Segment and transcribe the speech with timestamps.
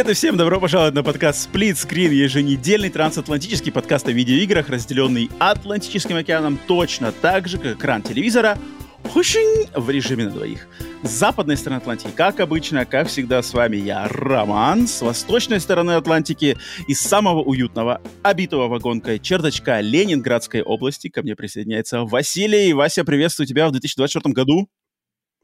[0.00, 5.28] Привет и всем добро пожаловать на подкаст Split Screen, еженедельный трансатлантический подкаст о видеоиграх, разделенный
[5.38, 8.56] Атлантическим океаном точно так же, как экран телевизора,
[9.04, 10.68] в режиме на двоих.
[11.02, 15.90] С западной стороны Атлантики, как обычно, как всегда, с вами я, Роман, с восточной стороны
[15.90, 16.56] Атлантики,
[16.88, 22.72] из самого уютного, обитого вагонкой чердачка Ленинградской области ко мне присоединяется Василий.
[22.72, 24.66] Вася, приветствую тебя в 2024 году.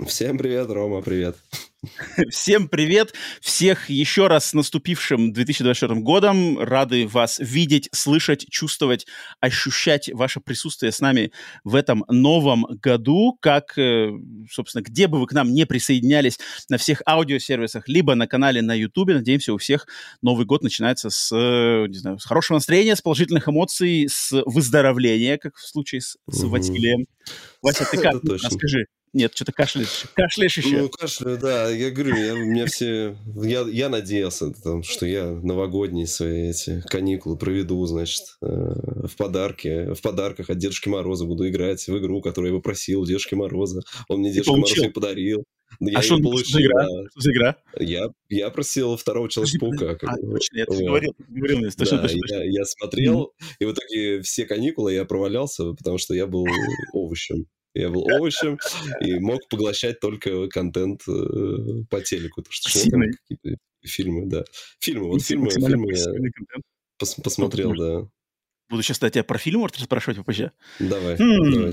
[0.05, 1.37] Всем привет, Рома, привет.
[2.31, 3.15] Всем привет!
[3.41, 6.59] Всех еще раз с наступившим 2024 годом.
[6.59, 9.07] Рады вас видеть, слышать, чувствовать,
[9.41, 11.33] ощущать ваше присутствие с нами
[11.65, 13.39] в этом новом году.
[13.41, 14.11] Как, э,
[14.51, 16.39] собственно, где бы вы к нам не присоединялись
[16.69, 19.09] на всех аудиосервисах, либо на канале на YouTube.
[19.09, 19.87] Надеемся, у всех
[20.21, 25.57] Новый год начинается с, не знаю, с хорошего настроения, с положительных эмоций, с выздоровления, как
[25.57, 27.07] в случае с, с Василием.
[27.67, 28.23] Вася, ты как?
[28.23, 28.87] Расскажи.
[29.13, 30.05] Нет, что-то кашляешь.
[30.15, 30.83] Кашляешь еще.
[30.83, 31.69] Ну, кашляю, да.
[31.71, 33.17] Я говорю, я, у меня все...
[33.43, 39.95] Я, я надеялся, там, что я новогодние свои эти каникулы проведу, значит, э, в подарке,
[39.95, 43.81] в подарках от Дедушки Мороза буду играть в игру, которую я попросил у Дедушки Мороза.
[44.09, 45.45] Он мне Дедушка Мороз не подарил.
[45.81, 46.85] Я а что, получил, за игра?
[46.85, 47.57] Что за игра?
[47.81, 49.99] Я, я просил второго Человека-паука.
[50.03, 50.79] А, точно, я вот.
[50.79, 53.55] говорил, говорил мне, точно, да, точно, я, я смотрел, mm-hmm.
[53.61, 56.47] и в итоге все каникулы я провалялся, потому что я был
[56.93, 57.47] овощем.
[57.77, 58.59] Я был овощем
[59.01, 62.43] и мог поглощать только контент э, по телеку.
[62.43, 64.45] То, что шло какие-то фильмы, да.
[64.81, 66.05] Фильмы, вот фильмы, фильмы я
[66.99, 68.09] пос, посмотрел, да.
[68.71, 70.53] Буду сейчас, кстати, про фильм спрашивать попозже.
[70.79, 71.19] Давай.
[71.19, 71.73] Давай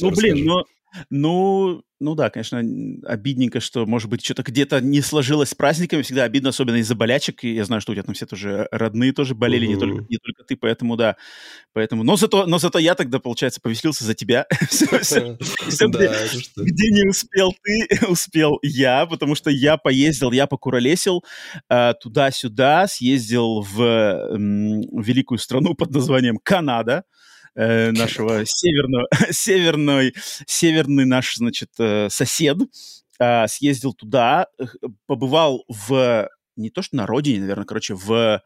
[0.00, 0.64] ну, блин, но
[1.10, 2.62] ну, ну да, конечно,
[3.06, 6.02] обидненько, что, может быть, что-то где-то не сложилось с праздниками.
[6.02, 7.44] Всегда обидно, особенно из-за болячек.
[7.44, 9.74] И я знаю, что у тебя там все тоже родные тоже болели, mm-hmm.
[9.74, 11.16] не, только, не только ты, поэтому да.
[11.72, 14.46] Поэтому, но зато, но зато я тогда, получается, повеселился за тебя.
[16.56, 21.24] Где не успел ты, успел я, потому что я поездил, я покуролесил
[21.68, 27.04] а, туда-сюда, съездил в великую страну под названием Канада
[27.54, 30.14] э, нашего северного, северный,
[30.46, 32.58] северный наш, значит, э, сосед,
[33.18, 34.46] э, съездил туда,
[35.06, 38.40] побывал в, не то что на родине, наверное, короче, в, э,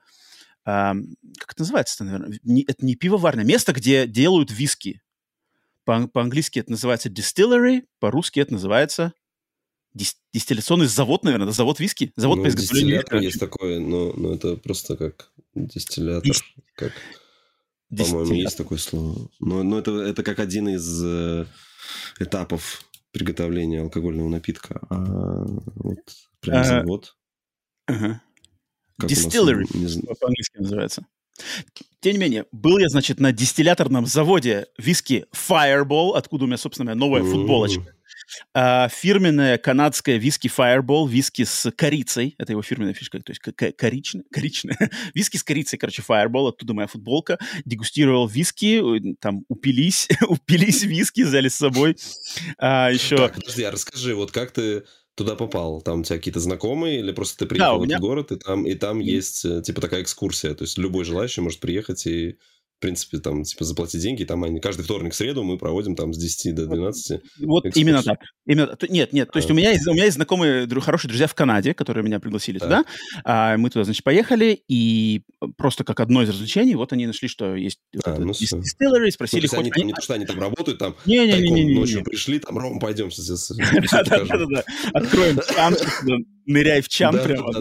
[0.65, 5.03] как это называется, наверное, не, это не пивоварное, место, где делают виски.
[5.84, 9.12] По- по-английски это называется distillery, по-русски это называется
[10.33, 12.99] дистилляционный завод, наверное, завод виски, завод ну, по изготовлению.
[12.99, 16.31] Дистиллятор есть такое, но, но это просто как дистиллятор.
[16.31, 16.43] Дist...
[16.75, 16.93] Как...
[17.91, 19.31] По-моему, есть такое слово.
[19.39, 21.47] Но, но это, это как один из э,
[22.19, 22.83] этапов
[23.13, 24.81] приготовления алкогольного напитка.
[24.91, 25.45] А
[25.77, 26.01] вот
[26.41, 27.17] прям а, завод.
[27.87, 28.23] Ага.
[29.01, 29.67] Distillery
[30.19, 31.07] по-английски называется.
[32.01, 36.95] Тем не менее, был я, значит, на дистилляторном заводе виски Fireball, откуда у меня, собственно,
[36.95, 37.97] новая футболочка.
[38.55, 43.41] А, фирменная канадская виски Fireball, виски с корицей, это его фирменная фишка, то есть
[43.77, 44.77] коричная, коричная,
[45.15, 51.49] виски с корицей, короче, Fireball, оттуда моя футболка, дегустировал виски, там упились, упились виски, взяли
[51.49, 51.97] с собой.
[52.59, 53.17] А, еще...
[53.17, 54.85] Так, подожди, а расскажи, вот как ты
[55.16, 55.81] туда попал?
[55.82, 57.97] Там у тебя какие-то знакомые или просто ты приехал да, меня...
[57.97, 61.04] в этот город, и там, и там есть, э, типа, такая экскурсия, то есть любой
[61.04, 62.38] желающий может приехать и
[62.76, 66.19] в принципе, там, типа, заплатить деньги, там они каждый вторник, среду мы проводим там с
[66.19, 67.20] 10 до 12.
[67.41, 67.81] Вот экскурсии.
[67.81, 68.19] именно так.
[68.47, 69.54] Именно, нет, нет, то есть а.
[69.54, 72.69] у меня есть, у меня есть знакомые, хорошие друзья в Канаде, которые меня пригласили так.
[72.69, 72.84] туда.
[73.25, 75.22] А, мы туда, значит, поехали, и
[75.56, 79.48] просто как одно из развлечений, вот они нашли, что есть а, вот ну дистиллеры, спросили,
[79.50, 79.72] ну, хоть...
[79.75, 82.38] Они, не то, что они там работают, там, не, не, не, не, не, ночью пришли,
[82.41, 83.50] там, Ром, пойдем сейчас.
[83.91, 85.76] Да-да-да, откроем чан,
[86.47, 87.53] ныряй в чан прямо.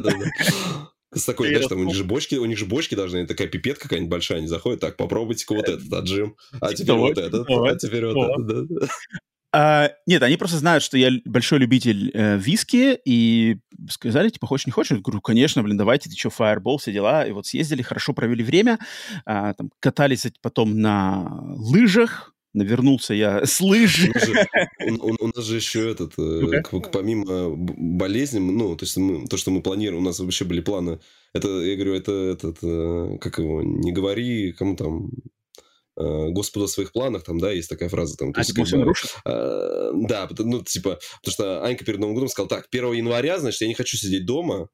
[1.16, 3.84] С такой, знаешь, там у них же бочки, у них же бочки должны, такая пипетка
[3.84, 8.06] какая-нибудь большая, они заходят, так, попробуйте-ка вот этот отжим, а теперь вот этот, а теперь
[8.06, 8.88] вот этот, да.
[9.58, 13.56] А, нет, они просто знают, что я большой любитель э, виски, и
[13.90, 14.92] сказали, типа, хочешь, не хочешь?
[14.92, 17.26] Я говорю, конечно, блин, давайте, ты что, Fireball, все дела.
[17.26, 18.80] И вот съездили, хорошо провели время,
[19.26, 24.08] а, там, катались потом на лыжах, навернулся я с лыж.
[24.88, 26.66] У, у, у нас же еще этот, okay.
[26.72, 30.62] Э, помимо болезни, ну, то есть мы, то, что мы планируем, у нас вообще были
[30.62, 31.00] планы.
[31.34, 35.12] Это, я говорю, это этот, э, как его, не говори, кому там,
[35.98, 38.16] э, Господу о своих планах, там, да, есть такая фраза.
[38.18, 38.94] Там, а, есть, типа, как бы,
[39.26, 43.62] а, да, ну, типа, потому что Анька перед Новым годом сказала, так, 1 января, значит,
[43.62, 44.70] я не хочу сидеть дома,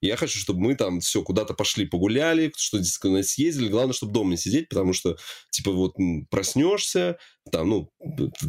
[0.00, 3.68] Я хочу, чтобы мы там все куда-то пошли погуляли, что-то куда съездили.
[3.68, 5.16] Главное, чтобы дома не сидеть, потому что,
[5.50, 5.94] типа, вот
[6.30, 7.18] проснешься,
[7.50, 7.90] там, ну,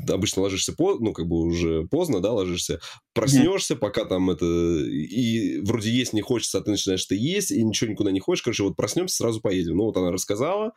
[0.10, 2.80] обычно ложишься, по, ну, как бы уже поздно, да, ложишься,
[3.14, 7.64] проснешься, пока там это, и вроде есть не хочется, а ты начинаешь это есть, и
[7.64, 9.78] ничего никуда не хочешь, короче, вот проснемся, сразу поедем.
[9.78, 10.72] Ну, вот она рассказала,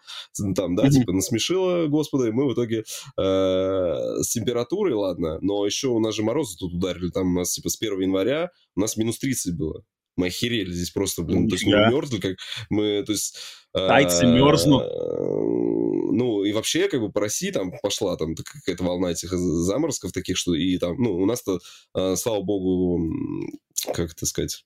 [0.56, 2.84] там, да, типа, насмешила Господа, и мы в итоге
[3.18, 3.22] э,
[4.22, 7.68] с температурой, ладно, но еще у нас же морозы тут ударили, там у нас, типа,
[7.68, 9.84] с 1 января у нас минус 30 было.
[10.16, 11.48] Мы охерели здесь просто, блин.
[11.48, 12.36] То есть мы мерзли, как
[12.70, 13.38] мы, то есть...
[13.72, 14.84] Тайцы мерзнут.
[16.16, 20.36] Ну, и вообще, как бы по России там пошла там какая-то волна этих заморозков таких,
[20.36, 21.58] что и там, ну, у нас-то,
[21.92, 23.12] а, слава богу,
[23.92, 24.64] как это сказать,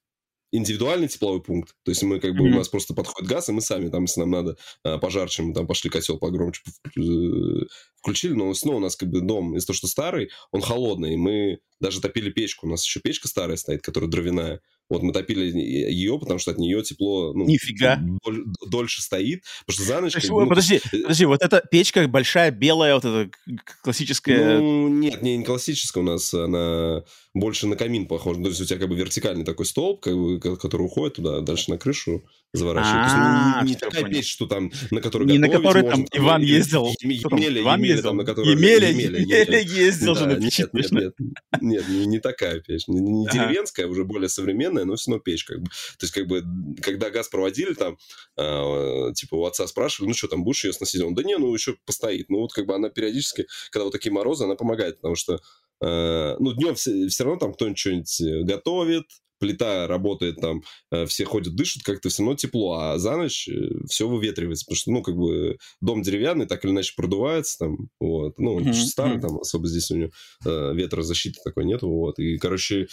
[0.53, 1.75] индивидуальный тепловой пункт.
[1.85, 2.53] То есть мы как бы, mm-hmm.
[2.53, 5.55] у нас просто подходит газ, и мы сами там, если нам надо а, пожарче, мы
[5.55, 6.63] там пошли котел погромче
[6.97, 7.67] э,
[7.97, 11.61] включили, но снова у нас как бы дом, из-за того, что старый, он холодный, мы
[11.81, 16.19] даже топили печку, у нас еще печка старая стоит, которая дровяная, вот мы топили ее,
[16.19, 18.01] потому что от нее тепло ну, Нифига.
[18.25, 20.15] Доль, дольше стоит, потому что за ночь...
[20.15, 23.31] Есть, ну, подожди, э, подожди, вот эта печка большая, белая, вот эта
[23.83, 24.59] классическая...
[24.59, 27.05] Ну, нет, не, не классическая у нас, она
[27.35, 28.41] больше на камин похожа.
[28.43, 31.71] То есть у тебя как бы вертикальный такой столб, как бы, который уходит туда, дальше
[31.71, 32.25] на крышу
[32.55, 33.07] заворачивает.
[33.11, 36.89] А, не, не такая печь, что там, на которой Не на которой там Иван ездил.
[37.01, 38.15] Емеля, Иван ездил?
[38.15, 38.53] на которой...
[38.53, 40.67] Емеля, Емеля ездил же на печи.
[40.73, 41.15] Нет,
[41.61, 42.89] нет, не такая печь.
[42.89, 45.67] Не деревенская, уже более современная, но все равно печь как бы.
[45.67, 46.45] То есть как бы,
[46.83, 47.99] когда газ проводили там,
[48.37, 51.01] а, типа у отца спрашивали, ну что там, будешь ее сносить?
[51.03, 52.29] Он, да не, ну еще постоит.
[52.29, 55.41] Ну вот как бы она периодически, когда вот такие морозы, она помогает, потому что
[55.81, 59.05] а, ну, днем все, все равно там кто-нибудь что-нибудь э, готовит,
[59.39, 63.53] плита работает там, э, все ходят, дышат, как-то все равно тепло, а за ночь э,
[63.89, 68.39] все выветривается, потому что, ну, как бы дом деревянный, так или иначе продувается там, вот,
[68.39, 68.73] ну, mm-hmm.
[68.73, 70.11] старый там, особо здесь у него
[70.45, 72.89] э, ветрозащиты такой нету, вот, и, короче,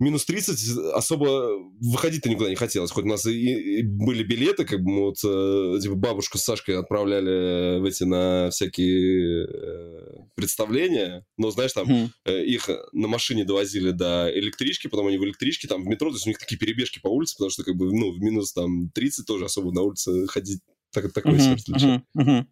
[0.00, 1.50] минус 30 особо
[1.80, 2.90] выходить-то никуда не хотелось.
[2.90, 6.42] Хоть у нас и, и были билеты, как бы мы вот э, типа бабушку с
[6.42, 12.08] Сашкой отправляли в эти на всякие э, представления, но знаешь, там mm.
[12.24, 16.16] э, их на машине довозили до электрички, потом они в электричке, там в метро, то
[16.16, 18.90] есть у них такие перебежки по улице, потому что как бы, ну, в минус там
[18.90, 20.60] 30 тоже особо на улице ходить
[20.92, 22.44] так, такое mm-hmm, себе mm-hmm,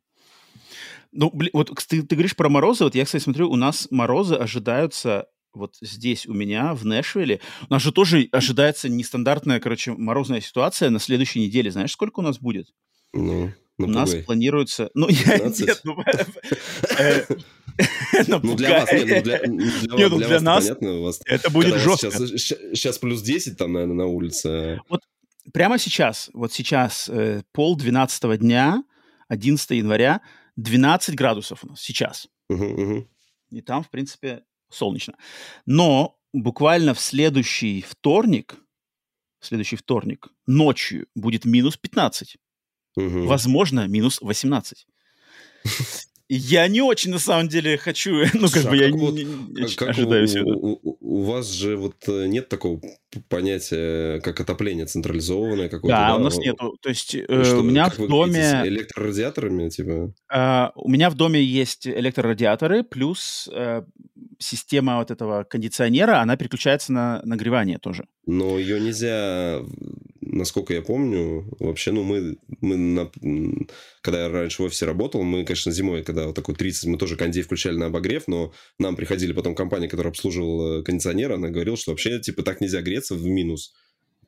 [1.12, 4.34] Ну, блин, вот ты, ты говоришь про морозы, вот я, кстати, смотрю, у нас морозы
[4.34, 10.40] ожидаются вот здесь у меня, в Нэшвилле, у нас же тоже ожидается нестандартная, короче, морозная
[10.40, 11.70] ситуация на следующей неделе.
[11.70, 12.68] Знаешь, сколько у нас будет?
[13.12, 14.90] Ну, у нас планируется...
[14.94, 15.38] Ну, я...
[15.38, 16.02] Нет, ну...
[16.98, 17.24] Э,
[18.26, 22.10] ну, для вас, нет, ну, для ну, нас это будет жестко.
[22.10, 24.80] Сейчас плюс 10 там, наверное, на улице.
[24.88, 25.02] Вот
[25.52, 28.82] прямо сейчас, вот сейчас, э, пол двенадцатого дня,
[29.28, 30.22] 11 января,
[30.56, 32.28] 12 градусов у нас сейчас.
[33.50, 35.14] И там, в принципе, солнечно.
[35.66, 38.56] Но буквально в следующий вторник,
[39.40, 42.36] в следующий вторник ночью будет минус 15.
[42.96, 43.26] Угу.
[43.26, 44.86] Возможно, минус 18.
[46.30, 50.24] Я не очень, на самом деле, хочу, ну, как бы, а я не, как ожидаю
[50.24, 50.78] у, всего.
[51.00, 52.80] У вас же вот э, нет такого
[53.28, 56.08] понятия, как отопление централизованное какое-то, да?
[56.08, 56.76] Да, у нас нету.
[56.80, 58.62] То есть э, что, у меня в доме...
[58.64, 60.12] электрорадиаторами, типа?
[60.32, 63.82] Э, у меня в доме есть электрорадиаторы, плюс э,
[64.38, 68.06] система вот этого кондиционера, она переключается на нагревание тоже.
[68.26, 69.62] Но ее нельзя
[70.30, 73.10] насколько я помню, вообще, ну, мы, мы на,
[74.02, 77.16] когда я раньше в офисе работал, мы, конечно, зимой, когда вот такой 30, мы тоже
[77.16, 81.92] кондей включали на обогрев, но нам приходили потом компания, которая обслуживала кондиционер, она говорила, что
[81.92, 83.72] вообще, типа, так нельзя греться в минус.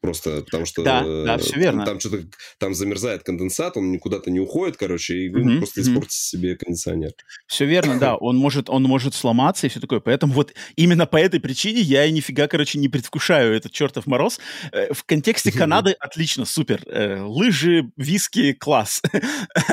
[0.01, 1.85] Просто потому что да, да, все верно.
[1.85, 2.25] там что-то
[2.59, 5.85] там замерзает конденсат, он никуда-то не уходит, короче, и вы mm-hmm, просто mm-hmm.
[5.85, 7.13] испортите себе кондиционер.
[7.47, 8.17] Все верно, да.
[8.17, 10.01] Он может, он может сломаться и все такое.
[10.01, 14.41] Поэтому вот именно по этой причине я и нифига, короче, не предвкушаю этот чертов мороз.
[14.73, 16.83] Э, в контексте Канады отлично, супер.
[16.87, 19.03] Э, лыжи, виски, класс.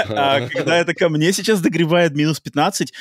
[0.10, 2.94] А когда это ко мне сейчас догревает минус 15,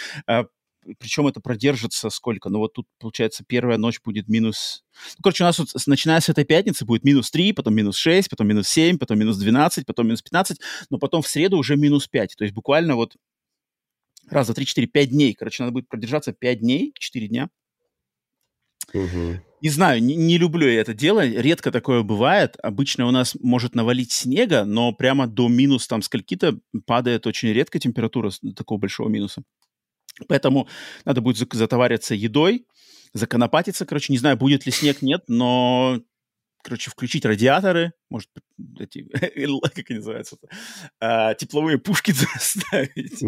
[0.98, 2.48] причем это продержится сколько?
[2.48, 4.84] Ну вот тут, получается, первая ночь будет минус...
[5.18, 8.30] Ну, короче, у нас вот, начиная с этой пятницы будет минус 3, потом минус 6,
[8.30, 10.58] потом минус 7, потом минус 12, потом минус 15,
[10.90, 12.36] но потом в среду уже минус 5.
[12.36, 13.16] То есть буквально вот
[14.30, 15.34] раз, два, три, четыре, пять дней.
[15.34, 17.48] Короче, надо будет продержаться пять дней, четыре дня.
[18.94, 19.40] Угу.
[19.62, 22.56] Не знаю, не, не люблю я это дело, редко такое бывает.
[22.62, 27.78] Обычно у нас может навалить снега, но прямо до минус там скольки-то падает очень редко
[27.78, 29.42] температура такого большого минуса.
[30.28, 30.68] Поэтому
[31.04, 32.66] надо будет затовариться едой,
[33.12, 33.86] законопатиться.
[33.86, 36.00] Короче, не знаю, будет ли снег, нет, но,
[36.62, 38.30] короче, включить радиаторы, может,
[38.78, 39.06] эти,
[39.74, 40.36] как они называются,
[41.00, 43.22] а, тепловые пушки ставить,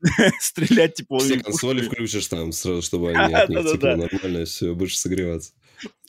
[0.40, 4.98] стрелять тепловыми Все консоли включишь там сразу, чтобы они от них тепло нормально все, будешь
[4.98, 5.52] согреваться.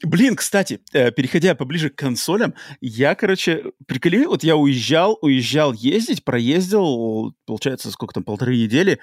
[0.04, 6.24] Блин, кстати, э, переходя поближе к консолям, я, короче, приколи, вот я уезжал, уезжал ездить,
[6.24, 9.00] проездил, получается, сколько там, полторы недели.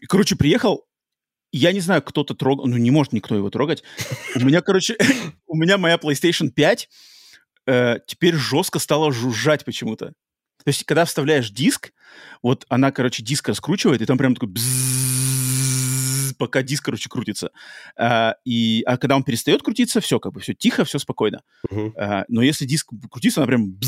[0.00, 0.86] И, короче, приехал,
[1.52, 3.82] я не знаю, кто-то трогал, ну, не может никто его трогать.
[4.34, 4.96] У меня, короче,
[5.46, 6.88] у меня моя PlayStation 5
[7.66, 10.12] э, теперь жестко стала жужжать почему-то.
[10.64, 11.92] То есть, когда вставляешь диск,
[12.42, 14.52] вот она, короче, диск раскручивает, и там прям такой
[16.38, 17.50] пока диск, короче, крутится.
[17.96, 21.42] А, и, а когда он перестает крутиться, все, как бы, все тихо, все спокойно.
[21.70, 21.92] Uh-huh.
[21.96, 23.78] А, но если диск крутится, она прям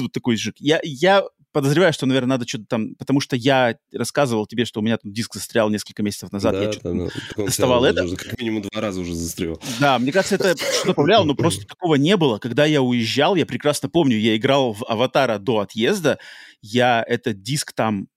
[0.00, 0.52] вот такой же.
[0.58, 1.22] Я, я
[1.56, 2.94] подозреваю, что, наверное, надо что-то там...
[2.96, 6.52] Потому что я рассказывал тебе, что у меня там диск застрял несколько месяцев назад.
[6.52, 7.08] Да, я что-то ну,
[7.38, 8.04] доставал это.
[8.04, 9.58] Уже, как минимум два раза уже застрял.
[9.80, 12.36] Да, мне кажется, это что-то повлияло, но просто такого не было.
[12.36, 16.18] Когда я уезжал, я прекрасно помню, я играл в «Аватара» до отъезда,
[16.60, 18.08] я этот диск там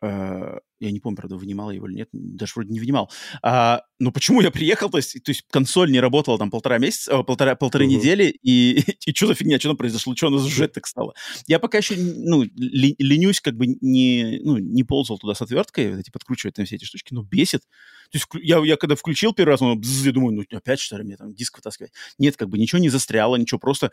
[0.00, 3.10] я не помню, правда, вынимал его или нет, даже вроде не вынимал.
[3.42, 7.22] А, но почему я приехал, то есть, то есть консоль не работала там полтора месяца,
[7.24, 7.88] полтора, полторы uh-huh.
[7.88, 11.14] недели, и, и что за фигня, что там произошло, что оно жужжать так стало.
[11.46, 15.90] Я пока еще, ну, ли, ленюсь, как бы не, ну, не ползал туда с отверткой,
[15.90, 17.62] вот эти подкручивать там все эти штучки, но бесит.
[18.10, 20.96] То есть я, я когда включил первый раз, он, бзз, я думаю, ну, опять что
[20.96, 21.92] ли мне там диск вытаскивать?
[22.18, 23.90] Нет, как бы ничего не застряло, ничего, просто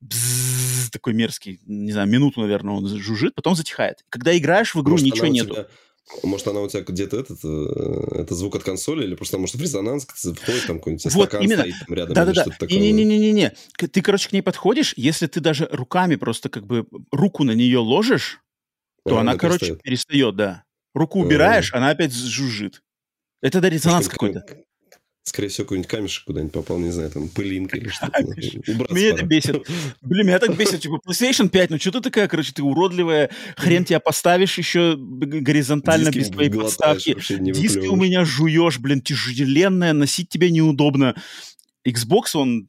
[0.00, 4.04] бзз, такой мерзкий, не знаю, минуту, наверное, он жужжит, потом затихает.
[4.10, 5.54] Когда играешь в игру, Может, ничего нету.
[5.54, 5.66] Тебя
[6.22, 9.60] может, она у тебя где-то этот, э, это звук от консоли, или просто может в
[9.60, 11.62] резонанс входит там какой-нибудь вот, стакан именно.
[11.62, 12.66] стоит там рядом, да, да, да.
[12.66, 13.52] Не-не-не-не-не.
[13.76, 17.78] Ты, короче, к ней подходишь, если ты даже руками просто как бы руку на нее
[17.78, 18.40] ложишь,
[19.04, 19.82] то а, она, она, короче, перестает.
[19.82, 20.64] перестает, да.
[20.94, 21.78] Руку убираешь, а.
[21.78, 22.82] она опять жужжит.
[23.40, 24.44] Это да резонанс какой-то
[25.28, 28.22] скорее всего, какой-нибудь камешек куда-нибудь попал, не знаю, там, пылинка или что-то.
[28.92, 29.66] Меня это бесит.
[30.00, 33.84] Блин, меня так бесит, типа, PlayStation 5, ну что ты такая, короче, ты уродливая, хрен
[33.84, 37.14] тебя поставишь еще горизонтально без твоей подставки.
[37.14, 41.14] Диски у меня жуешь, блин, тяжеленная, носить тебе неудобно.
[41.86, 42.68] Xbox, он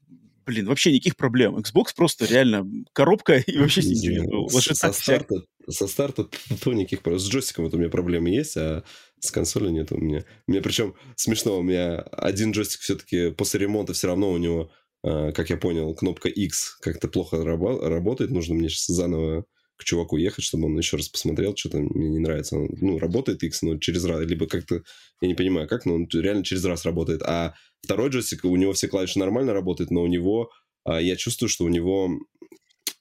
[0.49, 1.57] блин, вообще никаких проблем.
[1.57, 4.49] Xbox просто реально коробка и вообще ничего.
[4.49, 6.27] Со старта, со старта
[6.63, 7.19] то никаких проблем.
[7.19, 8.83] С джойстиком вот у меня проблемы есть, а
[9.19, 10.25] с консолью нет у меня.
[10.47, 14.71] У меня причем смешно, у меня один джойстик все-таки после ремонта все равно у него,
[15.03, 18.31] э, как я понял, кнопка X как-то плохо рабо- работает.
[18.31, 19.45] Нужно мне сейчас заново
[19.77, 22.57] к чуваку ехать, чтобы он еще раз посмотрел, что-то мне не нравится.
[22.57, 24.83] Он, ну, работает X, но через раз, либо как-то,
[25.21, 27.21] я не понимаю, как, но он реально через раз работает.
[27.23, 30.51] А второй джойстик, у него все клавиши нормально работают, но у него,
[30.85, 32.11] э, я чувствую, что у него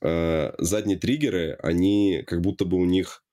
[0.00, 3.24] задние триггеры, они как будто бы у них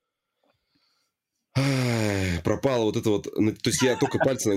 [2.44, 4.52] пропало вот это вот, то есть я только пальцы,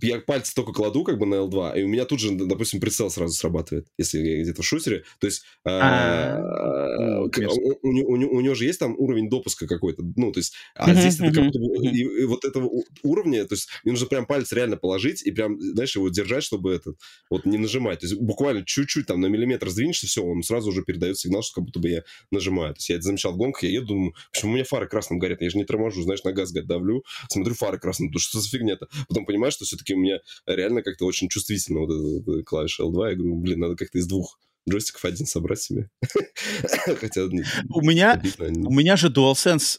[0.00, 3.10] я пальцы только кладу как бы на L2, и у меня тут же, допустим, прицел
[3.10, 8.78] сразу срабатывает, если я где-то в шутере, то есть а, а, у него же есть
[8.78, 12.70] там уровень допуска какой-то, ну, то есть, а здесь это как будто и вот этого
[13.02, 16.72] уровня, то есть мне нужно прям палец реально положить и прям, знаешь, его держать, чтобы
[16.72, 16.94] это,
[17.30, 20.82] вот не нажимать, то есть буквально чуть-чуть там на миллиметр сдвинешься, все, он сразу уже
[20.82, 23.64] передает сигнал, что как будто бы я нажимаю, то есть я это замечал в гонках,
[23.64, 26.32] я еду, думаю, почему у меня фары красным горят, я же не торможу, знаешь, на
[26.38, 28.88] газ давлю, смотрю, фары красные, ну что за фигня-то?
[29.08, 33.10] Потом понимаешь, что все-таки у меня реально как-то очень чувствительно вот эта, эта клавиша L2,
[33.10, 35.90] я говорю, блин, надо как-то из двух джойстиков один собрать себе.
[37.00, 38.22] Хотя у меня,
[38.64, 39.78] у меня же DualSense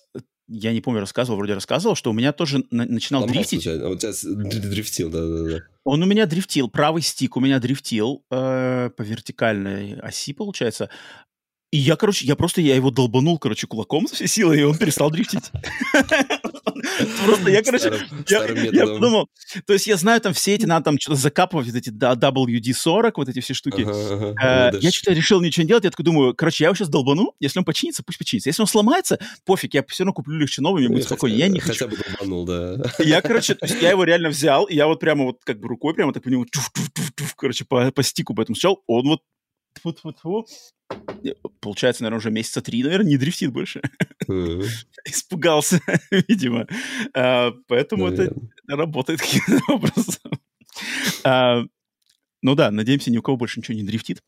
[0.51, 3.59] я не помню, рассказывал, вроде рассказывал, что у меня тоже на- начинал Ломался дрифтить.
[3.59, 5.59] У тебя, у тебя дрифтил, да-да-да.
[5.83, 10.89] Он у меня дрифтил, правый стик у меня дрифтил э, по вертикальной оси, получается,
[11.71, 14.75] и я, короче, я просто, я его долбанул, короче, кулаком со всей силы, и он
[14.75, 15.51] перестал дрифтить.
[17.25, 17.91] Просто я, короче,
[18.27, 19.29] я подумал,
[19.65, 23.29] то есть я знаю там все эти, надо там что-то закапывать, вот эти WD-40, вот
[23.29, 23.85] эти все штуки.
[24.41, 27.33] Э, я что-то решил ничего не делать, я такой думаю, короче, я его сейчас долбану,
[27.39, 28.49] если он починится, пусть починится.
[28.49, 31.39] Если он сломается, пофиг, я все равно куплю легче новый, мне будет спокойнее.
[31.39, 31.85] Я не хочу.
[31.85, 32.91] Хотя бы долбанул, да.
[32.99, 36.13] Я, короче, я его реально взял, и я вот прямо вот как бы рукой прямо
[36.13, 36.45] так по нему,
[37.35, 39.21] короче, по, по стику поэтому сначала он вот
[39.79, 40.45] тьфу -тьфу -тьфу,
[41.59, 43.81] получается, наверное, уже месяца три, наверное, не дрифтит больше.
[45.05, 45.81] Испугался,
[46.11, 46.67] видимо.
[47.13, 48.33] А, поэтому это
[48.67, 50.31] работает каким-то образом.
[51.23, 51.63] А,
[52.41, 54.21] ну да, надеемся, ни у кого больше ничего не дрифтит.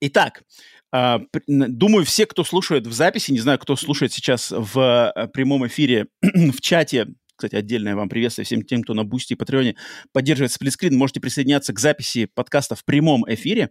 [0.00, 0.44] Итак,
[0.92, 5.66] а, думаю, все, кто слушает в записи, не знаю, кто слушает сейчас в э, прямом
[5.66, 7.08] эфире в чате
[7.40, 9.76] кстати, отдельное вам приветствие всем тем, кто на Boosty и Patreon е
[10.12, 10.94] поддерживает сплитскрин.
[10.94, 13.70] Можете присоединяться к записи подкаста в прямом эфире.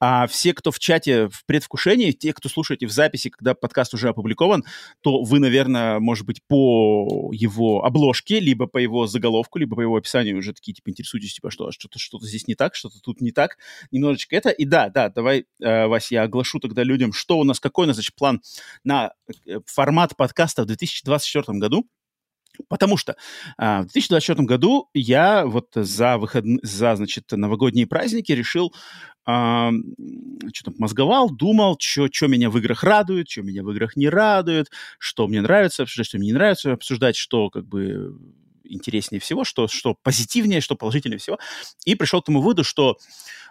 [0.00, 4.08] А все, кто в чате в предвкушении, те, кто слушаете в записи, когда подкаст уже
[4.08, 4.64] опубликован,
[5.02, 9.96] то вы, наверное, может быть, по его обложке, либо по его заголовку, либо по его
[9.96, 13.30] описанию уже такие, типа, интересуетесь, типа, что что-то что здесь не так, что-то тут не
[13.30, 13.58] так.
[13.90, 14.48] Немножечко это.
[14.48, 17.88] И да, да, давай, э, Вася, я оглашу тогда людям, что у нас, какой у
[17.88, 18.40] нас, значит, план
[18.84, 19.12] на
[19.44, 21.86] э, формат подкаста в 2024 году.
[22.68, 23.16] Потому что
[23.58, 26.44] а, в 2024 году я вот за, выход...
[26.62, 28.74] за значит, новогодние праздники решил
[29.24, 29.72] а,
[30.52, 35.26] что-то мозговал, думал, что меня в играх радует, что меня в играх не радует, что
[35.26, 38.16] мне нравится обсуждать, что мне не нравится обсуждать, что как бы
[38.68, 41.38] интереснее всего, что, что позитивнее, что положительнее всего.
[41.84, 42.96] И пришел к тому выводу, что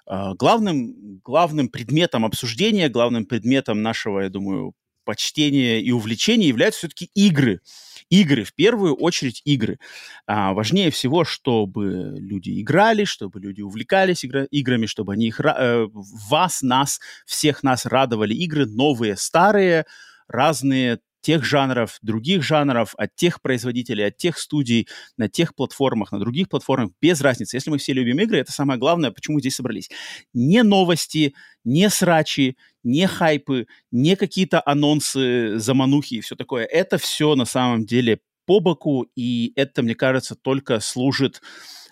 [0.07, 7.09] э, главным, главным предметом обсуждения, главным предметом нашего, я думаю, почтения и увлечения являются все-таки
[7.13, 7.61] игры.
[8.09, 9.79] Игры, в первую очередь игры.
[10.27, 15.87] А, важнее всего, чтобы люди играли, чтобы люди увлекались игра, играми, чтобы они их, э,
[15.91, 19.85] вас, нас, всех нас радовали игры, новые, старые,
[20.27, 26.19] разные, тех жанров, других жанров, от тех производителей, от тех студий, на тех платформах, на
[26.19, 27.57] других платформах, без разницы.
[27.57, 29.89] Если мы все любим игры, это самое главное, почему здесь собрались.
[30.33, 36.65] Не новости, не срачи, не хайпы, не какие-то анонсы, заманухи и все такое.
[36.65, 41.41] Это все на самом деле по боку, и это, мне кажется, только служит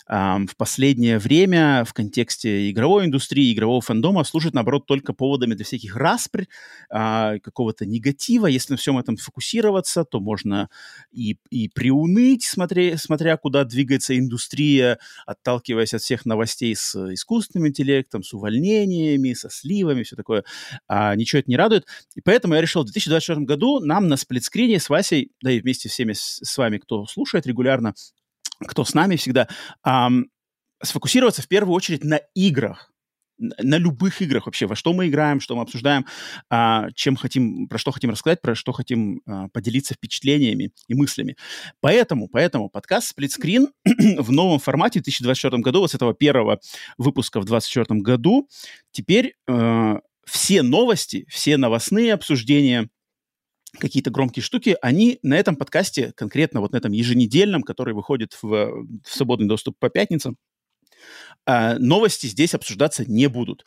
[0.06, 5.96] в последнее время в контексте игровой индустрии, игрового фандома служит, наоборот, только поводами для всяких
[5.96, 6.44] распрь,
[6.90, 8.46] а, какого-то негатива.
[8.46, 10.68] Если на всем этом фокусироваться, то можно
[11.10, 18.22] и, и приуныть, смотря, смотря куда двигается индустрия, отталкиваясь от всех новостей с искусственным интеллектом,
[18.22, 20.44] с увольнениями, со сливами, все такое.
[20.86, 21.86] А, ничего это не радует.
[22.14, 25.88] И поэтому я решил в 2024 году нам на сплитскрине с Васей, да и вместе
[25.88, 27.94] всеми с, с вами, кто слушает регулярно,
[28.66, 29.48] кто с нами всегда,
[29.84, 30.30] эм,
[30.82, 32.90] сфокусироваться в первую очередь на играх,
[33.38, 36.06] на любых играх вообще, во что мы играем, что мы обсуждаем,
[36.50, 41.36] а, чем хотим, про что хотим рассказать, про что хотим а, поделиться впечатлениями и мыслями.
[41.80, 43.66] Поэтому, поэтому подкаст Split Screen
[44.18, 46.60] в новом формате в 2024 году, вот с этого первого
[46.96, 48.48] выпуска в 2024 году,
[48.92, 52.88] теперь а, все новости, все новостные обсуждения
[53.78, 58.86] какие-то громкие штуки, они на этом подкасте, конкретно вот на этом еженедельном, который выходит в,
[59.02, 60.36] в свободный доступ по пятницам,
[61.46, 63.64] а, новости здесь обсуждаться не будут.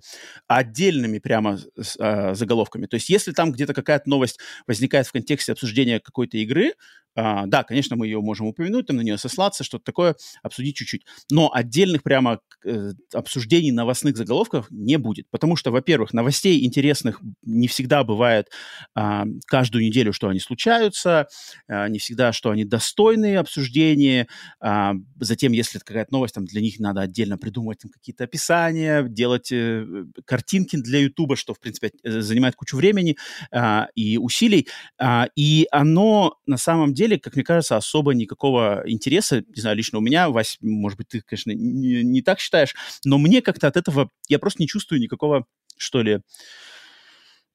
[0.48, 1.60] Отдельными прямо
[2.00, 2.86] а, заголовками.
[2.88, 6.74] То есть если там где-то какая-то новость возникает в контексте обсуждения какой-то игры,
[7.18, 11.04] а, да, конечно, мы ее можем упомянуть, там на нее сослаться, что-то такое, обсудить чуть-чуть.
[11.32, 15.28] Но отдельных прямо э, обсуждений новостных заголовков не будет.
[15.32, 18.50] Потому что, во-первых, новостей интересных не всегда бывает
[18.94, 21.28] а, каждую неделю, что они случаются,
[21.68, 24.28] а, не всегда, что они достойны обсуждения.
[24.60, 29.52] А, затем, если какая-то новость, там для них надо отдельно придумывать там, какие-то описания, делать
[29.52, 29.86] э,
[30.24, 33.18] картинки для Ютуба, что, в принципе, э, занимает кучу времени
[33.52, 34.68] а, и усилий.
[35.00, 39.78] А, и оно на самом деле деле, как мне кажется, особо никакого интереса, не знаю,
[39.78, 43.68] лично у меня, Вась, может быть, ты, конечно, не, не так считаешь, но мне как-то
[43.68, 45.46] от этого, я просто не чувствую никакого,
[45.78, 46.20] что ли,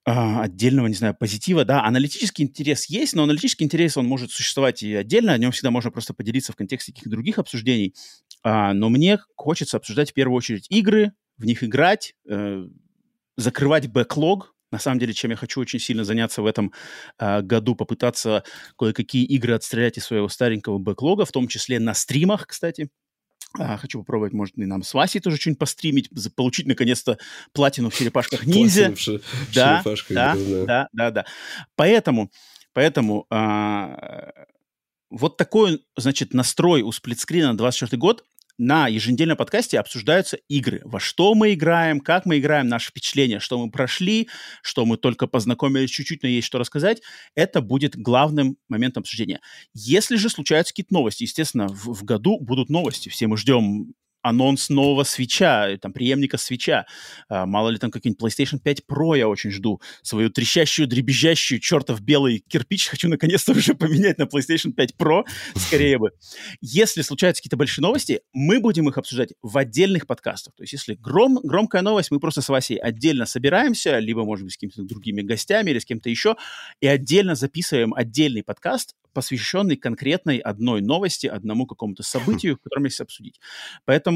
[0.04, 4.82] а, отдельного, не знаю, позитива, да, аналитический интерес есть, но аналитический интерес, он может существовать
[4.82, 7.94] и отдельно, о нем всегда можно просто поделиться в контексте каких-то других обсуждений,
[8.42, 12.66] а, но мне хочется обсуждать в первую очередь игры, в них играть, э,
[13.36, 16.72] закрывать бэклог, на самом деле, чем я хочу очень сильно заняться в этом
[17.18, 18.42] э, году, попытаться
[18.78, 22.88] кое-какие игры отстрелять из своего старенького бэклога, в том числе на стримах, кстати.
[23.58, 27.18] А, хочу попробовать, может, и нам с Васей тоже что-нибудь постримить, получить, наконец-то,
[27.52, 28.94] платину в черепашках ниндзя.
[29.54, 29.82] Да,
[30.14, 31.26] да, да, да, да.
[31.76, 32.30] Поэтому,
[32.72, 34.32] поэтому а,
[35.10, 38.24] вот такой, значит, настрой у сплитскрина на 24 год
[38.62, 40.82] на еженедельном подкасте обсуждаются игры.
[40.84, 44.28] Во что мы играем, как мы играем, наши впечатления, что мы прошли,
[44.62, 47.02] что мы только познакомились чуть-чуть, но есть что рассказать.
[47.34, 49.40] Это будет главным моментом обсуждения.
[49.74, 53.08] Если же случаются какие-то новости, естественно, в, в году будут новости.
[53.08, 56.86] Все мы ждем анонс нового свеча, э, там, преемника свеча.
[57.28, 59.80] А, мало ли там какой-нибудь PlayStation 5 Pro я очень жду.
[60.02, 65.24] Свою трещащую, дребезжащую, чертов белый кирпич хочу наконец-то уже поменять на PlayStation 5 Pro,
[65.56, 66.10] скорее бы.
[66.60, 70.54] Если случаются какие-то большие новости, мы будем их обсуждать в отдельных подкастах.
[70.54, 74.54] То есть если гром, громкая новость, мы просто с Васей отдельно собираемся, либо, может быть,
[74.54, 76.36] с какими-то другими гостями или с кем-то еще,
[76.80, 83.40] и отдельно записываем отдельный подкаст, посвященный конкретной одной новости, одному какому-то событию, которое есть обсудить.
[83.84, 84.11] Поэтому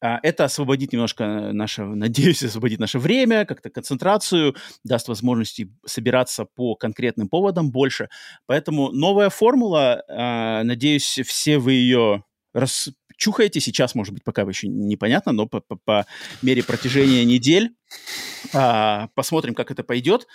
[0.00, 6.74] а, это освободит немножко наше, надеюсь, освободит наше время, как-то концентрацию, даст возможности собираться по
[6.74, 8.08] конкретным поводам больше.
[8.46, 15.32] Поэтому новая формула, а, надеюсь, все вы ее расчухаете сейчас, может быть, пока еще непонятно,
[15.32, 16.06] но по, по, по
[16.42, 17.70] мере протяжения недель
[18.54, 20.26] а, посмотрим, как это пойдет.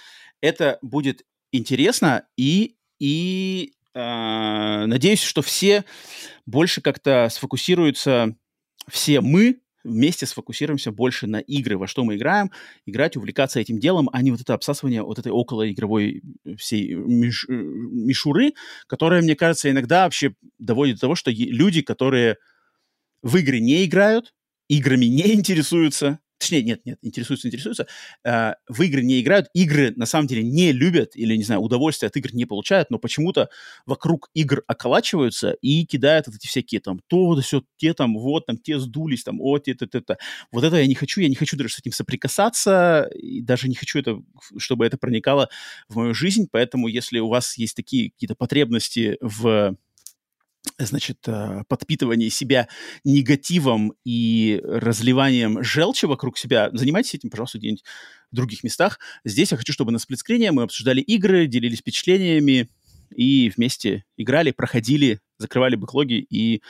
[0.42, 5.84] Это будет интересно и, и Э, надеюсь, что все
[6.46, 8.36] больше как-то сфокусируются,
[8.88, 12.52] все мы вместе сфокусируемся больше на игры, во что мы играем,
[12.86, 16.22] играть, увлекаться этим делом, а не вот это обсасывание вот этой околоигровой
[16.58, 18.54] всей миш, мишуры,
[18.88, 22.38] которая, мне кажется, иногда вообще доводит до того, что люди, которые
[23.22, 24.34] в игры не играют,
[24.67, 27.86] играми не интересуются, Точнее, нет, нет, интересуются, интересуются.
[28.26, 32.08] Э, в игры не играют, игры на самом деле не любят или, не знаю, удовольствие
[32.08, 33.50] от игр не получают, но почему-то
[33.86, 38.48] вокруг игр околачиваются и кидают вот эти всякие там то, да все, те там, вот,
[38.48, 40.18] там, те сдулись, там, о, те, те, те, те.
[40.52, 43.76] Вот это я не хочу, я не хочу даже с этим соприкасаться, и даже не
[43.76, 44.18] хочу это,
[44.58, 45.48] чтобы это проникало
[45.90, 49.76] в мою жизнь, поэтому если у вас есть такие какие-то потребности в
[50.86, 52.67] значит, э, подпитывание себя
[53.04, 57.84] негативом и разливанием желчи вокруг себя, занимайтесь этим, пожалуйста, где-нибудь
[58.32, 59.00] в других местах.
[59.26, 62.70] Здесь я хочу, чтобы на сплитскрине мы обсуждали игры, делились впечатлениями
[63.15, 66.62] и вместе играли, проходили, закрывали бэклоги и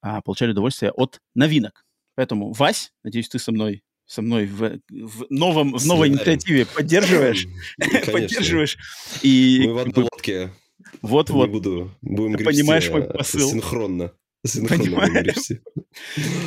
[0.00, 1.84] а, получали удовольствие от новинок.
[2.14, 7.46] Поэтому, Вась, надеюсь, ты со мной со мной в, в новом в новой инициативе поддерживаешь,
[8.12, 8.76] поддерживаешь
[9.22, 10.50] и мы в одной лодке.
[11.00, 11.46] Вот-вот.
[11.46, 11.94] Не буду.
[12.02, 13.48] Будем Ты понимаешь мой посыл.
[13.48, 14.12] Синхронно.
[14.44, 15.32] Синхронно понимаешь,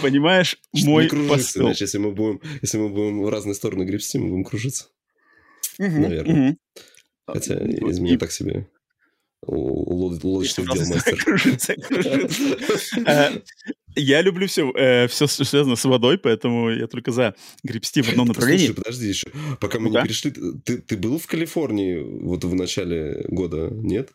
[0.02, 1.68] понимаешь мой посыл.
[1.68, 4.88] Иначе, если мы будем, если мы будем в разные стороны гребсти, мы будем кружиться.
[5.80, 6.50] Угу, Наверное.
[6.50, 6.58] Угу.
[7.28, 8.18] Хотя из меня и...
[8.18, 8.68] так себе
[9.48, 11.24] лодочных дел мастер.
[11.24, 11.76] Кружится.
[13.98, 18.10] Я люблю все, э, все, что связано с водой, поэтому я только за гребсти в
[18.10, 18.66] одном направлении.
[18.66, 19.28] Слушай, подожди еще,
[19.62, 24.12] пока мы не перешли, ты, ты был в Калифорнии вот в начале года, нет?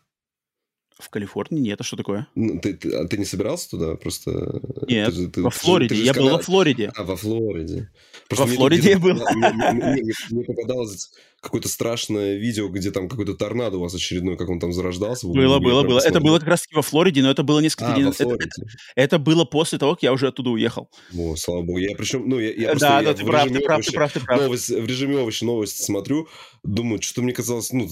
[1.01, 2.27] В Калифорнии нет, а что такое?
[2.35, 3.95] Ну, ты, ты, а ты не собирался туда?
[3.95, 4.61] Просто...
[4.87, 5.95] Нет, ты, ты, во Флориде.
[5.95, 6.91] Ты, я был во Флориде.
[6.95, 7.89] А, во Флориде.
[8.27, 9.15] Просто во Флориде я был.
[9.15, 11.11] Мне, мне, мне попадалось
[11.41, 15.27] какое-то страшное видео, где там какой-то торнадо у вас очередной, как он там зарождался.
[15.27, 15.99] Было, было, было.
[15.99, 18.09] Это было как раз-таки во Флориде, но это было несколько а, дней.
[18.09, 18.49] Это, это,
[18.95, 20.89] это было после того, как я уже оттуда уехал.
[21.17, 21.79] О, слава богу.
[21.79, 24.39] Я причем, ну, я, я да, да, ты прав, ты прав, ты прав, ты прав.
[24.39, 26.27] Новость, в режиме овощи новости смотрю,
[26.63, 27.89] думаю, что мне казалось, ну,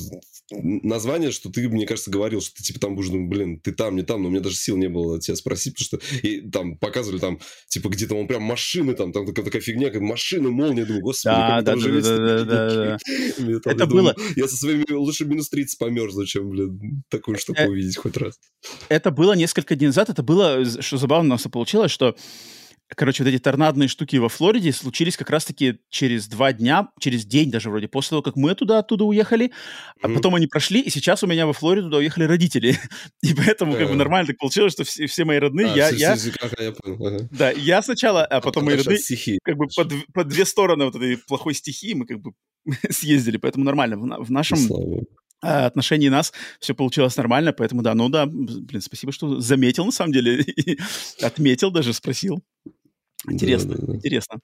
[0.51, 3.95] название, что ты, мне кажется, говорил, что ты типа там будешь, думаю, блин, ты там,
[3.95, 6.77] не там, но у меня даже сил не было тебя спросить, потому что и, там
[6.77, 10.85] показывали там, типа, где-то он прям машины, там, там такая, такая фигня, как машины, молния,
[10.85, 12.97] думаю, господи, да, да, да, да, да, да,
[13.65, 17.97] Это было, я со своими лучше минус 30 померзну, чем, блин, такую штуку э, увидеть
[17.97, 18.39] хоть раз.
[18.89, 20.09] Это было несколько дней назад.
[20.09, 22.15] Это было, что забавно у нас получилось, что
[22.95, 27.51] Короче, вот эти торнадные штуки во Флориде случились как раз-таки через два дня, через день
[27.51, 29.51] даже вроде, после того, как мы туда оттуда уехали,
[30.01, 30.13] а mm-hmm.
[30.15, 32.77] потом они прошли, и сейчас у меня во Флориду туда уехали родители.
[33.21, 35.89] и поэтому как бы нормально так получилось, что все, все мои родные, а, я...
[35.89, 36.15] я...
[36.59, 37.05] я понял.
[37.05, 37.29] Ага.
[37.31, 39.39] Да, я сначала, а потом мои родные, стихи.
[39.43, 42.31] как бы по, по две стороны вот этой плохой стихии мы как бы
[42.89, 43.97] съездили, поэтому нормально.
[43.97, 44.57] В, в нашем
[45.41, 49.91] а, отношении нас все получилось нормально, поэтому да, ну да, блин, спасибо, что заметил на
[49.91, 50.45] самом деле,
[51.21, 52.43] отметил даже, спросил.
[53.27, 53.95] Интересно, да, да, да.
[53.95, 54.39] интересно.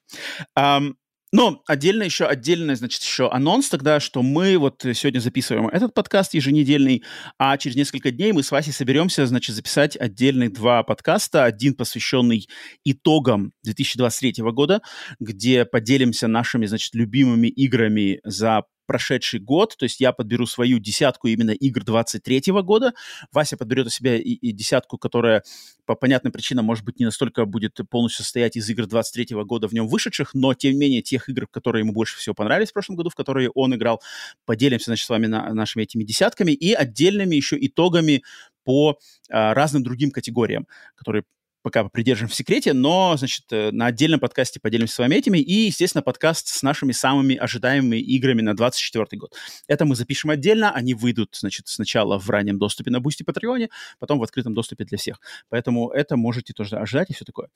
[0.58, 0.94] Um,
[1.32, 6.34] но отдельно еще, отдельно, значит, еще анонс тогда, что мы вот сегодня записываем этот подкаст
[6.34, 7.02] еженедельный,
[7.36, 11.44] а через несколько дней мы с Васей соберемся, значит, записать отдельных два подкаста.
[11.44, 12.48] Один посвященный
[12.84, 14.82] итогам 2023 года,
[15.18, 21.28] где поделимся нашими, значит, любимыми играми за прошедший год, то есть я подберу свою десятку
[21.28, 22.92] именно игр 23 года,
[23.32, 25.42] Вася подберет у себя и, и десятку, которая
[25.84, 29.72] по понятным причинам, может быть, не настолько будет полностью состоять из игр 23 года в
[29.72, 32.96] нем вышедших, но, тем не менее, тех игр, которые ему больше всего понравились в прошлом
[32.96, 34.02] году, в которые он играл,
[34.44, 38.22] поделимся, значит, с вами на, нашими этими десятками и отдельными еще итогами
[38.64, 38.98] по
[39.30, 41.24] а, разным другим категориям, которые
[41.66, 45.66] пока придержим в секрете, но, значит, э, на отдельном подкасте поделимся с вами этими и,
[45.66, 49.34] естественно, подкаст с нашими самыми ожидаемыми играми на 24 год.
[49.66, 53.70] Это мы запишем отдельно, они выйдут, значит, сначала в раннем доступе на Boosty Patreon е,
[53.98, 55.20] потом в открытом доступе для всех.
[55.48, 57.48] Поэтому это можете тоже ожидать и все такое.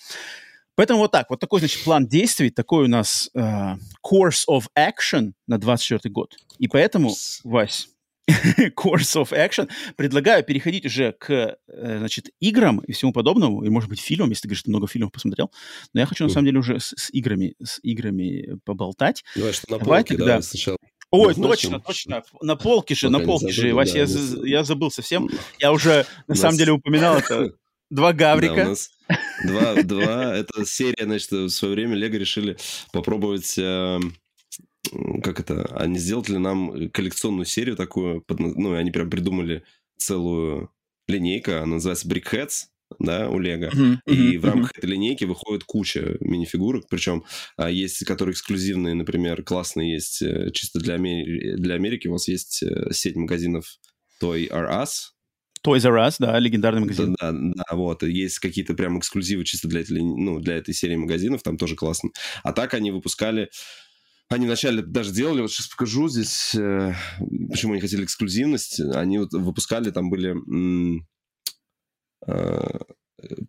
[0.74, 5.34] Поэтому вот так, вот такой, значит, план действий, такой у нас uh, course of action
[5.46, 6.34] на 24 год.
[6.58, 7.86] И поэтому, Вась,
[8.76, 9.68] course of action.
[9.96, 11.30] Предлагаю переходить уже к,
[11.68, 14.86] э, значит, играм и всему подобному, и, может быть, фильмам, если ты говоришь, ты много
[14.86, 15.50] фильмов посмотрел.
[15.92, 19.24] Но я хочу, на самом деле, уже с, с играми, с играми поболтать.
[19.34, 20.36] Давай, что на Давай полке, тогда...
[20.36, 20.78] да, сначала.
[21.12, 22.22] Ой, точно, точно.
[22.40, 23.74] На полке же, на полке же.
[23.74, 24.06] Вася, я,
[24.44, 25.28] я забыл совсем.
[25.58, 27.52] Я уже, на самом деле, упоминал это.
[27.90, 28.54] Два Гаврика.
[28.54, 28.90] Да, нас
[29.44, 30.36] два, два.
[30.36, 32.56] Это серия, значит, в свое время Лего решили
[32.92, 34.14] попробовать эм,
[35.22, 39.64] как это, они сделали нам коллекционную серию такую, ну, они прям придумали
[39.96, 40.70] целую
[41.08, 42.66] линейку, она называется Brickheads,
[42.98, 43.66] да, у Лего.
[43.66, 47.24] Uh-huh, и uh-huh, в рамках этой линейки выходит куча минифигурок, причем
[47.56, 52.08] а, есть, которые эксклюзивные, например, классные есть э, чисто для, Амери- для Америки.
[52.08, 53.78] У вас есть э, сеть магазинов
[54.20, 55.12] Toy R Us,
[55.64, 57.14] Toys R Us, да, легендарный магазин.
[57.20, 58.02] Да, да, да, вот.
[58.02, 62.10] Есть какие-то прям эксклюзивы чисто для, ну, для этой серии магазинов, там тоже классно.
[62.42, 63.50] А так они выпускали...
[64.30, 66.94] Они вначале даже делали, вот сейчас покажу здесь, э,
[67.50, 68.78] почему они хотели эксклюзивность.
[68.80, 70.36] Они вот выпускали, там были...
[72.26, 72.78] Э,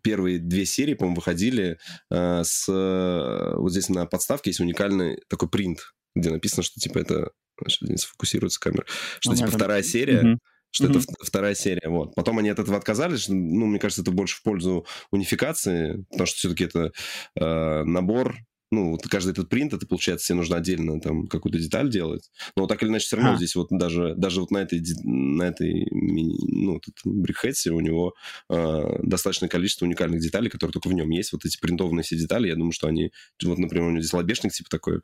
[0.02, 1.78] первые две серии, по-моему, выходили
[2.10, 2.66] э, с...
[2.66, 5.78] Вот здесь на подставке есть уникальный такой принт,
[6.16, 7.30] где написано, что типа это...
[7.68, 8.84] Сейчас не сфокусируется камера.
[9.20, 10.22] Что типа вторая серия...
[10.22, 10.38] Mm-hmm
[10.74, 11.00] что mm-hmm.
[11.00, 11.86] это вторая серия.
[11.90, 12.14] Вот.
[12.14, 13.28] Потом они от этого отказались.
[13.28, 16.92] Ну, мне кажется, это больше в пользу унификации, потому что все-таки это
[17.38, 18.36] э, набор
[18.72, 22.30] ну, вот каждый этот принт, это, получается, тебе нужно отдельно там какую-то деталь делать.
[22.56, 23.36] Но так или иначе, все равно а.
[23.36, 28.14] здесь вот даже, даже вот на этой, на этой ну, брикхедсе у него
[28.48, 31.32] э, достаточное количество уникальных деталей, которые только в нем есть.
[31.32, 33.12] Вот эти принтованные все детали, я думаю, что они...
[33.44, 35.00] Вот, например, у него здесь лобешник типа такой,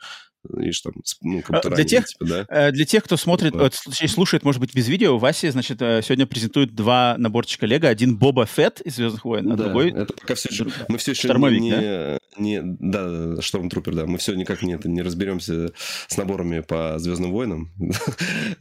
[0.56, 2.46] видишь, там, ну, как а, для тех, типа, да?
[2.48, 3.64] Э, для тех, кто смотрит, да.
[3.64, 7.88] вот, слушает, может быть, без видео, Вася, значит, э, сегодня презентует два наборчика Лего.
[7.88, 9.90] Один Боба Фетт из «Звездных войн», а да, другой...
[9.90, 10.66] это пока все еще...
[10.88, 12.18] Мы все еще Штормовик, не, да?
[12.38, 12.60] не...
[12.62, 14.06] Да, Штормтрупер, да.
[14.06, 15.72] Мы все никак не, не разберемся
[16.06, 17.72] с наборами по «Звездным войнам».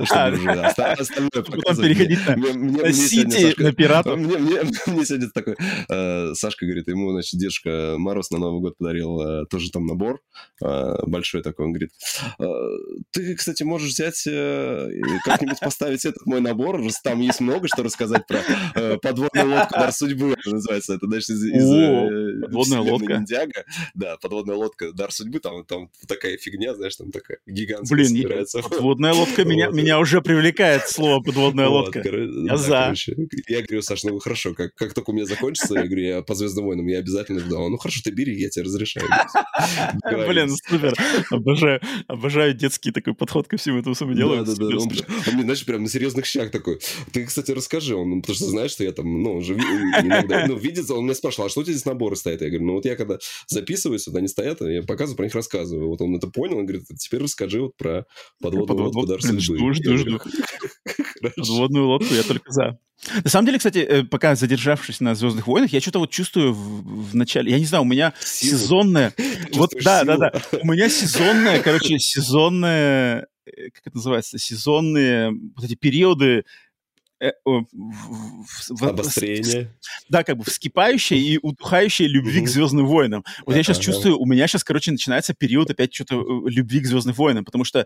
[0.09, 0.27] А,
[0.93, 4.17] остальное на Сити, на пиратов.
[4.87, 5.55] Мне сегодня такой...
[5.89, 10.21] Э, Сашка говорит, ему, значит, дедушка Мороз на Новый год подарил тоже там набор
[10.61, 11.65] большой такой.
[11.65, 14.23] Он говорит, ты, кстати, можешь взять
[15.23, 18.41] как-нибудь поставить этот мой набор, там есть много что рассказать про
[19.01, 20.93] подводную лодку «Дар судьбы», называется.
[20.93, 21.43] Это, значит, из...
[21.43, 23.13] из подводная лодка.
[23.13, 23.65] Ниндзяго.
[23.93, 28.61] Да, подводная лодка «Дар судьбы», там, там такая фигня, знаешь, там такая гигантская Блин, собирается.
[28.61, 31.99] подводная лодка меня, меня уже привлекает слово «подводная лодка».
[31.99, 32.93] Я за.
[33.47, 36.35] Я говорю, Саш, ну хорошо, как, как только у меня закончится, я говорю, я по
[36.35, 37.69] «Звездным войнам», я обязательно жду.
[37.69, 39.07] Ну хорошо, ты бери, я тебе разрешаю.
[40.27, 40.93] Блин, супер.
[41.57, 44.35] Обожаю, обожаю детский такой подход ко всему этому самому делу.
[44.35, 44.65] Да, да, да.
[44.65, 44.89] Он,
[45.35, 46.79] он знаешь, прям на серьезных щах такой.
[47.11, 47.95] Ты, кстати, расскажи.
[47.95, 51.47] Он, потому что знаешь, что я там, ну, уже иногда, ну, видится, он меня спрашивал,
[51.47, 52.41] а что у тебя здесь наборы стоят?
[52.41, 53.17] Я говорю, ну, вот я когда
[53.47, 55.89] записываю сюда, они стоят, я показываю, про них рассказываю.
[55.89, 58.05] Вот он это понял, он говорит, теперь расскажи вот про
[58.41, 59.73] подводную лодку Дар судьбы.
[59.73, 60.19] Жду, жду, жду.
[61.21, 62.79] Подводную лодку я только за.
[63.23, 67.11] На самом деле, кстати, э, пока задержавшись на Звездных войнах, я что-то вот чувствую в,
[67.11, 67.51] в начале.
[67.51, 68.57] Я не знаю, у меня силу.
[68.57, 69.13] сезонная.
[69.53, 70.31] Вот, да, да, да.
[70.61, 76.43] У меня сезонная, короче, сезонная, э, как это называется, сезонные вот эти периоды
[77.19, 77.31] э,
[78.81, 79.73] Обострение.
[80.09, 83.23] Да, как бы вскипающая и утухающая любви к Звездным войнам.
[83.45, 86.15] Вот я сейчас чувствую, у меня сейчас, короче, начинается период опять что-то
[86.47, 87.85] любви к Звездным войнам, потому что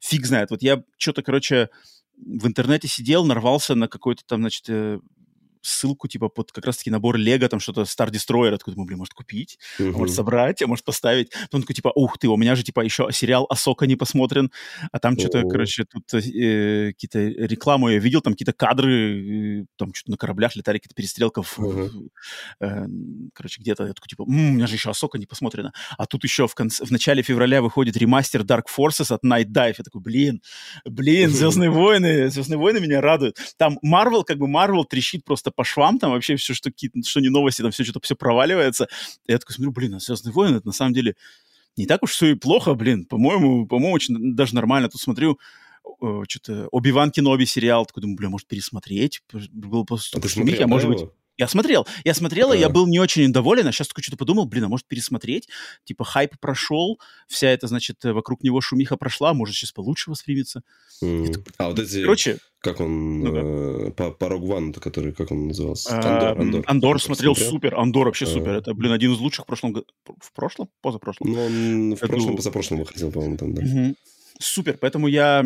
[0.00, 0.50] фиг знает.
[0.50, 1.68] Вот я что-то, короче,
[2.16, 5.00] в интернете сидел, нарвался на какой-то там, значит, э,
[5.66, 9.58] ссылку, типа, под как раз-таки набор Лего, там что-то Star Destroyer, откуда блин, может купить,
[9.78, 9.92] uh-huh.
[9.92, 11.30] может собрать, а может поставить.
[11.30, 14.50] Потом такой, типа, ух ты, у меня же, типа, еще сериал Асока не посмотрен,
[14.92, 15.50] а там что-то, uh-huh.
[15.50, 20.56] короче, тут э, какие-то рекламы я видел, там какие-то кадры, э, там что-то на кораблях
[20.56, 22.08] летали, какие-то перестрелков, uh-huh.
[22.60, 22.86] э,
[23.34, 25.72] короче, где-то, я такой, типа, м-м, у меня же еще Асока не посмотрена.
[25.98, 29.74] А тут еще в, конце, в начале февраля выходит ремастер Dark Forces от Night Dive.
[29.78, 30.40] Я такой, блин,
[30.84, 33.36] блин, Звездные войны, Звездные войны меня радуют.
[33.56, 36.70] Там Marvel, как бы Marvel трещит просто по швам, там вообще все, что,
[37.04, 38.88] что не новости, там все что-то все проваливается.
[39.26, 41.16] И я такой смотрю, блин, а «Звездные войны» это на самом деле
[41.76, 43.04] не так уж все и плохо, блин.
[43.04, 44.88] По-моему, по-моему, очень даже нормально.
[44.88, 45.38] Тут смотрю,
[46.28, 50.88] что-то Оби-Ван Кеноби сериал, такой думаю, блин, может пересмотреть, было просто а, шумить, а может
[50.88, 51.00] быть...
[51.38, 54.46] Я смотрел, я смотрел, и я был не очень доволен, а сейчас такой что-то подумал,
[54.46, 55.48] блин, а может пересмотреть?
[55.84, 60.62] Типа хайп прошел, вся эта, значит, вокруг него шумиха прошла, может сейчас получше воспримется.
[61.58, 62.02] А вот эти...
[62.02, 62.38] Короче...
[62.60, 63.20] Как он...
[63.20, 65.94] Ну, э, по, по Rogue One, который, как он назывался?
[65.94, 66.64] Андор, Андор.
[66.66, 68.28] Андор смотрел, смотрел супер, Андор вообще а...
[68.28, 68.52] супер.
[68.52, 69.86] Это, блин, один из лучших в прошлом году.
[70.04, 70.68] В прошлом?
[70.80, 71.30] Позапрошлом?
[71.30, 73.62] Ну, он в прошлом, позапрошлом выходил, по-моему, там, да.
[74.36, 74.42] Угу.
[74.44, 75.44] Супер, поэтому я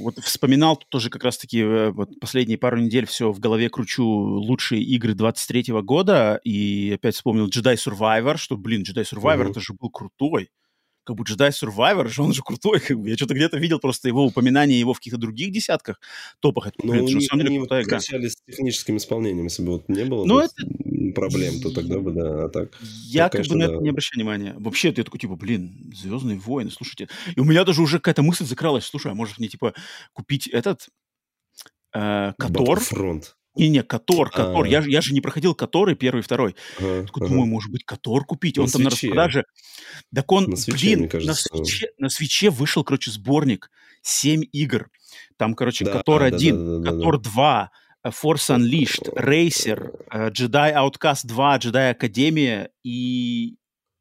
[0.00, 4.82] вот вспоминал тоже как раз-таки э, вот последние пару недель все в голове кручу лучшие
[4.82, 9.50] игры 23-го года, и опять вспомнил Jedi Survivor, что, блин, Jedi Survivor, uh-huh.
[9.50, 10.50] это же был крутой.
[11.04, 13.10] Как бы Jedi Survivor, же он же крутой, как бы.
[13.10, 16.00] Я что-то где-то видел просто его упоминание его в каких-то других десятках
[16.40, 16.68] топах.
[16.68, 18.00] Это, блин, ну, это, на самом деле крутая игра.
[18.00, 18.06] с
[18.46, 20.24] техническим исполнением, если бы вот не было.
[20.24, 20.54] Ну, это
[21.14, 22.78] проблем, то тогда бы, да, а так...
[22.80, 24.54] Я как бы на это не обращаю внимания.
[24.58, 27.08] Вообще, я такой, типа, блин, Звездные войны, слушайте.
[27.34, 29.74] И у меня даже уже какая-то мысль закралась, слушай, а может мне, типа,
[30.12, 30.88] купить этот...
[31.94, 32.80] Э, Котор?
[32.80, 33.36] Фронт.
[33.56, 34.66] Не-не, Котор, Котор.
[34.66, 36.56] Я, я же не проходил Которы, первый, второй.
[36.78, 37.28] Ага, Такой.
[37.28, 38.58] Думаю, может быть, Котор купить.
[38.58, 38.86] Он на там свече.
[38.86, 39.44] на распродаже.
[40.12, 43.70] Так он, на свече, блин, кажется, на, свече, на свече вышел, короче, сборник.
[44.02, 44.90] Семь игр.
[45.36, 47.30] Там, короче, да, Котор да, 1, да, да, да, Котор да.
[47.30, 47.70] 2,
[48.10, 53.56] Force Unleashed, Racer, э, Jedi Outcast 2, Jedi Академия и...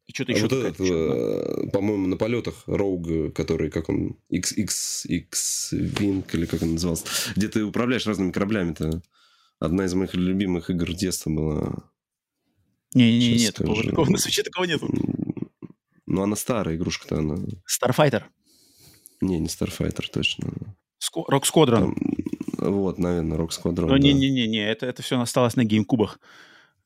[0.06, 0.44] И что-то а еще.
[0.44, 4.68] Вот этот, э, по-моему, на полетах Rogue, который, как он, XX,
[5.08, 9.02] X Wing, или как он назывался, где ты управляешь разными кораблями-то.
[9.60, 11.90] одна из моих любимых игр детства была.
[12.94, 14.90] Не-не-не, нет, такого, такого, на свече такого нету.
[16.06, 17.36] Ну, она старая игрушка-то, она...
[17.66, 18.24] Starfighter.
[19.22, 20.76] Не, не Starfighter, точно.
[21.16, 21.96] Rock Squadron.
[22.70, 26.20] Вот, наверное, Rock Squadron, Но не-не-не, это, это все осталось на геймкубах.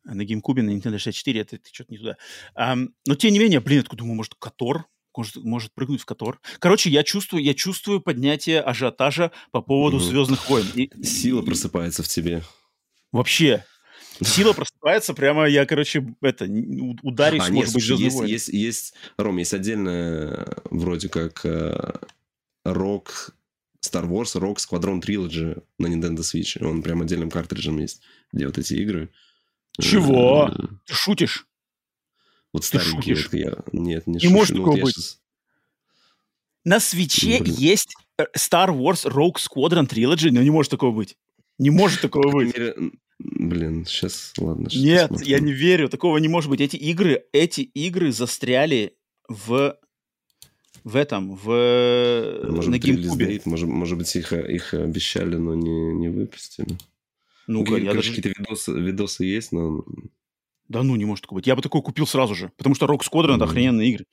[0.04, 2.18] На геймкубе, на Nintendo 64, это, это что-то не туда.
[2.58, 4.86] Um, но, тем не менее, блин, откуда думаю, может, Котор?
[5.16, 6.40] Может, может прыгнуть в Котор?
[6.60, 10.66] Короче, я чувствую, я чувствую поднятие ажиотажа по поводу «Звездных войн».
[10.76, 10.92] И...
[11.04, 12.44] Сила просыпается в тебе.
[13.12, 13.66] Вообще,
[14.22, 16.46] сила просыпается, прямо я, короче, это,
[17.02, 21.46] ударюсь, а, может нет, быть, слушай, есть, есть, есть, Ром, есть отдельно вроде как
[22.64, 23.36] рок
[23.82, 26.64] Star Wars Rock Squadron Trilogy на Nintendo Switch.
[26.64, 29.10] Он прям отдельным картриджем есть, где вот эти игры.
[29.80, 30.50] Чего?
[30.52, 31.48] Э, Ты шутишь?
[32.54, 33.16] Вот старенькие.
[33.16, 33.54] Вот я...
[33.72, 34.34] Нет, не, не шучу.
[34.34, 34.96] может ну, такого быть.
[34.96, 35.22] Сейчас...
[36.64, 37.56] На свече Блин.
[37.56, 41.18] есть э, Star Wars Rogue Squadron Trilogy, но не может такого быть.
[41.58, 42.58] Не может такого быть.
[42.58, 42.76] Мере...
[43.20, 44.70] Блин, сейчас, ладно.
[44.70, 45.32] Сейчас Нет, посмотрим.
[45.32, 46.62] я не верю, такого не может быть.
[46.62, 48.96] Эти игры, эти игры застряли
[49.28, 49.78] в
[50.88, 51.48] в этом, в
[52.50, 53.42] может, на GameCube.
[53.44, 56.78] Может, может быть, их, их обещали, но не, не выпустили.
[57.46, 58.14] Ну, ну я даже...
[58.14, 59.84] какие-то видосы, видосы есть, но...
[60.70, 61.48] Да ну, не может такого быть.
[61.48, 63.36] Я бы такой купил сразу же, потому что Rogue Squadron mm-hmm.
[63.36, 64.06] это охрененные игры.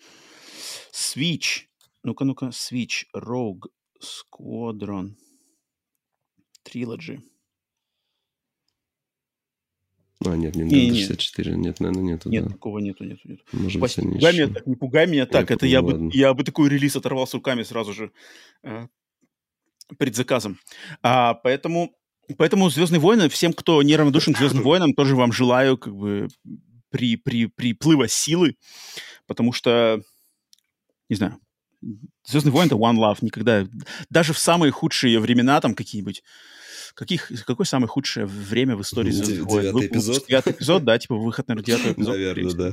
[0.92, 1.66] Switch.
[2.02, 3.04] Ну-ка, ну-ка, Switch.
[3.14, 3.68] Rogue
[4.02, 5.14] Squadron
[6.68, 7.20] Trilogy.
[10.26, 11.56] А, нет, не не, 64.
[11.56, 12.30] Нет, наверное, нету.
[12.30, 12.50] Нет, да.
[12.50, 13.42] такого нету, нету, нету.
[13.52, 15.50] Может быть, не пугай меня так, не пугай меня так.
[15.50, 18.10] это я бы, я бы такой релиз оторвал с руками сразу же
[18.62, 18.86] э,
[19.98, 20.58] предзаказом.
[21.02, 21.94] А, поэтому,
[22.36, 26.28] поэтому «Звездные войны», всем, кто неравнодушен к «Звездным войнам», тоже вам желаю как бы
[26.90, 28.56] при, при, приплыва силы,
[29.26, 30.00] потому что,
[31.08, 31.38] не знаю,
[32.24, 33.66] «Звездные войны»— это one love, никогда...
[34.10, 36.22] Даже в самые худшие времена, там какие-нибудь
[36.94, 39.62] Каких, какое самое худшее время в истории Звездных войн?
[39.62, 40.26] Девятый эпизод?
[40.28, 42.18] Девятый эпизод, да, типа выход, наверное, девятого эпизода.
[42.18, 42.72] Наверное, да.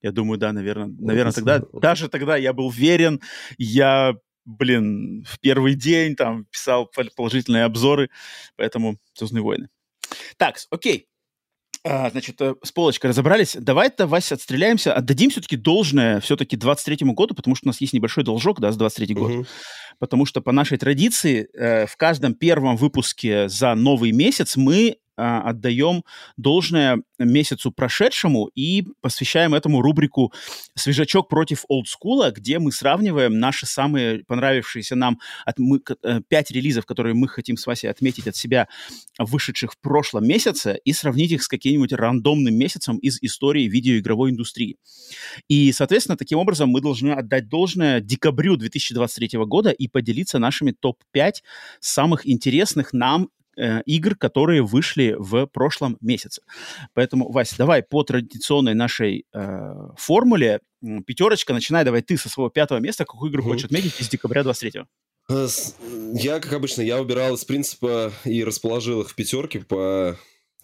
[0.00, 0.94] Я думаю, да, наверное.
[0.98, 3.20] Наверное, тогда, даже тогда я был верен,
[3.58, 8.10] я блин, в первый день там писал положительные обзоры,
[8.56, 9.68] поэтому «Звездные войны».
[10.36, 11.06] Так, окей.
[11.84, 13.56] А, значит, э, с полочкой разобрались.
[13.58, 18.22] Давай-то, Вася, отстреляемся, отдадим все-таки должное все-таки 23-му году, потому что у нас есть небольшой
[18.22, 19.30] должок, да, с 23 год.
[19.32, 19.46] Uh-huh.
[19.98, 25.50] Потому что по нашей традиции э, в каждом первом выпуске за новый месяц мы а,
[25.50, 26.04] отдаем
[26.36, 30.32] должное месяцу прошедшему и посвящаем этому рубрику
[30.74, 36.86] «Свежачок против олдскула», где мы сравниваем наши самые понравившиеся нам от, мы, э, пять релизов,
[36.86, 38.68] которые мы хотим с Васей отметить от себя,
[39.18, 44.76] вышедших в прошлом месяце, и сравнить их с каким-нибудь рандомным месяцем из истории видеоигровой индустрии.
[45.48, 51.32] И, соответственно, таким образом мы должны отдать должное декабрю 2023 года и поделиться нашими топ-5
[51.80, 56.42] самых интересных нам игр, которые вышли в прошлом месяце.
[56.94, 60.60] Поэтому, Вася, давай по традиционной нашей э, формуле
[61.06, 63.46] пятерочка, начинай давай ты со своего пятого места, какую игру mm-hmm.
[63.46, 64.86] хочешь отметить из декабря 23-го?
[65.28, 65.48] Э,
[66.14, 70.16] я, как обычно, я убирал из принципа и расположил их в пятерке по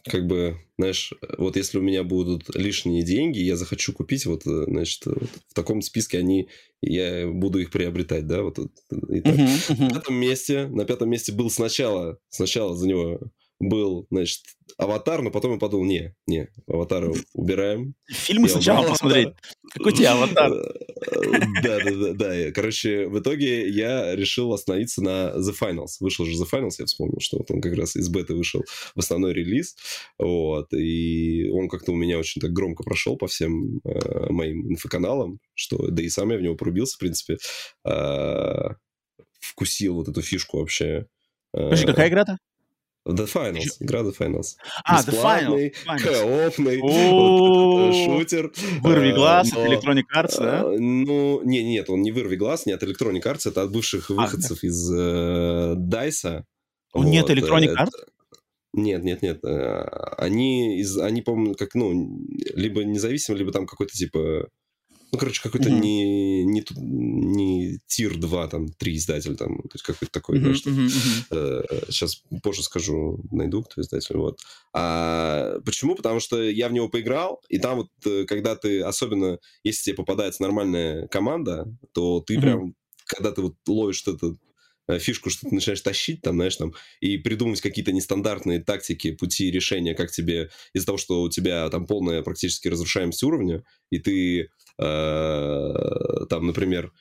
[0.04, 4.64] как бы, знаешь, вот если у меня будут лишние деньги, я захочу купить, вот, э,
[4.66, 6.48] значит, вот в таком списке они,
[6.82, 8.58] я буду их приобретать, да, вот.
[8.58, 9.80] Итак, uh-huh, uh-huh.
[9.80, 13.20] На пятом месте, на пятом месте был сначала, сначала за него
[13.60, 14.42] был, значит,
[14.76, 17.94] аватар, но потом я подумал, не, не, аватара убираем.
[18.06, 18.92] Фильмы я сначала убрал.
[18.92, 19.28] посмотреть.
[19.72, 20.50] Какой тебе аватар?
[21.62, 22.52] Да, да, да, да.
[22.52, 25.96] Короче, в итоге я решил остановиться на The Finals.
[26.00, 28.62] Вышел же The Finals, я вспомнил, что вот он как раз из беты вышел
[28.94, 29.76] в основной релиз.
[30.18, 30.72] Вот.
[30.72, 35.88] И он как-то у меня очень так громко прошел по всем э, моим инфоканалам, что
[35.88, 37.38] да и сам я в него порубился, в принципе.
[37.84, 38.74] Э,
[39.40, 41.06] вкусил вот эту фишку вообще.
[41.52, 42.38] Подожди, какая игра-то?
[43.08, 44.56] The Finals, игра The Finals.
[44.84, 45.72] А, The Finals.
[46.02, 48.52] Коопный, вот, шутер.
[48.80, 50.62] Вырви глаз но, от Electronic Arts, да?
[50.78, 54.58] Ну, не, нет, он не вырви глаз, не от Electronic Arts, это от бывших выходцев
[54.58, 54.68] а, да.
[54.68, 56.42] из э, DICE.
[56.92, 57.92] Он вот, не от Electronic Arts?
[58.74, 59.40] Нет, нет, нет.
[60.18, 62.20] Они, из, они, по-моему, как, ну,
[62.54, 64.48] либо независимые, либо там какой-то, типа,
[65.10, 65.80] ну, короче, какой-то mm-hmm.
[65.80, 70.54] не, не, не тир 2, там, 3 издатель, там, то есть какой-то такой, mm-hmm.
[70.54, 71.86] что mm-hmm.
[71.90, 74.38] сейчас позже скажу, найду, кто издатель, вот.
[74.74, 75.94] А, почему?
[75.94, 79.96] Потому что я в него поиграл, и там вот, э, когда ты, особенно, если тебе
[79.96, 82.40] попадается нормальная команда, то ты mm-hmm.
[82.40, 82.74] прям,
[83.06, 84.47] когда ты вот ловишь этот Э,
[84.98, 89.94] фишку, что ты начинаешь тащить там, знаешь, там, и придумывать какие-то нестандартные тактики, пути решения,
[89.94, 95.74] как тебе, из-за того, что у тебя там полная практически разрушаемость уровня, и ты, э,
[96.30, 96.92] там, например,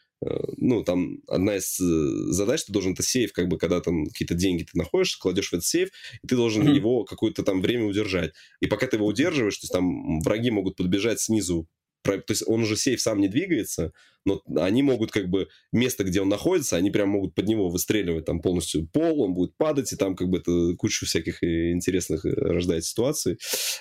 [0.57, 4.63] ну, там одна из задач, ты должен это сейф, как бы, когда там какие-то деньги
[4.63, 5.89] ты находишь, кладешь в этот сейф,
[6.23, 6.75] и ты должен mm-hmm.
[6.75, 8.33] его какое-то там время удержать.
[8.59, 11.67] И пока ты его удерживаешь, то есть там враги могут подбежать снизу
[12.07, 13.93] то есть он уже сейф сам не двигается,
[14.25, 18.25] но они могут как бы место, где он находится, они прям могут под него выстреливать
[18.25, 22.25] там полностью пол, он будет падать, и там как бы это кучу всяких э, интересных
[22.25, 23.37] э, рождает ситуаций.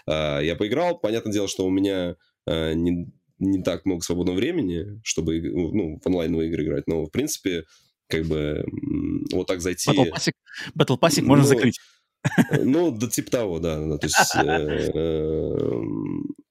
[0.06, 2.16] А, я поиграл, понятное дело, что у меня
[2.46, 3.08] э, не,
[3.38, 7.64] не так много свободного времени, чтобы ну, в онлайновые игры играть, но в принципе
[8.08, 8.64] как бы
[9.32, 9.90] вот так зайти...
[9.90, 10.30] Battle Pass,
[10.78, 11.80] Battle Pass можно ну, закрыть.
[12.62, 13.78] Ну, да, типа того, да.
[13.84, 14.16] да то есть,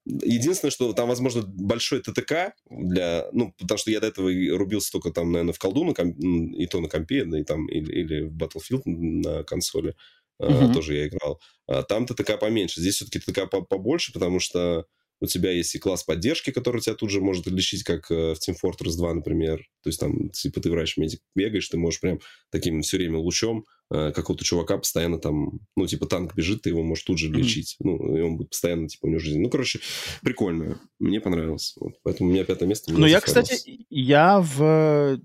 [0.05, 3.27] Единственное, что там, возможно, большой ТТК для...
[3.31, 6.17] Ну, потому что я до этого рубился только там, наверное, в колду, на комп...
[6.19, 9.95] и то на компе, да, и там, или, или в Battlefield на консоли.
[10.41, 10.73] Uh-huh.
[10.73, 11.39] тоже я играл.
[11.65, 12.81] А там ТТК поменьше.
[12.81, 14.85] Здесь все-таки ТТК побольше, потому что
[15.25, 18.37] у тебя есть и класс поддержки, который тебя тут же может лечить, как э, в
[18.37, 19.59] Team Fortress 2, например.
[19.83, 22.19] То есть там, типа, ты врач медик бегаешь, ты можешь прям
[22.51, 26.83] таким все время лучом э, какого-то чувака постоянно там, ну, типа, танк бежит, ты его
[26.83, 27.75] можешь тут же лечить.
[27.81, 27.85] Mm-hmm.
[27.85, 29.41] Ну, и он будет постоянно, типа, у него жизнь.
[29.41, 29.79] Ну, короче,
[30.21, 30.79] прикольно.
[30.99, 31.73] Мне понравилось.
[31.79, 31.95] Вот.
[32.03, 32.93] Поэтому у меня пятое место.
[32.93, 35.19] Ну, я, кстати, я в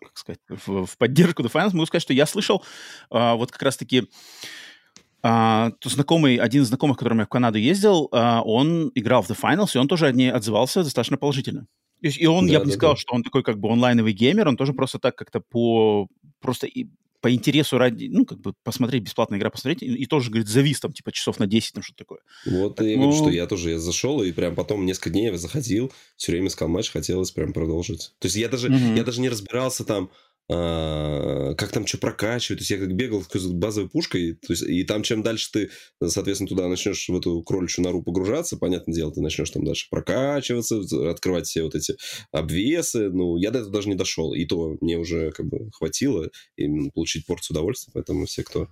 [0.00, 2.62] как сказать, в, в поддержку The Finance могу сказать, что я слышал
[3.10, 4.08] а, вот как раз-таки
[5.26, 9.30] а, то знакомый, один из знакомых, которым я в Канаду ездил, а, он играл в
[9.30, 11.66] The Finals, и он тоже от ней отзывался достаточно положительно.
[12.02, 13.00] И он, да, я бы да, не сказал, да.
[13.00, 16.08] что он такой как бы онлайновый геймер, он тоже просто так как-то по
[16.40, 16.88] просто и,
[17.22, 20.78] по интересу ради, ну, как бы посмотреть, бесплатная игра посмотреть, и, и тоже, говорит, завис
[20.80, 22.18] там, типа, часов на 10, там, что-то такое.
[22.44, 23.04] Вот, так, я ну...
[23.04, 26.48] говорю, что я тоже, я зашел, и прям потом несколько дней я заходил, все время
[26.48, 28.12] искал матч, хотелось прям продолжить.
[28.18, 28.98] То есть я даже, mm-hmm.
[28.98, 30.10] я даже не разбирался там,
[30.52, 32.58] а, как там что прокачивать.
[32.58, 35.70] То есть я как бегал с базовой пушкой, то есть, и там чем дальше ты,
[36.06, 40.80] соответственно, туда начнешь в эту кроличью нору погружаться, понятное дело, ты начнешь там дальше прокачиваться,
[41.10, 41.96] открывать все вот эти
[42.30, 43.10] обвесы.
[43.10, 44.34] Ну, я до этого даже не дошел.
[44.34, 47.92] И то мне уже как бы хватило именно получить порцию удовольствия.
[47.94, 48.68] Поэтому все, кто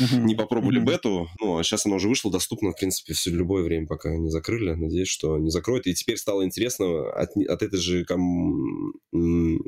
[0.00, 0.22] uh-huh.
[0.22, 0.86] не попробовали uh-huh.
[0.86, 4.30] бету, ну, а сейчас она уже вышла, доступна, в принципе, все любое время, пока не
[4.30, 4.74] закрыли.
[4.74, 5.86] Надеюсь, что не закроют.
[5.86, 9.62] И теперь стало интересно от, от этой же ком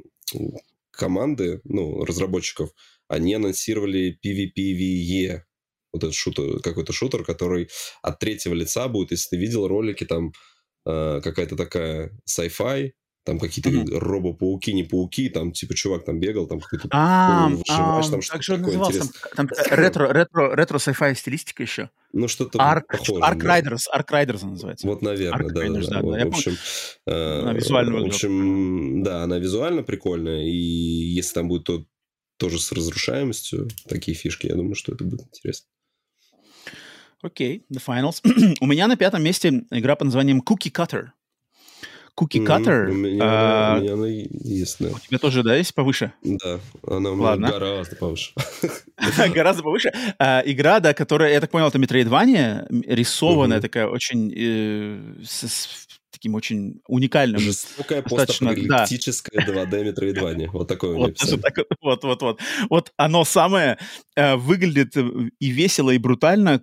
[0.99, 2.71] команды, ну, разработчиков,
[3.07, 5.43] они анонсировали PvPvE,
[5.93, 7.69] вот этот шутер, какой-то шутер, который
[8.03, 10.33] от третьего лица будет, если ты видел ролики, там
[10.87, 12.93] э, какая-то такая sci-fi,
[13.29, 13.99] там какие-то mm-hmm.
[13.99, 18.79] робо-пауки, не пауки, там типа чувак там бегал, там какой-то а, выживаешь, там что-то такое
[18.79, 19.13] назывался?
[19.37, 21.91] Там, там ретро, ретро, ретро sci-fi стилистика еще.
[22.15, 23.21] Ну, что-то Ark, похожее.
[23.21, 24.87] Ark Riders, Ark Riders называется.
[24.87, 26.01] Вот, наверное, Ark да, да, да.
[26.01, 26.25] да.
[26.25, 26.57] В общем,
[27.07, 31.85] э, она визуально в общем, да, она визуально прикольная, и если там будет то,
[32.39, 35.69] тоже с разрушаемостью, такие фишки, я думаю, что это будет интересно.
[37.21, 38.57] Окей, okay, The Finals.
[38.61, 41.09] У меня на пятом месте игра под названием Cookie Cutter.
[42.19, 42.87] Cookie Cutter.
[42.87, 44.89] Mm, у, меня, а, у меня она есть, да.
[44.89, 46.13] У тебя тоже, да, есть повыше?
[46.23, 47.51] Да, она у меня Ладно.
[47.51, 48.33] гораздо повыше.
[49.35, 49.93] Гораздо повыше.
[50.19, 55.23] А, игра, да, которая, я так понял, это Metroidvania, рисованная такая, очень э,
[56.11, 57.41] таким очень уникальным.
[57.41, 60.49] Жестокая постапокалиптическая 2D Metroidvania.
[60.53, 61.17] Вот такое вот,
[61.81, 62.41] вот, вот, вот.
[62.69, 63.79] Вот оно самое
[64.17, 66.63] э, выглядит и весело, и брутально,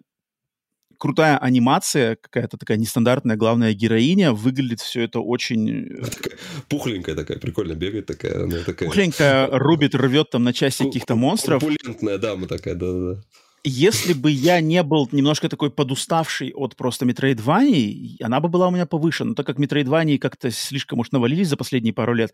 [0.98, 5.88] крутая анимация, какая-то такая нестандартная главная героиня, выглядит все это очень...
[5.88, 6.34] Э, такая
[6.70, 8.44] пухленькая такая, прикольно бегает такая.
[8.44, 8.90] Она такая...
[8.90, 11.62] Пухленькая, рубит, рвет там на части каких-то монстров.
[11.62, 13.22] Пулентная дама такая, да-да-да.
[13.68, 18.72] Если бы я не был немножко такой подуставший от просто Метроидвании, она бы была у
[18.72, 19.24] меня повыше.
[19.24, 22.32] Но так как Метроидвании как-то слишком уж навалились за последние пару лет,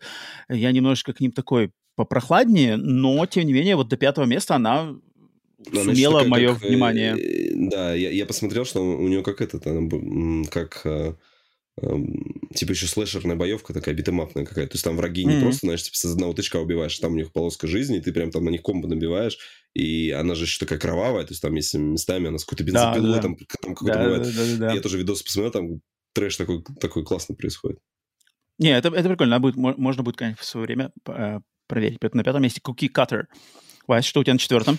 [0.50, 4.94] я немножечко к ним такой попрохладнее, но, тем не менее, вот до пятого места она
[5.70, 7.16] она сумела такая, мое как, внимание.
[7.16, 11.14] Э, да, я, я посмотрел, что у нее как этот, она, как э,
[11.80, 11.96] э,
[12.54, 14.72] типа еще слэшерная боевка такая, битэмапная какая-то.
[14.72, 15.34] То есть там враги mm-hmm.
[15.34, 18.12] не просто, знаешь, типа с одного тычка убиваешь, там у них полоска жизни, и ты
[18.12, 19.38] прям там на них комбо набиваешь,
[19.74, 23.10] и она же еще такая кровавая, то есть там есть местами она с какой-то бензопилой,
[23.10, 23.22] да, да.
[23.22, 24.22] там, там какой-то да, бывает.
[24.22, 24.74] Да, да, да, да.
[24.74, 25.80] Я тоже видос посмотрел, там
[26.14, 27.78] трэш такой, такой классный происходит.
[28.58, 31.98] Не, это, это прикольно, будет, можно будет, конечно, в свое время э, проверить.
[32.12, 33.24] На пятом месте Cookie Cutter.
[33.88, 34.78] Вась, что у тебя на четвертом?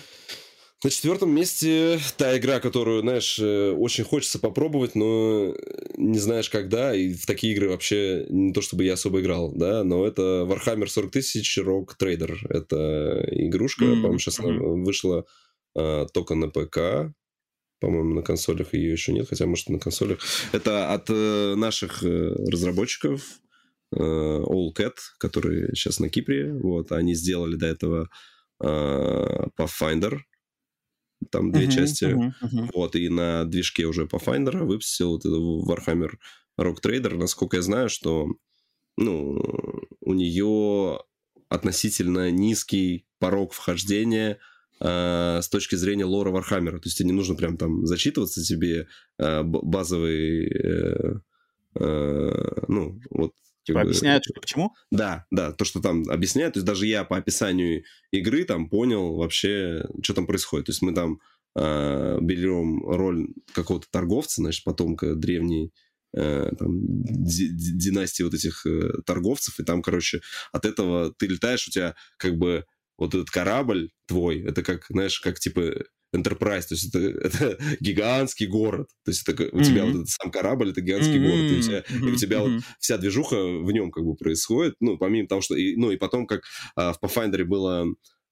[0.82, 5.54] На четвертом месте та игра, которую, знаешь, э, очень хочется попробовать, но
[5.96, 9.82] не знаешь когда, и в такие игры вообще не то чтобы я особо играл, да,
[9.82, 12.36] но это Warhammer 40 тысяч Rock Trader.
[12.50, 13.94] Это игрушка, mm-hmm.
[13.94, 14.84] по-моему, сейчас mm-hmm.
[14.84, 15.24] вышла
[15.76, 17.14] а, только на ПК,
[17.80, 20.18] по-моему, на консолях ее еще нет, хотя, может, на консолях.
[20.52, 23.22] Это от э, наших э, разработчиков
[23.94, 28.08] э, All Cat, которые сейчас на Кипре, вот, они сделали до этого
[28.62, 30.20] э, Pathfinder,
[31.30, 32.04] там две uh-huh, части.
[32.04, 32.70] Uh-huh, uh-huh.
[32.74, 36.12] Вот, и на движке уже Pathfinder выпустил вот Warhammer
[36.60, 37.16] Rock Trader.
[37.16, 38.28] Насколько я знаю, что
[38.96, 39.42] ну,
[40.00, 41.00] у нее
[41.48, 44.38] относительно низкий порог вхождения
[44.80, 46.78] э, с точки зрения лора Warhammer а.
[46.78, 48.88] То есть тебе не нужно прям там зачитываться тебе
[49.18, 51.20] э, базовый, э,
[51.76, 53.32] э, ну, вот
[53.64, 54.74] Типа объясняют, что почему?
[54.90, 56.54] Да, да, то, что там объясняют.
[56.54, 60.66] То есть даже я по описанию игры там понял вообще, что там происходит.
[60.66, 61.20] То есть мы там
[61.56, 65.72] э, берем роль какого-то торговца, значит, потомка древней
[66.14, 70.20] э, там, династии вот этих э, торговцев, и там, короче,
[70.52, 72.66] от этого ты летаешь, у тебя как бы
[72.98, 75.72] вот этот корабль твой, это как, знаешь, как типа
[76.14, 79.64] Enterprise, то есть это, это гигантский город, то есть это, у mm-hmm.
[79.64, 81.30] тебя вот этот сам корабль, это гигантский mm-hmm.
[81.30, 82.08] город, и у тебя, mm-hmm.
[82.08, 82.54] и у тебя mm-hmm.
[82.54, 85.96] вот вся движуха в нем как бы происходит, ну, помимо того, что, и, ну, и
[85.96, 86.42] потом, как
[86.76, 87.86] а, в Pathfinder было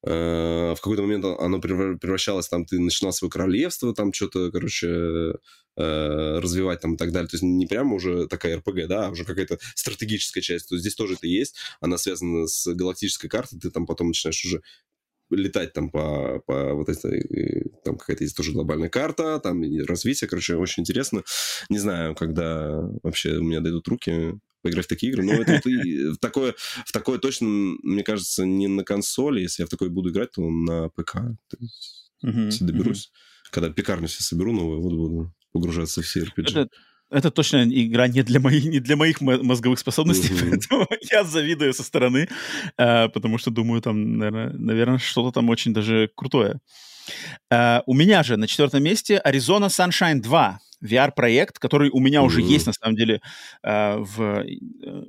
[0.05, 5.35] Э, в какой-то момент оно превращалось, там, ты начинал свое королевство, там, что-то, короче,
[5.77, 7.29] э, развивать там и так далее.
[7.29, 10.69] То есть не прямо уже такая РПГ, да, а уже какая-то стратегическая часть.
[10.69, 11.57] То есть здесь тоже это есть.
[11.81, 13.61] Она связана с галактической картой.
[13.61, 14.63] Ты там потом начинаешь уже
[15.37, 20.57] летать там по, по вот этой, там какая-то есть тоже глобальная карта, там развитие, короче,
[20.57, 21.23] очень интересно.
[21.69, 25.25] Не знаю, когда вообще у меня дойдут руки поиграть в такие игры.
[25.25, 25.65] Но это вот
[26.17, 26.55] в такое,
[26.87, 29.41] в такое точно, мне кажется, не на консоли.
[29.41, 31.15] Если я в такое буду играть, то на ПК.
[31.49, 33.11] То есть, если доберусь.
[33.51, 36.51] Когда пекарню себе соберу новую, вот буду погружаться в все RPG.
[36.51, 36.69] Это,
[37.13, 40.51] это точно игра не для, моих, не для моих мозговых способностей, uh-huh.
[40.51, 42.29] поэтому я завидую со стороны,
[42.79, 46.61] э, потому что думаю, там, наверное, наверное что-то там очень даже крутое.
[47.51, 50.59] Э, у меня же на четвертом месте Arizona Sunshine 2.
[50.83, 52.27] VR-проект, который у меня mm-hmm.
[52.27, 53.21] уже есть, на самом деле,
[53.63, 54.21] э, в...
[54.21, 55.05] Э,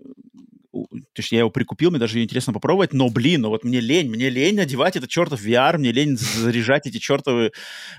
[0.71, 4.09] то есть я его прикупил, мне даже интересно попробовать, но, блин, ну вот мне лень,
[4.09, 7.51] мне лень надевать этот чертов VR, мне лень заряжать эти чертовы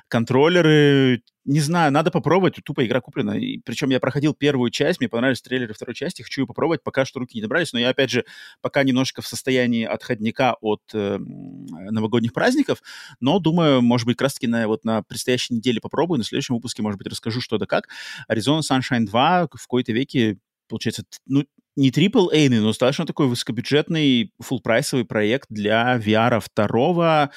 [0.08, 3.36] контроллеры, не знаю, надо попробовать, тупо игра куплена.
[3.36, 7.04] И, причем я проходил первую часть, мне понравились трейлеры второй части, хочу ее попробовать, пока
[7.04, 8.24] что руки не добрались, но я, опять же,
[8.60, 12.82] пока немножко в состоянии отходника от э, новогодних праздников,
[13.20, 16.82] но думаю, может быть, как раз-таки на, вот, на предстоящей неделе попробую, на следующем выпуске,
[16.82, 17.88] может быть, расскажу, что да как.
[18.30, 20.38] Arizona Sunshine 2 в какой-то веке
[20.68, 21.44] получается, ну,
[21.76, 27.30] не AAA, но достаточно такой высокобюджетный фулл-прайсовый проект для VR второго.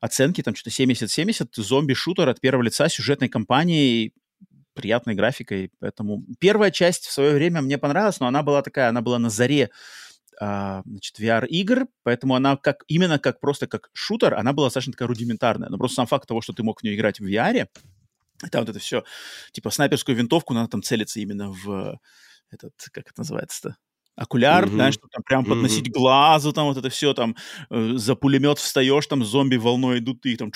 [0.00, 1.48] Оценки там что-то 70-70.
[1.54, 4.12] Зомби-шутер от первого лица сюжетной кампании
[4.74, 5.70] приятной графикой.
[5.80, 9.30] Поэтому первая часть в свое время мне понравилась, но она была такая, она была на
[9.30, 9.70] заре
[10.40, 15.08] а, значит, VR-игр, поэтому она как, именно как просто как шутер, она была достаточно такая
[15.08, 15.68] рудиментарная.
[15.68, 17.68] Но просто сам факт того, что ты мог в нее играть в VR,
[18.50, 19.04] там вот это все,
[19.52, 21.98] типа снайперскую винтовку, надо там целиться именно в
[22.50, 23.76] этот, как это называется-то,
[24.16, 24.70] окуляр, mm-hmm.
[24.74, 25.92] знаешь, что там прям подносить mm-hmm.
[25.92, 27.36] глазу, там вот это все, там
[27.70, 30.50] э, за пулемет встаешь, там зомби волной идут, и там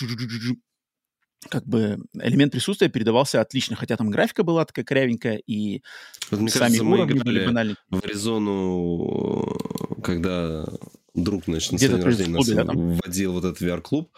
[1.49, 5.83] как бы элемент присутствия передавался отлично, хотя там графика была такая корявенькая, и
[6.31, 7.77] вот, мне сами кажется, уровни были банальные.
[7.91, 9.57] В Аризону,
[10.03, 10.67] когда
[11.15, 14.11] друг, значит, на день рождения нас да, вводил вот этот VR-клуб,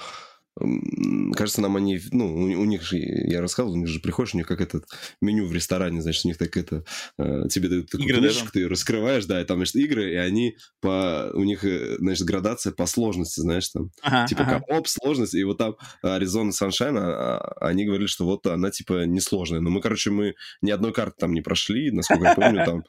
[1.35, 4.37] кажется, нам они, ну, у, у них же, я рассказывал, у них же приходишь, у
[4.37, 4.85] них как этот
[5.21, 6.85] меню в ресторане, значит, у них так это,
[7.19, 10.17] э, тебе дают такую игры, книжечку, да, ты раскрываешь, да, и там, значит, игры, и
[10.17, 14.61] они по, у них, э, значит, градация по сложности, знаешь, там, ага, типа ага.
[14.61, 19.05] коп, сложность, и вот там Arizona Sunshine, а, а, они говорили, что вот она, типа,
[19.07, 22.85] несложная, но мы, короче, мы ни одной карты там не прошли, насколько я помню, там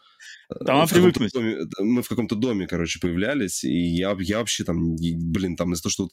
[0.65, 1.31] там привыкнуть.
[1.33, 5.83] Доме, мы в каком-то доме, короче, появлялись, и я, я вообще там, блин, там из-за
[5.83, 6.09] того, что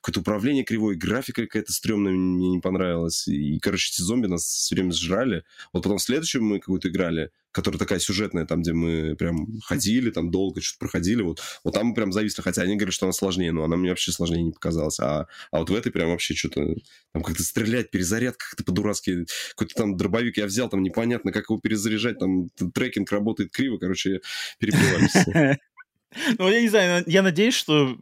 [0.00, 4.74] какое-то управление кривое, графика какая-то стрёмная мне не понравилась, и, короче, эти зомби нас все
[4.74, 5.44] время сжрали.
[5.72, 10.10] Вот потом в следующем мы какую-то играли, которая такая сюжетная, там, где мы прям ходили,
[10.10, 13.12] там долго что-то проходили, вот, вот там мы прям зависли, хотя они говорят, что она
[13.12, 16.34] сложнее, но она мне вообще сложнее не показалась, а, а вот в этой прям вообще
[16.34, 16.74] что-то,
[17.12, 21.60] там как-то стрелять, перезаряд как-то по-дурацки, какой-то там дробовик я взял, там непонятно, как его
[21.60, 24.20] перезаряжать, там трекинг работает криво, короче,
[24.58, 25.58] перебивались.
[26.38, 27.96] Ну, я не знаю, я надеюсь, что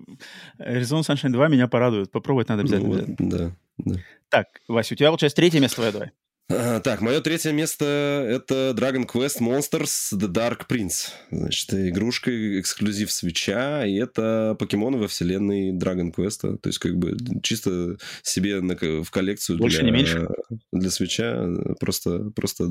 [0.58, 2.10] Arizona Sunshine 2 меня порадует.
[2.10, 3.04] Попробовать надо обязательно.
[3.18, 3.96] Ну, да, да.
[4.28, 6.10] Так, Вася, у тебя, получается, третье место твое, давай.
[6.48, 7.84] Так, мое третье место—
[8.28, 11.10] это Dragon Quest Monsters The Dark Prince.
[11.30, 16.58] Значит, игрушка, эксклюзив свеча, и это покемоны во вселенной Dragon Quest.
[16.58, 20.28] То есть, как бы, чисто себе на, в коллекцию Больше для, не меньше.
[20.72, 21.46] для свеча.
[21.80, 22.70] Просто, просто,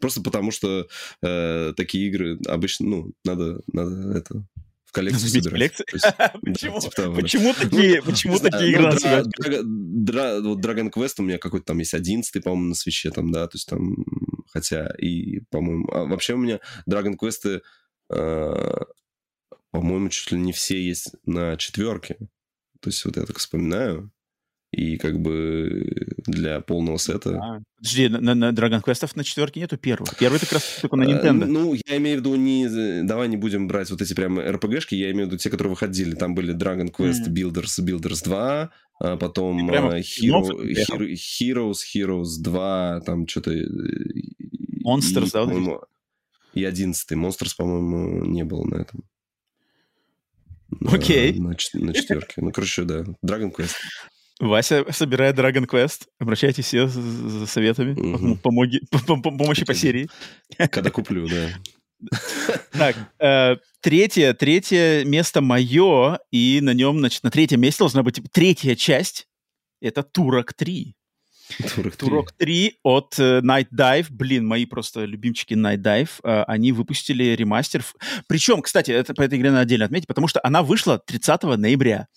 [0.00, 0.86] просто потому что
[1.22, 4.44] э, такие игры обычно, ну, надо, надо это
[4.92, 5.80] в коллекцию собирать.
[6.42, 7.54] Почему?
[7.54, 8.92] Такие, почему такие игры
[10.54, 13.66] Dragon Quest у меня какой-то там есть одиннадцатый, по-моему, на свече там, да, то есть
[13.66, 14.04] там,
[14.48, 17.62] хотя и, по-моему, а вообще у меня Dragon Quest,
[18.10, 18.84] а,
[19.70, 22.16] по-моему, чуть ли не все есть на четверке.
[22.80, 24.12] То есть вот я так вспоминаю.
[24.72, 25.86] И как бы
[26.26, 27.38] для полного сета.
[27.38, 30.10] А, подожди, на, на Dragon Quest на четверке нету первого.
[30.18, 31.44] Первый как раз только на А, Nintendo.
[31.44, 33.02] Ну, я имею в виду не...
[33.06, 36.14] Давай не будем брать вот эти прям RPG-шки, я имею в виду те, которые выходили.
[36.14, 37.34] Там были Dragon Quest Мгм.
[37.34, 38.70] Builders, Builders 2,
[39.00, 40.54] а потом а, Hero?
[40.62, 43.52] Hero- Heroes, Heroes 2, там что-то...
[44.84, 45.84] Monsters, да, вот
[46.54, 49.04] И 11 Monsters, по-моему, не было на этом.
[50.80, 51.38] На- Окей.
[51.38, 52.40] На, чет- на четверке.
[52.40, 53.04] Ну, короче, да.
[53.24, 53.74] Dragon Quest.
[54.40, 56.06] Вася собирает Dragon Quest.
[56.18, 60.08] Обращайтесь все за, советами, помоги, по- по- помощи по серии.
[60.70, 61.48] Когда куплю, да.
[62.72, 68.20] Так, э, третье, третье место мое, и на нем, значит, на третьем месте должна быть
[68.32, 69.28] третья часть.
[69.80, 70.94] Это Турок 3.
[71.74, 72.08] Турок 3.
[72.08, 74.06] Турок 3 от э, Night Dive.
[74.10, 76.10] Блин, мои просто любимчики Night Dive.
[76.24, 77.84] Э, они выпустили ремастер.
[78.26, 82.08] Причем, кстати, это по этой игре надо отдельно отметить, потому что она вышла 30 ноября.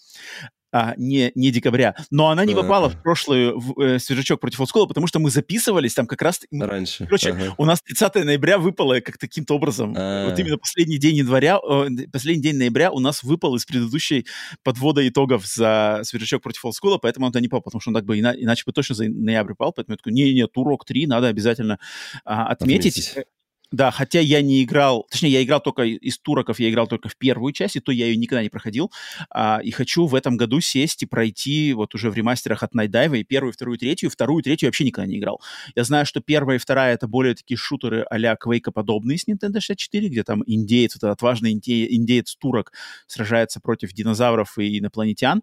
[0.78, 1.96] А, не, не декабря.
[2.12, 2.64] Но она не Ага.
[2.64, 6.42] попала в прошлый в, э, свежачок против олдскула, потому что мы записывались там как раз...
[6.52, 7.06] Раньше.
[7.06, 7.56] Короче, Ага.
[7.58, 9.94] у нас 30 ноября выпало как таким-то образом.
[9.98, 10.28] А.
[10.28, 14.26] Вот именно последний день января, э, последний день ноября у нас выпал из предыдущей
[14.64, 18.04] подвода итогов за свежачок против олдскула, поэтому он туда не попал, потому что он так
[18.04, 21.28] бы ина- иначе бы точно за ноябрь пал, поэтому я такой, не-не, Турок 3 надо
[21.28, 21.80] обязательно
[22.26, 23.12] а, отметить.
[23.12, 23.28] Отметить.
[23.72, 27.18] Да, хотя я не играл, точнее, я играл только из туроков, я играл только в
[27.18, 28.92] первую часть, и то я ее никогда не проходил.
[29.30, 33.20] А, и хочу в этом году сесть и пройти вот уже в ремастерах от Dive
[33.20, 34.10] и первую, вторую, третью.
[34.10, 35.42] Вторую, третью вообще никогда не играл.
[35.76, 39.60] Я знаю, что первая и вторая это более такие шутеры а-ля Quake подобные с Nintendo
[39.60, 42.72] 64, где там индеец, вот этот отважный инде- индеец-турок
[43.08, 45.42] сражается против динозавров и инопланетян.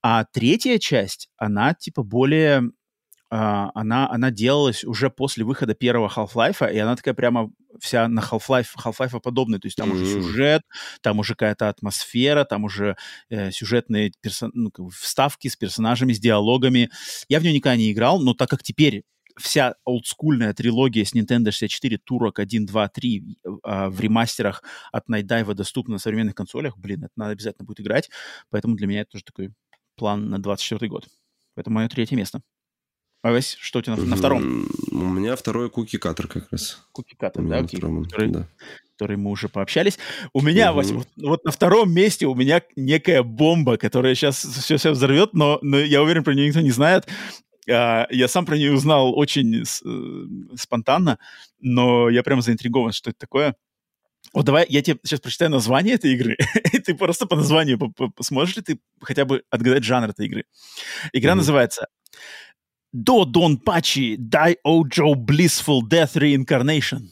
[0.00, 2.70] А третья часть, она типа более
[3.30, 8.68] она, она делалась уже после выхода первого Half-Life, и она такая прямо вся на Half-Life,
[8.82, 9.58] Half-Life подобная.
[9.58, 10.62] То есть там уже сюжет,
[11.02, 12.96] там уже какая-то атмосфера, там уже
[13.28, 14.50] э, сюжетные персон...
[14.54, 16.90] ну, как бы вставки с персонажами, с диалогами.
[17.28, 19.04] Я в нее никогда не играл, но так как теперь
[19.38, 24.62] вся олдскульная трилогия с Nintendo 64, Турок 1, 2, 3 а, в ремастерах
[24.92, 28.10] от Night Dive доступна на современных консолях, блин, это надо обязательно будет играть.
[28.50, 29.50] Поэтому для меня это тоже такой
[29.96, 31.06] план на 24 год.
[31.56, 32.40] Это мое третье место.
[33.22, 34.68] А Вась, что у тебя на, на втором?
[34.92, 36.86] У меня второй куки катер как раз.
[36.92, 38.48] Куки У Каттер, меня да, окей, втором, который, да.
[38.96, 39.98] который мы уже пообщались.
[40.32, 40.76] У меня, Мгм.
[40.76, 45.34] Вася, вот, вот на втором месте у меня некая бомба, которая сейчас все, все взорвет,
[45.34, 47.08] но, но я уверен, про нее никто не знает.
[47.68, 51.18] А, Я сам про нее узнал очень э, спонтанно,
[51.60, 53.56] но я прям заинтригован, что это такое.
[54.34, 56.36] Вот давай я тебе сейчас прочитаю название этой игры,
[56.72, 60.26] и ты просто по названию по- по- сможешь ли ты хотя бы отгадать жанр этой
[60.26, 60.44] игры.
[61.12, 61.88] Игра называется
[63.04, 67.02] Do Don Pachi Die Ojo Blissful Death Reincarnation.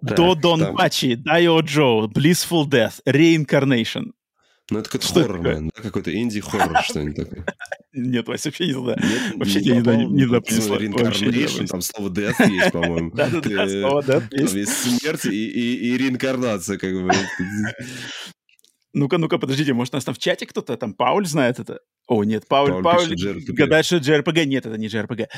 [0.00, 4.12] До Дон Пачи, Die Ojo Blissful Death Reincarnation.
[4.70, 5.82] Ну, это какой-то хоррор, наверное, да?
[5.82, 7.44] Какой-то инди-хоррор, что-нибудь такое.
[7.92, 8.96] Нет, Вася, вообще не.
[8.96, 13.10] Нет, Вообще тебя не не туда Там слово Reincarnation, там death есть, по-моему.
[13.14, 14.54] Да-да-да, Ты- слово Death Там есть.
[14.54, 17.10] есть смерть и реинкарнация, как бы.
[18.94, 21.80] Ну-ка, ну-ка, подождите, может, у нас там в чате кто-то, там Пауль знает это?
[22.08, 23.52] О, нет, Пауль, Пауль Пауль, JRPG.
[23.52, 24.44] гадает, что это JRPG.
[24.44, 25.28] Нет, это не JRPG.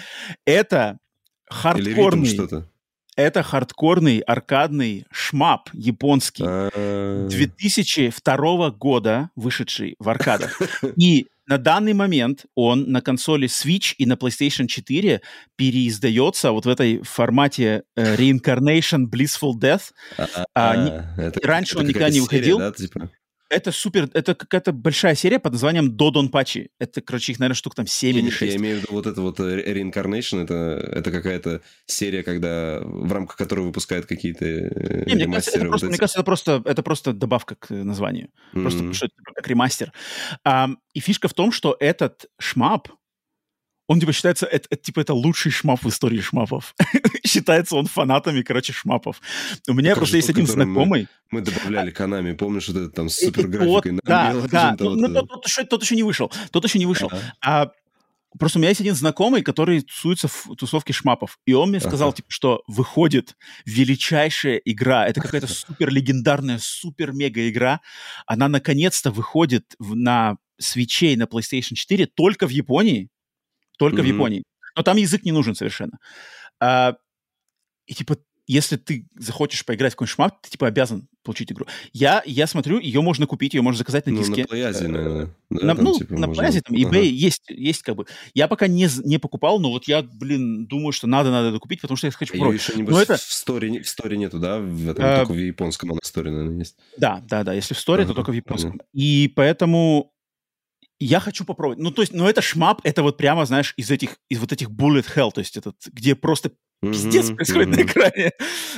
[0.45, 0.99] Это
[1.49, 2.37] хардкорный,
[3.17, 6.43] это хардкорный аркадный шмап японский.
[6.47, 10.61] А, 2002 года вышедший в аркадах.
[10.97, 15.21] И на данный момент он на консоли Switch и на PlayStation 4
[15.57, 19.93] переиздается вот в этой формате э, Reincarnation Blissful Death.
[20.17, 22.59] а, а, не- а, это- раньше это он никогда не какая-то серия, выходил.
[22.59, 23.11] да, типа?
[23.51, 26.69] Это супер, это какая-то большая серия под названием Dodon Pachi.
[26.79, 28.53] Это, короче, их, наверное, штук там 7 или Нет, 6.
[28.53, 30.55] Я имею в виду вот это вот э, Reincarnation, это,
[30.93, 35.65] это какая-то серия, когда в рамках которой выпускают какие-то э, Не, мне кажется, это ремастеры.
[35.65, 38.31] вот просто, мне кажется, это просто, это просто добавка к э, названию.
[38.53, 38.93] Просто М.
[38.95, 39.93] что это как ремастер.
[40.45, 42.89] Ам, и фишка в том, что этот шмап,
[43.87, 46.75] он типа считается, это, это, типа это лучший шмап в истории шмапов.
[47.27, 49.21] считается он фанатами, короче, шмапов.
[49.69, 51.09] У меня Как просто есть один который мы- знакомый.
[51.31, 54.77] Мы добавляли Канами, помнишь, вот это там с и- и супер графикой тот- да, да.
[54.79, 56.33] Ну, вот, ну, тот, тот еще, тот еще не вышел.
[56.51, 57.09] Тот еще не вышел.
[57.13, 57.21] ага.
[57.43, 57.71] А
[58.39, 61.39] просто у меня есть один знакомый, который тусуется в тусовке шмапов.
[61.47, 62.17] И он мне сказал, Ага.
[62.17, 65.07] типа, что выходит величайшая игра.
[65.07, 67.81] Это какая-то супер легендарная, супер мега игра.
[68.27, 73.09] Она наконец-то выходит на свечей на PlayStation 4 только в Японии.
[73.79, 74.15] Только в Мгм.
[74.15, 74.45] Японии.
[74.77, 75.99] Но там язык не нужен совершенно.
[76.61, 76.97] А,
[77.87, 78.17] и типа,
[78.47, 81.65] если ты захочешь поиграть в какой-нибудь шмап, ты типа обязан получить игру.
[81.95, 84.43] Я, я смотрю, ее можно купить, ее можно заказать на Ну, диске.
[84.43, 85.35] на PlayAsia, наверное.
[85.49, 86.99] Да, На, там, ну, типа, на можно- Plaza, там, Ага.
[86.99, 88.05] eBay есть, есть как бы.
[88.35, 91.81] Я пока не, не покупал, но вот я, блин, думаю, что надо, надо это купить,
[91.81, 92.61] потому что я хочу Ее попробовать.
[92.69, 94.59] еще, небось, это- в сторе, в сторе нету, да?
[94.59, 96.77] В этом, А, только в японском она сторе, наверное, есть.
[96.99, 98.81] Да, да, да, если в сторе, то Ага, только в японском.
[98.93, 100.13] И поэтому
[101.07, 101.79] Я хочу попробовать.
[101.79, 104.71] Ну, то есть, ну, это шмап, это вот прямо, знаешь, из этих, из вот этих
[104.71, 107.87] bullet hell, то есть этот, где просто пиздец Мгм, происходит на мгм.
[107.87, 108.33] экране.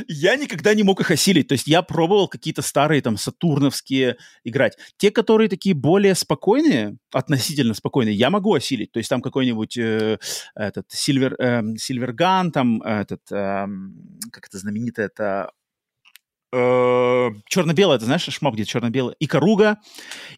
[0.09, 1.47] Я никогда не мог их осилить.
[1.47, 4.77] То есть я пробовал какие-то старые там сатурновские играть.
[4.97, 8.91] Те, которые такие более спокойные, относительно спокойные, я могу осилить.
[8.91, 10.19] То есть там какой-нибудь э,
[10.57, 15.51] этот Silver, эм, Silver Gun, там этот, эм, как это знаменито, это
[16.53, 19.17] э, черно-белое, ты знаешь, шмап где черно-белое?
[19.21, 19.79] Икаруга,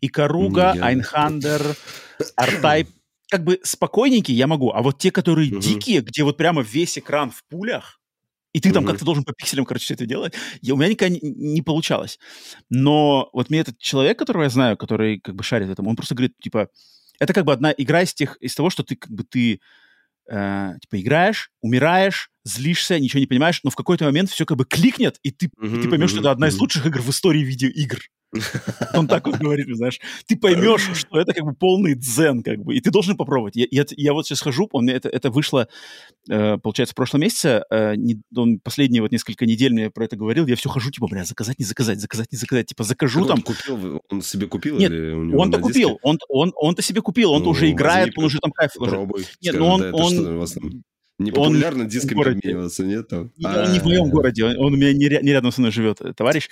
[0.01, 1.77] Ikaruga, Не, я- Einhänder,
[2.37, 2.89] R-Type.
[3.31, 5.61] Как бы спокойненькие я могу, а вот те, которые Мгм.
[5.61, 8.01] дикие, где вот прямо весь экран в пулях,
[8.55, 8.93] и ты там Мгм.
[8.93, 10.33] как-то должен по пикселям, короче, все это делать,
[10.63, 12.19] я, у меня никогда не, не получалось.
[12.71, 15.97] Но вот мне этот человек, которого я знаю, который как бы шарит в этом, он
[15.97, 16.69] просто говорит, типа,
[17.21, 19.61] это как бы одна игра из, тех, из того, что ты как бы ты
[20.31, 24.64] э, типа играешь, умираешь, злишься, ничего не понимаешь, но в какой-то момент все как бы
[24.64, 26.62] кликнет, и ты, и ты поймешь, что мгм, это одна из мгм.
[26.62, 28.01] лучших игр в истории видеоигр.
[28.95, 30.01] Он так вот говорит, знаешь.
[30.26, 33.57] Ты поймешь, что это как бы полный дзен, как бы, и ты должен попробовать.
[33.57, 35.68] Я, я, я вот сейчас хожу, он, это, это вышло,
[36.29, 40.16] э, получается, в прошлом месяце, э, не- он последние вот несколько недель мне про это
[40.16, 43.29] говорил, я все хожу, типа, бля, заказать, не заказать, заказать, не заказать, типа, закажу Так
[43.29, 46.83] там, он купил, он себе купил Нет, или у него он-то купил, он, он, он-то
[46.83, 48.72] себе купил, он-то Ну, уже играет, он уже там кайф.
[48.74, 49.20] Пробуй.
[49.41, 50.83] Нет, скажи, ну он- да, он-
[51.19, 51.55] что у вас там?
[51.59, 52.39] Не популярно дисками городе.
[52.39, 53.09] обмениваться, нет?
[53.09, 53.33] Там?
[53.45, 55.73] Он не в моем А, городе, он, он у меня не, не рядом со мной
[55.73, 56.49] живет, э, товарищ.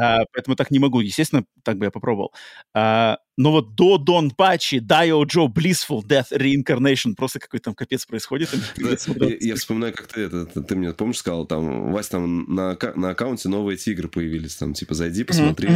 [0.00, 1.00] А, поэтому так не могу.
[1.00, 2.32] Естественно, так бы я попробовал.
[2.74, 8.06] А, но вот до Дон Пачи, Дайо Джо, Blissful Death Reincarnation, просто какой-то там капец
[8.06, 8.50] происходит.
[9.40, 13.48] Я вспоминаю, как ты это, ты, мне помнишь, сказал, там, Вась, там на, на аккаунте
[13.48, 15.68] новые тигры появились, там, типа, зайди, посмотри.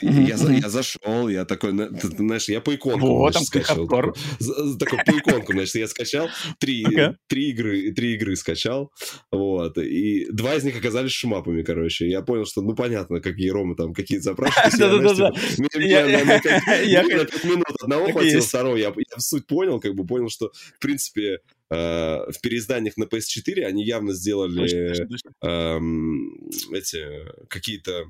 [0.00, 0.36] Я,
[0.68, 3.86] зашел, я такой, знаешь, я по иконкам, Вот, значит, там скачал.
[4.78, 6.28] Такой, по иконкам, значит, я скачал,
[6.58, 8.92] три, игры, три игры скачал,
[9.30, 12.08] вот, и два из них оказались шмапами, короче.
[12.08, 14.72] Я понял, что, ну, понятно, какие ромы там, какие запрашивают.
[16.92, 18.48] Я- на пять минут одного так хватило, есть.
[18.48, 18.76] второго.
[18.76, 21.40] Я я суть понял, как бы понял, что, в принципе,
[21.70, 24.56] э, в переизданиях на PS4 они явно сделали
[24.88, 25.30] точно, точно.
[25.42, 27.06] эм, эти
[27.48, 28.04] какие-то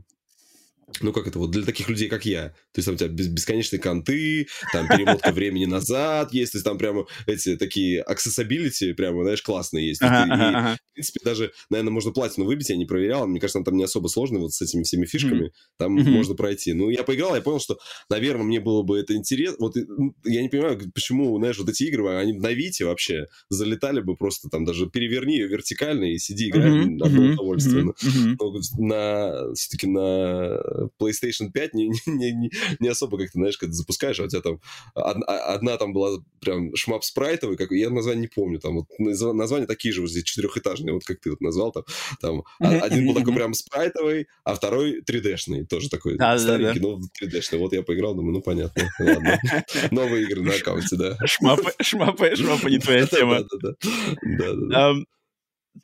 [1.01, 2.49] ну, как это вот, для таких людей, как я.
[2.73, 6.65] То есть там у тебя бес- бесконечные конты, там перемотка времени назад есть, то есть
[6.65, 10.03] там прямо эти такие accessibility прямо, знаешь, классные есть.
[10.03, 10.79] И Ага, и, ага, ага.
[10.91, 13.27] в принципе, даже, наверное, можно платину выбить, я не проверял.
[13.27, 15.53] Мне кажется, там не особо сложный вот с этими всеми фишками.
[15.79, 16.13] Там Мгм.
[16.13, 16.75] можно пройти.
[16.75, 17.79] Ну, я поиграл, я понял, что,
[18.11, 19.57] наверное, мне было бы это интересно.
[19.61, 23.29] Вот и, ну, я не понимаю, почему, знаешь, вот эти игры, они на Вите вообще
[23.49, 27.85] залетали бы просто там, даже переверни ее вертикально и сиди играй, Мгм, одно удовольствие.
[27.85, 28.39] мгм, мгм.
[28.39, 30.59] Ну, на, все-таки на
[31.01, 32.51] PlayStation 5 не, не, не,
[32.81, 34.61] не особо как-то, знаешь, когда запускаешь, а у тебя там
[34.95, 38.87] од- а- одна там была прям шмап спрайтовый, как, я название не помню, там вот
[39.01, 41.85] наз- названия такие же вот здесь четырехэтажные, вот как ты вот назвал там,
[42.21, 46.39] там а- один был такой прям спрайтовый, а второй 3D-шный, тоже такой Да-да-да.
[46.39, 47.59] старенький, но 3D-шный.
[47.59, 49.41] Вот я поиграл, думаю, ну понятно, ладно.
[49.91, 51.17] Новые игры на аккаунте, да.
[51.25, 53.41] Шмапы, шмапы, шмапы не твоя тема.
[53.41, 53.75] Да-да-да.
[54.23, 54.89] Да-да-да.
[54.91, 55.07] Ам,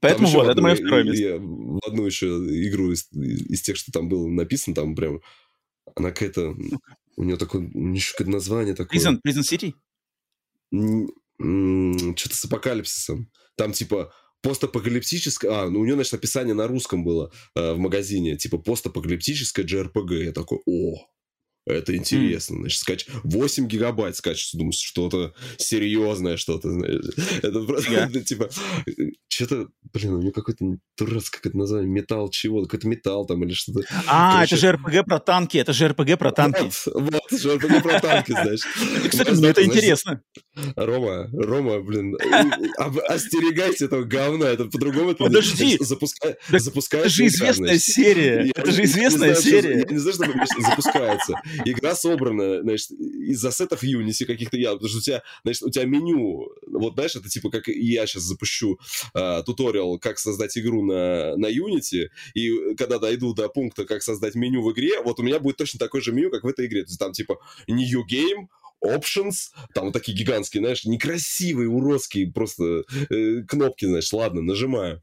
[0.01, 1.23] Поэтому вот, в это одну- мое место.
[1.23, 5.21] я в одну еще игру из, из тех, что там было написано, там прям
[5.95, 6.55] она какая-то...
[7.17, 7.63] У нее такое...
[7.63, 9.01] У нее какое-то название такое.
[9.01, 9.75] Prison, Prison City?
[12.17, 13.31] Что-то с апокалипсисом.
[13.57, 14.13] Там типа
[14.43, 15.51] постапокалиптическое...
[15.51, 18.37] А, ну у нее, значит, описание на русском было э, в магазине.
[18.37, 20.25] Типа постапокалиптическое JRPG.
[20.25, 21.09] Я такой, о,
[21.69, 22.57] это интересно.
[22.61, 23.07] Значит, скач...
[23.25, 24.57] 8 гигабайт скачется.
[24.57, 26.71] Думаю, что-то серьезное, что-то.
[26.71, 27.05] знаешь.
[27.43, 28.49] Это просто, это, типа,
[29.29, 30.65] что-то, блин, у нее какое-то
[30.99, 31.89] дурацкое какое-то название.
[31.91, 32.63] Металл чего?
[32.65, 33.81] Какой-то металл там или что-то.
[34.07, 36.71] А, Короче- это же РПГ про танки, это же РПГ про танки.
[36.87, 38.61] Вот, вот, JRPG про танки, знаешь.
[39.11, 40.23] Кстати, мне это знаешь, интересно.
[40.77, 42.17] Рома, Рома, блин,
[42.79, 45.11] об- остерегайся этого говна, это по-другому...
[45.11, 45.79] это- Подожди.
[45.81, 48.51] Запускаешь Это же известная серия.
[48.55, 49.79] Это же известная серия.
[49.79, 51.35] Я не знаю, что запускается.
[51.65, 55.85] Игра собрана, значит, из ассетов Unity каких-то я, потому что у тебя, значит, у тебя
[55.85, 58.79] меню, вот знаешь, это типа как я сейчас запущу
[59.15, 64.35] а, туториал, как создать игру на, на Unity, и когда дойду до пункта, как создать
[64.35, 66.83] меню в игре, вот у меня будет точно такое же меню, как в этой игре.
[66.83, 68.49] То есть там типа New Game,
[68.85, 75.03] Options, там вот такие гигантские, знаешь, некрасивые, уродские просто э, кнопки, знаешь, ладно, нажимаю.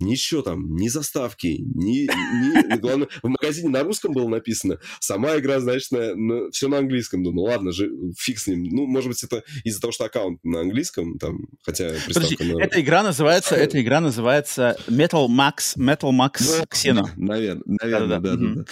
[0.00, 5.60] Ничего там, ни заставки, ни, ни- главное, в магазине на русском было написано, сама игра,
[5.60, 7.22] значит, на, все на английском.
[7.22, 8.64] Думаю, ладно же, фиг с ним.
[8.64, 12.62] Ну, может быть, это из-за того, что аккаунт на английском, там, хотя Подожди, приставка на...
[12.64, 17.06] эта игра называется, эта игра называется Metal Max, Metal Max Xeno.
[17.16, 18.64] Наверное, наверное, Да-да-да.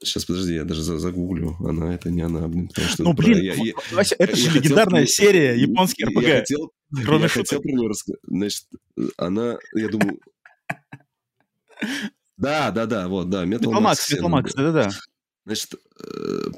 [0.00, 1.56] Сейчас, подожди, я даже за- загуглю.
[1.58, 3.02] Она, это не она, блин, потому что...
[3.02, 6.24] Ну, блин, я- я- Вася, это я же хотел легендарная про- серия японский Я РПГ.
[6.40, 6.72] хотел,
[7.04, 7.46] Кроме я шуток.
[7.48, 8.20] хотел про нее рассказать.
[8.24, 8.62] Значит,
[9.16, 10.20] она, я думаю...
[12.36, 14.62] Да, да, да, вот, да, Metal, Metal Max, Metal Max, да.
[14.62, 14.90] да-да-да.
[15.48, 15.76] Значит,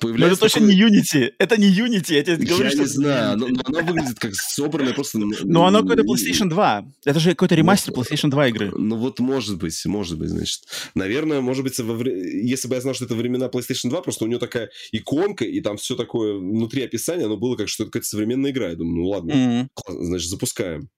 [0.00, 0.18] появляется...
[0.18, 1.32] Но это точно не Unity.
[1.38, 2.80] Это не Unity, я тебе говорю, Я что...
[2.80, 5.18] не знаю, но, но она выглядит как собранная просто...
[5.18, 6.84] Но она какой-то PlayStation 2.
[7.04, 8.72] Это же какой-то ремастер PlayStation 2 игры.
[8.76, 10.62] Ну вот может быть, может быть, значит.
[10.96, 12.44] Наверное, может быть, во вре...
[12.44, 15.60] если бы я знал, что это времена PlayStation 2, просто у нее такая иконка, и
[15.60, 18.70] там все такое внутри описания, оно было как что это какая-то современная игра.
[18.70, 20.04] Я думаю, ну ладно, mm-hmm.
[20.04, 20.88] значит, запускаем.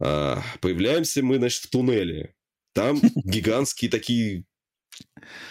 [0.00, 2.32] А, появляемся мы, значит, в туннеле.
[2.78, 4.44] Там гигантские такие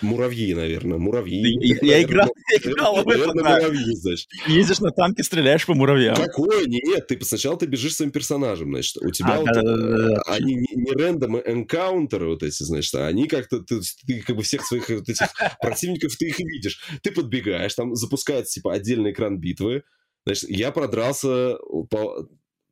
[0.02, 1.42] Муравьи, наверное, муравьи.
[1.62, 3.60] Я, я играл, я играл в это, да.
[3.60, 4.28] муравьи, значит.
[4.48, 6.16] Ездишь на танке, стреляешь по муравьям.
[6.16, 6.66] Какое?
[6.66, 8.98] Нет, ты сначала ты бежишь своим персонажем, значит.
[8.98, 12.94] У тебя а, вот, да, да, да, они не, не рандом энкаунтеры вот эти, значит,
[12.96, 15.28] а они как-то, ты, ты как бы всех своих вот этих
[15.62, 16.82] противников, ты их видишь.
[17.02, 19.84] Ты подбегаешь, там запускается, типа, отдельный экран битвы.
[20.26, 21.58] Значит, я продрался
[21.90, 22.28] по...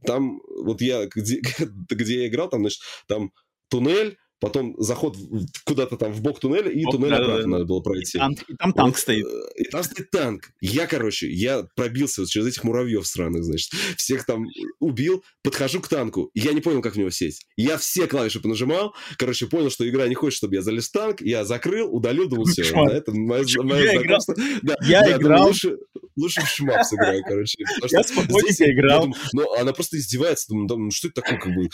[0.06, 1.42] Там, вот я, где,
[1.90, 3.32] где я играл, там, значит, там
[3.70, 5.16] туннель, потом заход
[5.64, 8.18] куда-то там в бок туннеля, и Оп, туннель да, обратно да, надо было пройти.
[8.18, 9.26] И, танк, и там танк вот, стоит.
[9.56, 10.52] И там стоит танк.
[10.62, 13.72] Я, короче, я пробился вот через этих муравьев странных, значит.
[13.98, 14.46] Всех там
[14.80, 16.30] убил, подхожу к танку.
[16.34, 17.46] Я не понял, как в него сесть.
[17.56, 18.94] Я все клавиши понажимал.
[19.18, 21.22] Короче, понял, что игра не хочет, чтобы я залез в танк.
[21.22, 22.64] Я закрыл, удалил, думал, все.
[22.72, 24.20] Да, это мое, мое я играл,
[24.62, 25.20] да, я да, играл.
[25.20, 25.78] Думаю, лучше,
[26.16, 27.58] лучше в шмап сыграю, короче.
[27.90, 29.02] Я спокойненько играл.
[29.02, 30.48] Думаю, ну, она просто издевается.
[30.50, 31.70] Думаю, ну, что это такое, как бы,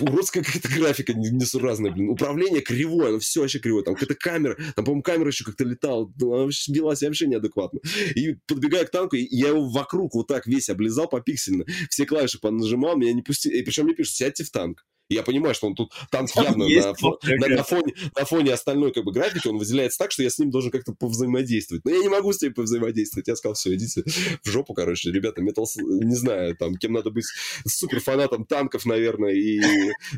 [0.00, 2.10] уродская какая-то графика несуразная, блин.
[2.10, 3.82] Управление кривое, оно все вообще кривое.
[3.82, 6.10] Там какая-то камера, там, по-моему, камера еще как-то летала.
[6.20, 7.80] Она велась вообще неадекватно.
[8.14, 11.64] И подбегаю к танку, и я его вокруг вот так весь облизал попиксельно.
[11.90, 13.58] Все клавиши понажимал, меня не пустили.
[13.58, 14.84] И причем мне пишут, сядьте в танк.
[15.08, 16.94] Я понимаю, что он тут танк явно на,
[17.36, 20.38] на, на, фоне, на фоне остальной как бы графики, он выделяется так, что я с
[20.38, 21.84] ним должен как-то повзаимодействовать.
[21.84, 23.28] Но я не могу с ним повзаимодействовать.
[23.28, 24.02] Я сказал, все, идите
[24.42, 27.26] в жопу, короче, ребята, Metal, не знаю, там, кем надо быть
[27.66, 29.60] супер фанатом танков, наверное, и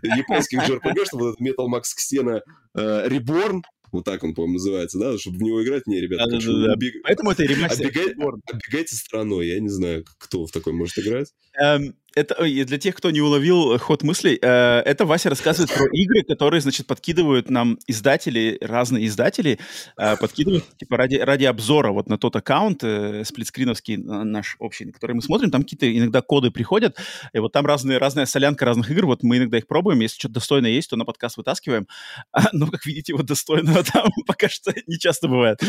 [0.03, 2.41] японских JRPG, чтобы этот Metal Max Xena
[2.75, 3.63] э, Reborn,
[3.93, 5.17] вот так он, по-моему, называется, да?
[5.19, 6.25] Чтобы в него играть, не, ребята.
[6.25, 6.73] Да, конечно, да, да.
[6.75, 6.95] Убег...
[7.03, 7.87] Поэтому это ремастер.
[7.87, 8.15] Оббегай...
[8.53, 9.49] Оббегайте страной.
[9.49, 11.33] Я не знаю, кто в такой может играть.
[11.61, 16.23] Эм, это для тех, кто не уловил ход мыслей, э, это Вася рассказывает про игры,
[16.23, 19.59] которые, значит, подкидывают нам издатели, разные издатели,
[19.97, 25.13] э, подкидывают, типа, ради, ради обзора вот на тот аккаунт, э, сплитскриновский наш общий, который
[25.13, 26.97] мы смотрим, там какие-то иногда коды приходят,
[27.33, 30.35] и вот там разные, разная солянка разных игр, вот мы иногда их пробуем, если что-то
[30.35, 31.87] достойное есть, то на подкаст вытаскиваем,
[32.33, 35.61] а, но, как видите, вот достойного там пока что не часто бывает.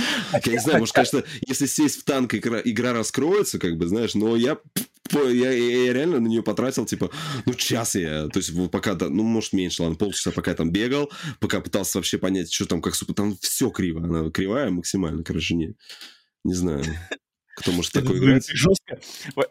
[0.45, 4.15] Я не знаю, может, конечно, если сесть в танк, игра, игра раскроется, как бы, знаешь,
[4.15, 4.57] но я
[5.13, 7.09] я, я, я реально на нее потратил, типа,
[7.45, 11.11] ну, час я, то есть пока, ну, может, меньше, ладно, полчаса, пока я там бегал,
[11.39, 15.75] пока пытался вообще понять, что там, как, там все криво, она кривая максимально, короче, не,
[16.43, 16.83] не знаю.
[17.57, 18.47] Кто может такой играть?
[18.47, 18.99] Ты жестко,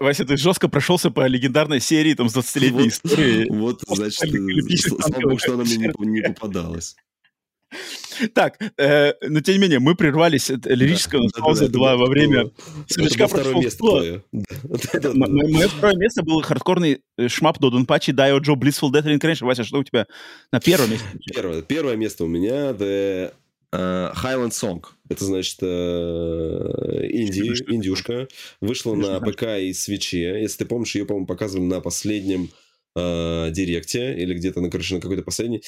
[0.01, 3.51] Вася, ты жестко прошелся по легендарной серии там с 20-летней вот, историей.
[3.51, 6.97] Вот, значит, слава богу, что она мне не, не попадалась.
[8.35, 12.07] Так, э, но тем не менее, мы прервались от лирического да, паузы да, два во
[12.07, 12.51] время
[12.89, 14.23] Свечка прошел место Мое
[15.69, 19.47] второе место был хардкорный э, шмап до Дунпачи Дайо Джо Blissful Death Reincarnation.
[19.47, 20.07] Вася, что у тебя
[20.53, 21.07] на первом месте?
[21.33, 23.33] Первое, первое место у меня The
[23.73, 24.83] uh, Highland Song.
[25.09, 27.41] Это значит uh, инди,
[27.73, 28.29] индюшка.
[28.61, 30.41] Вышла на ПК и свече.
[30.41, 32.51] Если ты помнишь, ее, по-моему, показывали на последнем
[32.97, 35.63] директе или где-то на, короче, на какой-то последней.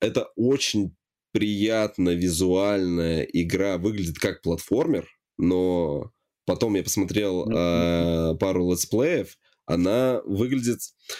[0.00, 0.94] Это очень
[1.34, 6.12] приятно визуальная игра, выглядит как платформер, но
[6.46, 10.78] потом я посмотрел э, пару летсплеев, она выглядит...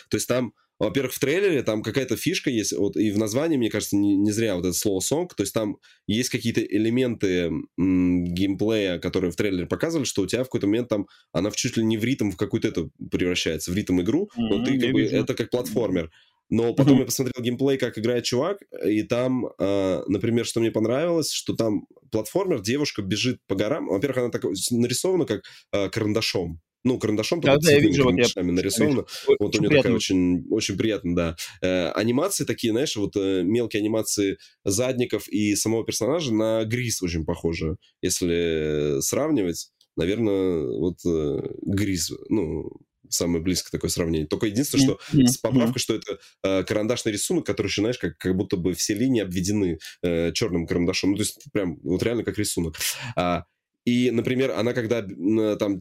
[0.08, 3.70] То есть там, во-первых, в трейлере там какая-то фишка есть, вот, и в названии, мне
[3.70, 8.24] кажется, не, не зря вот это слово song, то есть там есть какие-то элементы м,
[8.24, 11.76] геймплея, которые в трейлере показывали, что у тебя в какой-то момент там она в чуть
[11.76, 14.92] ли не в ритм в какую-то это превращается, в ритм игру, mm-hmm, но ты как
[14.92, 16.12] бы, это как платформер.
[16.54, 17.00] Но потом mm-hmm.
[17.00, 21.86] я посмотрел геймплей, как играет чувак, и там, э, например, что мне понравилось, что там
[22.12, 23.88] платформер, девушка бежит по горам.
[23.88, 25.42] Во-первых, она так нарисована как
[25.72, 26.60] э, карандашом.
[26.84, 28.42] Ну, карандашом да, да, я вижу, вот я...
[28.44, 29.04] нарисовано.
[29.40, 31.36] Вот у нее такая очень, очень приятно, да.
[31.60, 37.24] Э, анимации такие, знаешь, вот э, мелкие анимации задников и самого персонажа на Грис очень
[37.24, 37.78] похожи.
[38.00, 42.70] Если сравнивать, наверное, вот э, Грис, ну,
[43.08, 44.26] самое близкое такое сравнение.
[44.26, 45.26] Только единственное, что mm-hmm.
[45.26, 48.94] с поправкой, что это э, карандашный рисунок, который еще, знаешь, как, как будто бы все
[48.94, 51.10] линии обведены э, черным карандашом.
[51.10, 52.76] Ну, то есть прям вот реально как рисунок.
[53.16, 53.44] А,
[53.84, 55.80] и, например, она когда там,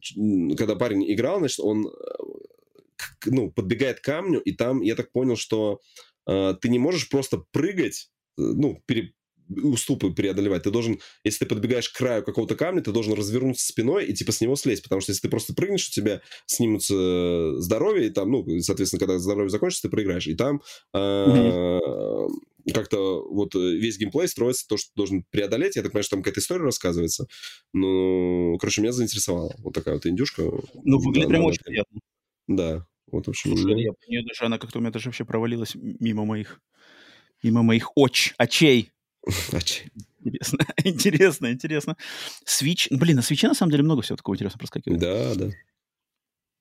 [0.58, 1.92] когда парень играл, значит, он э,
[3.26, 5.80] ну, подбегает к камню, и там, я так понял, что
[6.28, 9.14] э, ты не можешь просто прыгать, э, ну, пере,
[9.62, 10.64] уступы преодолевать.
[10.64, 14.32] Ты должен, если ты подбегаешь к краю какого-то камня, ты должен развернуться спиной и типа
[14.32, 18.32] с него слезть, потому что если ты просто прыгнешь, у тебя снимутся здоровье, и там,
[18.32, 20.28] ну, соответственно, когда здоровье закончится, ты проиграешь.
[20.28, 20.62] И там
[20.96, 22.30] mm-hmm.
[22.74, 25.76] как-то вот весь геймплей строится то, что ты должен преодолеть.
[25.76, 27.28] Я так понимаю, что там какая-то история рассказывается.
[27.74, 30.44] Ну, короче, меня заинтересовала вот такая вот индюшка.
[30.84, 32.00] Ну, выглядит прям очень приятно.
[32.48, 33.56] Да, вот, в общем...
[33.56, 36.60] Слушай, я нее даже, она как-то у меня даже вообще провалилась мимо моих,
[37.42, 38.92] мимо моих оч, очей.
[40.24, 41.98] Интересно, интересно, интересно.
[42.46, 45.00] Switch, блин, на свече на самом деле много всего такого интересного проскакивает.
[45.02, 45.52] Да, да.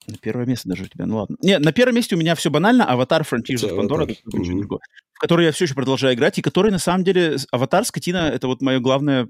[0.08, 1.36] На первое место даже у тебя, ну ладно.
[1.42, 2.84] Не, на первом месте у меня все банально.
[2.84, 4.66] Аватар Frontiers of Pandora, mm-hmm.
[5.12, 7.36] в который я все еще продолжаю играть, и который на самом деле...
[7.52, 9.28] Аватар, скотина, это вот мое главное...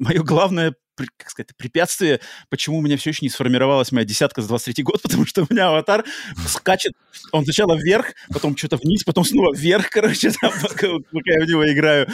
[0.00, 4.48] Мое главное как сказать, препятствие, почему у меня все еще не сформировалась моя десятка за
[4.48, 6.04] 23 год, потому что у меня аватар
[6.46, 6.92] скачет,
[7.30, 11.48] он сначала вверх, потом что-то вниз, потом снова вверх, короче, там, пока, пока я в
[11.48, 12.08] него играю.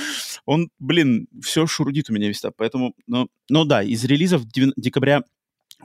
[0.46, 5.22] Он, блин, все шурудит у меня весь поэтому, ну, ну да, из релизов декабря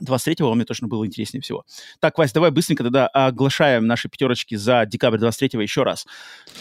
[0.02, 1.64] 23-го он мне точно было интереснее всего.
[2.00, 6.06] Так, Вась, давай быстренько тогда оглашаем наши пятерочки за декабрь 23-го еще раз.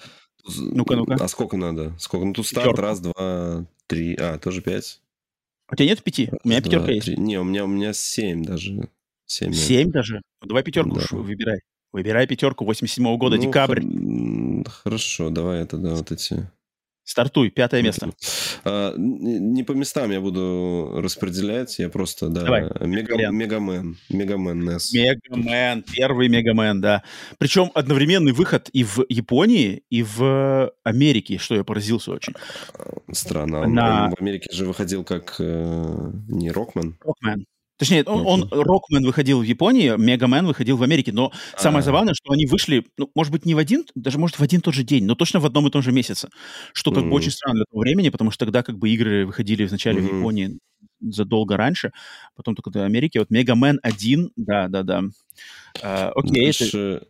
[0.47, 1.16] Ну-ка, ну-ка.
[1.20, 1.95] А сколько надо?
[1.99, 2.26] Сколько?
[2.26, 2.82] Ну, тут старт, Пятерка.
[2.82, 4.14] раз, два, три.
[4.14, 5.01] А, тоже пять?
[5.70, 6.26] У тебя нет пяти?
[6.26, 7.07] Раз, у меня пятерка два, есть.
[7.07, 7.16] Три.
[7.16, 8.88] Не, у меня, у меня семь даже.
[9.26, 10.22] Семь, семь даже?
[10.42, 11.07] Ну, давай пятерку да.
[11.11, 11.61] выбирай.
[11.92, 13.82] Выбирай пятерку 87 года, ну, декабрь.
[14.68, 16.51] Хорошо, давай это, да, вот эти...
[17.05, 18.11] Стартуй, пятое место.
[18.64, 24.88] А, не по местам я буду распределять, я просто, да, Давай, Мега, Мегамен, Мегамен NES.
[24.92, 27.02] Мегамен, первый Мегамен, да.
[27.36, 32.32] Причем одновременный выход и в Японии, и в Америке, что я поразился очень.
[33.12, 34.11] Странно, На...
[34.11, 36.96] в Америке же выходил как э, не Рокмен.
[37.05, 37.44] Рокмен,
[37.77, 41.61] Точнее, он, он Рокмен выходил в Японии, Мегамен выходил в Америке, но А-а-а.
[41.61, 44.61] самое забавное, что они вышли, ну, может быть, не в один, даже, может, в один
[44.61, 46.29] тот же день, но точно в одном и том же месяце,
[46.72, 47.09] что как mm-hmm.
[47.09, 50.12] бы очень странно для того времени, потому что тогда как бы игры выходили вначале mm-hmm.
[50.12, 50.59] в Японии
[51.01, 51.93] задолго раньше,
[52.37, 53.18] потом только до Америки.
[53.18, 55.03] Вот Мегамен 1, да-да-да.
[55.83, 57.07] Uh, окей, дальше, это...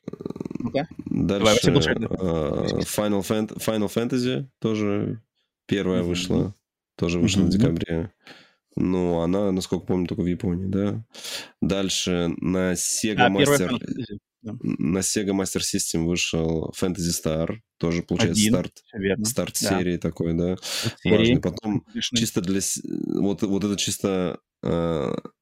[0.59, 0.89] ну-ка.
[1.05, 5.21] дальше Давай, uh, Final, Fan- Final Fantasy тоже
[5.67, 6.07] первая mm-hmm.
[6.07, 6.55] вышла,
[6.97, 7.45] тоже вышла mm-hmm.
[7.45, 8.11] в декабре.
[8.77, 11.05] Ну, она, насколько помню, только в Японии, да.
[11.61, 13.79] Дальше на Sega а, Master...
[14.43, 18.73] На Sega Master System вышел Fantasy Star, тоже получается Один, старт,
[19.27, 19.79] старт да.
[19.79, 20.57] серии такой, да,
[21.03, 21.17] серии.
[21.17, 21.41] важный.
[21.41, 22.19] Потом Конечно.
[22.19, 22.61] чисто для
[23.23, 25.33] вот вот это чисто э, с,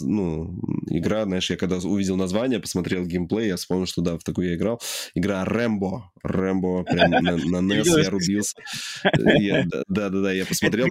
[0.00, 4.48] ну, игра, знаешь, я когда увидел название, посмотрел геймплей, я вспомнил, что да, в такую
[4.48, 4.80] я играл.
[5.14, 6.12] Игра Рэмбо.
[6.22, 8.56] Рэмбо прям на, на NES я рубился.
[9.88, 10.88] Да-да-да, я посмотрел,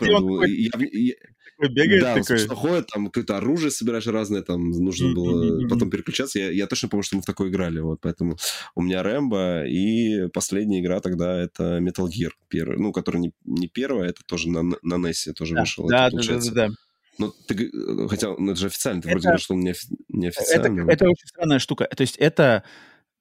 [1.57, 2.37] Бегает да, такой.
[2.37, 6.37] что ходит, там какое-то оружие собираешь разное, там нужно было потом переключаться.
[6.37, 8.35] Я, я точно помню, что мы в такой играли, вот, поэтому
[8.75, 13.69] у меня Рэмбо, и последняя игра тогда это Metal Gear, первый, ну, который не, не
[13.69, 15.87] первая, это тоже на, на NES тоже да, вышел.
[15.87, 16.69] Да, да, да, да.
[17.17, 17.71] Ну, ты,
[18.09, 19.73] хотя, ну, это же официально, ты это, вроде говоришь, что он не,
[20.09, 20.81] не официально.
[20.81, 21.85] Это, это очень странная штука.
[21.85, 22.63] То есть это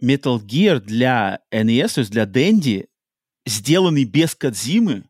[0.03, 2.87] Metal Gear для NES, то есть для Dendy,
[3.47, 5.05] сделанный без Кадзимы,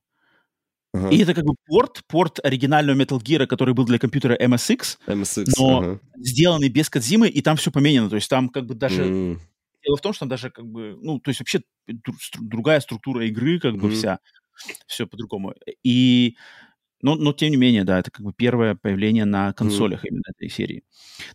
[0.94, 1.08] Ага.
[1.08, 5.44] И это как бы порт, порт оригинального Metal Gear, который был для компьютера MSX, MSX
[5.58, 6.00] но ага.
[6.14, 8.08] сделанный без Кадзимы, и там все поменяно.
[8.08, 9.02] То есть там как бы даже...
[9.02, 9.38] Mm.
[9.84, 10.96] Дело в том, что там даже как бы...
[11.02, 11.62] Ну, то есть вообще
[12.38, 13.90] другая структура игры, как бы mm.
[13.90, 14.20] вся.
[14.86, 15.54] Все по-другому.
[15.82, 16.36] И
[17.04, 20.08] но, но тем не менее, да, это как бы первое появление на консолях mm.
[20.08, 20.84] именно этой серии.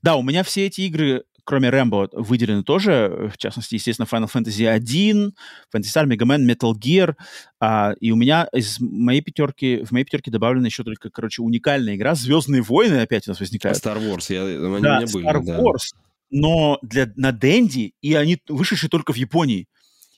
[0.01, 4.67] Да, у меня все эти игры, кроме Рэмбо, выделены тоже, в частности, естественно, Final Fantasy
[4.67, 5.35] 1,
[5.71, 7.13] Fantasy Star, Mega Man, Metal Gear,
[7.59, 11.95] а, и у меня из моей пятерки, в моей пятерке добавлена еще только, короче, уникальная
[11.95, 13.77] игра «Звездные войны» опять у нас возникает.
[13.77, 15.59] Star Wars, я, они да, у меня были, Star да.
[15.59, 15.93] Wars,
[16.31, 19.67] но для, на Дэнди, и они вышедшие только в Японии.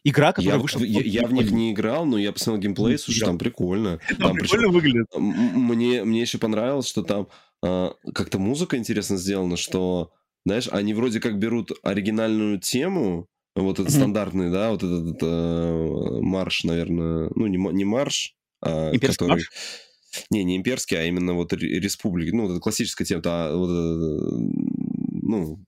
[0.03, 0.79] Игра, которая Я, вышла...
[0.79, 3.99] в- я, я в них не играл, но я посмотрел геймплей, слушай, там прикольно.
[4.17, 5.07] Там прикольно выглядит.
[5.15, 7.27] Мне, мне еще понравилось, что там
[7.63, 10.11] а, как-то музыка интересно сделана, что,
[10.45, 13.99] знаешь, они вроде как берут оригинальную тему, вот этот Мгм.
[14.01, 19.29] стандартный, да, вот этот э, марш, наверное, ну, не, не марш, а Имперский который...
[19.29, 19.49] марш?
[20.29, 23.69] Не, не имперский, а именно вот ре- республики, ну, вот эта классическая тема, а, вот,
[23.69, 24.51] э,
[25.21, 25.63] ну,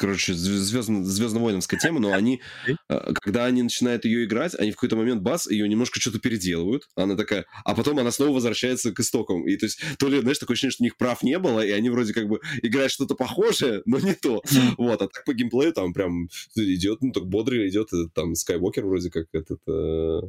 [0.00, 4.96] короче, звездно, звездно-воиновская тема, но они, э, когда они начинают ее играть, они в какой-то
[4.96, 9.46] момент, бас, ее немножко что-то переделывают, она такая, а потом она снова возвращается к истокам,
[9.46, 11.70] и то есть, то ли, знаешь, такое ощущение, что у них прав не было, и
[11.70, 14.42] они вроде как бы играют что-то похожее, но не то,
[14.78, 18.86] вот, а так по геймплею там прям идет, ну, так бодро идет, э, там, Скайуокер
[18.86, 20.20] вроде как этот, э,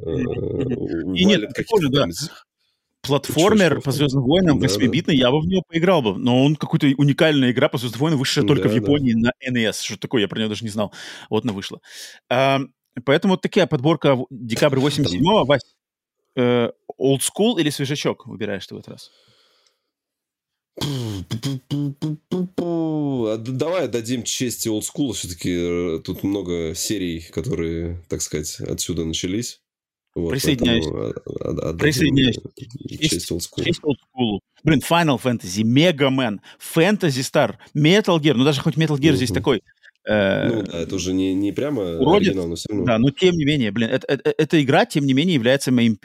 [1.16, 2.10] И нет, каких-то да.
[3.02, 3.92] Платформер по?
[3.92, 6.18] Звездным войнам Да, 8-битный, я бы в него поиграл бы.
[6.18, 8.78] Но он какой-то уникальная игра по Звездным войнам, вышедшая только Да, в да.
[8.78, 9.82] Японии на NES.
[9.84, 10.94] Что такое, я про нее даже не знал.
[11.30, 11.82] Вот она вышла.
[12.30, 12.60] А,
[13.06, 15.46] поэтому вот такая подборка декабрь 87-го.
[15.46, 15.76] Вась,
[16.36, 19.12] э, old school или свежачок выбираешь ты в этот раз?
[23.24, 25.14] А Давай дадим честь олдскула.
[25.14, 29.62] Все-таки тут много серий, которые, так сказать, отсюда начались.
[30.14, 30.86] Вот, Присоединяюсь.
[30.86, 32.38] поэтому, Присоединяюсь.
[33.00, 34.40] Честь- school.
[34.64, 38.34] Блин, Final Fantasy, Mega Man, Fantasy Star, Metal Gear.
[38.34, 39.62] Ну, даже хоть Metal Gear здесь такой...
[40.06, 42.86] э, Ну да, это уже не, не прямо уродец, оригинал, но все равно.
[42.86, 45.98] Да, но тем не менее, блин, это- это- эта игра, тем не менее, является моим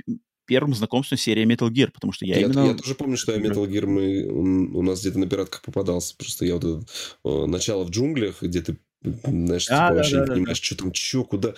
[0.46, 2.66] первым знакомством с серией Metal Gear, потому что я, Я, именно...
[2.68, 6.14] я тоже помню, что я Metal Gear мы, он у нас где-то на пиратках попадался.
[6.16, 6.84] Просто я вот это,
[7.24, 8.78] э, начало в джунглях, где ты
[9.24, 11.54] знаешь, Да, типа, да, вообще да, не да, понимаешь, что там, что, куда.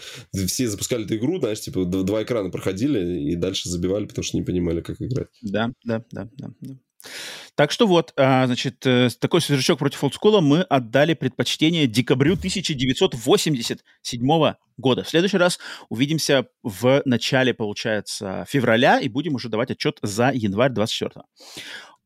[0.46, 4.42] Все запускали эту игру, знаешь, типа, два экрана проходили и дальше забивали, потому что не
[4.42, 5.28] понимали, как играть.
[5.42, 6.50] Да, да, да, да.
[6.60, 6.74] да.
[7.54, 14.54] Так что вот, а, значит, э, такой свежачок против олдскула мы отдали предпочтение декабрю 1987
[14.76, 15.02] года.
[15.02, 20.72] В следующий раз увидимся в начале, получается, февраля и будем уже давать отчет за январь
[20.72, 21.22] 24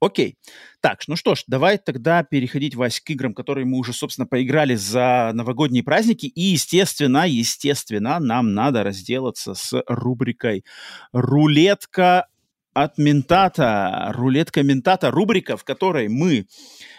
[0.03, 0.37] Окей.
[0.81, 4.75] Так, ну что ж, давай тогда переходить, Вась, к играм, которые мы уже, собственно, поиграли
[4.75, 6.27] за новогодние праздники.
[6.27, 10.65] И, естественно, естественно, нам надо разделаться с рубрикой
[11.13, 12.27] «Рулетка
[12.75, 14.11] от Ментата».
[14.13, 16.49] «Рулетка Ментата»— рубрика, в которой мы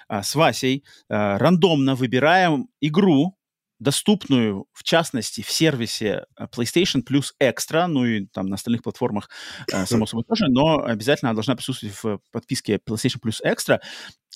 [0.08, 3.36] а, с Васей а, рандомно выбираем игру,
[3.80, 9.30] доступную, в частности, в сервисе а, PlayStation Plus Extra, ну и там на остальных платформах,
[9.72, 13.80] а, само собой, тоже, но обязательно она должна присутствовать в подписке PlayStation Plus Extra.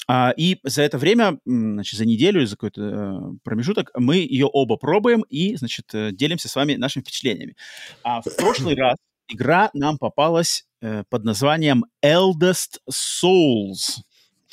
[0.08, 4.78] А, и за это время, значит, за неделю, за какой-то э, промежуток, мы ее оба
[4.78, 7.56] пробуем и, значит, э, делимся с вами нашими впечатлениями.
[8.04, 8.96] А в прошлый раз
[9.28, 14.02] игра нам попалась э, под названием Eldest Souls.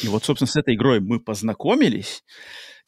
[0.02, 2.24] И вот, собственно, с этой игрой мы познакомились.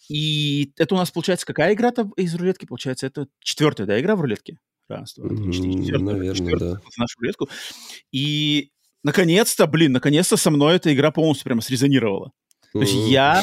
[0.09, 2.67] И это у нас, получается, какая игра-то из рулетки?
[2.67, 4.59] Получается, это четвертая, да, игра в рулетке?
[4.89, 5.73] Раз, два, три, четыре.
[5.75, 6.81] Четвертая, наверное, четвертая да.
[6.81, 7.49] в нашу рулетку.
[8.13, 8.71] И,
[9.03, 12.33] наконец-то, блин, наконец-то со мной эта игра полностью прямо срезонировала.
[12.73, 13.43] То есть я,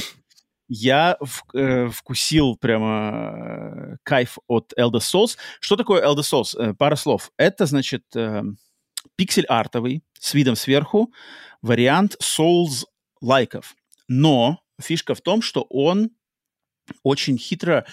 [0.70, 5.38] я в- э, вкусил прямо э, кайф от Elder Souls.
[5.60, 6.58] Что такое Elder Souls?
[6.58, 7.32] Э, пара слов.
[7.38, 8.42] Это, значит, э,
[9.18, 11.12] пиксель-артовый, с видом сверху,
[11.62, 13.74] вариант Souls-лайков.
[14.08, 16.12] Но фишка в том, что он
[17.04, 17.86] очень хитро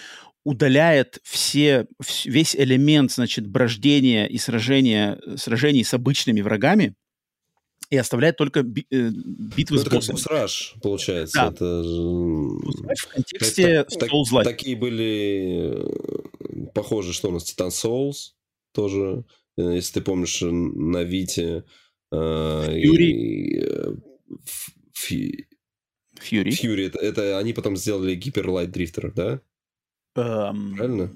[0.44, 6.94] удаляет все, вс- весь элемент, значит, брождения и сражения, сражений с обычными врагами
[7.90, 10.14] и оставляет только би- э, битвы Ну, с это боссами.
[10.16, 11.38] босс-раш, получается.
[11.38, 11.48] Да.
[11.48, 14.44] Это В контексте так- так- Souls-like.
[14.44, 18.32] Такие были э, похожи, что у нас Титан Souls
[18.72, 19.24] тоже,
[19.58, 21.64] э, если ты помнишь, на Вите.
[22.12, 23.92] э, и, э,
[24.94, 25.46] Фи-
[26.20, 26.50] Фьюри.
[26.50, 29.40] Фьюри, это, это они потом сделали Гипер Лайт Дрифтер, да?
[30.16, 31.10] Эм, Правильно?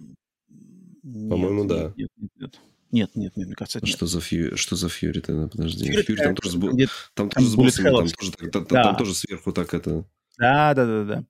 [1.02, 1.92] нет, По-моему, нет, да.
[1.96, 2.60] Нет, нет, нет.
[2.90, 3.96] Нет, нет, нет, мне кажется, это нет.
[3.96, 4.56] Что за Фьюри?
[4.56, 5.20] Что за Фьюри?
[5.20, 5.84] Ты, подожди.
[5.84, 8.82] Фьюри Фьюри там тоже, с там там тоже с боссами, там тоже, там, Да.
[8.84, 10.04] там тоже сверху так это...
[10.38, 11.24] Да, да, да, да.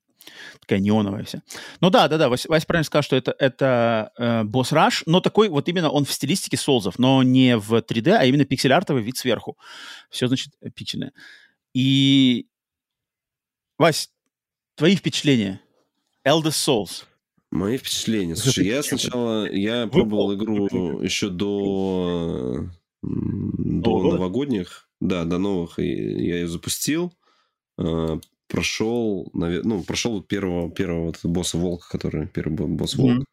[0.59, 1.41] Такая неоновая вся.
[1.81, 5.19] Ну да, да, да, Вась, Вась правильно сказал, что это, это э, босс раш, но
[5.21, 9.17] такой вот именно он в стилистике солзов, но не в 3D, а именно пиксель-артовый вид
[9.17, 9.57] сверху.
[10.09, 11.13] Все, значит, пиксельное.
[11.73, 12.47] И,
[13.77, 14.09] Вась,
[14.75, 15.61] твои впечатления?
[16.25, 17.03] Elder Souls.
[17.51, 18.35] Мои впечатления.
[18.35, 22.69] Слушай, я сначала я пробовал игру еще до
[23.01, 27.13] до новогодних, да, до новых, и я ее запустил,
[27.77, 33.25] э, прошел, ну прошел вот первого первого вот босса волка, который первый бо- босс волк,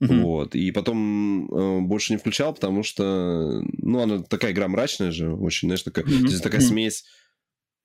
[0.00, 0.20] Мгм.
[0.22, 5.32] вот, и потом э, больше не включал, потому что, ну она такая игра мрачная же,
[5.32, 6.68] очень, знаешь, такая, то есть такая Мгм.
[6.68, 7.04] смесь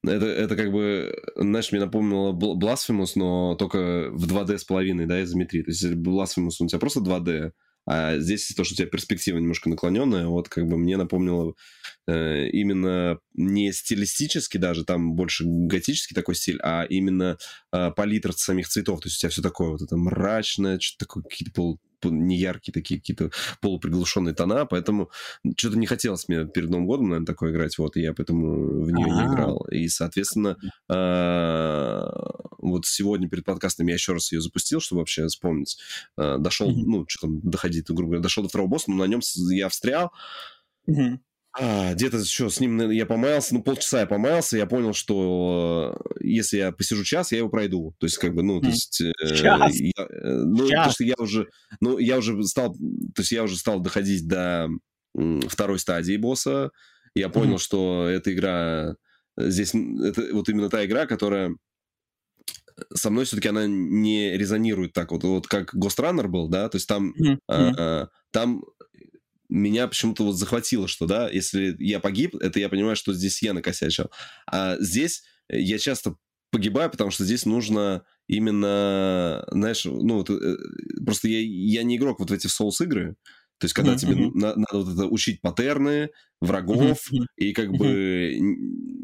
[0.03, 5.22] это, это как бы, знаешь, мне напомнило Blasphemous, но только в 2D с половиной, да,
[5.23, 5.61] изометрии.
[5.61, 7.52] То есть Blasphemous у тебя просто 2D,
[7.86, 11.53] А здесь то, что у тебя перспектива немножко наклоненная, вот как бы мне напомнило
[12.07, 17.38] э, именно не стилистически даже, там больше готический такой стиль, а именно
[17.72, 18.99] э, палитра самих цветов.
[19.02, 22.99] То есть у тебя все такое вот это мрачное, что-то такое, какие-то пол неяркие такие
[22.99, 23.30] какие-то
[23.62, 25.12] полуприглушенные тона, поэтому
[25.56, 28.91] что-то не хотелось мне перед Новым годом, наверное, такое играть, вот, и я поэтому в
[28.91, 29.22] нее А-а-а.
[29.22, 29.68] не играл.
[29.70, 30.58] И, соответственно,
[30.90, 32.12] э,
[32.58, 35.78] вот сегодня перед подкастом я еще раз ее запустил, чтобы вообще вспомнить.
[36.18, 39.22] Дошел, ну, что там доходить, грубо говоря, дошел до второго босса, но на нем
[39.52, 40.12] я встрял,
[41.53, 46.19] а, где-то что, с ним я помаялся, ну, полчаса я помаялся, я понял, что э,
[46.22, 47.94] если я посижу час, я его пройду.
[47.99, 49.02] То есть, как бы, ну, то есть...
[49.02, 49.76] Э, час?
[49.76, 50.69] Я, э, ну, час.
[50.69, 51.48] потому что я уже,
[51.82, 54.69] ну, я уже стал, то есть я уже стал доходить до
[55.49, 56.72] второй стадии босса.
[57.15, 57.57] Я понял, mm-hmm.
[57.57, 58.95] что эта игра
[59.38, 61.53] здесь, это вот именно та игра, которая
[62.94, 66.78] со мной все-таки она не резонирует так вот, вот как Ghost Runner был, да, то
[66.78, 67.38] есть там, mm-hmm.
[67.49, 68.64] а, там
[69.52, 73.53] меня почему-то вот захватило, что, да, если я погиб, это я понимаю, что здесь я
[73.53, 74.10] накосячил.
[74.48, 76.15] А здесь я часто
[76.52, 80.57] погибаю, потому что здесь нужно именно, знаешь, ну, вот, э,
[81.06, 83.15] просто я, я не игрок вот в эти соус-игры,
[83.61, 83.98] то есть, когда mm-hmm.
[83.99, 86.10] тебе на, надо вот это учить паттерны,
[86.41, 87.26] врагов, mm-hmm.
[87.38, 88.36] и как бы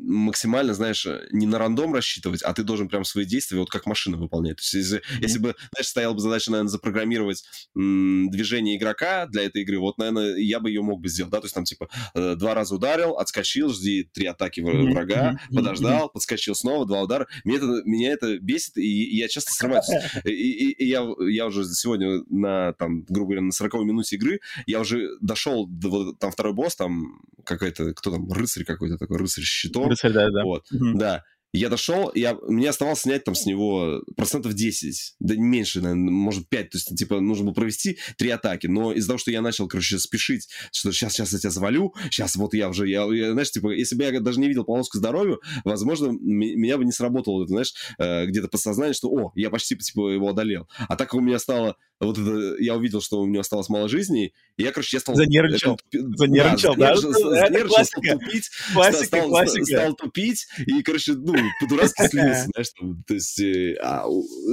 [0.08, 4.18] максимально, знаешь, не на рандом рассчитывать, а ты должен прям свои действия вот как машина
[4.18, 4.58] выполнять.
[4.58, 5.22] То есть, если, mm-hmm.
[5.22, 7.44] если бы, знаешь, стояла бы задача, наверное, запрограммировать
[7.76, 11.40] м, движение игрока для этой игры, вот, наверное, я бы ее мог бы сделать, да,
[11.40, 14.94] то есть там, типа, э, два раза ударил, отскочил, жди три атаки mm-hmm.
[14.94, 15.56] врага, mm-hmm.
[15.56, 17.28] подождал, подскочил снова, два удара.
[17.44, 19.86] Меня это, меня это бесит, и, и я часто срываюсь.
[20.24, 24.40] И, и, и я, я уже сегодня на, там, грубо говоря, на 40 минуте игры,
[24.66, 29.44] я уже дошел до, там, второй босс, там, какой-то, кто там, рыцарь какой-то такой, рыцарь
[29.44, 29.90] щитом.
[30.04, 30.44] Рыцарь, да, да.
[30.44, 30.98] Вот, угу.
[30.98, 31.24] да.
[31.54, 36.50] Я дошел, я, мне оставалось снять там с него процентов 10, да меньше, наверное, может
[36.50, 39.68] 5, то есть, типа, нужно было провести три атаки, но из-за того, что я начал,
[39.68, 43.50] короче, спешить, что сейчас, сейчас я тебя завалю, сейчас вот я уже, я, я знаешь,
[43.50, 47.74] типа, если бы я даже не видел полоску здоровья, возможно, меня бы не сработало, знаешь,
[47.98, 50.68] э, где-то подсознание, что, о, я почти, типа, его одолел.
[50.90, 53.90] А так как у меня стало вот это, я увидел, что у него осталось мало
[53.90, 55.16] жизни, и я, короче, я стал...
[55.16, 55.80] Занервничал.
[55.92, 56.94] Это, занервничал, да?
[56.94, 56.98] Да?
[56.98, 58.50] занервничал стал тупить.
[58.74, 59.66] Классика, стал, классика.
[59.66, 64.06] Стал тупить, и, короче, ну, по-дурацки слился, знаешь, там, то есть, э, а,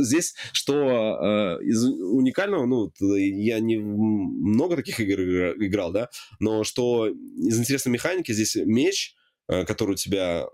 [0.02, 6.08] здесь, что э, из уникального, ну, я не много таких игр играл, да,
[6.40, 9.14] но что из интересной механики здесь меч,
[9.48, 10.46] э, который у тебя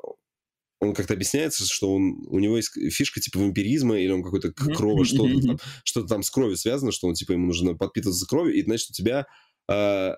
[0.81, 5.05] он как-то объясняется, что он, у него есть фишка типа вампиризма, или он какой-то крови,
[5.05, 8.63] что-то там, что там с кровью связано, что он типа ему нужно подпитываться кровью, и
[8.63, 9.27] значит у тебя
[9.71, 10.15] э,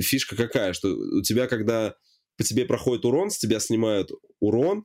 [0.00, 1.94] фишка какая, что у тебя, когда
[2.36, 4.10] по тебе проходит урон, с тебя снимают
[4.40, 4.84] урон,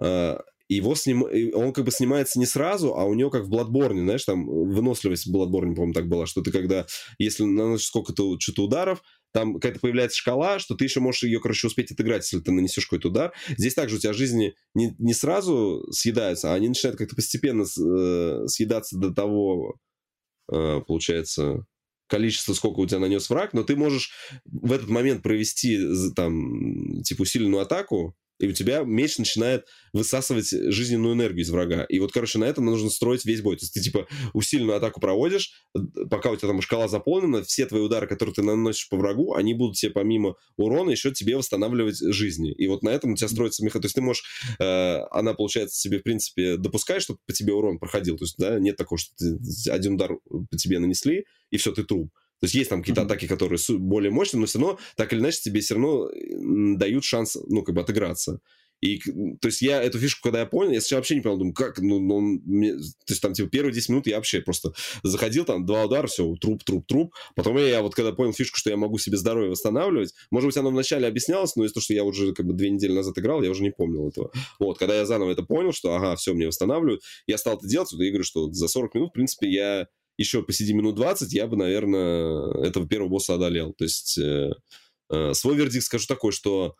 [0.00, 0.38] э,
[0.68, 1.24] его сним...
[1.54, 5.26] он как бы снимается не сразу, а у него как в Bloodborne, знаешь, там выносливость
[5.26, 6.86] в Bloodborne, по-моему, так была, что ты когда,
[7.18, 9.02] если наносишь сколько-то что-то ударов,
[9.32, 12.86] там какая-то появляется шкала, что ты еще можешь ее, короче, успеть отыграть, если ты нанесешь
[12.86, 13.32] какой-то удар.
[13.56, 18.46] Здесь также у тебя жизни не, не сразу съедаются, а они начинают как-то постепенно э,
[18.46, 19.76] съедаться до того,
[20.52, 21.64] э, получается,
[22.08, 24.12] количество, сколько у тебя нанес враг, но ты можешь
[24.44, 25.78] в этот момент провести
[26.16, 31.84] там, типа, усиленную атаку, и у тебя меч начинает высасывать жизненную энергию из врага.
[31.84, 33.56] И вот, короче, на этом нужно строить весь бой.
[33.56, 35.52] То есть ты, типа, усиленную атаку проводишь,
[36.10, 39.54] пока у тебя там шкала заполнена, все твои удары, которые ты наносишь по врагу, они
[39.54, 42.52] будут тебе помимо урона еще тебе восстанавливать жизни.
[42.52, 43.80] И вот на этом у тебя строится меха.
[43.80, 44.24] То есть ты можешь,
[44.58, 48.16] э, она, получается, себе, в принципе, допускаешь, чтобы по тебе урон проходил.
[48.16, 50.12] То есть, да, нет такого, что ты, один удар
[50.50, 52.10] по тебе нанесли, и все, ты труп.
[52.40, 53.04] То есть есть там какие-то mm-hmm.
[53.04, 56.10] атаки, которые более мощные, но все равно, так или иначе, тебе все равно
[56.76, 58.40] дают шанс, ну, как бы отыграться.
[58.80, 58.98] И,
[59.40, 61.78] то есть я эту фишку, когда я понял, я сначала вообще не понял, думаю, как,
[61.80, 64.72] ну, ну мне, то есть там, типа, первые 10 минут я вообще просто
[65.02, 67.14] заходил, там, два удара, все, труп, труп, труп.
[67.36, 70.70] Потом я вот, когда понял фишку, что я могу себе здоровье восстанавливать, может быть, оно
[70.70, 73.50] вначале объяснялось, но из-за того, что я уже, как бы, две недели назад играл, я
[73.50, 74.32] уже не помнил этого.
[74.58, 77.92] Вот, когда я заново это понял, что, ага, все, мне восстанавливают, я стал это делать,
[77.92, 79.88] вот, я говорю, что за 40 минут, в принципе, я
[80.20, 83.72] еще посиди минут 20, я бы, наверное, этого первого босса одолел.
[83.72, 84.50] То есть э,
[85.10, 86.76] э, свой вердикт скажу такой, что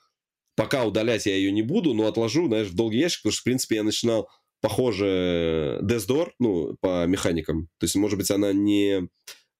[0.56, 3.44] пока удалять я ее не буду, но отложу, знаешь, в долгий ящик, потому что, в
[3.44, 4.28] принципе, я начинал
[4.60, 7.68] похоже Death Door, ну, по механикам.
[7.78, 9.08] То есть, может быть, она не...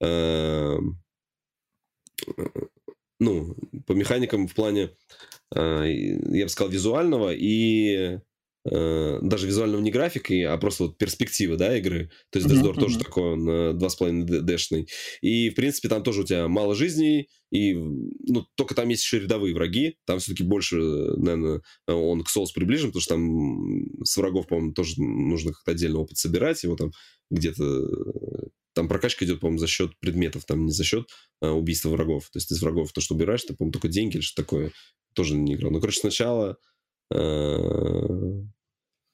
[0.02, 0.76] Э,
[3.18, 4.90] ну, по механикам в плане,
[5.54, 8.18] э, я бы сказал, визуального и
[8.64, 12.10] даже визуального не графики, а просто вот перспективы, да, игры.
[12.30, 14.88] То есть Death Door тоже такой, он 2,5 дэшный.
[15.22, 19.20] И, в принципе, там тоже у тебя мало жизней, и, ну, только там есть еще
[19.20, 19.96] рядовые враги.
[20.06, 24.94] Там все-таки больше, наверное, он к Souls приближен, потому что там с врагов, по-моему, тоже
[24.98, 26.92] нужно как-то отдельно опыт собирать, его там
[27.30, 27.64] где-то
[28.74, 31.08] там прокачка идет, по-моему, за счет предметов, там не за счет
[31.40, 32.30] а, убийства врагов.
[32.30, 34.70] То есть ты из врагов то, что убираешь, ты, по-моему, только деньги или что такое,
[35.14, 35.72] тоже не играл.
[35.72, 36.56] Ну, короче, сначала...
[37.12, 38.42] Э,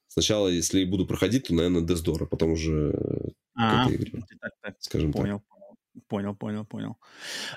[0.08, 2.92] сначала, если буду проходить, то, наверное, Дездор, а потом уже
[3.54, 5.38] а, так, так, скажем понял.
[5.40, 5.56] так.
[6.08, 6.96] Понял, понял, понял.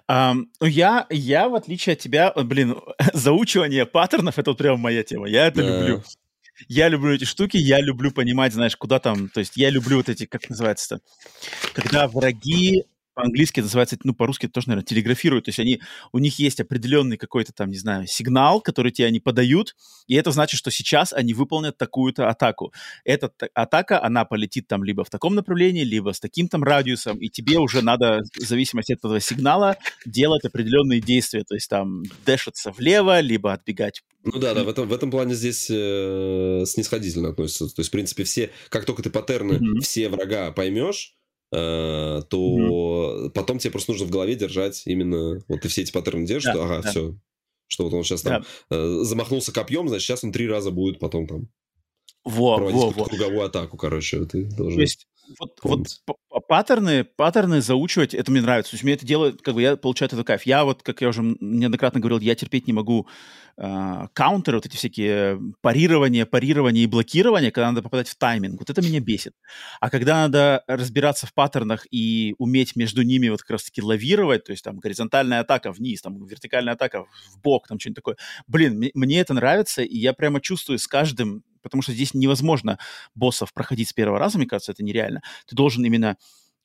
[0.10, 2.78] Um, я, я, в отличие от тебя, блин,
[3.14, 5.28] заучивание паттернов— это вот прям моя тема.
[5.28, 5.80] Я это да.
[5.80, 6.03] люблю.
[6.68, 9.30] Я люблю эти штуки, я люблю понимать, знаешь, куда там...
[9.30, 11.02] То есть я люблю вот эти, как называется-то,
[11.74, 12.86] когда враги
[13.20, 15.46] по-английски называется, ну, по-русски тоже, наверное, телеграфируют.
[15.46, 15.82] То есть они,
[16.14, 19.76] у них есть определенный какой-то там, не знаю, сигнал, который тебе они подают,
[20.08, 22.74] и это значит, что сейчас они выполнят такую-то атаку.
[23.04, 27.28] Эта атака, она полетит там либо в таком направлении, либо с таким там радиусом, и
[27.28, 29.76] тебе уже надо, в зависимости от этого сигнала,
[30.06, 31.44] делать определенные действия.
[31.44, 35.34] То есть там дэшиться влево, либо отбегать ну да, да, в этом, в этом плане
[35.34, 37.74] здесь э, снисходительно относится.
[37.74, 39.80] То есть, в принципе, все, как только ты паттерны mm-hmm.
[39.80, 41.16] все врага поймешь,
[41.52, 43.30] то mm-hmm.
[43.32, 46.54] потом тебе просто нужно в голове держать именно, вот ты все эти паттерны держишь, да,
[46.54, 46.90] что, ага, да.
[46.90, 47.16] все,
[47.68, 48.78] что вот он сейчас там да.
[48.78, 51.48] э, замахнулся копьем, значит, сейчас он три раза будет потом там
[52.24, 53.06] во, проводить во, во.
[53.06, 54.76] круговую атаку, короче, ты должен...
[54.76, 55.08] То есть
[55.38, 55.88] вот, вот
[56.48, 58.72] паттерны, паттерны заучивать, это мне нравится.
[58.72, 60.44] То есть мне это делает, как бы я получаю этот кайф.
[60.44, 63.08] Я вот, как я уже неоднократно говорил, я терпеть не могу
[63.58, 68.60] э, каунтеры, вот эти всякие парирования, парирования и блокирования, когда надо попадать в тайминг.
[68.60, 69.34] Вот это меня бесит.
[69.80, 74.52] А когда надо разбираться в паттернах и уметь между ними вот как раз-таки лавировать, то
[74.52, 78.18] есть там горизонтальная атака вниз, там вертикальная атака в бок, там что-нибудь такое.
[78.48, 82.80] Блин, мне это нравится, и я прямо чувствую с каждым потому что здесь невозможно
[83.15, 85.22] боссов проходить с первого раза, мне кажется, это нереально.
[85.48, 86.18] Ты должен именно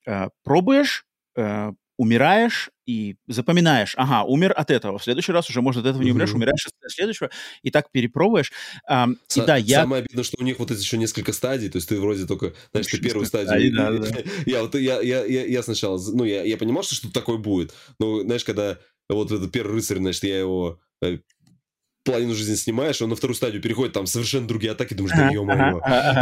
[0.07, 1.07] э, пробуешь,
[1.37, 6.03] э, умираешь и запоминаешь, ага, умер от этого, в следующий раз уже, может, от этого
[6.03, 7.31] не умрешь, умираешь от следующего,
[7.63, 8.53] и так перепробуешь.
[8.87, 9.83] А, и да, я...
[9.83, 12.55] Самое обидное, что у них вот эти еще несколько стадий, то есть ты вроде только,
[12.73, 13.75] знаешь, ты первую стадию...
[13.75, 14.19] Да, да, да.
[14.47, 17.73] Я, вот, я, я, я, я сначала, ну, я, я понимал, что что-то такое будет,
[17.99, 21.19] но, знаешь, когда вот этот первый рыцарь, значит, я его э,
[22.05, 25.81] половину жизни снимаешь, он на вторую стадию переходит, там совершенно другие атаки, думаешь, да ё-моё.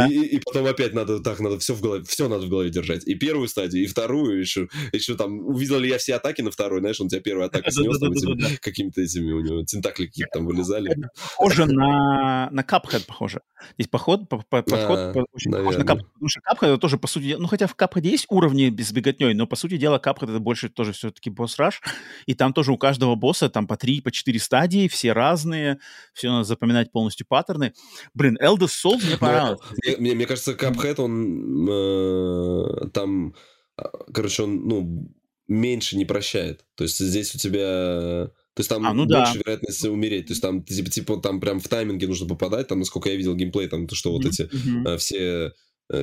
[0.09, 3.05] И, и потом опять надо так, надо все в голове, все надо в голове держать.
[3.05, 6.79] И первую стадию, и вторую, еще, еще там, увидел ли я все атаки на второй,
[6.79, 8.13] знаешь, он тебя первую атаку снес, там
[8.61, 10.95] какими-то этими у него тентакли какие-то там вылезали.
[11.37, 13.41] Похоже на, на Cuphead, похоже.
[13.77, 16.97] Здесь поход, по, по, подход а, очень похож на Cuphead, потому что Cuphead это тоже,
[16.97, 20.29] по сути, ну, хотя в Cuphead есть уровни без беготней, но, по сути дела, Cuphead
[20.29, 21.81] это больше тоже все-таки босс-раш,
[22.25, 25.72] и там тоже у каждого босса там по три, по четыре стадии, все разные,
[26.13, 27.73] все надо запоминать полностью паттерны.
[28.13, 29.63] Блин, Elder Souls мне понравился.
[29.83, 33.35] Мне, мне, мне кажется, Cuphead, он э, там,
[33.77, 35.11] а, короче, он, ну,
[35.47, 36.65] меньше не прощает.
[36.75, 38.29] То есть здесь у тебя...
[38.55, 39.39] То есть там а, ну больше да.
[39.39, 40.27] вероятности умереть.
[40.27, 42.67] То есть там типа, типа там прям в тайминге нужно попадать.
[42.67, 44.29] Там, насколько я видел геймплей, там то, что вот mm-hmm.
[44.29, 45.53] эти э, все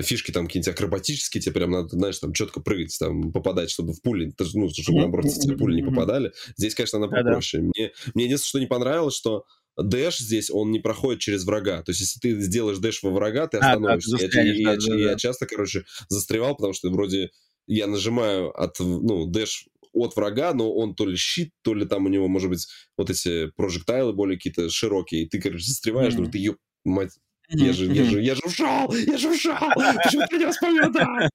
[0.03, 4.03] фишки там какие-нибудь акробатические, тебе прям надо, знаешь, там четко прыгать, там попадать, чтобы в
[4.03, 6.33] пули, ну, чтобы наоборот эти пули не попадали.
[6.57, 7.63] Здесь, конечно, она попроще.
[7.63, 9.45] Мне, мне единственное, что не понравилось, что
[9.77, 11.83] дэш здесь, он не проходит через врага.
[11.83, 14.17] То есть, если ты сделаешь дэш во врага, ты остановишься.
[14.17, 15.11] А, да, я, я, да, я, да.
[15.11, 17.31] я часто, короче, застревал, потому что вроде
[17.67, 22.07] я нажимаю от, ну, дэш от врага, но он то ли щит, то ли там
[22.07, 22.67] у него, может быть,
[22.97, 25.23] вот эти прожектайлы более какие-то широкие.
[25.23, 26.25] И ты, короче, застреваешь, mm-hmm.
[26.25, 27.13] ну, ты, ее мать,
[27.51, 28.93] я же, я же, я же ушел!
[28.93, 29.57] Я же ушел!
[30.05, 31.31] Почему ты не вспоминал?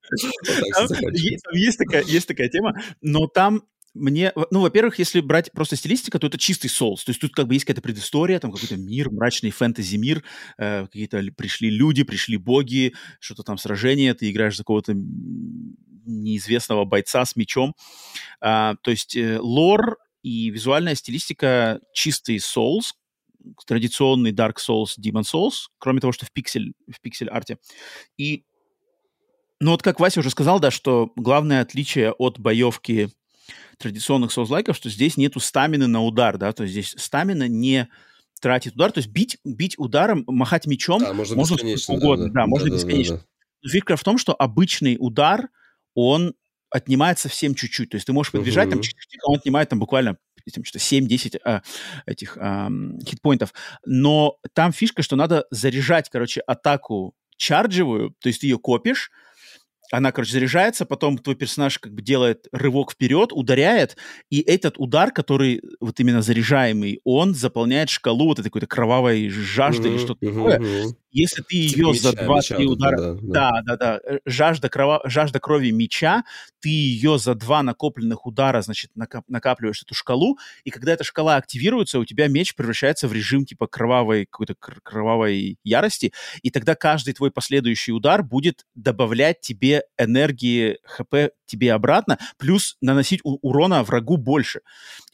[1.54, 3.64] Есть такая, есть такая тема, но там
[3.96, 7.06] мне, ну, во-первых, если брать просто стилистика, то это чистый соус.
[7.06, 10.22] То есть тут как бы есть какая-то предыстория, там какой-то мир, мрачный фэнтези-мир,
[10.58, 14.94] э, какие-то пришли люди, пришли боги, что-то там сражение, ты играешь за какого-то
[16.06, 17.74] неизвестного бойца с мечом.
[18.42, 22.92] А, то есть э, лор и визуальная стилистика чистый Souls,
[23.66, 27.58] традиционный Dark Souls, Demon Souls, кроме того, что в пиксель, в пиксель-арте.
[28.18, 28.44] И,
[29.60, 33.10] ну вот как Вася уже сказал, да, что главное отличие от боевки
[33.78, 37.88] традиционных соузлайков, что здесь нету стамины на удар, да, то есть здесь стамина не
[38.42, 42.32] тратит удар, то есть бить, бить ударом, махать мечом да, можно, можно сколько угодно, да,
[42.32, 43.18] да, да можно да, бесконечно.
[43.18, 43.24] Да,
[43.64, 43.70] да.
[43.70, 45.50] Фишка в том, что обычный удар,
[45.94, 46.36] он
[46.70, 48.72] отнимает совсем чуть-чуть, то есть ты можешь подбежать, uh-huh.
[48.72, 50.18] там, чуть-чуть, а он отнимает там буквально
[50.64, 51.62] что 7-10 а,
[52.06, 52.70] этих а,
[53.06, 53.54] хитпоинтов,
[53.86, 59.12] но там фишка, что надо заряжать, короче, атаку чарджевую, то есть ты ее копишь,
[59.92, 63.98] она, короче, заряжается, потом твой персонаж как бы делает рывок вперед, ударяет,
[64.30, 69.88] и этот удар, который вот именно заряжаемый, он заполняет шкалу вот этой какой-то кровавой жажды
[69.88, 70.96] mm-hmm, или что-то mm-hmm, такое.
[71.16, 72.98] Если ты ее меча, за меча 2-3 вот этого, удара...
[72.98, 73.20] да, да.
[73.22, 74.00] Да, да, да.
[74.04, 75.02] э, Жажда, крова...
[75.06, 76.24] жажда крови меча,
[76.60, 81.38] ты ее за два накопленных удара, значит, накап- накапливаешь эту шкалу, и когда эта шкала
[81.38, 86.12] активируется, у тебя меч превращается в режим типа кровавой, какой-то кр- кровавой ярости,
[86.42, 93.22] и тогда каждый твой последующий удар будет добавлять тебе энергии ХП тебе обратно, плюс наносить
[93.24, 94.62] урона врагу больше.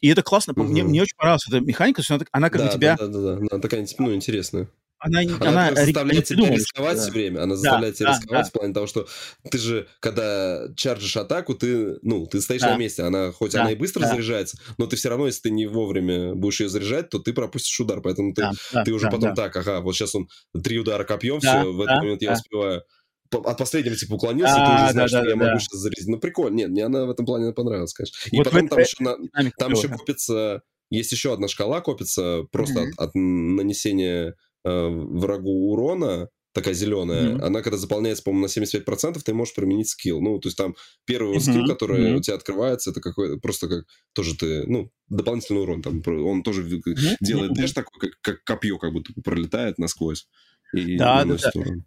[0.00, 0.54] И это классно.
[0.56, 0.90] Мне, Мгм.
[0.90, 2.96] мне очень понравилась эта механика, она, она как да, бы тебя...
[2.98, 3.46] да, да, да, да.
[3.50, 4.68] Она такая, ну, интересная.
[5.04, 7.38] Она, Она, она, заставляет тебя рисковать что- все время.
[7.42, 8.48] Она Да, заставляет тебя да, рисковать да.
[8.48, 9.06] в плане того, что
[9.50, 12.70] ты же, когда чарджишь атаку, ты, ну, ты стоишь Да.
[12.70, 13.02] на месте.
[13.02, 14.10] Она, хоть Да, она и быстро да.
[14.10, 17.78] заряжается, но ты все равно, если ты не вовремя будешь ее заряжать, то ты пропустишь
[17.80, 18.00] удар.
[18.00, 19.34] Поэтому ты, Да, да, ты уже да, потом да.
[19.34, 20.28] так, ага, вот сейчас он
[20.62, 22.34] три удара копьем, Да, все, в этот да, момент я да.
[22.34, 22.82] успеваю.
[23.30, 25.54] По- От последнего типа уклонился, Да, ты уже да, знаешь, да, что я да, могу
[25.54, 25.58] да.
[25.58, 26.08] сейчас зарезать.
[26.08, 26.54] Ну, прикольно.
[26.56, 28.16] Нет, мне она в этом плане понравилась, конечно.
[28.30, 30.62] И Вот потом там это- еще, на- там еще копится...
[30.90, 32.90] Есть еще одна шкала копится просто Мгм.
[32.98, 34.34] от, от нанесения
[34.64, 37.34] э, врагу урона, такая зеленая.
[37.34, 37.44] Мгм.
[37.44, 40.20] Она, когда заполняется, по-моему, на 75%, ты можешь применить скилл.
[40.20, 40.74] Ну, то есть там
[41.06, 42.16] первый Мгм, скилл, который мгм.
[42.18, 45.82] у тебя открывается, это какой просто как тоже ты, ну, дополнительный урон.
[45.82, 50.26] Там, он тоже Мгм, делает дэш такой, как, как копье, как будто пролетает насквозь.
[50.74, 51.50] И Да, да, да.
[51.54, 51.84] урон.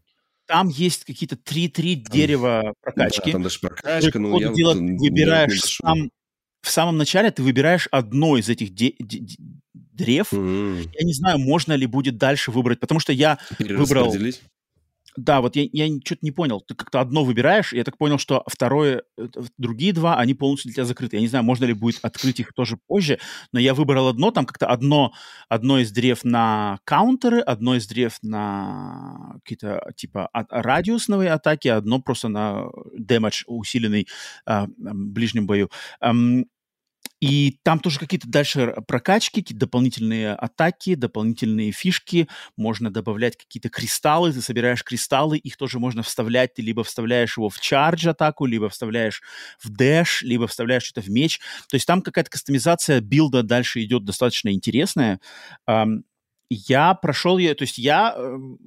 [0.48, 3.22] Там есть какие-то 3-3 дерева прокачки.
[3.26, 6.12] Да, там даже прокачка, по ну, я вот, не- не выбираешь сам...
[6.62, 9.38] В самом начале ты выбираешь одно из этих де- де-
[9.96, 10.34] древ.
[10.34, 13.38] М, Я не знаю, можно ли будет дальше выбрать, потому что я
[13.80, 14.12] выбрал...
[15.18, 16.60] Да, вот я, я что-то не понял.
[16.60, 19.28] Ты как-то одно выбираешь, и я так понял, что второе, э,
[19.58, 21.16] другие два, они полностью для тебя закрыты.
[21.16, 23.20] Я не знаю, можно ли будет открыть их тоже позже,
[23.54, 25.14] но я выбрал одно, там как-то одно,
[25.48, 32.02] одно из древ на каунтеры, одно из древ на какие-то типа а- радиусные атаки, одно
[32.02, 32.66] просто на
[32.98, 34.08] дэмэдж усиленный
[34.46, 35.70] а, ближнем бою.
[36.02, 36.44] Ам,
[37.26, 42.28] и там тоже какие-то дальше прокачки, какие-то дополнительные атаки, дополнительные фишки.
[42.56, 44.32] Можно добавлять какие-то кристаллы.
[44.32, 46.54] Ты собираешь кристаллы, их тоже можно вставлять.
[46.54, 49.24] Ты либо вставляешь его в чардж атаку, либо вставляешь
[49.60, 51.40] в дэш, либо вставляешь что-то в меч.
[51.68, 55.20] То есть там какая-то кастомизация билда дальше идет достаточно интересная.
[56.50, 58.60] Я прошел ее, то есть я, эм,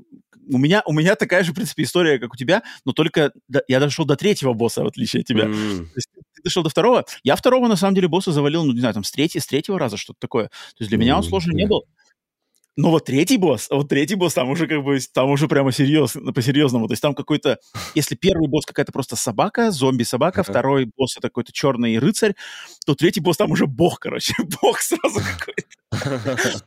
[0.51, 3.63] у меня, у меня такая же, в принципе, история, как у тебя, но только до-
[3.69, 5.45] я дошел до третьего босса, в отличие от тебя.
[5.45, 7.05] М, То есть ты дошел до второго.
[7.23, 9.79] Я второго, на самом деле, босса завалил, ну, не знаю, там, с третьего, с третьего
[9.79, 10.47] раза, что-то такое.
[10.47, 11.71] То есть для меня он сложный не да.
[11.71, 11.85] был.
[12.79, 16.33] Но вот третий босс, вот третий босс, там уже как бы, там уже прямо серьезно,
[16.33, 16.87] по-серьезному.
[16.87, 17.59] То есть там какой-то,
[17.97, 20.53] если первый босс какая-то просто собака, зомби-собака, Ага.
[20.53, 22.37] второй босс это какой-то черный рыцарь,
[22.87, 24.33] то третий босс там уже бог, короче,
[24.63, 25.67] бог сразу какой-то.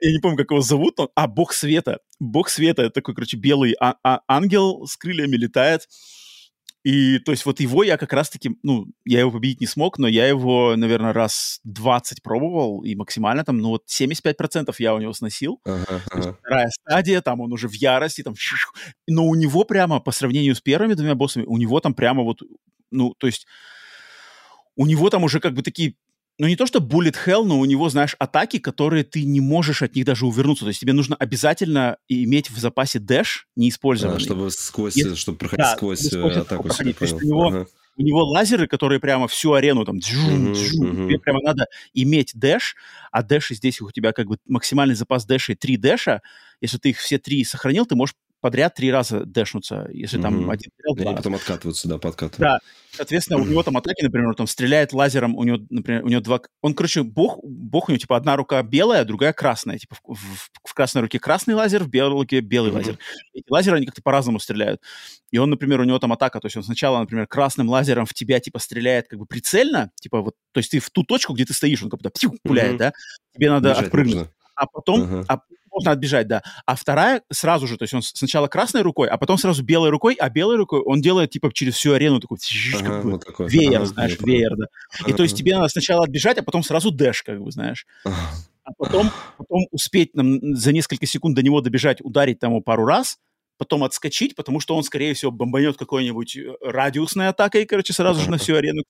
[0.00, 1.98] Я, не помню, как его зовут, но, а, бог света.
[2.18, 5.82] Бог света, это такой, короче, белый а- а- ангел с крыльями летает.
[6.84, 10.06] И, то есть, вот его я как раз-таки, ну, я его победить не смог, но
[10.06, 15.12] я его, наверное, раз 20 пробовал, и максимально там, ну, вот 75% я у него
[15.12, 15.60] сносил.
[15.64, 16.36] Ага, ага.
[16.40, 18.34] вторая стадия, там он уже в ярости, там,
[19.08, 22.42] но у него прямо, по сравнению с первыми двумя боссами, у него там прямо вот,
[22.90, 23.46] ну, то есть,
[24.76, 25.96] у него там уже как бы такие,
[26.38, 29.82] ну, не то что bullet hell, но у него, знаешь, атаки, которые ты не можешь
[29.82, 30.64] от них даже увернуться.
[30.64, 34.20] То есть тебе нужно обязательно иметь в запасе дэш А, неиспользованный.
[34.20, 36.96] чтобы сквозь, Если- чтобы проходить да, сквозь чтобы э, сквозь атаку, проходить.
[36.98, 37.66] То есть у него- Ага.
[38.00, 40.86] У него лазеры, которые прямо всю арену там Мгм, джум.
[40.88, 41.08] мгм.
[41.08, 42.76] Тебе прямо надо иметь дэш,
[43.10, 46.22] а дэши здесь у тебя как бы максимальный запас дэшей три дэша.
[46.60, 49.88] Если ты их все три сохранил, ты можешь подряд три раза дэшнуться.
[49.92, 50.50] Если там Мгм.
[50.50, 51.14] один И они два.
[51.16, 52.38] потом откатываются, да, подкатывают.
[52.38, 52.58] Да,
[52.92, 56.20] соответственно, у него там атаки, например, он там стреляет лазером, у него, например, у него
[56.20, 56.40] два...
[56.62, 59.78] Он, короче, бог, бог у него, типа, одна рука белая, другая красная.
[59.78, 62.78] Типа, в, в- в красной руке красный лазер, в белой руке белый Мгм.
[62.78, 62.98] лазер.
[63.34, 64.80] Эти лазеры, они как-то по-разному стреляют.
[65.30, 68.14] И он, например, у него там атака, то есть он сначала, например, красным лазером в
[68.14, 71.44] тебя, типа, стреляет как бы прицельно, типа, вот, то есть ты в ту точку, где
[71.44, 72.10] ты стоишь, он как будто
[72.44, 72.78] пуляет, Мгм.
[72.78, 72.92] да?
[73.34, 74.32] Тебе надо Бежать отпрыгнуть нужно.
[74.54, 75.24] а потом Ага.
[75.28, 75.38] а,
[75.78, 76.42] можно отбежать, да.
[76.66, 80.14] А вторая сразу же, то есть он сначала красной рукой, а потом сразу белой рукой,
[80.14, 82.38] а белой рукой он делает типа через всю арену такой
[82.74, 83.48] Ага, как бы вот такой.
[83.48, 84.34] веер, Ага, знаешь, понял.
[84.34, 84.66] веер, да.
[85.06, 85.38] И то есть Ага.
[85.38, 87.86] тебе надо сначала отбежать, а потом сразу дэш, как бы, знаешь.
[88.04, 88.16] Ага.
[88.64, 93.18] А потом, потом успеть нам, за несколько секунд до него добежать, ударить тому пару раз,
[93.58, 98.30] потом отскочить, потому что он, скорее всего, бомбанет какой-нибудь э, радиусной атакой, короче, сразу же
[98.30, 98.84] на всю арену.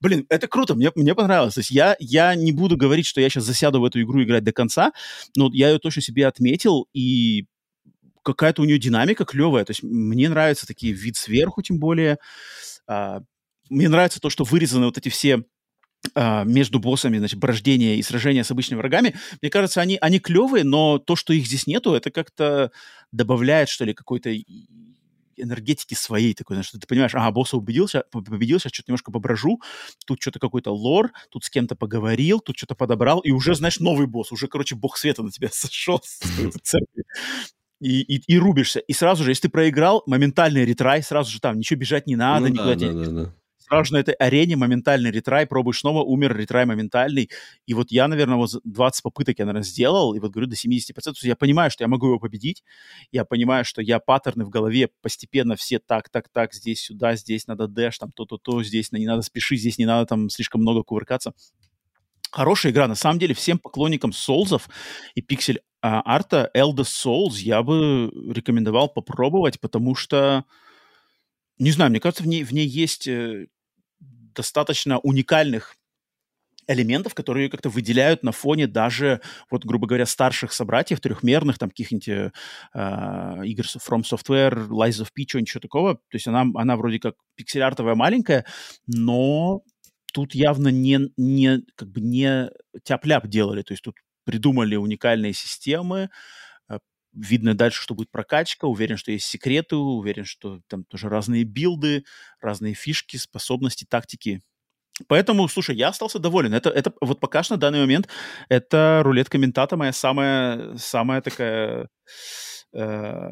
[0.00, 1.54] Блин, это круто, мне, мне понравилось.
[1.54, 4.44] То есть я, я не буду говорить, что я сейчас засяду в эту игру играть
[4.44, 4.92] до конца,
[5.36, 7.46] но я ее точно себе отметил, и
[8.22, 9.64] какая-то у нее динамика клевая.
[9.64, 12.18] То есть мне нравятся такие вид сверху, тем более.
[12.86, 13.20] А,
[13.68, 15.44] мне нравится то, что вырезаны вот эти все
[16.16, 19.14] между боссами, значит, брождение и сражения с обычными врагами.
[19.40, 22.72] Мне кажется, они, они клевые, но то, что их здесь нету, это как-то
[23.12, 24.30] добавляет, что ли, какой-то
[25.36, 29.60] энергетики своей такой, что ты понимаешь, ага, босса убедил, ща- победил, сейчас что-то немножко поброжу,
[30.06, 34.06] тут что-то какой-то лор, тут с кем-то поговорил, тут что-то подобрал, и уже, знаешь, новый
[34.06, 36.18] босс, уже, короче, бог света на тебя сошел с
[36.62, 37.04] церкви.
[37.80, 38.80] и, и, и рубишься.
[38.80, 42.48] И сразу же, если ты проиграл, моментальный ретрай, сразу же там ничего бежать не надо,
[42.48, 43.34] Ну никуда да, да, да, да.
[43.66, 47.30] Сразу на этой арене моментальный ретрай, пробуешь снова, умер, ретрай моментальный.
[47.66, 50.56] И вот я, наверное, вот за 20 попыток я, наверное, сделал, и вот говорю, до
[50.56, 50.92] 70%.
[50.94, 52.62] То есть я понимаю, что я могу его победить,
[53.10, 57.46] я понимаю, что я паттерны в голове постепенно все так, так, так, здесь, сюда, здесь
[57.46, 61.32] надо дэш, там то-то-то, здесь не надо спешить, здесь не надо там слишком много кувыркаться.
[62.32, 62.88] Хорошая игра.
[62.88, 64.70] На самом деле, всем поклонникам Соулзов
[65.14, 70.44] и пиксель а, арта Elder Souls я бы рекомендовал попробовать, потому что,
[71.58, 73.46] не знаю, мне кажется, в ней, в ней есть э,
[74.00, 75.76] достаточно уникальных
[76.66, 79.20] элементов, которые как-то выделяют на фоне даже,
[79.50, 82.30] вот, грубо говоря, старших собратьев, трехмерных, там, каких-нибудь э,
[82.72, 85.94] игр From Software, Lies of P, ничего такого.
[85.94, 88.46] То есть она, она вроде как пиксель-артовая маленькая,
[88.86, 89.62] но
[90.12, 92.50] тут явно не, не, как бы не
[92.84, 93.62] тяп-ляп делали.
[93.62, 96.10] То есть тут придумали уникальные системы,
[97.12, 102.04] видно дальше, что будет прокачка, уверен, что есть секреты, уверен, что там тоже разные билды,
[102.40, 104.40] разные фишки, способности, тактики.
[105.08, 106.54] Поэтому, слушай, я остался доволен.
[106.54, 108.08] Это, это вот пока что на данный момент
[108.48, 111.88] это рулетка ментата моя самая, самая такая
[112.74, 113.30] э,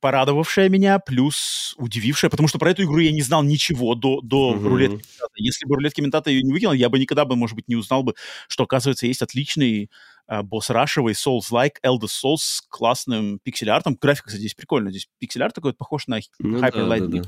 [0.00, 4.54] порадовавшая меня, плюс удивившая, потому что про эту игру я не знал ничего до, до
[4.54, 4.68] Мгм.
[4.68, 5.32] рулетки ментата.
[5.36, 8.02] Если бы рулетки ментата ее не выкинул, я бы никогда бы, может быть, не узнал
[8.04, 8.14] бы,
[8.48, 9.90] что, оказывается, есть отличный
[10.28, 13.96] босс-рашевый Souls-like Elder Souls с классным пиксель-артом.
[14.00, 14.90] Графика, кстати, здесь прикольно.
[14.90, 17.22] Здесь пиксель-арт такой похож на Ну Hyper да, Light да,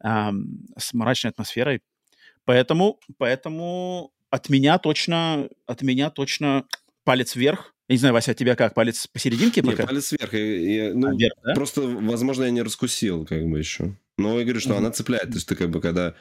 [0.00, 0.32] да.
[0.78, 1.80] с мрачной атмосферой.
[2.44, 6.64] Поэтому, поэтому от меня точно, от меня точно
[7.04, 7.74] палец вверх.
[7.88, 8.74] Я не знаю, Вася, от тебя как?
[8.74, 9.86] Палец посерединке пока?
[9.86, 10.32] палец вверх.
[10.32, 11.54] я- я- А, ну, вверх, да?
[11.54, 13.96] Просто, возможно, я не раскусил, как бы еще.
[14.16, 14.78] Но я говорю, что Мгм.
[14.78, 15.28] она цепляет.
[15.30, 16.14] То есть ты как бы когда...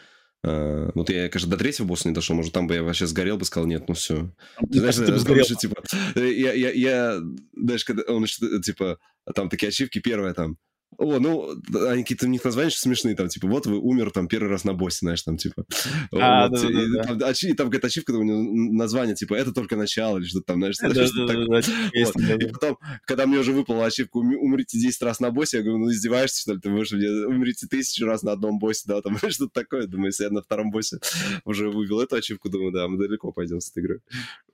[0.44, 3.38] э, вот я, конечно, до третьего босса не дошел, может, там бы я вообще сгорел
[3.38, 4.32] бы, сказал, нет, ну все.
[4.72, 5.46] Ты знаешь, ты бы э, сгорел.
[5.46, 5.84] же, типа,
[6.16, 7.22] э, я, я, я,
[7.56, 9.00] знаешь, когда он, что- типа,
[9.36, 10.58] там такие ачивки, первая там,
[10.98, 11.52] о, ну,
[11.90, 14.74] они какие-то у них названия смешные, там, типа, вот вы умер там первый раз на
[14.74, 15.66] боссе, знаешь, там, типа.
[16.14, 17.02] А, вот, да-да-да-да.
[17.02, 18.40] и там, ачи- и там какая-то ачивка, у него
[18.74, 20.94] название, типа, это только начало, или что-то там, знаешь, что-то
[21.28, 21.62] такое.
[21.62, 22.24] Да-да-да, есть, Вот.
[22.26, 22.48] да, И да.
[22.50, 25.92] потом, когда мне уже выпала ачивка «Уми- «Умрите 10 раз на боссе», я говорю, ну
[25.92, 26.60] издеваешься, что ли?
[26.60, 29.88] Ты можешь мне «Умрите тысячу раз на одном боссе», да, там что-то такое.
[29.88, 31.00] Думаю, если я на втором боссе
[31.46, 34.00] уже выбил эту ачивку, думаю, да, мы далеко пойдем с этой игрой.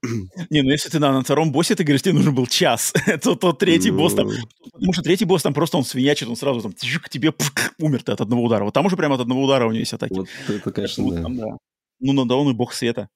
[0.50, 3.36] Не, ну если ты на, на втором боссе, ты говоришь, тебе нужен был час, то,
[3.36, 4.28] то третий босс там...
[4.28, 4.34] Ну,
[4.72, 7.34] Потому что третий босс там просто он свинячит, он сразу там к тебе
[7.80, 8.64] умер ты от одного удара.
[8.64, 10.14] Вот там уже прямо от одного удара у него есть атаки.
[10.14, 11.22] Вот это, конечно, Поэтому да.
[11.22, 11.58] там, да.
[12.00, 13.10] Ну, ну да, он и бог света.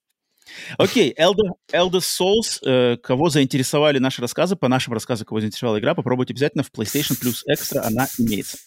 [0.76, 5.94] Окей, Elder, Elder Souls, э, кого заинтересовали наши рассказы, по нашим рассказам, кого заинтересовала игра,
[5.94, 8.58] попробуйте обязательно в PlayStation Plus Extra, она имеется.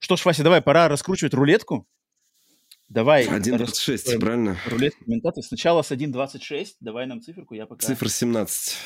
[0.00, 1.86] Что ж, Вася, давай, пора раскручивать рулетку.
[2.88, 3.26] Давай.
[3.26, 4.58] 1.26, раскручиваем правильно?
[4.66, 5.46] Рулетку комментаторов.
[5.46, 7.86] Сначала с 1.26, давай нам циферку, я пока...
[7.86, 8.76] Цифра 17.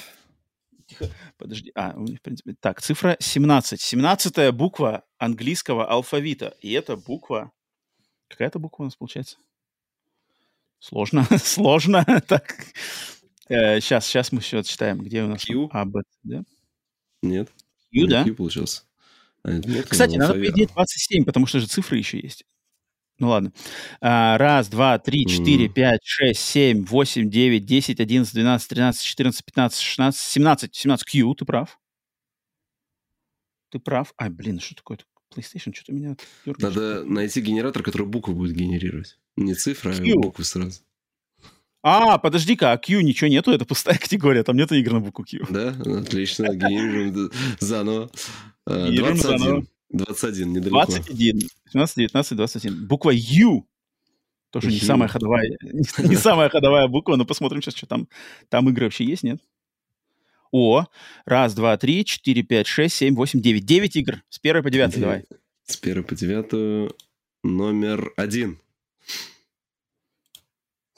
[1.36, 1.72] Подожди.
[1.74, 2.54] А, у них, в принципе...
[2.60, 3.80] Так, цифра 17.
[3.80, 6.54] 17 буква английского алфавита.
[6.60, 7.52] И это буква...
[8.28, 9.36] Какая это буква у нас получается?
[10.78, 12.04] Сложно, сложно.
[12.26, 12.66] Так,
[13.48, 14.98] сейчас, сейчас мы все отчитаем.
[14.98, 15.44] Где у нас?
[15.44, 15.68] Q?
[15.72, 16.44] А, Б, да?
[17.22, 17.52] Нет?
[17.92, 18.24] Q, да?
[18.24, 18.82] Q получился.
[19.42, 22.44] А, нет, Кстати, надо, идее, 27, потому что же цифры еще есть.
[23.18, 23.52] Ну ладно.
[24.00, 29.44] А, раз, два, три, четыре, пять, шесть, семь, восемь, девять, десять, одиннадцать, двенадцать, тринадцать, четырнадцать,
[29.44, 30.74] пятнадцать, шестнадцать, семнадцать.
[30.74, 31.06] Семнадцать.
[31.08, 31.78] Q, ты прав.
[33.70, 34.12] Ты прав.
[34.20, 34.98] Ай, блин, что такое?
[35.34, 36.74] PlayStation, что-то меня дёргаешь.
[36.74, 39.18] Надо найти генератор, который буквы будет генерировать.
[39.36, 40.20] Не цифра, а Q.
[40.20, 40.80] буквы сразу.
[41.82, 45.46] А, подожди-ка, а Q ничего нету, это пустая категория, там нету игр на букву Q.
[45.50, 45.68] Да?
[45.70, 46.46] Отлично.
[46.54, 47.30] Генерируем
[47.60, 48.10] заново.
[48.66, 49.68] А, Генерируем 21.
[49.98, 50.06] Заново.
[50.06, 50.86] 21, недалеко.
[50.86, 52.86] 21, 17, 19, 21.
[52.86, 53.66] Буква U.
[54.50, 55.50] Тоже не самая ходовая,
[55.98, 58.08] не самая ходовая буква, но посмотрим сейчас, что там.
[58.48, 59.40] Там игры вообще есть, нет?
[60.52, 60.86] О,
[61.24, 63.66] раз, два, три, четыре, пять, шесть, семь, восемь, девять.
[63.66, 64.22] Девять игр.
[64.28, 65.24] С первой по девятой, давай.
[65.66, 66.94] С первой по девятую.
[67.42, 68.60] Номер один.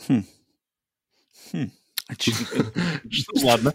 [0.06, 0.24] Хм.
[1.52, 1.70] Хм.
[3.42, 3.72] Ладно.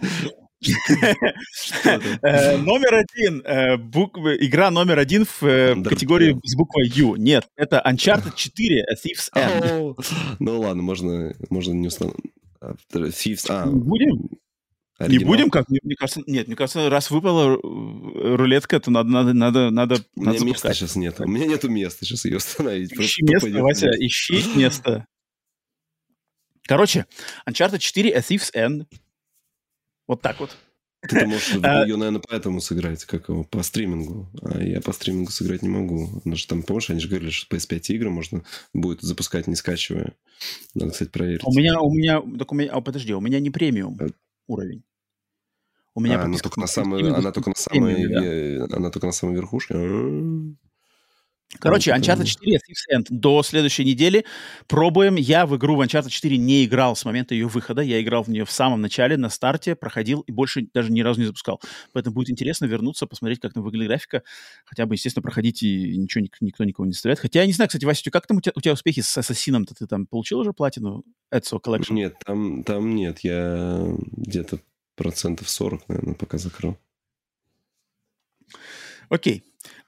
[2.22, 3.42] Э, Номер один.
[3.46, 7.16] э, буквы- Игра номер один в э, категории с буквой U.
[7.16, 9.96] Нет, это Uncharted 4 A Thief's End.
[10.40, 12.20] Ну ладно, можно, можно не установить.
[12.94, 14.30] Thieves, а, Не будем?
[15.00, 15.68] Не будем, как?
[15.68, 20.24] Мне, мне кажется, нет, мне кажется, раз выпала рулетка, то надо, надо, надо, надо, У
[20.24, 20.78] надо меня места запускать.
[20.78, 21.20] сейчас нет.
[21.20, 22.94] У меня нету места сейчас ее установить.
[22.94, 25.08] Ищи место, Вася, ищи место.
[26.68, 27.08] Короче,
[27.50, 28.86] Uncharted 4 A Thief's End.
[30.12, 30.58] Вот так вот.
[31.08, 34.30] Ты можешь А- ее, наверное, поэтому сыграть, как его, по стримингу.
[34.42, 36.10] А я по стримингу сыграть не могу.
[36.16, 38.44] Потому что там, помнишь, они же говорили, что PS5 игры можно
[38.74, 40.12] будет запускать, не скачивая.
[40.76, 41.44] Надо, кстати, проверить.
[41.46, 44.10] У меня, у меня, так у меня, а, подожди, у меня не премиум Э.
[44.48, 44.84] уровень.
[45.96, 48.66] У меня а, она только на самой, она только на самой, да.
[48.76, 49.76] она только на самой верхушке.
[51.60, 54.26] Короче, Uncharted 4 Thief's End до следующей недели.
[54.68, 55.16] Пробуем.
[55.16, 57.82] Я в игру в Uncharted 4 не играл с момента ее выхода.
[57.82, 61.20] Я играл в нее в самом начале, на старте, проходил и больше даже ни разу
[61.20, 61.62] не запускал.
[61.92, 64.24] Поэтому будет интересно вернуться, посмотреть, как там выглядит графика.
[64.66, 67.20] Хотя бы, естественно, проходить и ничего, никто никого не заставляет.
[67.20, 69.76] Хотя я не знаю, кстати, Вася, как там у тебя, у тебя успехи с Ассасином-то?
[69.76, 71.04] Ты там получил уже платину
[71.34, 71.94] Ezio Collection?
[71.94, 73.20] Нет, там, там нет.
[73.20, 74.60] Я где-то
[74.96, 76.78] процентов 40, наверное, пока закрыл.
[79.10, 79.44] Окей.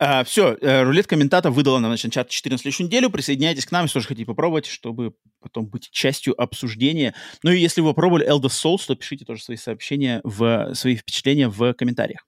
[0.06, 3.10] А, все, э, рулет комментатор выдала нам значит, чат 4 на следующую неделю.
[3.10, 7.16] Присоединяйтесь к нам, если тоже хотите попробовать, чтобы потом быть частью обсуждения.
[7.42, 11.48] Ну и если вы попробовали Elder Souls, то пишите тоже свои сообщения, в, свои впечатления
[11.48, 12.28] в комментариях.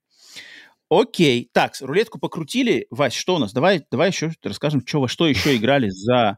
[0.89, 2.87] Окей, так, рулетку покрутили.
[2.91, 3.51] Вась, что у нас?
[3.51, 6.37] Давай, давай еще расскажем, что, во что еще играли за,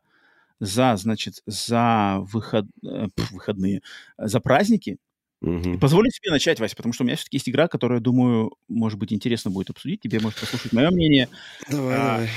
[0.60, 3.84] за значит, за выход, э, выходные,
[4.18, 4.98] за праздники.
[5.42, 5.78] Угу.
[5.80, 9.14] Позволю себе начать, Вася, потому что у меня все-таки есть игра, которая, думаю, может быть,
[9.14, 10.02] интересно будет обсудить.
[10.02, 11.30] Тебе может послушать мое мнение.
[11.70, 12.30] Давай, а, давай.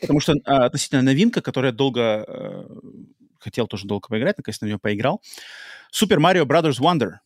[0.00, 2.24] Потому что а, относительно новинка, которая долго...
[2.26, 2.80] А,
[3.38, 5.22] хотел тоже долго поиграть, наконец-то на нее поиграл.
[5.92, 7.20] Super Mario Brothers Wonder.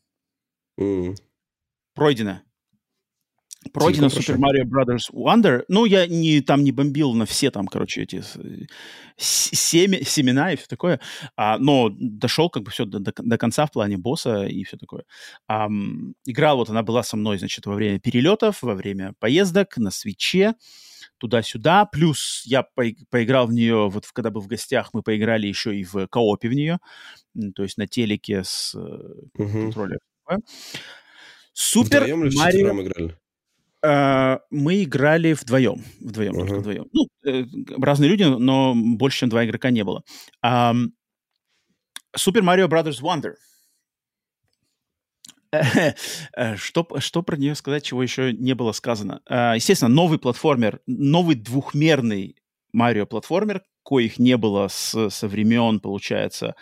[0.80, 1.16] Mm.
[1.94, 2.40] Пройдено.
[3.72, 5.64] Пройдено Super Mario Brothers Wonder.
[5.68, 8.22] Ну, я не, там не бомбил на все там, короче, эти
[9.16, 11.00] семя, семена и все такое.
[11.36, 14.76] А, но дошел как бы все до, до, до конца в плане босса и все
[14.76, 15.04] такое.
[15.48, 15.68] А,
[16.24, 20.54] игра вот она была со мной, значит, во время перелетов, во время поездок на свече
[21.18, 21.86] туда-сюда.
[21.86, 25.84] Плюс я по поиграл в нее, вот когда был в гостях, мы поиграли еще и
[25.84, 26.78] в коопе в нее,
[27.54, 29.30] то есть на телеке с uh-huh.
[29.36, 30.00] контроллером.
[31.52, 32.82] Супер Марио...
[32.82, 33.16] играли?
[33.84, 35.84] Uh, мы играли вдвоем.
[36.00, 36.58] Вдвоем, uh-huh.
[36.60, 36.86] вдвоем.
[36.92, 37.44] Ну, э,
[37.78, 40.02] разные люди, но больше, чем два игрока не было.
[40.42, 40.92] Super
[42.42, 43.34] Mario Brothers Wonder.
[46.56, 49.20] что, что про нее сказать, чего еще не было сказано?
[49.28, 52.36] Естественно, новый платформер, новый двухмерный
[52.72, 56.56] Марио платформер, коих не было с, со времен, получается,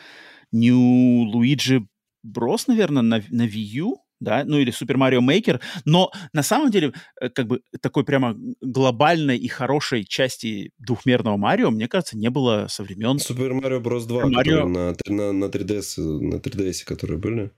[0.52, 1.86] New Luigi
[2.26, 6.70] Bros, наверное, на, на Wii U да, ну или Super Mario Maker, но на самом
[6.70, 12.30] деле э, как бы такой прямо глобальной и хорошей части двухмерного Марио, мне кажется, не
[12.30, 13.16] было со времен...
[13.16, 14.06] Super Mario Bros.
[14.06, 14.66] 2, Mario...
[14.66, 17.50] на, на, на 3DS, на 3DS, которые были.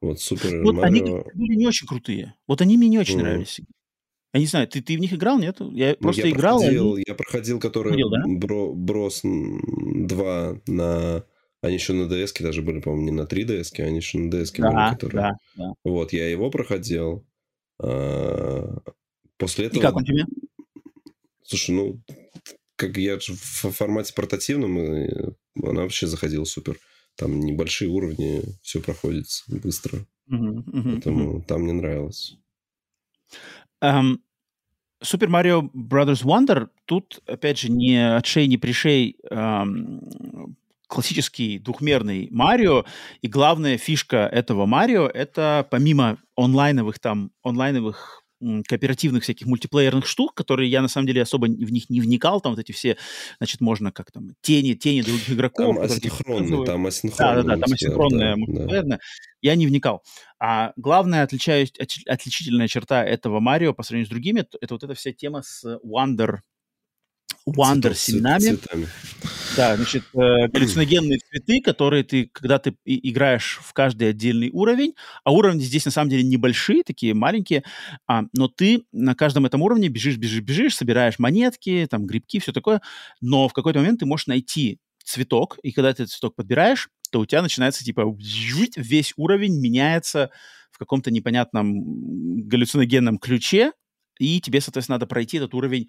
[0.00, 0.84] Вот Super вот Mario...
[0.84, 2.34] они были не очень крутые.
[2.46, 3.22] Вот они мне не очень mm.
[3.22, 3.60] нравились.
[4.34, 5.56] Я не знаю, ты, ты в них играл, нет?
[5.72, 6.58] Я ну, просто я играл.
[6.58, 7.04] Проходил, они...
[7.06, 8.22] Я проходил, который Проходил, да?
[8.26, 11.24] Бро, Брос 2 на
[11.60, 14.70] они еще на DS даже были, по-моему, не на 3DS, они еще на DS да,
[14.70, 15.22] были, которые...
[15.22, 15.72] Да, да.
[15.84, 17.26] Вот, я его проходил.
[17.82, 18.78] А,
[19.36, 19.80] после этого...
[19.80, 20.24] И как он тебе?
[21.42, 22.00] Слушай, ну,
[22.76, 24.78] как я же в формате портативном,
[25.60, 26.78] она вообще заходила супер.
[27.16, 30.06] Там небольшие уровни, все проходит быстро.
[30.30, 31.44] Uh-huh, uh-huh, Поэтому uh-huh.
[31.46, 32.36] там мне нравилось.
[33.82, 34.18] Um,
[35.02, 40.54] Super Mario Brothers Wonder тут, опять же, не отшей, не пришей um,
[40.88, 42.84] классический двухмерный Марио,
[43.20, 48.24] и главная фишка этого Марио— это помимо онлайновых там, онлайновых
[48.68, 52.52] кооперативных всяких мультиплеерных штук, которые я на самом деле особо в них не вникал, там
[52.52, 52.96] вот эти все,
[53.38, 55.74] значит, можно как там тени, тени других игроков.
[55.74, 57.42] Там асинхронные, там асинхронные.
[57.42, 58.98] Да, да, да, там асинхронная да, да.
[59.40, 60.02] Я не вникал.
[60.40, 61.74] А главная отличающая,
[62.06, 66.38] отличительная черта этого Марио по сравнению с другими, это вот эта вся тема с Wonder
[67.46, 68.56] Wonder семенами.
[68.56, 68.88] Цветами.
[69.56, 74.94] Да, значит, э, галлюциногенные цветы, которые ты, когда ты играешь в каждый отдельный уровень,
[75.24, 77.64] а уровни здесь на самом деле небольшие, такие маленькие,
[78.06, 82.52] а, но ты на каждом этом уровне бежишь, бежишь, бежишь, собираешь монетки, там, грибки, все
[82.52, 82.82] такое,
[83.20, 87.20] но в какой-то момент ты можешь найти цветок, и когда ты этот цветок подбираешь, то
[87.20, 88.14] у тебя начинается, типа,
[88.76, 90.30] весь уровень меняется
[90.70, 93.72] в каком-то непонятном галлюциногенном ключе,
[94.18, 95.88] и тебе, соответственно, надо пройти этот уровень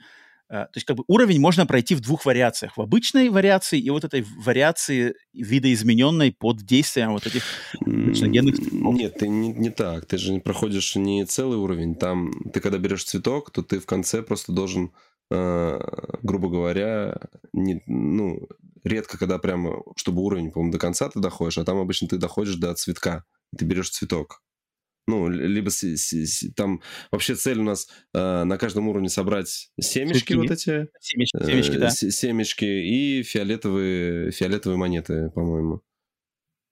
[0.50, 2.76] то есть как бы уровень можно пройти в двух вариациях.
[2.76, 7.44] В обычной вариации и вот этой вариации видоизмененной под действием вот этих
[7.86, 8.56] генных.
[8.72, 10.08] Нет, ты не, не так.
[10.08, 11.96] Ты же проходишь не целый уровень.
[11.96, 14.92] Там ты когда берешь цветок, то ты в конце просто должен,
[15.30, 15.80] э,
[16.24, 17.20] грубо говоря,
[17.54, 18.48] не, ну,
[18.84, 22.56] редко когда прямо, чтобы уровень, по-моему, до конца ты доходишь, а там обычно ты доходишь
[22.56, 23.24] до цветка.
[23.56, 24.42] Ты берешь цветок.
[25.08, 26.82] Ну, либо с, с, с, там
[27.12, 30.88] вообще цель у нас э, на каждом уровне собрать семечки вот эти.
[31.00, 31.90] Семечки, э, семечки, да.
[31.90, 35.82] Семечки и фиолетовые, фиолетовые монеты, по-моему.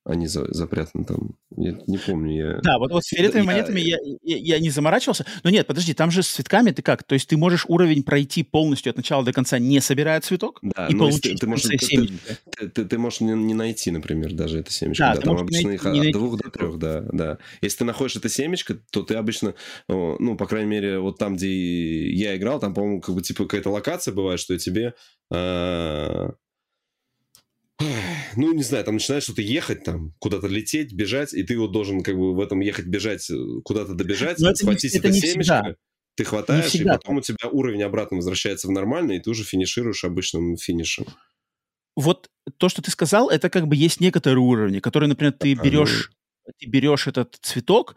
[0.07, 1.35] Они за, запрятаны там.
[1.55, 2.35] Я не помню.
[2.35, 2.59] Я...
[2.61, 3.51] Да, вот, вот с фиолетовыми я...
[3.51, 5.25] монетами я, я, я не заморачивался.
[5.43, 7.03] Но нет, подожди, там же с цветками ты как?
[7.03, 10.87] То есть ты можешь уровень пройти полностью от начала до конца, не собирая цветок, да,
[10.87, 14.33] и ну, получить ты, ты, можешь, ты, ты, ты, ты, можешь не, не найти, например,
[14.33, 15.03] даже это семечко.
[15.03, 17.37] Да, да там обычно их от двух до трех, да, да.
[17.61, 19.55] Если ты находишь это семечко, то ты обычно,
[19.87, 23.69] ну, по крайней мере, вот там, где я играл, там, по-моему, как бы, типа, какая-то
[23.71, 24.93] локация бывает, что тебе
[25.33, 26.31] а,
[27.79, 32.01] ну, не знаю, там начинает что-то ехать, там, куда-то лететь, бежать, и ты вот должен
[32.01, 35.75] как бы в этом ехать, бежать, э, куда-то добежать, Но схватить это, это семечко, всегда.
[36.15, 40.03] ты хватаешь, и потом у тебя уровень обратно возвращается в нормальный, и ты уже финишируешь
[40.03, 41.05] обычным финишем.
[41.95, 46.09] Вот то, что ты сказал, это как бы есть некоторые уровни, которые, например, ты берешь,
[46.11, 46.16] ну...
[46.57, 47.95] ты берешь этот цветок,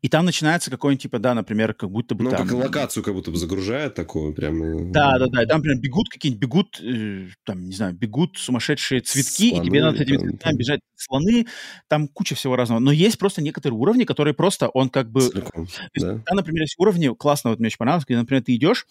[0.00, 2.48] и там начинается какой-нибудь, типа, да, например, как будто бы Ну, там...
[2.48, 4.90] как локацию как будто бы загружает такую прям...
[4.90, 9.00] Да, да, да, и там, например, бегут какие-нибудь, бегут, э, там, не знаю, бегут сумасшедшие
[9.00, 10.56] цветки, слоны, и тебе надо с этими цветками там...
[10.56, 11.46] бежать, слоны,
[11.88, 12.80] там куча всего разного.
[12.80, 15.20] Но есть просто некоторые уровни, которые просто, он как бы...
[15.20, 16.20] Целиком, да.
[16.26, 18.86] Там, например, есть уровни, классно, вот мне очень понравилось, где, например, ты идешь,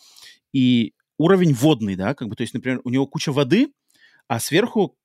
[0.53, 3.73] и уровень водный, да, как бы, то есть, например, у него куча воды,
[4.27, 4.95] а сверху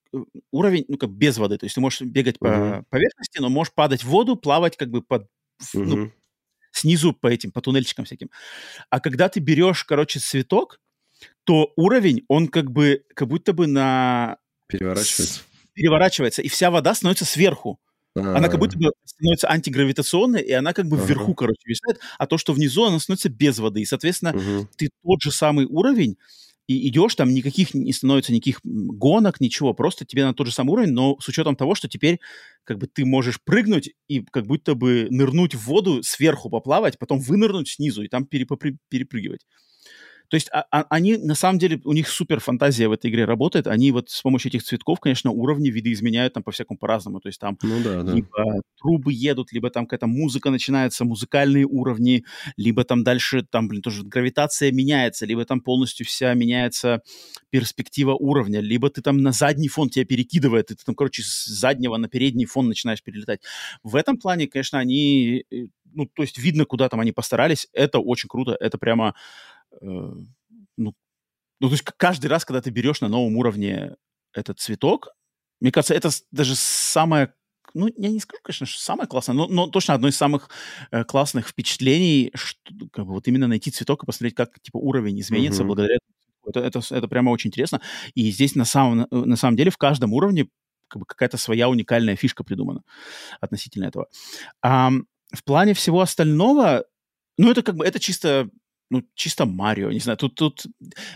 [0.50, 2.84] уровень, ну, как без воды, то есть ты можешь бегать по uh-huh.
[2.90, 5.28] поверхности, но можешь падать в воду, плавать как бы под
[5.74, 5.84] угу.
[5.84, 6.12] ну,
[6.72, 8.30] снизу по этим, по туннельчикам всяким.
[8.90, 10.80] А когда ты берешь, короче, цветок,
[11.44, 14.38] то уровень, он как бы, как будто бы на...
[14.68, 15.42] Переворачивается.
[15.72, 17.80] Переворачивается, и вся вода становится сверху.
[18.16, 18.38] А-а-а.
[18.38, 21.06] Она как будто бы становится антигравитационной, и она как бы ага.
[21.06, 23.82] вверху, короче, висит, а то, что внизу, она становится без воды.
[23.82, 24.68] И, соответственно, угу.
[24.76, 26.16] ты тот же самый уровень,
[26.68, 30.72] и идешь, там никаких не становится никаких гонок, ничего, просто тебе на тот же самый
[30.72, 32.20] уровень, но с учетом того, что теперь
[32.64, 37.20] как бы ты можешь прыгнуть и как будто бы нырнуть в воду, сверху поплавать, потом
[37.20, 39.46] вынырнуть снизу и там перепрыгивать.
[40.28, 43.24] То есть а, а, они, на самом деле, у них супер фантазия в этой игре
[43.24, 43.66] работает.
[43.66, 47.20] Они вот с помощью этих цветков, конечно, уровни видоизменяют там по-всякому по-разному.
[47.20, 48.12] То есть там ну, да, да.
[48.12, 52.24] либо трубы едут, либо там какая-то музыка начинается, музыкальные уровни,
[52.56, 57.02] либо там дальше там, блин, тоже гравитация меняется, либо там полностью вся меняется
[57.50, 61.46] перспектива уровня, либо ты там на задний фон тебя перекидывает, и ты там, короче, с
[61.46, 63.40] заднего на передний фон начинаешь перелетать.
[63.82, 65.66] В этом плане, конечно, они э,
[65.96, 67.68] ну, то есть видно, куда там они постарались.
[67.72, 68.56] Это очень круто.
[68.60, 69.14] Это прямо
[69.80, 70.26] ну,
[70.76, 73.96] ну, то есть каждый раз, когда ты берешь на новом уровне
[74.32, 75.08] этот цветок,
[75.60, 77.32] мне кажется, это даже самое,
[77.72, 80.50] ну, я не скажу, конечно, что самое классное, но, но точно одно из самых
[80.90, 82.58] э, классных впечатлений, что,
[82.92, 85.66] как бы, вот именно найти цветок и посмотреть, как, типа, уровень изменится mm-hmm.
[85.66, 85.98] благодаря
[86.46, 87.80] это, это, это прямо очень интересно.
[88.14, 90.48] И здесь на самом, на самом деле в каждом уровне
[90.88, 92.82] как бы какая-то своя уникальная фишка придумана
[93.40, 94.06] относительно этого.
[94.62, 94.90] А,
[95.32, 96.84] в плане всего остального,
[97.38, 98.48] ну, это как бы, это чисто
[98.90, 100.66] ну, чисто Марио, не знаю, тут, тут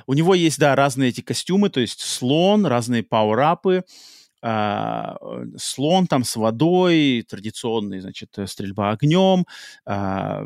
[0.07, 3.85] у него есть, да, разные эти костюмы, то есть слон, разные пауэрапы,
[4.43, 5.17] а,
[5.57, 9.47] слон там с водой, традиционный, значит, стрельба огнем,
[9.85, 10.45] а,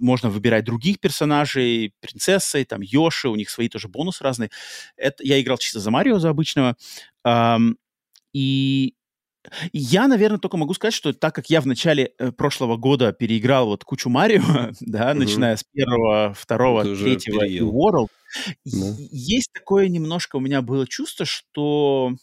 [0.00, 4.50] можно выбирать других персонажей, принцессы, там, Йоши, у них свои тоже бонусы разные.
[4.96, 6.76] Это, я играл чисто за Марио, за обычного.
[7.26, 7.76] Um,
[8.32, 8.94] и
[9.72, 13.66] я, наверное, только могу сказать, что так как я в начале э, прошлого года переиграл
[13.66, 15.20] вот кучу Марио, да, угу.
[15.20, 18.08] начиная с первого, второго, Ты третьего и World,
[18.64, 18.94] да.
[19.10, 22.14] есть такое немножко у меня было чувство, что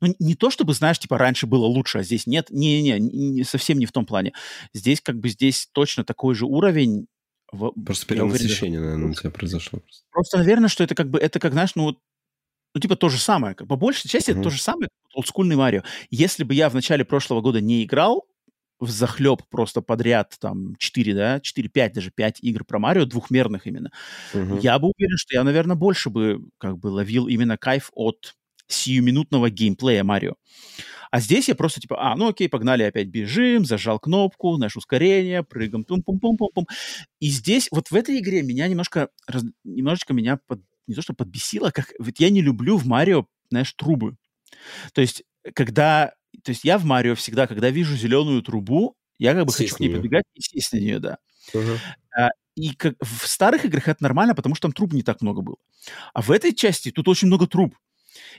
[0.00, 2.48] ну, не то чтобы, знаешь, типа раньше было лучше, а здесь нет.
[2.50, 4.32] Не-не, не, совсем не в том плане.
[4.74, 7.06] Здесь как бы здесь точно такой же уровень.
[7.50, 9.80] В, просто перенасыщение, уверен, наверное, у тебя произошло.
[10.10, 10.38] Просто.
[10.38, 11.98] наверное, что это как бы, это как, знаешь, ну вот
[12.74, 13.54] ну, типа, то же самое.
[13.54, 14.34] По большей части mm-hmm.
[14.34, 15.82] это то же самое, как олдскульный Марио.
[16.10, 18.26] Если бы я в начале прошлого года не играл
[18.80, 23.90] в захлеб просто подряд, там, 4, да, 4-5, даже 5 игр про Марио, двухмерных именно,
[24.32, 24.60] mm-hmm.
[24.60, 28.34] я бы уверен, что я, наверное, больше бы, как бы, ловил именно кайф от
[28.66, 30.34] сиюминутного геймплея Марио.
[31.12, 35.42] А здесь я просто типа, а, ну окей, погнали, опять бежим, зажал кнопку, наш ускорение,
[35.42, 36.66] прыгаем, тум-пум-пум-пум-пум.
[37.20, 41.14] И здесь, вот в этой игре меня немножко, раз, немножечко меня под, не то что
[41.14, 44.16] подбесило, как вот я не люблю в Марио, знаешь, трубы.
[44.92, 45.22] То есть,
[45.54, 49.72] когда, то есть я в Марио всегда, когда вижу зеленую трубу, я как бы сесть
[49.72, 51.18] хочу к ней подбегать и сесть на нее, да.
[51.54, 51.78] Uh-huh.
[52.16, 55.42] А, и как, в старых играх это нормально, потому что там труб не так много
[55.42, 55.56] было.
[56.12, 57.76] А в этой части тут очень много труб.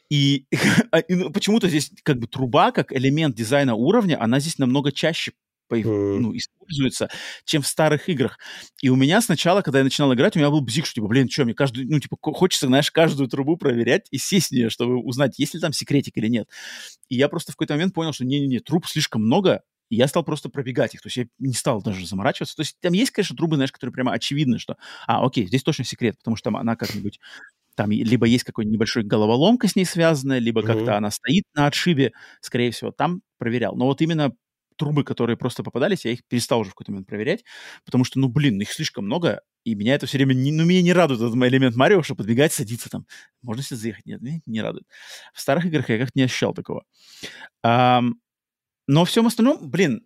[0.09, 0.45] И,
[0.91, 4.91] а, и ну, почему-то здесь как бы труба, как элемент дизайна уровня, она здесь намного
[4.91, 5.33] чаще
[5.69, 7.09] ну, используется,
[7.45, 8.37] чем в старых играх.
[8.81, 11.29] И у меня сначала, когда я начинал играть, у меня был бзик, что, типа, блин,
[11.29, 14.97] что, мне каждую, ну, типа, хочется, знаешь, каждую трубу проверять и сесть в нее, чтобы
[14.97, 16.47] узнать, есть ли там секретик или нет.
[17.09, 20.23] И я просто в какой-то момент понял, что не-не-не, труб слишком много, и я стал
[20.23, 21.01] просто пробегать их.
[21.01, 22.55] То есть я не стал даже заморачиваться.
[22.55, 24.77] То есть там есть, конечно, трубы, знаешь, которые прямо очевидно, что,
[25.07, 27.19] а, окей, здесь точно секрет, потому что там она как-нибудь
[27.75, 30.65] там либо есть какой-нибудь небольшой головоломка с ней связанная, либо mm-hmm.
[30.65, 33.75] как-то она стоит на отшибе, скорее всего, там проверял.
[33.75, 34.33] Но вот именно
[34.75, 37.43] трубы, которые просто попадались, я их перестал уже в какой-то момент проверять,
[37.85, 40.81] потому что, ну, блин, их слишком много, и меня это все время, не, ну, меня
[40.81, 43.05] не радует этот элемент Марио, что подбегать, садиться там.
[43.41, 44.05] Можно себе заехать?
[44.05, 44.85] Нет, меня не радует.
[45.33, 46.83] В старых играх я как-то не ощущал такого.
[47.63, 48.01] А,
[48.87, 50.05] но всем остальном, блин,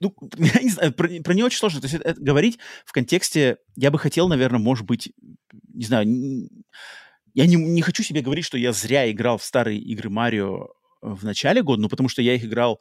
[0.00, 1.80] ну, я не знаю, про, про нее очень сложно.
[1.80, 5.12] То есть это, это говорить в контексте, я бы хотел, наверное, может быть,
[5.74, 6.48] не знаю, не,
[7.34, 10.68] я не, не хочу себе говорить, что я зря играл в старые игры Марио
[11.00, 12.80] в начале года, ну, потому что я их играл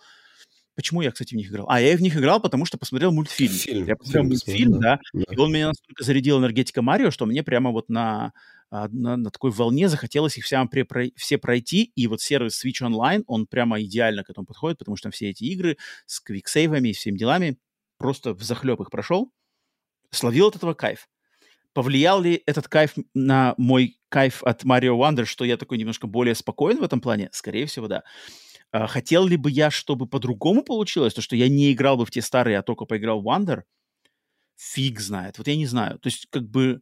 [0.78, 1.66] Почему я, кстати, в них играл?
[1.70, 3.52] А, я в них играл, потому что посмотрел мультфильм.
[3.52, 3.88] Фильм.
[3.88, 7.42] Я посмотрел фильм, мультфильм, да, да, и он меня настолько зарядил энергетика Марио, что мне
[7.42, 8.32] прямо вот на,
[8.70, 10.64] а, на, на такой волне захотелось их все,
[11.16, 15.06] все пройти, и вот сервис Switch Online, он прямо идеально к этому подходит, потому что
[15.06, 17.58] там все эти игры с квиксейвами и всеми делами,
[17.98, 19.32] просто в захлеб их прошел,
[20.12, 21.10] словил от этого кайф.
[21.74, 26.36] Повлиял ли этот кайф на мой кайф от Mario Wonder, что я такой немножко более
[26.36, 27.30] спокоен в этом плане?
[27.32, 28.04] Скорее всего, да.
[28.72, 32.12] А, хотел ли бы я, чтобы по-другому получилось, то, что я не играл бы в
[32.12, 33.64] те старые, а только поиграл в Wonder?
[34.58, 35.38] Фиг знает.
[35.38, 36.00] Вот я не знаю.
[36.00, 36.82] То есть, как бы,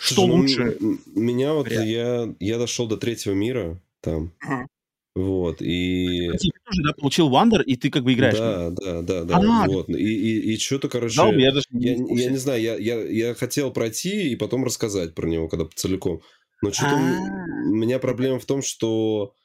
[0.00, 0.78] что Слушай, ну, лучше?
[1.14, 4.32] Меня вот, я, я дошел до третьего мира там.
[4.40, 4.66] Ага.
[5.14, 6.28] Вот, и...
[6.32, 8.36] Ты тоже, да, получил Wonder, и ты как бы играешь?
[8.36, 9.88] Да, да, да, да, а, вот.
[9.88, 11.16] И, и, и что-то, короче...
[11.16, 14.64] Да, я, даже не я, я не знаю, я, я, я хотел пройти и потом
[14.64, 16.20] рассказать про него, когда целиком.
[16.62, 19.43] Но что-то у меня проблема в том, что а,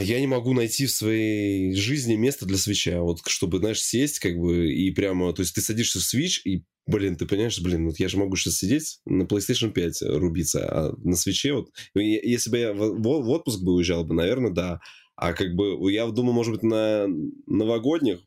[0.00, 4.36] я не могу найти в своей жизни место для свеча, вот чтобы, знаешь, сесть как
[4.36, 7.98] бы и прямо, то есть ты садишься в свич и, блин, ты понимаешь, блин, вот
[7.98, 12.58] я же могу сейчас сидеть на PlayStation 5 рубиться, а на свече вот, если бы
[12.58, 14.80] я в, в отпуск бы уезжал бы, наверное, да,
[15.16, 17.06] а как бы я думаю, может быть, на
[17.46, 18.20] новогодних,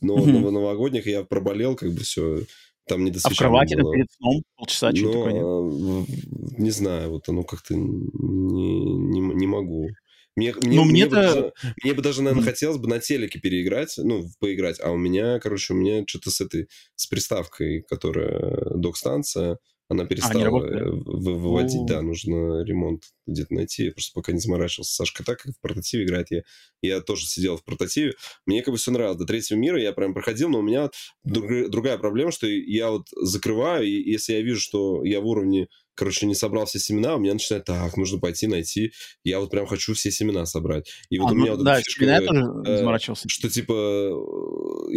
[0.00, 0.40] но mm-hmm.
[0.40, 2.40] на новогодних я проболел, как бы все,
[2.86, 3.20] там не до.
[3.22, 3.94] А в кровати было.
[3.94, 6.06] перед сном полчаса, что такое?
[6.58, 9.88] Не знаю, вот оно как-то не, не, не могу.
[10.40, 11.52] Мне, мне, ну, мне, бы даже,
[11.82, 15.74] мне бы даже, наверное, хотелось бы на телеке переиграть, ну, поиграть, а у меня, короче,
[15.74, 19.58] у меня что-то с этой, с приставкой, которая док-станция,
[19.90, 21.86] она а, перестала а, выводить, О.
[21.86, 23.86] да, нужно ремонт где-то найти.
[23.86, 24.94] Я просто пока не заморачивался.
[24.94, 26.42] Сашка так, как в портативе играет, я,
[26.80, 28.14] я тоже сидел в портативе.
[28.46, 29.18] Мне как бы все нравилось.
[29.18, 30.88] До третьего мира я прям проходил, но у меня
[31.24, 35.66] друг, другая проблема, что я вот закрываю, и если я вижу, что я в уровне
[35.94, 38.92] короче, не собрал все семена, у меня начинает, так, нужно пойти найти.
[39.24, 40.90] Я вот прям хочу все семена собрать.
[41.10, 43.28] И вот а, у меня ну, вот да, фишка, я тоже э, заморачивался.
[43.28, 44.10] Что, типа, э,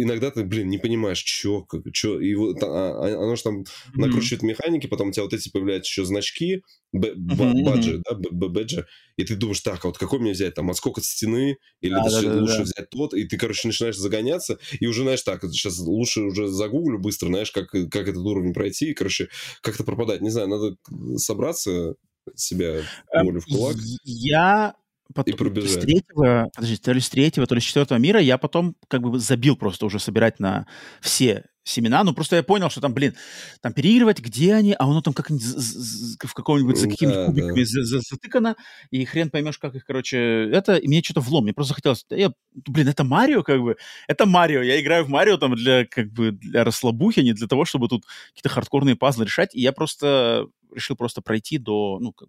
[0.02, 3.60] иногда ты, блин, не понимаешь, что, как, что, и вот а, а, оно же там
[3.60, 3.64] mm-hmm.
[3.94, 6.62] накручивает механики, потом у тебя вот эти появляются еще значки,
[6.92, 8.86] баджи, да, бэджи,
[9.16, 12.02] и ты думаешь, так, а вот какой мне взять, там, отскок от стены, или да,
[12.02, 12.62] да, лучше да.
[12.62, 16.98] взять тот, и ты, короче, начинаешь загоняться, и уже, знаешь, так, сейчас лучше уже загуглю
[16.98, 19.28] быстро, знаешь, как, как этот уровень пройти, и, короче,
[19.60, 20.76] как-то пропадать, не знаю, надо
[21.16, 21.94] собраться,
[22.34, 22.80] себя
[23.12, 23.76] эм, волю в кулак.
[24.04, 24.74] Я
[25.12, 25.70] потом, и пробежать.
[25.70, 29.02] С третьего, подожди, то ли с третьего, то ли с четвертого мира я потом как
[29.02, 30.66] бы забил просто уже собирать на
[31.00, 33.14] все семена, ну просто я понял, что там, блин,
[33.62, 38.00] там переигрывать, где они, а оно там как в каком-нибудь за какими-то да, кубиками да.
[38.10, 38.56] затыкано,
[38.90, 40.18] и хрен поймешь, как их, короче,
[40.50, 43.76] это, и мне что-то влом, мне просто захотелось, я, блин, это Марио, как бы,
[44.06, 47.64] это Марио, я играю в Марио там для, как бы, для расслабухи, не для того,
[47.64, 52.28] чтобы тут какие-то хардкорные пазлы решать, и я просто решил просто пройти до, ну, как,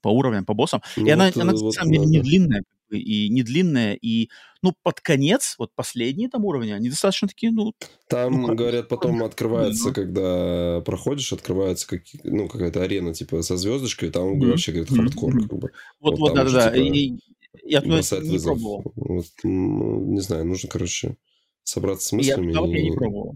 [0.00, 0.82] по уровням, по боссам.
[0.96, 4.28] Ну, и она, вот, она, вот, на самом деле, не длинная, и не длинная, и,
[4.62, 7.72] ну, под конец, вот последние там уровни, они достаточно такие, ну...
[8.08, 9.94] Там, ну, говорят, потом открывается, ну.
[9.94, 14.50] когда проходишь, открывается как, ну, какая-то арена, типа, со звездочкой, там mm-hmm.
[14.50, 15.48] вообще, говорят, хардкор, mm-hmm.
[15.48, 15.70] как бы.
[16.00, 17.18] Вот, вот, да-да-да, типа, и,
[17.64, 18.44] я туда не вызов.
[18.44, 18.92] пробовал.
[18.96, 21.16] Вот, ну, не знаю, нужно, короче,
[21.62, 22.52] собраться с мыслями.
[22.52, 22.78] Я, и...
[22.78, 23.34] я не пробовал.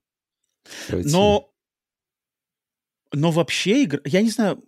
[0.88, 1.10] Пройти.
[1.10, 1.50] Но
[3.12, 4.62] но вообще, игра, я не знаю,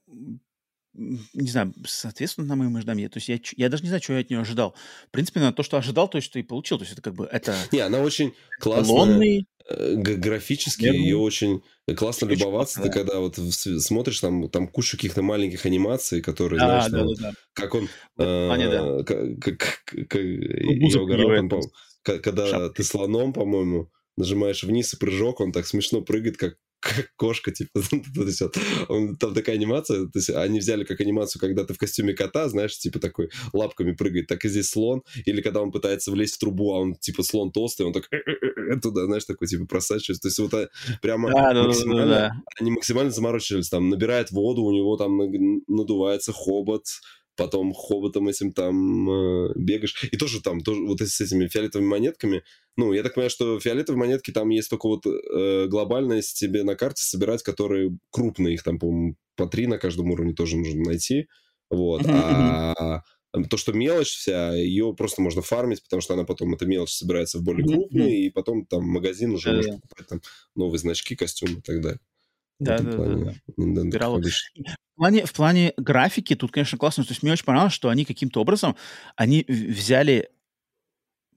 [1.01, 3.11] не знаю, соответственно на моим ожиданиям.
[3.11, 4.75] То есть я, я даже не знаю, что я от нее ожидал.
[5.09, 6.79] В принципе, на то, что ожидал, то, что и получил.
[6.79, 7.57] То есть это как бы это...
[7.73, 9.45] Не, она очень классная.
[9.69, 11.01] Э, графически Верный.
[11.01, 11.63] ее очень
[11.97, 12.81] классно очень любоваться.
[12.81, 16.99] Классно, ты когда вот смотришь, там, там куча каких-то маленьких анимаций, которые, да, знаешь, да,
[16.99, 17.33] там, да, да.
[17.53, 17.89] как он...
[18.19, 21.61] Э, как, как, как, я угорал, там,
[22.03, 22.77] когда Шапки.
[22.77, 27.81] ты слоном, по-моему, нажимаешь вниз и прыжок, он так смешно прыгает, как как кошка, типа,
[28.89, 32.49] он, там такая анимация, то есть они взяли как анимацию, когда ты в костюме кота,
[32.49, 36.39] знаешь, типа такой лапками прыгает, так и здесь слон, или когда он пытается влезть в
[36.39, 38.09] трубу, а он типа слон толстый, он так
[38.83, 40.71] туда, знаешь, такой типа просачивается, то есть вот
[41.03, 42.43] прямо да, максимально, да, да, да.
[42.59, 45.19] они максимально заморочились, там набирает воду, у него там
[45.69, 46.85] надувается хобот,
[47.41, 50.09] потом хоботом этим там э, бегаешь.
[50.13, 52.43] И тоже там, тоже вот с этими фиолетовыми монетками.
[52.77, 56.77] Ну, я так понимаю, что фиолетовые монетки там есть только вот э, глобальность тебе на
[56.77, 61.29] карте собирать, которые крупные, их там, по-моему, по три на каждом уровне тоже нужно найти.
[61.71, 62.03] Вот.
[62.07, 63.03] А
[63.49, 67.39] то, что мелочь вся, ее просто можно фармить, потому что она потом, эта мелочь собирается
[67.39, 70.21] в более крупные, и потом там магазин уже может покупать там
[70.57, 72.01] новые значки, костюмы и так далее.
[72.61, 74.25] Да, да, да, да.
[74.95, 77.05] В плане, в плане графики тут, конечно, классно.
[77.05, 78.77] То есть мне очень понравилось, что они каким-то образом,
[79.17, 80.29] они взяли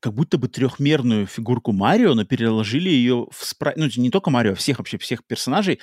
[0.01, 4.51] как будто бы трехмерную фигурку Марио, но переложили ее в спрайт, ну не только Марио,
[4.51, 5.79] а всех вообще, всех персонажей,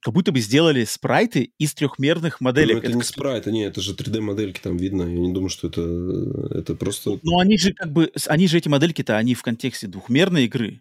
[0.00, 2.74] как будто бы сделали спрайты из трехмерных моделей.
[2.74, 5.02] Ну, это, это не спрайты, не, это же 3D-модельки там видно.
[5.02, 5.82] Я не думаю, что это,
[6.56, 7.18] это просто...
[7.24, 10.80] Ну, они же как бы, они же эти модельки-то, они в контексте двухмерной игры.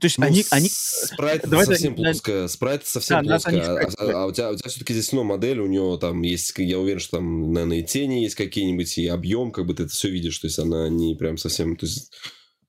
[0.00, 0.44] То есть ну, они...
[0.50, 0.68] они...
[0.70, 2.48] Спрайт Давай совсем да, плоская.
[2.48, 3.62] Спрайт совсем да, плоская.
[3.62, 6.52] А, а, а у тебя, у тебя все-таки здесь ну, модель, у него там есть,
[6.58, 9.92] я уверен, что там, наверное, и тени есть какие-нибудь, и объем, как бы ты это
[9.92, 10.38] все видишь.
[10.38, 11.76] То есть она не прям совсем...
[11.76, 12.12] То есть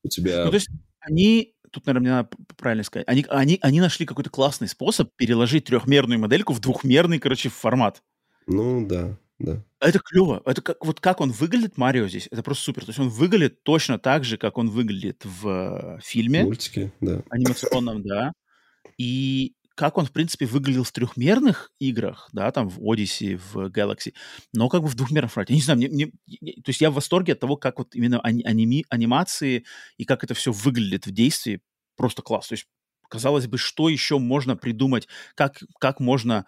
[0.04, 0.46] у тебя...
[0.46, 0.70] Ну, то есть
[1.00, 5.66] они тут, наверное, мне надо правильно сказать, они, они, они нашли какой-то классный способ переложить
[5.66, 8.02] трехмерную модельку в двухмерный, короче, формат.
[8.48, 9.64] Ну, да, да.
[9.80, 10.42] Это клево.
[10.46, 12.86] Это как, вот как он выглядит, Марио здесь, это просто супер.
[12.86, 16.44] То есть он выглядит точно так же, как он выглядит в фильме.
[16.44, 17.24] Мультике, да.
[17.30, 18.34] Анимационном, да.
[18.98, 24.14] И как он, в принципе, выглядел в трехмерных играх, да, там в Odyssey, в Galaxy,
[24.52, 25.54] но как бы в двухмерном формате.
[25.54, 26.08] Я не знаю, мне, мне,
[26.56, 29.64] то есть я в восторге от того, как вот именно аними, анимации
[29.96, 31.62] и как это все выглядит в действии.
[31.96, 32.50] Просто класс.
[32.50, 32.68] То есть,
[33.08, 36.46] казалось бы, что еще можно придумать, как, как можно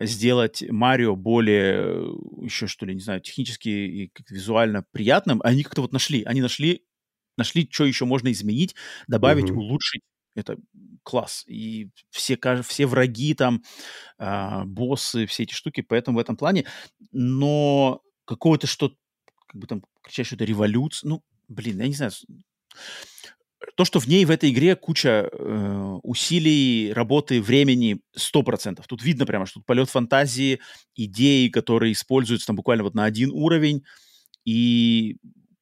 [0.00, 5.40] сделать Марио более, еще что ли, не знаю, технически и визуально приятным.
[5.42, 6.84] Они как-то вот нашли, они нашли,
[7.36, 8.74] нашли, что еще можно изменить,
[9.06, 9.56] добавить, mm-hmm.
[9.56, 10.02] улучшить
[10.34, 10.56] это
[11.02, 11.44] класс.
[11.46, 13.62] И все, все враги там,
[14.18, 16.64] э, боссы, все эти штуки, поэтому в этом плане.
[17.12, 18.94] Но какого-то что
[19.46, 22.12] как бы там кричать, что это революция, ну, блин, я не знаю.
[23.76, 28.82] То, что в ней, в этой игре куча э, усилий, работы, времени, 100%.
[28.86, 30.60] Тут видно прямо, что тут полет фантазии,
[30.94, 33.84] идеи, которые используются там буквально вот на один уровень,
[34.44, 35.16] и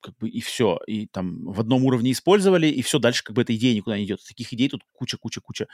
[0.06, 0.78] как бы и все.
[0.86, 4.05] И там в одном уровне использовали, и все, дальше как бы эта идея никуда не
[4.05, 4.20] идет.
[4.27, 5.66] Таких идей тут куча-куча-куча.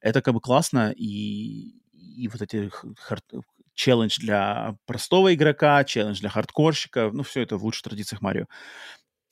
[0.00, 3.24] Это как бы классно, и, и вот эти хард...
[3.74, 8.46] челлендж для простого игрока, челлендж для хардкорщика, ну, все это в лучших традициях Марио.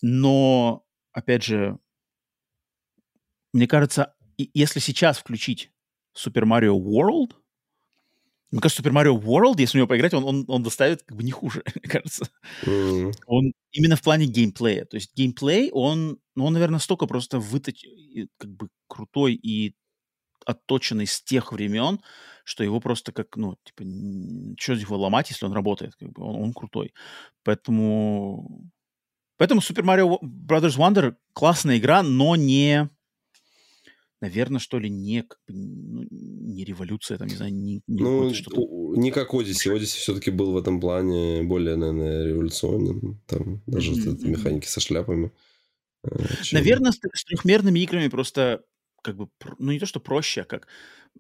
[0.02, 1.78] Но, опять же,
[3.54, 5.70] мне кажется, если сейчас включить
[6.16, 7.36] Super Mario World,
[8.50, 11.22] мне кажется, Super Mario World, если у него поиграть, он, он, он доставит как бы
[11.22, 12.28] не хуже, мне кажется.
[12.64, 13.12] Mm.
[13.26, 14.84] Он именно в плане геймплея.
[14.86, 17.84] То есть геймплей, он, ну, он, наверное, столько просто выточ...
[18.38, 19.74] как бы крутой и
[20.46, 22.00] отточенный с тех времен,
[22.44, 23.84] что его просто как, ну, типа,
[24.58, 26.92] что его ломать, если он работает, как бы, он, он крутой.
[27.44, 28.68] Поэтому...
[29.36, 32.88] Поэтому Super Mario Brothers Wonder классная игра, но не
[34.20, 38.32] наверное, что ли, не, как бы, ну, не революция, там, не знаю, не, не ну,
[38.32, 38.60] что-то...
[38.96, 39.72] Не как Одиссе.
[39.72, 43.20] Одиссе все-таки был в этом плане более, наверное, революционным.
[43.26, 44.26] Там даже mm-hmm.
[44.26, 45.32] механики со шляпами.
[46.04, 46.58] Э, чем...
[46.58, 48.62] Наверное, с, с трехмерными играми просто
[49.02, 49.28] как бы,
[49.58, 50.68] ну, не то, что проще, а как...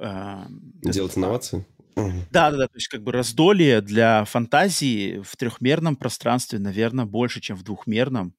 [0.00, 0.44] Э,
[0.82, 1.66] Делать это, инновации?
[1.96, 7.40] Да, да, да, то есть как бы раздолье для фантазии в трехмерном пространстве, наверное, больше,
[7.40, 8.34] чем в двухмерном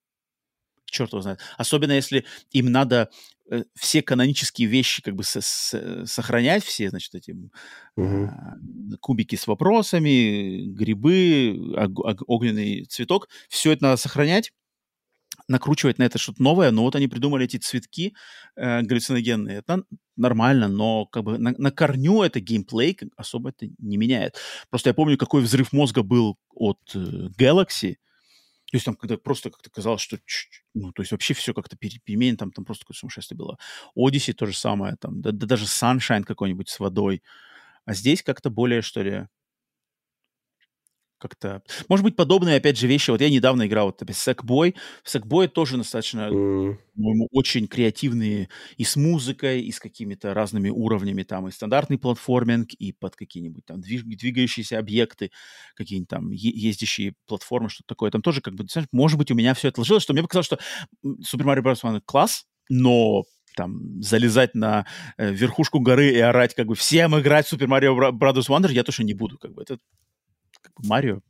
[0.86, 1.40] черт его знает.
[1.58, 3.10] Особенно если им надо
[3.50, 7.36] э, все канонические вещи как бы с, с, сохранять, все, значит, эти
[7.96, 8.32] угу.
[9.02, 14.52] кубики с вопросами, грибы, ог, ог, огненный цветок, все это надо сохранять,
[15.48, 18.16] накручивать на это что-то новое, но вот они придумали эти цветки
[18.56, 19.58] э, галлюциногенные.
[19.58, 19.84] Это
[20.16, 24.38] нормально, но как бы на, на корню это геймплей особо это не меняет.
[24.70, 27.96] Просто я помню, какой взрыв мозга был от э, Galaxy,
[28.76, 30.18] то есть там когда просто как-то казалось, что
[30.74, 33.58] ну, то есть вообще все как-то переменено, там, там просто какое-то сумасшествие было.
[33.98, 37.24] Odyssey то же самое, там, да, да даже Sunshine какой-нибудь с водой.
[37.86, 39.28] А здесь как-то более, что ли,
[41.18, 41.62] как-то...
[41.90, 43.12] Может быть, подобные, опять же, вещи.
[43.12, 44.76] Вот я недавно играл вот опять Sackboy.
[45.04, 46.78] В Sackboy тоже достаточно, mm.
[46.96, 51.24] по-моему, очень креативные и с музыкой, и с какими-то разными уровнями.
[51.24, 55.32] Там и стандартный платформинг, и под какие-нибудь там двигающиеся объекты,
[55.76, 58.12] какие-нибудь там ездящие платформы, что-то такое.
[58.12, 60.60] Там тоже как бы, может быть, у меня все это ложилось, что мне показалось, что
[61.04, 61.82] Super Mario Bros.
[61.84, 63.24] One класс, но
[63.56, 64.86] там залезать на
[65.18, 68.48] э, верхушку горы и орать как бы всем играть Super Mario Bros.
[68.50, 69.38] Wonder я тоже не буду.
[69.38, 69.80] Как бы это
[70.80, 71.22] Марио,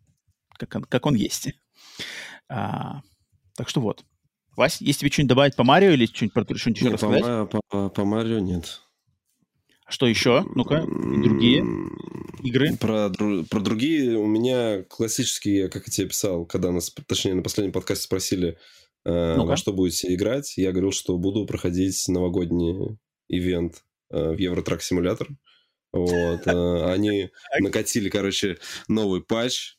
[0.57, 1.49] как он, как он есть.
[2.49, 3.01] А,
[3.55, 4.03] так что вот.
[4.55, 7.49] Вась, есть тебе что-нибудь добавить по Марио или что-нибудь про что-нибудь еще рассказать?
[7.49, 8.81] По, по, по Марио нет.
[9.85, 10.45] А что еще?
[10.55, 11.63] Ну-ка, другие
[12.43, 12.75] игры?
[12.77, 17.71] Про, про другие у меня классические, как я тебе писал, когда нас, точнее, на последнем
[17.71, 18.57] подкасте спросили,
[19.03, 22.97] э, во что будете играть, я говорил, что буду проходить новогодний
[23.27, 25.27] ивент э, в Евротрак Симулятор.
[25.95, 28.57] Вот, э, они накатили, короче,
[28.89, 29.77] новый патч,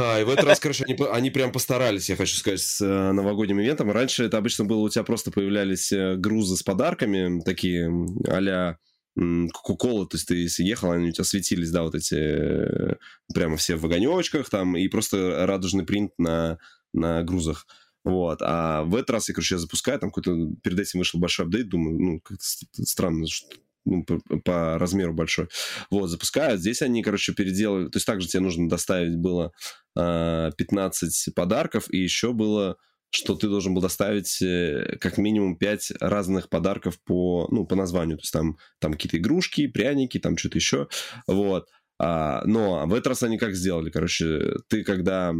[0.00, 3.12] а, и в этот раз, короче, они, они прям постарались, я хочу сказать, с э,
[3.12, 3.90] новогодним ивентом.
[3.90, 7.90] Раньше это обычно было, у тебя просто появлялись э, грузы с подарками, такие
[8.28, 8.78] а-ля
[9.16, 12.94] Кока-Кола, то есть ты если ехал, они у тебя светились, да, вот эти э,
[13.34, 16.58] прямо все в огонечках там, и просто радужный принт на,
[16.92, 17.66] на грузах.
[18.04, 18.38] Вот.
[18.42, 21.68] А в этот раз я, короче, я запускаю, там какой-то перед этим вышел большой апдейт,
[21.68, 22.44] думаю, ну, как-то
[22.84, 23.48] странно, что
[23.88, 25.48] ну, по, по размеру большой.
[25.90, 26.60] Вот, запускают.
[26.60, 27.88] Здесь они, короче, переделали...
[27.88, 29.52] То есть также тебе нужно доставить было
[29.96, 32.76] э, а, 15 подарков, и еще было
[33.10, 38.18] что ты должен был доставить э, как минимум 5 разных подарков по, ну, по названию.
[38.18, 40.88] То есть там, там какие-то игрушки, пряники, там что-то еще.
[41.26, 41.68] Вот.
[41.98, 43.90] А, но в этот раз они как сделали?
[43.90, 45.32] Короче, ты когда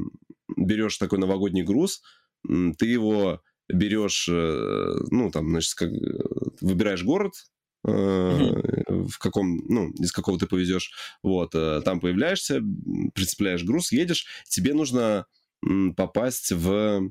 [0.56, 2.00] берешь такой новогодний груз,
[2.42, 5.90] ты его берешь, э, ну, там, значит, как,
[6.62, 7.34] выбираешь город,
[7.82, 10.90] в каком, ну, из какого ты повезешь,
[11.22, 12.60] вот, э, там появляешься,
[13.14, 15.26] прицепляешь груз, едешь, тебе нужно
[15.96, 17.10] попасть в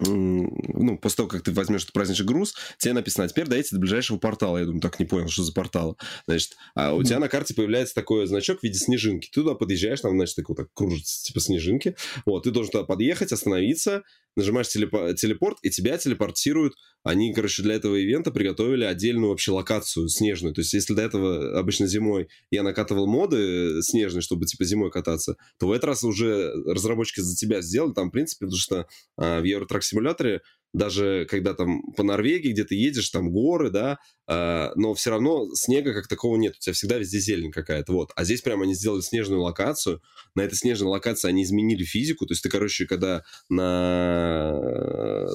[0.00, 3.80] ну, после того, как ты возьмешь этот праздничный груз, тебе написано, а теперь дойдите до
[3.80, 4.58] ближайшего портала.
[4.58, 5.98] Я думаю, так не понял, что за портал.
[6.26, 9.28] Значит, а у тебя на карте появляется такой значок в виде снежинки.
[9.32, 11.94] Ты туда подъезжаешь, там, значит, так вот так кружится, типа снежинки.
[12.24, 14.02] Вот, ты должен туда подъехать, остановиться,
[14.36, 16.74] нажимаешь телеп- телепорт, и тебя телепортируют.
[17.04, 20.54] Они, короче, для этого ивента приготовили отдельную вообще локацию снежную.
[20.54, 25.36] То есть, если до этого обычно зимой я накатывал моды снежные, чтобы, типа, зимой кататься,
[25.58, 27.92] то в этот раз уже разработчики за тебя сделали.
[27.92, 28.86] Там, в принципе, потому что
[29.16, 30.42] а, в Евротрак симуляторе
[30.72, 33.98] даже когда там по Норвегии где-то едешь, там горы, да,
[34.28, 38.10] э, но все равно снега как такого нет, у тебя всегда везде зелень какая-то, вот.
[38.16, 40.00] А здесь прямо они сделали снежную локацию,
[40.34, 44.52] на этой снежной локации они изменили физику, то есть ты, короче, когда на,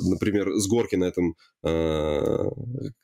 [0.09, 2.45] например, с горки на этом э,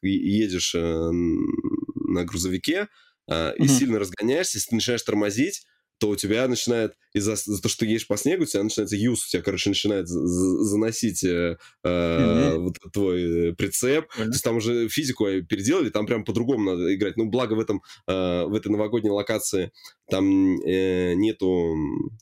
[0.02, 2.88] едешь э, на грузовике,
[3.28, 3.56] э, mm-hmm.
[3.58, 5.66] и сильно разгоняешься, если ты начинаешь тормозить,
[6.04, 8.98] то у тебя начинает из-за за то, что ты едешь по снегу, у тебя начинается
[8.98, 12.58] юз, у тебя, короче, начинает заносить э, mm-hmm.
[12.58, 14.08] вот твой прицеп.
[14.08, 14.24] Mm-hmm.
[14.26, 17.16] То есть там уже физику переделали, там прям по-другому надо играть.
[17.16, 19.72] Ну, благо в этом, э, в этой новогодней локации
[20.10, 21.74] там э, нету,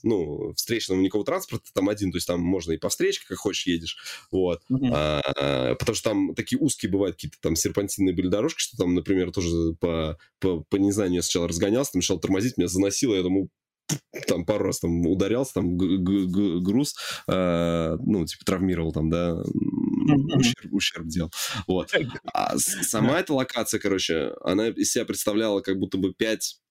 [0.04, 3.66] ну, встречного никакого транспорта, там один, то есть там можно и по встречке, как хочешь,
[3.66, 3.98] едешь,
[4.30, 4.62] вот.
[4.72, 4.92] Mm-hmm.
[4.94, 9.32] А, потому что там такие узкие бывают какие-то там серпантинные были дорожки, что там, например,
[9.32, 13.50] тоже по, по, по незнанию я сначала разгонялся, там начал тормозить, меня заносило, я думаю,
[14.28, 16.96] там пару раз там ударялся, там груз,
[17.28, 19.36] э, ну, типа травмировал там, да,
[20.36, 21.32] ущерб, ущерб делал.
[21.68, 21.94] Вот.
[22.34, 26.62] А сама эта локация, короче, она из себя представляла как будто бы пять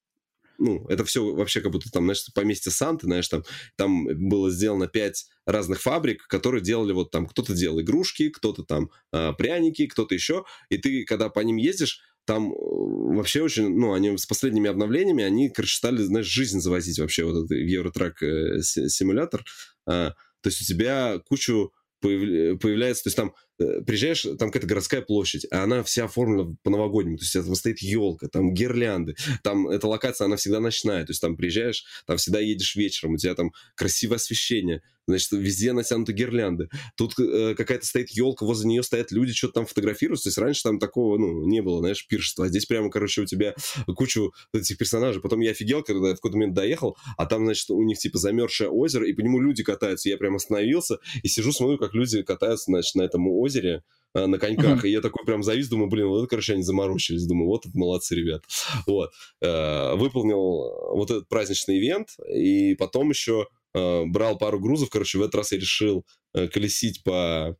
[0.60, 3.42] ну, это все вообще как будто там, знаешь, поместье Санты, знаешь, там,
[3.76, 8.90] там было сделано пять разных фабрик, которые делали вот там, кто-то делал игрушки, кто-то там
[9.12, 13.92] э, пряники, кто-то еще, и ты, когда по ним ездишь, там э, вообще очень, ну,
[13.92, 18.60] они с последними обновлениями, они, короче, стали, знаешь, жизнь завозить вообще, вот этот Евротрак э,
[18.62, 19.44] симулятор.
[19.86, 20.10] А,
[20.40, 23.49] то есть у тебя кучу появляется, то есть там Э,
[23.86, 28.28] приезжаешь, там какая-то городская площадь, а она вся оформлена по-новогоднему, то есть там стоит елка,
[28.28, 32.74] там гирлянды, там эта локация, она всегда ночная, то есть там приезжаешь, там всегда едешь
[32.76, 36.68] вечером, у тебя там красивое освещение, значит, везде натянуты гирлянды.
[36.96, 40.24] Тут э, какая-то стоит елка, возле нее стоят люди, что-то там фотографируются.
[40.24, 42.46] То есть раньше там такого, ну, не было, знаешь, пиршества.
[42.46, 43.54] А здесь прямо, короче, у тебя
[43.96, 45.20] кучу этих персонажей.
[45.20, 48.18] Потом я офигел, когда я в какой-то момент доехал, а там, значит, у них, типа,
[48.18, 50.08] замерзшее озеро, и по нему люди катаются.
[50.08, 54.38] Я прям остановился и сижу, смотрю, как люди катаются, значит, на этом озере э, на
[54.38, 54.84] коньках.
[54.84, 54.88] Uh-huh.
[54.88, 57.26] И я такой прям завис, думаю, блин, вот это, короче, они заморочились.
[57.26, 58.44] Думаю, вот это молодцы, ребят.
[58.86, 59.10] Вот.
[59.40, 64.90] Э, выполнил вот этот праздничный ивент, и потом еще э, брал пару грузов.
[64.90, 67.56] Короче, в этот раз я решил колесить по,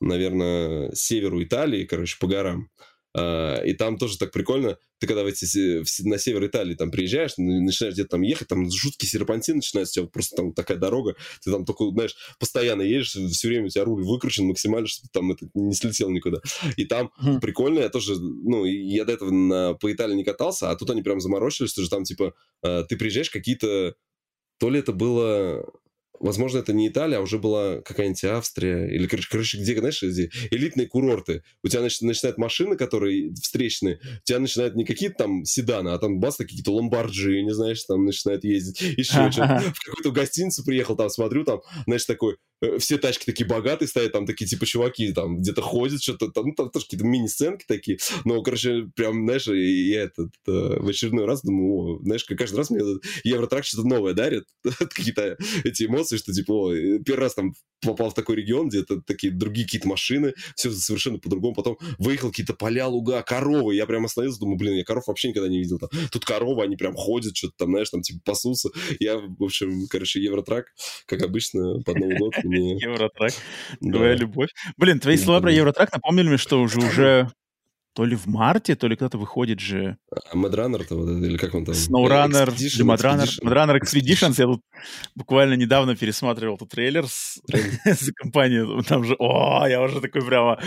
[0.00, 2.68] наверное, северу Италии, короче, по горам.
[3.16, 4.76] Uh, и там тоже так прикольно.
[4.98, 5.46] Ты когда в эти,
[6.06, 10.10] на север Италии там приезжаешь, начинаешь где-то там ехать, там жуткий серпантин начинается, у тебя
[10.10, 14.04] просто там такая дорога, ты там только, знаешь, постоянно едешь, все время у тебя руль
[14.04, 16.40] выкручен максимально, чтобы там это не слетел никуда.
[16.76, 17.40] И там mm-hmm.
[17.40, 21.02] прикольно, я тоже, ну, я до этого на, по Италии не катался, а тут они
[21.02, 23.94] прям заморочились, что же там, типа, uh, ты приезжаешь, какие-то
[24.58, 25.64] то ли это было
[26.20, 28.86] Возможно, это не Италия, а уже была какая-нибудь Австрия.
[28.88, 31.42] Или, короче, короче где, знаешь, эти элитные курорты.
[31.62, 34.00] У тебя начи- начинают машины, которые встречные.
[34.02, 38.04] У тебя начинают не какие-то там седаны, а там бас какие-то ломбарджи, не знаешь, там
[38.04, 38.80] начинают ездить.
[38.80, 43.46] Еще что В какую-то гостиницу приехал, там смотрю, там, знаешь, такой э, все тачки такие
[43.46, 47.06] богатые стоят, там такие, типа, чуваки там где-то ходят, что-то там, ну, там тоже какие-то
[47.06, 47.98] мини-сценки такие.
[48.24, 52.70] Но, короче, прям, знаешь, я этот, э, в очередной раз думаю, о, знаешь, каждый раз
[52.70, 52.82] мне
[53.24, 56.72] Евротрак что-то новое дарит, какие-то эти эмоции, что, типа, о,
[57.04, 61.18] первый раз там попал в такой регион, где это такие другие какие-то машины, все совершенно
[61.18, 61.54] по-другому.
[61.54, 63.74] Потом выехал какие-то поля, луга, коровы.
[63.74, 65.78] Я прям остановился, думаю, блин, я коров вообще никогда не видел.
[65.78, 65.90] Там.
[66.10, 68.70] Тут коровы, они прям ходят, что-то там, знаешь, там типа пасутся.
[68.98, 70.66] Я, в общем, короче, Евротрак,
[71.06, 72.76] как обычно, под Новый год мне...
[72.80, 73.32] Евротрак,
[73.80, 74.50] твоя любовь.
[74.76, 77.30] Блин, твои слова про Евротрак напомнили мне, что уже уже
[77.98, 79.96] то ли в марте, то ли когда-то выходит же...
[80.12, 81.74] А Madrunner-то вот или как он там?
[81.74, 84.34] Snowrunner, или Madrunner, Madrunner Expeditions.
[84.38, 84.60] Я тут
[85.16, 87.40] буквально недавно пересматривал этот трейлер с,
[87.84, 88.84] с компанией.
[88.84, 90.60] Там же, о, я уже такой прямо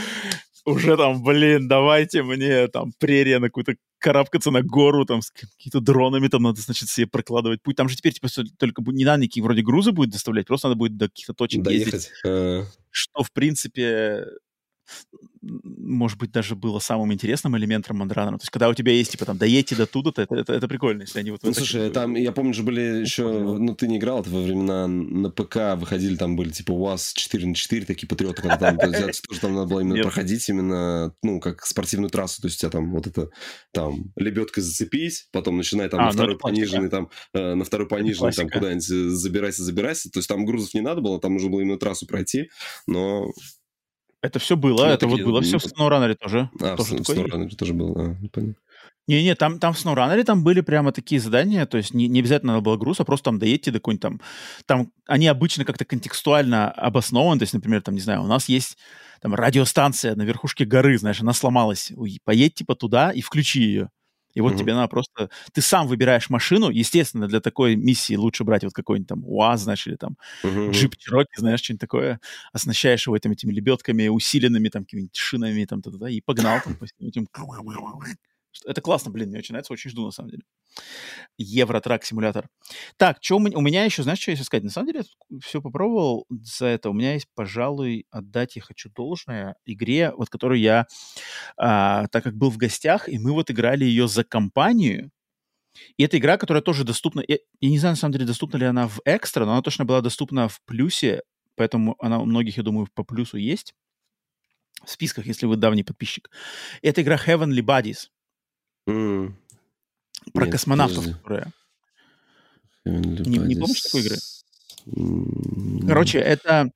[0.65, 5.79] уже там, блин, давайте мне там прерия на какую-то карабкаться на гору, там, с какими-то
[5.79, 7.77] дронами, там надо, значит, себе прокладывать путь.
[7.77, 8.27] Там же теперь, типа,
[8.59, 11.93] только не надо никакие вроде грузы будет доставлять, просто надо будет до каких-то точек Доехать.
[11.93, 12.11] ездить.
[12.25, 12.65] А...
[12.89, 14.25] Что, в принципе,
[15.41, 18.37] может быть, даже было самым интересным элементом Мандранера.
[18.37, 21.01] То есть, когда у тебя есть, типа, там, доедьте до туда, это, это, это прикольно,
[21.01, 21.41] если они вот...
[21.43, 21.93] Ну, слушай, такие...
[21.93, 23.27] там, я помню, же были еще...
[23.27, 27.47] Ну, ты не играл, это во времена на ПК выходили, там были, типа, УАЗ 4
[27.47, 31.65] на 4, такие патриоты, когда там тоже там надо было именно проходить именно, ну, как
[31.65, 33.29] спортивную трассу, то есть у тебя там вот это,
[33.73, 37.87] там, лебедкой зацепись, потом начинай там а, на ну, второй пониженный, там, э, на второй
[37.87, 41.61] пониженный, там, куда-нибудь забирайся, забирайся, то есть там грузов не надо было, там нужно было
[41.61, 42.49] именно трассу пройти,
[42.85, 43.31] но
[44.21, 46.49] это все было, ну, это вот было все в SnowRunner тоже.
[46.59, 48.55] А, тоже в SnowRunner тоже было, а, понятно.
[49.07, 52.53] Не-не, там, там в SnowRunner там были прямо такие задания, то есть не, не обязательно
[52.53, 54.21] надо было груз, а просто там доедьте до какой-нибудь там...
[54.67, 58.77] Там они обычно как-то контекстуально обоснованы, то есть, например, там, не знаю, у нас есть
[59.21, 61.91] там радиостанция на верхушке горы, знаешь, она сломалась.
[62.23, 63.89] Поедь типа туда и включи ее.
[64.33, 64.57] И вот mm-hmm.
[64.57, 65.29] тебе надо просто...
[65.53, 66.69] Ты сам выбираешь машину.
[66.69, 70.71] Естественно, для такой миссии лучше брать вот какой-нибудь там УАЗ, знаешь, или там mm-hmm.
[70.71, 72.19] джип Чироки, знаешь, что-нибудь такое.
[72.53, 76.85] Оснащаешь его этими, этими лебедками, усиленными там какими-нибудь шинами, там, та-та-та, и погнал там по
[76.99, 77.27] этим
[78.65, 80.43] это классно, блин, мне очень нравится, очень жду, на самом деле.
[81.37, 82.49] Евротрак симулятор.
[82.97, 84.63] Так, что у меня еще, знаешь, что я сказать?
[84.63, 85.03] На самом деле,
[85.41, 86.89] все попробовал за это.
[86.89, 90.87] У меня есть, пожалуй, отдать я хочу должное игре, вот которую я,
[91.57, 95.11] а, так как был в гостях, и мы вот играли ее за компанию,
[95.97, 98.65] и это игра, которая тоже доступна, я, я не знаю, на самом деле, доступна ли
[98.65, 101.21] она в экстра, но она точно была доступна в плюсе,
[101.55, 103.73] поэтому она у многих, я думаю, по плюсу есть
[104.85, 106.29] в списках, если вы давний подписчик.
[106.81, 108.07] Это игра Heavenly Bodies.
[108.87, 109.33] Mm.
[110.33, 111.51] Про Нет, космонавтов, которая...
[112.85, 114.17] Не, не помнишь такой игры?
[114.87, 115.87] Mm.
[115.87, 116.71] Короче, это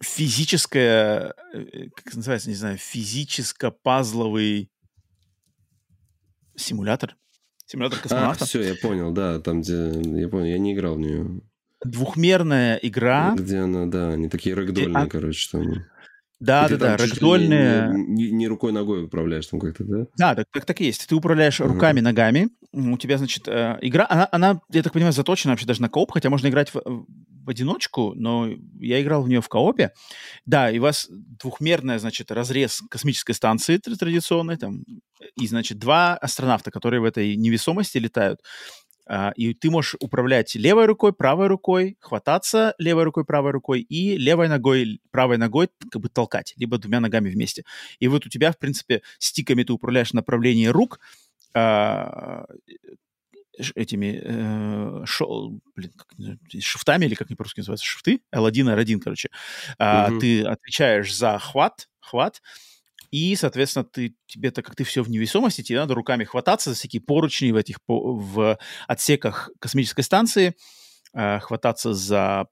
[0.00, 4.70] физическая, э, как называется, не знаю, физическо-пазловый
[6.56, 7.16] симулятор.
[7.66, 8.44] Симулятор космонавта.
[8.44, 9.90] А, все, я понял, да, там, где...
[10.20, 11.40] Я понял, я не играл в нее.
[11.84, 13.34] Двухмерная игра.
[13.36, 15.06] Где она, да, они такие рэгдольные, а...
[15.06, 15.78] короче, что они.
[16.40, 17.92] Да, да, да, рэгдольные...
[17.92, 20.06] Не, не, не рукой ногой управляешь там как-то, да?
[20.16, 21.06] Да, так, так, так и есть.
[21.08, 21.66] Ты управляешь uh-huh.
[21.66, 22.48] руками, ногами.
[22.72, 26.12] У тебя, значит, э, игра, она, она, я так понимаю, заточена вообще даже на кооп,
[26.12, 26.80] хотя можно играть в,
[27.48, 28.48] в одиночку, но
[28.78, 29.92] я играл в нее в коопе.
[30.46, 34.84] Да, и у вас двухмерная, значит, разрез космической станции традиционной, там,
[35.34, 38.40] и, значит, два астронавта, которые в этой невесомости летают.
[39.08, 44.18] Uh, и ты можешь управлять левой рукой, правой рукой, хвататься левой рукой, правой рукой и
[44.18, 47.64] левой ногой, правой ногой как бы толкать, либо двумя ногами вместе.
[48.00, 51.00] И вот у тебя, в принципе, стиками ты управляешь направление рук,
[51.54, 52.44] uh,
[53.74, 56.08] этими э, шо, блин, как,
[56.60, 59.30] шифтами, или как они по-русски называются, шифты, L1, R1, короче.
[59.78, 60.20] Угу.
[60.20, 62.40] Ты отвечаешь за хват, хват,
[63.10, 66.76] и, соответственно, ты, тебе, так как ты все в невесомости, тебе надо руками хвататься за
[66.76, 70.54] всякие поручни в этих в отсеках космической станции,
[71.14, 72.46] э, хвататься за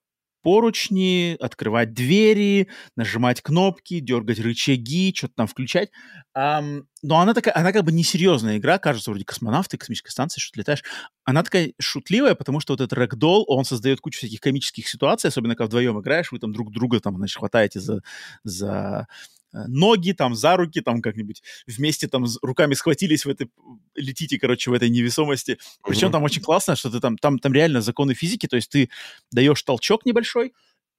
[0.47, 5.91] поручни, открывать двери, нажимать кнопки, дергать рычаги, что-то там включать.
[6.39, 10.61] Um, но она такая, она как бы несерьезная игра, кажется, вроде космонавты, космической станции, что-то
[10.61, 10.85] летаешь.
[11.25, 15.57] Она такая шутливая, потому что вот этот рэгдолл, он создает кучу всяких комических ситуаций, особенно
[15.57, 18.03] когда вдвоем играешь, вы там друг друга там, значит, хватаете за,
[18.45, 19.09] за
[19.53, 23.51] ноги там за руки там как-нибудь вместе там руками схватились в этой
[23.95, 26.13] летите короче в этой невесомости причем uh-huh.
[26.13, 28.91] там очень классно что ты там там там реально законы физики то есть ты
[29.31, 30.53] даешь толчок небольшой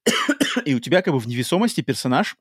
[0.64, 2.36] и у тебя как бы в невесомости персонаж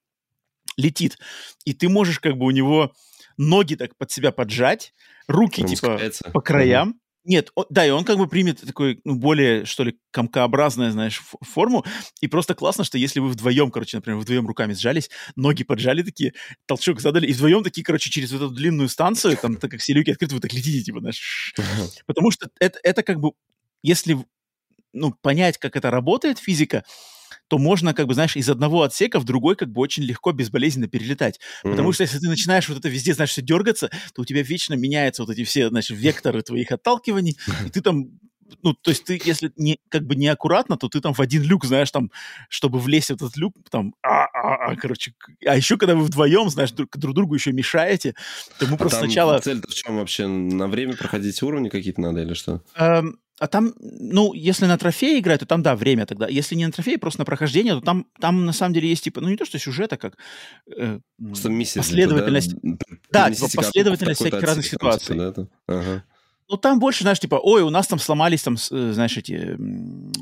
[0.77, 1.17] летит
[1.65, 2.93] и ты можешь как бы у него
[3.37, 4.93] ноги так под себя поджать
[5.27, 6.31] руки Он типа скается.
[6.31, 7.06] по краям uh-huh.
[7.27, 11.21] Нет, он, да, и он как бы примет такой, ну, более, что ли, комкообразную, знаешь,
[11.41, 11.83] форму.
[12.21, 16.33] И просто классно, что если вы вдвоем, короче, например, вдвоем руками сжались, ноги поджали такие,
[16.67, 19.91] толчок задали, и вдвоем такие, короче, через вот эту длинную станцию, там, так как все
[19.93, 21.53] люки открыты, вы так летите, типа, знаешь.
[22.05, 23.31] Потому что это, это как бы,
[23.83, 24.17] если,
[24.93, 26.83] ну, понять, как это работает, физика,
[27.47, 30.87] то можно, как бы, знаешь, из одного отсека в другой как бы очень легко, безболезненно
[30.87, 31.39] перелетать.
[31.63, 31.71] Mm-hmm.
[31.71, 34.73] Потому что если ты начинаешь вот это везде, знаешь, все дергаться, то у тебя вечно
[34.73, 38.19] меняются вот эти все, значит, векторы твоих отталкиваний, и ты там
[38.63, 41.65] ну, то есть ты, если не, как бы неаккуратно, то ты там в один люк,
[41.65, 42.11] знаешь, там,
[42.49, 45.13] чтобы влезть в этот люк, там, а, а, а, короче,
[45.45, 48.15] а еще когда вы вдвоем, знаешь, друг, друг другу еще мешаете,
[48.59, 49.39] то мы а просто сначала...
[49.39, 50.27] цель-то в чем вообще?
[50.27, 52.61] На время проходить уровни какие-то надо или что?
[52.75, 56.27] Эм, а там, ну, если на трофей играть, то там, да, время тогда.
[56.27, 59.21] Если не на трофей, просто на прохождение, то там, там на самом деле есть, типа,
[59.21, 60.17] ну, не то, что сюжета, как
[60.75, 62.55] э, последовательность.
[63.11, 65.15] Да, типа, последовательность всяких разных ситуаций.
[65.15, 66.03] Типа, да, ага.
[66.49, 69.57] Ну, там больше, знаешь, типа, ой, у нас там сломались, там, э, знаешь, эти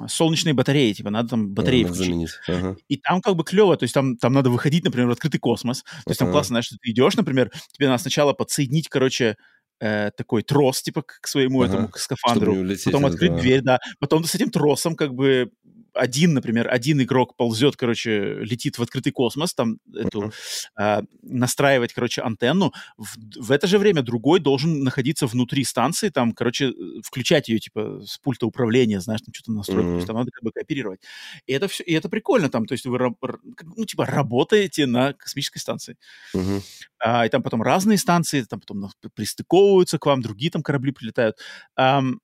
[0.07, 2.31] солнечные батареи, типа, надо там батареи а, заменить.
[2.47, 2.75] Ага.
[2.87, 5.83] И там как бы клево, то есть там, там надо выходить, например, в открытый космос.
[5.83, 6.27] То есть ага.
[6.27, 9.37] там классно, знаешь, что ты идешь, например, тебе надо сначала подсоединить, короче,
[9.79, 11.73] э, такой трос, типа, к своему ага.
[11.73, 13.41] этому к скафандру, потом открыть этого.
[13.41, 15.51] дверь, да, потом с этим тросом как бы
[15.95, 20.33] один, например, один игрок ползет, короче, летит в открытый космос, там эту,
[20.77, 21.01] uh-huh.
[21.01, 22.73] э, настраивать, короче, антенну.
[22.97, 26.73] В, в это же время другой должен находиться внутри станции, там, короче,
[27.03, 29.91] включать ее, типа, с пульта управления, знаешь, там что-то настроить, uh-huh.
[29.91, 30.99] то есть там надо как бы кооперировать.
[31.47, 35.59] И это все, и это прикольно там, то есть вы, ну, типа, работаете на космической
[35.59, 35.97] станции.
[36.35, 36.61] Uh-huh.
[36.99, 41.37] А, и там потом разные станции, там потом пристыковываются к вам, другие там корабли прилетают.
[41.79, 42.15] Um,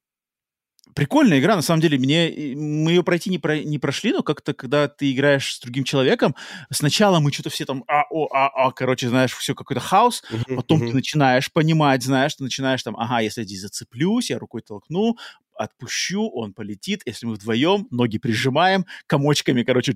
[0.96, 4.54] Прикольная игра, на самом деле, мне, мы ее пройти не, про, не прошли, но как-то,
[4.54, 6.36] когда ты играешь с другим человеком,
[6.72, 10.24] сначала мы что-то все там, а, о, а, а, короче, знаешь, все какой-то хаос,
[10.56, 14.62] потом ты начинаешь понимать, знаешь, ты начинаешь там, ага, если я здесь зацеплюсь, я рукой
[14.62, 15.18] толкну,
[15.56, 19.94] отпущу, он полетит, если мы вдвоем, ноги прижимаем, комочками, короче,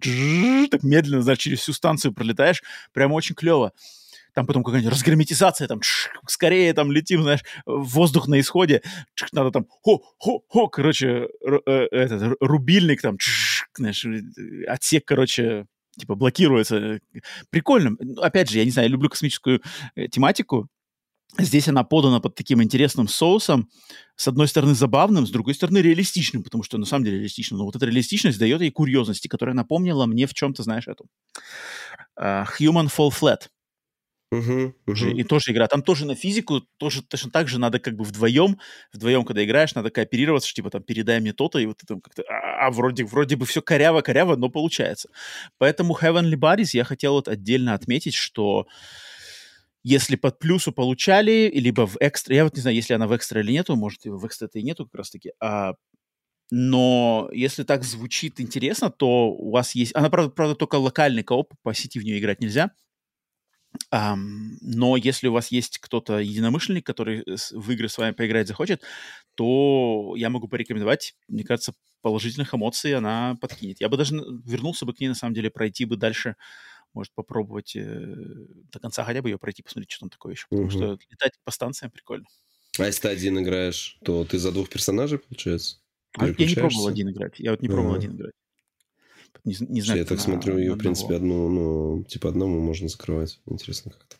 [0.70, 2.64] так медленно, значит, через всю станцию пролетаешь,
[2.94, 3.74] прямо очень клево
[4.36, 8.82] там потом какая-нибудь разгерметизация, там, чш, скорее там летим, знаешь, воздух на исходе,
[9.32, 11.30] надо там, хо-хо-хо, короче,
[11.66, 13.18] э, этот, рубильник там,
[13.78, 15.66] знаешь, э, отсек, короче,
[15.98, 17.00] типа блокируется.
[17.50, 17.96] Прикольно.
[18.18, 19.62] Опять же, я не знаю, я люблю космическую
[19.96, 20.70] э, тематику,
[21.38, 23.70] Здесь она подана под таким интересным соусом,
[24.16, 27.66] с одной стороны забавным, с другой стороны реалистичным, потому что на самом деле реалистично, но
[27.66, 31.08] вот эта реалистичность дает ей курьезности, которая напомнила мне в чем-то, знаешь, эту
[32.18, 33.50] uh, Human Fall Flat.
[34.36, 35.12] Uh-huh, uh-huh.
[35.14, 35.68] И тоже игра.
[35.68, 38.60] Там тоже на физику, тоже точно так же надо как бы вдвоем,
[38.94, 42.02] вдвоем, когда играешь, надо кооперироваться, что типа там передай мне то-то, и вот ты там
[42.02, 45.10] как-то, а, а вроде, вроде бы все коряво-коряво, но получается.
[45.58, 48.68] Поэтому Heavenly Bodies я хотел вот отдельно отметить, что
[49.84, 53.42] если под плюсу получали, либо в экстра, я вот не знаю, если она в экстра
[53.42, 55.74] или нету, может, в экстра-то и нету как раз-таки, а
[56.52, 59.96] но если так звучит интересно, то у вас есть...
[59.96, 62.72] Она, правда, правда только локальный кооп, по сети в нее играть нельзя.
[63.92, 68.82] Но если у вас есть кто-то единомышленник, который в игры с вами поиграть захочет,
[69.36, 71.16] то я могу порекомендовать.
[71.28, 73.82] Мне кажется, положительных эмоций она подкинет.
[73.82, 74.16] Я бы даже
[74.46, 76.36] вернулся бы к ней, на самом деле, пройти бы дальше,
[76.94, 78.16] может, попробовать э,
[78.72, 80.46] до конца хотя бы ее пройти, посмотреть, что там такое еще.
[80.50, 80.72] Потому угу.
[80.72, 82.26] что летать по станциям прикольно.
[82.78, 85.78] А если ты один играешь, то ты за двух персонажей, получается?
[86.18, 87.40] А я не пробовал один играть.
[87.40, 87.98] Я вот не пробовал а.
[87.98, 88.34] один играть.
[89.44, 92.88] Не, не знаю, я так на, смотрю, ее, в принципе, одну, ну, типа одному можно
[92.88, 93.40] закрывать.
[93.46, 94.18] Интересно как-то.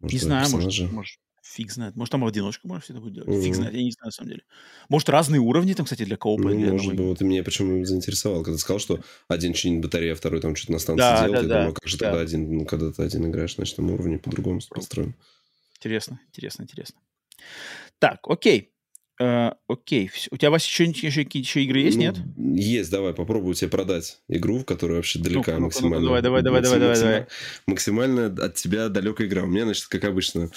[0.00, 1.96] Может, не знаю, может, может, фиг знает.
[1.96, 3.28] Может, там в одиночку можно все это будет делать.
[3.28, 3.42] Mm-hmm.
[3.42, 4.42] Фиг знает, я не знаю, на самом деле.
[4.88, 6.50] Может, разные уровни там, кстати, для коопа.
[6.50, 10.12] Ну, может быть, вот и меня почему заинтересовал, когда ты сказал, что один чинит батарею,
[10.12, 11.32] а второй там что-то на станции да, делает.
[11.32, 12.06] Да, я да, думаю, как же да.
[12.06, 15.14] тогда один, ну, когда ты один играешь, значит, там уровни по-другому построены.
[15.76, 17.00] Интересно, интересно, интересно.
[17.98, 18.72] Так, окей.
[19.20, 22.16] Uh, окей, у тебя, Вася, еще, еще, еще игры есть, ну, нет?
[22.36, 25.98] Есть, давай, попробую тебе продать игру, в которой вообще далека ну, максимально.
[25.98, 27.26] Ну, давай, давай, давай, давай, давай, давай.
[27.66, 29.42] Максимально от тебя далекая игра.
[29.42, 30.50] У меня, значит, как обычно,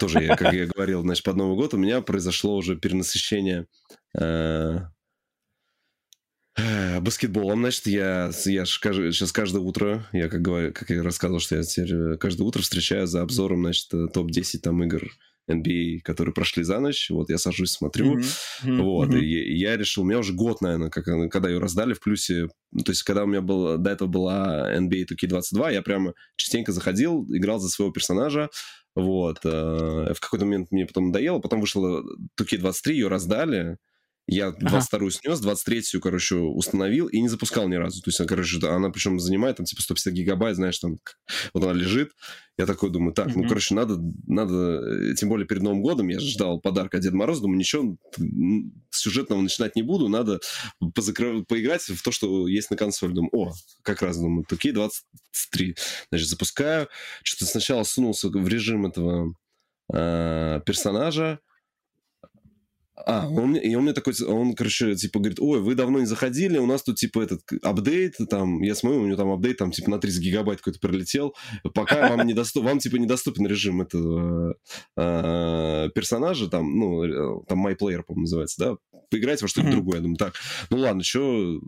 [0.00, 3.68] тоже, я, как я говорил, значит, под Новый год у меня произошло уже перенасыщение
[4.18, 4.80] э,
[6.58, 11.56] э, баскетболом, значит, я, я сейчас каждое утро, я как, говорю, как я рассказывал, что
[11.56, 15.10] я теперь каждое утро встречаю за обзором, значит, топ-10 там игр
[15.50, 17.10] NBA, которые прошли за ночь.
[17.10, 18.18] Вот я сажусь, смотрю.
[18.18, 18.82] Mm-hmm.
[18.82, 19.10] Вот.
[19.10, 19.20] Mm-hmm.
[19.20, 22.48] И, и я решил, у меня уже год, наверное, как, когда ее раздали в плюсе.
[22.72, 26.72] Ну, то есть, когда у меня был, до этого была NBA 2K22, я прямо частенько
[26.72, 28.48] заходил, играл за своего персонажа.
[28.94, 29.40] Вот.
[29.44, 31.40] Э, в какой-то момент мне потом надоело.
[31.40, 32.02] Потом вышла
[32.40, 33.76] 2K23, ее раздали.
[34.26, 38.00] Я 22-ю снес, 23-ю, короче, установил и не запускал ни разу.
[38.00, 40.98] То есть, короче, она причем занимает там типа 150 гигабайт, знаешь, там
[41.52, 42.12] вот она лежит.
[42.56, 43.42] Я такой думаю, так, mm-hmm.
[43.42, 47.16] ну, короче, надо, надо, э, тем более перед Новым годом, я ждал подарка от Деда
[47.16, 47.96] Мороза, думаю, ничего
[48.90, 50.40] сюжетного начинать не буду, надо
[50.94, 51.42] позакры...
[51.44, 53.12] поиграть в то, что есть на консоли.
[53.12, 53.52] Думаю, о,
[53.82, 55.76] как раз, думаю, такие 23.
[56.10, 56.88] Значит, запускаю.
[57.24, 59.34] Что-то сначала сунулся в режим этого
[59.92, 61.40] э, персонажа,
[62.96, 66.58] А, он, и он мне такой, он, короче, типа, говорит, ой, вы давно не заходили,
[66.58, 69.90] у нас тут, типа, этот апдейт, там, я смотрю, у него там апдейт, там, типа,
[69.90, 71.34] на 30 гигабайт какой-то пролетел,
[71.74, 74.54] пока вам, недоступ, вам типа, недоступен режим этого
[74.96, 79.70] э, персонажа, там, ну, э, там, MyPlayer, по-моему, называется, да, поиграть во что-то mm-hmm.
[79.70, 79.96] другое.
[79.96, 80.34] Я думаю, так,
[80.70, 81.60] ну ладно, что,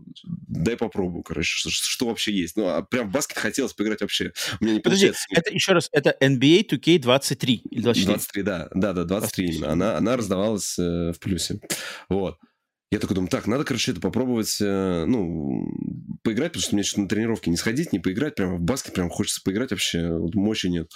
[0.47, 2.57] дай попробую, короче, что, что вообще есть.
[2.57, 4.33] Ну, а прям в баскет хотелось поиграть вообще.
[4.59, 5.27] У меня не Подожди, получается.
[5.31, 8.05] это еще раз, это NBA 2K23 или 24?
[8.05, 9.45] 23, да, да, да, 23, 23.
[9.47, 9.71] именно.
[9.71, 11.61] Она, она раздавалась э, в плюсе.
[12.09, 12.37] Вот.
[12.89, 15.67] Я такой думаю, так, надо, короче, это попробовать, э, ну,
[16.23, 19.09] поиграть, потому что мне что-то на тренировке не сходить, не поиграть, прям в баскет прям
[19.09, 20.89] хочется поиграть вообще, вот мощи нет.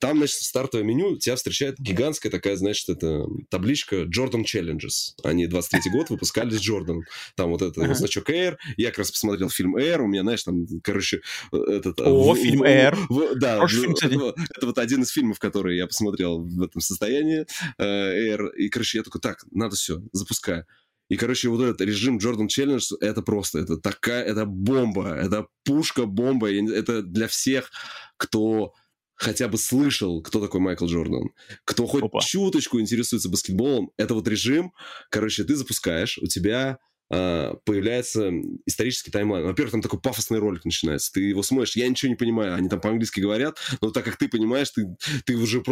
[0.00, 5.14] Там, значит, стартовое меню тебя встречает гигантская такая, значит, это табличка Jordan Challenges.
[5.24, 7.00] Они 23-й год выпускали с Jordan.
[7.36, 8.58] Там вот это вот значок Air.
[8.76, 12.00] Я как раз посмотрел фильм Air, у меня, знаешь, там, короче, этот...
[12.02, 12.98] О, в, фильм Air.
[13.08, 17.46] В, да, в, фильм, это вот один из фильмов, которые я посмотрел в этом состоянии,
[17.78, 18.54] э, Air.
[18.56, 20.66] И, короче, я такой, так, надо все, запускаю.
[21.12, 26.50] И, короче, вот этот режим Jordan Challenge, это просто, это такая, это бомба, это пушка-бомба,
[26.50, 27.70] это для всех,
[28.16, 28.72] кто
[29.14, 31.28] хотя бы слышал, кто такой Майкл Джордан,
[31.66, 32.20] кто хоть Опа.
[32.20, 34.72] чуточку интересуется баскетболом, это вот режим,
[35.10, 36.78] короче, ты запускаешь, у тебя
[37.12, 38.30] появляется
[38.66, 39.44] исторический таймлайн.
[39.44, 41.12] Во-первых, там такой пафосный ролик начинается.
[41.12, 44.28] Ты его смотришь, я ничего не понимаю, они там по-английски говорят, но так как ты
[44.28, 45.62] понимаешь, ты, ты уже...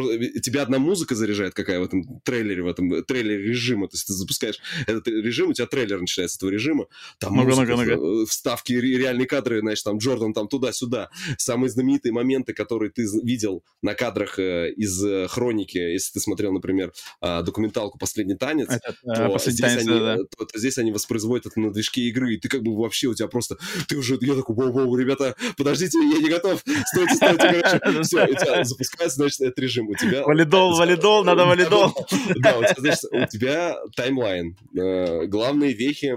[0.43, 3.89] Тебя одна музыка заряжает какая в этом трейлере, в этом трейлере режима.
[3.89, 6.87] То есть ты запускаешь этот режим, у тебя трейлер начинается этого режима.
[7.19, 11.11] Там ну музыка, ну ну вставки, реальные кадры, значит, там Джордан там туда-сюда.
[11.39, 16.53] Самые знаменитые моменты, которые ты видел на кадрах э, из э, хроники, если ты смотрел,
[16.53, 16.93] например,
[17.23, 20.17] э, документалку «Последний танец», Это, то, последний здесь танец они, да.
[20.37, 23.09] то, то здесь они воспроизводят производит это на движке игры, и ты как бы вообще
[23.09, 23.57] у тебя просто,
[23.89, 28.35] ты уже, я такой, воу-воу, ребята, подождите, я не готов, стойте, стойте, короче, все, у
[28.35, 30.25] тебя запускается, значит, этот режим, у тебя...
[30.25, 31.95] Валидол, валидол, надо валидол.
[32.37, 36.17] Да, у тебя, значит, у тебя таймлайн, э, главные вехи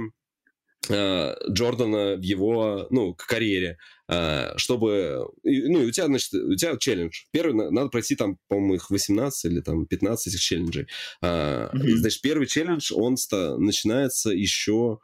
[0.90, 3.78] э, Джордана в его, ну, карьере,
[4.58, 7.24] чтобы, ну, и у тебя, значит, у тебя челлендж.
[7.32, 10.88] Первый, надо пройти там, по-моему, их 18 или там 15 этих челленджей.
[11.24, 11.96] Mm-hmm.
[11.96, 13.16] Значит, первый челлендж, он
[13.60, 15.00] начинается еще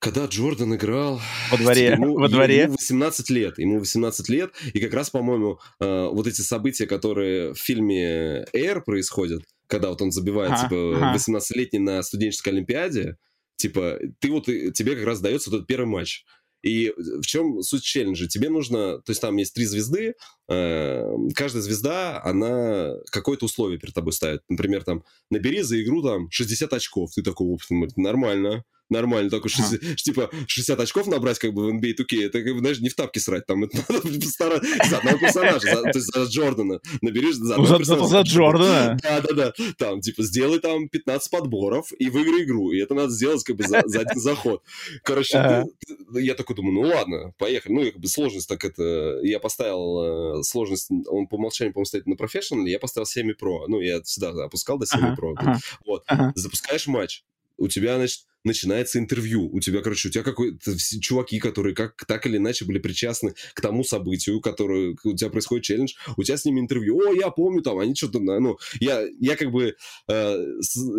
[0.00, 1.20] когда Джордан играл...
[1.50, 1.86] Во дворе.
[1.86, 2.62] Ему, Во дворе.
[2.62, 3.58] Ему 18 лет.
[3.58, 4.52] Ему 18 лет.
[4.72, 10.00] И как раз, по-моему, э, вот эти события, которые в фильме Air происходят, когда вот
[10.00, 11.18] он забивает, ага, типа, ага.
[11.18, 13.16] 18-летний на студенческой олимпиаде,
[13.56, 16.24] типа, ты вот, тебе как раз дается вот этот первый матч.
[16.68, 18.28] И в чем суть челленджа?
[18.28, 20.14] Тебе нужно, то есть там есть три звезды,
[20.48, 21.02] э,
[21.34, 24.42] каждая звезда, она какое-то условие перед тобой ставит.
[24.48, 27.12] Например, там, набери за игру там 60 очков.
[27.14, 27.56] Ты такой,
[27.96, 29.94] нормально нормально, только 60, а.
[29.96, 32.94] типа 60 очков набрать как бы в NBA 2K, это, как бы, знаешь, не в
[32.94, 37.36] тапке срать, там это надо постараться за одного персонажа, за, то есть за Джордана наберешь
[37.36, 38.08] за одного за, персонажа.
[38.08, 38.98] За Джордана?
[39.02, 43.56] Да-да-да, там, типа, сделай там 15 подборов и выиграй игру, и это надо сделать как
[43.56, 44.62] бы за, за один заход.
[45.02, 45.66] Короче, ага.
[46.12, 50.38] ты, я такой думаю, ну ладно, поехали, ну, как бы сложность так это, я поставил
[50.38, 54.02] э, сложность, он по умолчанию, по-моему, стоит на Professional, я поставил 7 Pro, ну, я
[54.02, 56.32] всегда опускал до 7 ага, Pro, ага, вот, ага.
[56.34, 57.24] запускаешь матч,
[57.56, 59.48] у тебя, значит, начинается интервью.
[59.52, 63.60] У тебя, короче, у тебя какой-то чуваки, которые как так или иначе были причастны к
[63.60, 66.98] тому событию, которое у тебя происходит челлендж, у тебя с ними интервью.
[66.98, 69.74] О, я помню там, они что-то, ну, я, я как бы
[70.08, 70.44] э,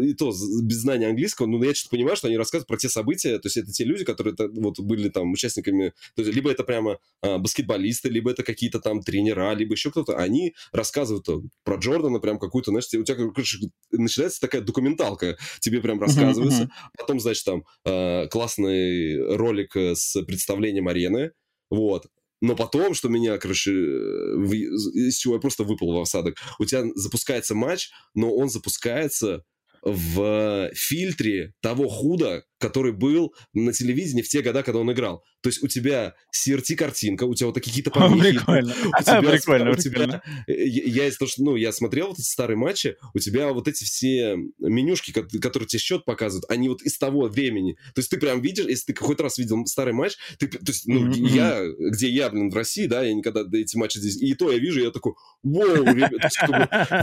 [0.04, 3.38] и то без знания английского, но я что-то понимаю, что они рассказывают про те события,
[3.40, 7.00] то есть это те люди, которые вот были там участниками, то есть либо это прямо
[7.22, 11.28] э, баскетболисты, либо это какие-то там тренера, либо еще кто-то, они рассказывают
[11.64, 13.58] про Джордана прям какую-то, знаешь, у тебя, короче,
[13.92, 20.88] начинается такая документалка, тебе прям рассказывается, потом, значит, там э, классный ролик э, с представлением
[20.88, 21.32] арены,
[21.70, 22.08] вот.
[22.42, 26.84] Но потом, что меня, короче, в, из чего я просто выпал в осадок, у тебя
[26.96, 29.44] запускается матч, но он запускается
[29.82, 35.24] в фильтре того худа, который был на телевидении в те года, когда он играл.
[35.42, 38.38] То есть у тебя CRT-картинка, у тебя вот какие-то помехи.
[38.38, 38.74] Прикольно.
[38.74, 39.76] У тебя, прикольно, у.
[39.76, 44.36] Тебя, я, я, ну, я смотрел вот эти старые матчи, у тебя вот эти все
[44.60, 47.78] менюшки, которые тебе счет показывают, они вот из того времени.
[47.96, 50.88] То есть ты прям видишь, если ты какой-то раз видел старый матч, ты, то есть,
[50.88, 51.28] ну, mm-hmm.
[51.30, 54.58] я, где я, блин, в России, да, я никогда эти матчи здесь, и то я
[54.58, 55.14] вижу, я такой,
[55.44, 56.12] вау, ребят,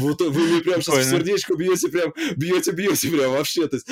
[0.01, 3.89] вот вы мне прям сейчас в сердечко бьете, прям, бьете, бьете прям вообще, то есть,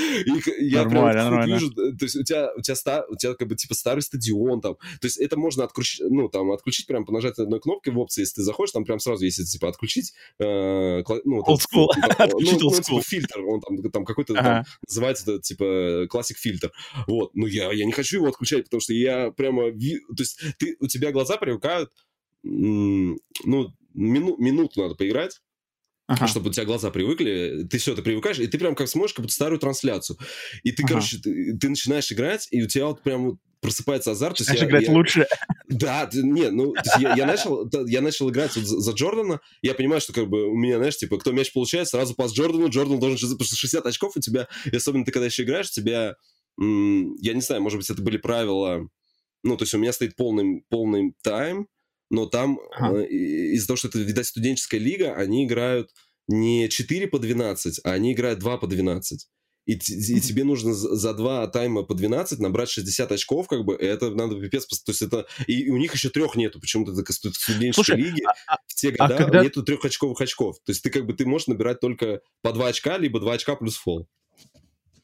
[0.59, 3.75] я прям вижу, то есть у тебя, у тебя, стар, у тебя как бы типа
[3.75, 7.61] старый стадион там, то есть это можно отключить, ну, там, отключить прям по нажатию одной
[7.61, 11.61] кнопки в опции, если ты заходишь, там прям сразу есть, типа, отключить, э, ну, old
[11.61, 11.87] school.
[12.19, 14.43] отключить ну, ну, типа, фильтр, он там, там какой-то, ага.
[14.43, 16.73] там, называется, это, типа, классик фильтр,
[17.07, 19.99] вот, ну, я, я не хочу его отключать, потому что я прямо, ви...
[20.01, 21.91] то есть ты, у тебя глаза привыкают,
[22.43, 23.17] ну,
[23.95, 25.41] мину, минуту надо поиграть,
[26.07, 26.27] ага.
[26.27, 29.25] чтобы у тебя глаза привыкли, ты все, ты привыкаешь, и ты прям как смотришь, как
[29.25, 30.19] будто старую трансляцию.
[30.63, 30.95] И ты, ага.
[30.95, 34.39] короче, ты, ты начинаешь играть, и у тебя вот прям просыпается азарт.
[34.39, 35.27] Начинаешь я, играть я, лучше.
[35.67, 40.03] Да, не, ну, я, я, начал, я начал играть вот за, за Джордана, я понимаю,
[40.03, 43.31] что как бы у меня, знаешь, типа, кто мяч получает, сразу пас Джордану, Джордан должен,
[43.31, 46.17] потому что 60 очков у тебя, и особенно ты когда еще играешь, у тебя,
[46.59, 48.87] я не знаю, может быть, это были правила,
[49.43, 51.67] ну, то есть у меня стоит полный, полный тайм,
[52.11, 53.01] но там ага.
[53.03, 55.91] э, из-за того, что это, видать, студенческая лига, они играют
[56.29, 59.29] не 4 по 12, а они играют 2 по 12.
[59.67, 64.11] И, и тебе нужно за два тайма по 12 набрать 60 очков, как бы, это
[64.11, 64.67] надо пипец.
[64.67, 65.27] То есть это...
[65.47, 68.23] И, и у них еще трех нету, почему-то это студенческой лиги.
[68.25, 69.43] А, а, в те а года а когда...
[69.43, 70.57] нету трех очковых очков.
[70.65, 73.57] То есть ты как бы ты можешь набирать только по 2 очка, либо 2 очка
[73.57, 74.07] плюс фол.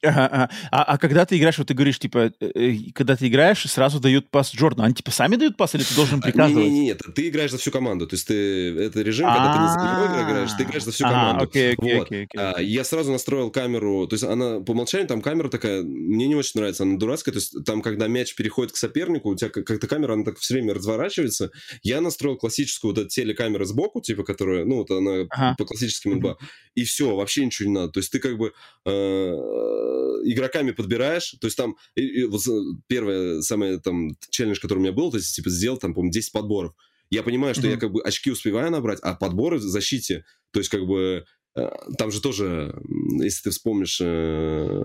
[0.03, 0.51] Ага, ага.
[0.71, 4.01] А, а когда ты играешь, вот ты говоришь, типа, э, э когда ты играешь, сразу
[4.01, 4.85] дают пас Джордану.
[4.85, 6.65] Они, типа, сами дают пас или ты должен приказывать?
[6.65, 8.07] Нет, нет, нет, ты играешь за всю команду.
[8.07, 8.35] То есть ты,
[8.79, 11.45] это режим, когда ты не за играешь, ты играешь за всю команду.
[11.45, 12.29] Окей, окей, окей.
[12.37, 16.35] А, я сразу настроил камеру, то есть она по умолчанию, там камера такая, мне не
[16.35, 19.87] очень нравится, она дурацкая, то есть там, когда мяч переходит к сопернику, у тебя как-то
[19.87, 21.51] камера, она так все время разворачивается.
[21.83, 25.55] Я настроил классическую вот эту телекамеру сбоку, типа, которая, ну, вот она ага.
[25.59, 26.39] по классическим НБА,
[26.75, 27.93] и все, вообще ничего не надо.
[27.93, 28.53] То есть ты как бы
[28.87, 29.90] э,
[30.25, 32.43] игроками подбираешь, то есть там и, и, вот
[32.87, 36.33] первое самое там челлендж, который у меня был, то есть типа сделал там, по-моему, 10
[36.33, 36.75] подборов.
[37.11, 37.73] Я понимаю, что mm-hmm.
[37.73, 41.25] я как бы очки успеваю набрать, а подборы в защите, то есть как бы
[41.57, 41.69] э,
[41.99, 42.75] там же тоже,
[43.21, 44.83] если ты вспомнишь э,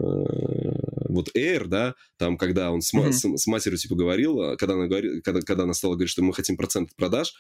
[1.10, 3.12] вот Air, да, там, когда он с, mm-hmm.
[3.12, 6.34] с, с матерью, типа, говорил, когда она, говорит, когда, когда она стала говорить, что мы
[6.34, 7.34] хотим процент продаж,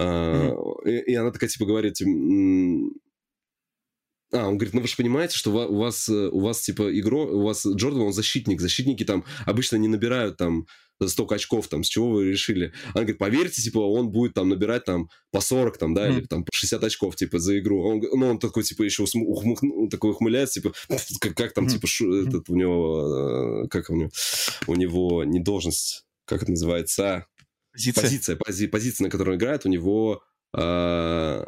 [0.00, 0.88] mm-hmm.
[0.88, 2.00] и, и она такая, типа, говорит,
[4.32, 7.20] а, он говорит, ну вы же понимаете, что у вас, э, у вас типа игро,
[7.20, 8.60] у вас Джордан, он защитник.
[8.60, 10.66] Защитники там обычно не набирают там
[11.06, 12.72] столько очков, там, с чего вы решили?
[12.88, 16.18] Она говорит, поверьте, типа, он будет там набирать там по 40, там, да, mm.
[16.18, 17.82] или там по 60 очков, типа, за игру.
[17.82, 19.60] Он, ну, он такой, типа, еще ухмых,
[19.90, 20.74] такой ухмыляется, типа,
[21.20, 21.70] как, как там, mm.
[21.70, 24.10] типа, шу, этот у него, э, как у него,
[24.66, 27.26] у него не должность, как это называется?
[27.72, 28.02] Позиция.
[28.02, 30.22] Позиция, пози, позиция, на которой он играет, у него
[30.56, 31.44] э,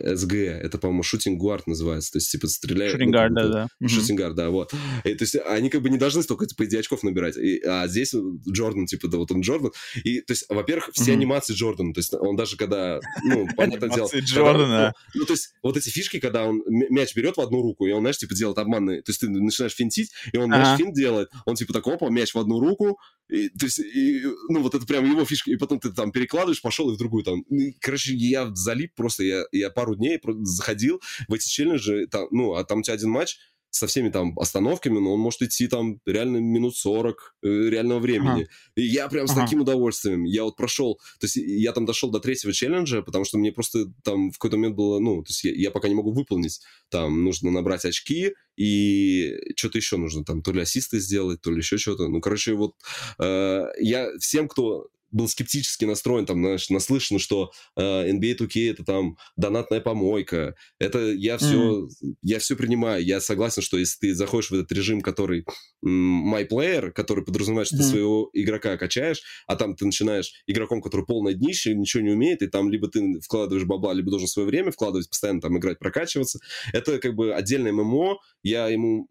[0.00, 2.92] СГ, это, по-моему, шутинг гуард называется, то есть, типа, стреляют...
[2.92, 3.48] Шутинг ну, да,
[3.80, 3.88] да.
[3.88, 4.72] Шутинг гуард, да, вот.
[5.04, 7.86] И, то есть, они как бы не должны столько, типа, идти очков набирать, и, а
[7.88, 8.14] здесь
[8.48, 9.72] Джордан, типа, да, вот он Джордан,
[10.04, 11.14] и, то есть, во-первых, все mm-hmm.
[11.14, 14.08] анимации Джордана, то есть, он даже когда, ну, понятное дело...
[14.12, 14.94] Джордана.
[15.14, 18.00] Ну, то есть, вот эти фишки, когда он мяч берет в одну руку, и он,
[18.00, 21.54] знаешь, типа, делает обманный, то есть, ты начинаешь финтить, и он, знаешь, финт делает, он,
[21.56, 22.98] типа, так, опа, мяч в одну руку,
[23.28, 26.62] и, то есть, и, ну, вот это прям его фишка, и потом ты там перекладываешь,
[26.62, 27.40] пошел и в другую там.
[27.42, 32.54] И, короче, я залип просто, я, я пару дней заходил в эти челленджи, там, ну,
[32.54, 33.38] а там у тебя один матч,
[33.76, 38.42] со всеми там остановками, но он может идти там реально минут 40 э, реального времени.
[38.42, 38.50] Ага.
[38.76, 39.42] И я прям с ага.
[39.42, 40.24] таким удовольствием.
[40.24, 43.92] Я вот прошел, то есть я там дошел до третьего челленджа, потому что мне просто
[44.02, 46.60] там в какой-то момент было, ну, то есть я, я пока не могу выполнить.
[46.88, 51.58] Там нужно набрать очки, и что-то еще нужно, там, то ли ассисты сделать, то ли
[51.58, 52.08] еще что-то.
[52.08, 52.74] Ну, короче, вот
[53.18, 58.84] э, я всем, кто был скептически настроен, там, знаешь, наслышан, что э, NBA 2K это
[58.84, 60.54] там донатная помойка.
[60.78, 62.14] Это я все, mm.
[62.22, 63.04] я все принимаю.
[63.04, 65.44] Я согласен, что если ты заходишь в этот режим, который
[65.84, 67.80] м, my player, который подразумевает, что mm.
[67.80, 72.42] ты своего игрока качаешь, а там ты начинаешь игроком, который полное днище, ничего не умеет,
[72.42, 76.40] и там либо ты вкладываешь бабла, либо должен свое время вкладывать, постоянно там играть, прокачиваться.
[76.72, 78.18] Это как бы отдельное ММО.
[78.42, 79.08] Я ему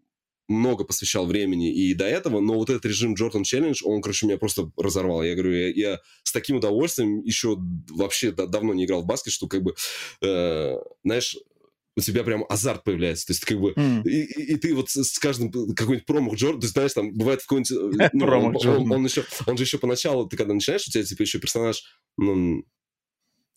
[0.48, 4.38] много посвящал времени и до этого, но вот этот режим Jordan Challenge, он, короче, меня
[4.38, 5.22] просто разорвал.
[5.22, 7.56] Я говорю, я, я с таким удовольствием еще
[7.90, 9.74] вообще да, давно не играл в баскет, что как бы,
[10.22, 11.36] э, знаешь,
[11.96, 13.26] у тебя прям азарт появляется.
[13.26, 14.02] То есть, как бы, mm.
[14.04, 18.00] и, и, и ты вот с, каждым какой-нибудь промах Джордан, ты знаешь, там бывает какой-нибудь...
[18.00, 21.04] Э, ну, он, он, он, еще, он же еще поначалу, ты когда начинаешь, у тебя
[21.04, 21.82] типа еще персонаж,
[22.18, 22.64] ну,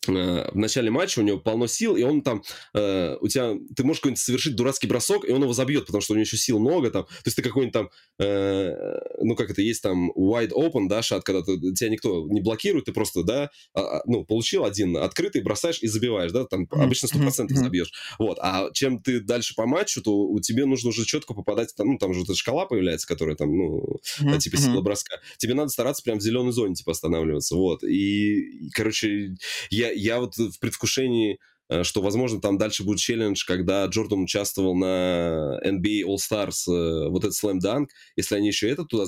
[0.08, 2.44] в начале матча у него полно сил, и он там,
[2.74, 6.14] э, у тебя, ты можешь какой-нибудь совершить дурацкий бросок, и он его забьет, потому что
[6.14, 7.04] у него еще сил много там.
[7.04, 7.90] То есть ты какой-нибудь там,
[8.20, 8.74] э,
[9.22, 12.86] ну как это, есть там wide open, да, шат, когда ты, тебя никто не блокирует,
[12.86, 17.08] ты просто, да, а, а ну, получил один открытый, бросаешь и забиваешь, да, там обычно
[17.08, 17.56] 100% mm-hmm.
[17.56, 17.92] забьешь.
[18.20, 21.88] Вот, а чем ты дальше по матчу, то у тебя нужно уже четко попадать, там,
[21.88, 24.00] ну, там же эта шкала появляется, которая там, ну,
[24.40, 25.18] типа сила броска.
[25.38, 27.84] Тебе надо стараться прям в зеленой зоне, типа, останавливаться, вот.
[27.84, 29.36] И короче,
[29.70, 31.40] я, я вот в предвкушении
[31.70, 37.24] э, что, возможно, там дальше будет челлендж, когда Джордан участвовал на NBA All-Stars, э, вот
[37.24, 39.06] этот Slam Dunk, если они еще это туда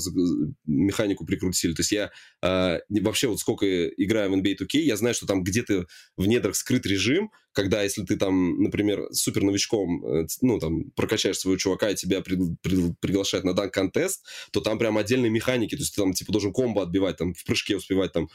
[0.65, 1.73] механику прикрутили.
[1.73, 2.11] То есть я
[2.43, 5.87] э, вообще вот сколько играю в NBA 2K, я знаю, что там где-то
[6.17, 11.57] в недрах скрыт режим, когда если ты там, например, супер новичком, ну, там, прокачаешь своего
[11.57, 15.95] чувака и тебя при, при, приглашают на данк-контест, то там прям отдельные механики, то есть
[15.95, 18.29] ты там, типа, должен комбо отбивать, там, в прыжке успевать, там,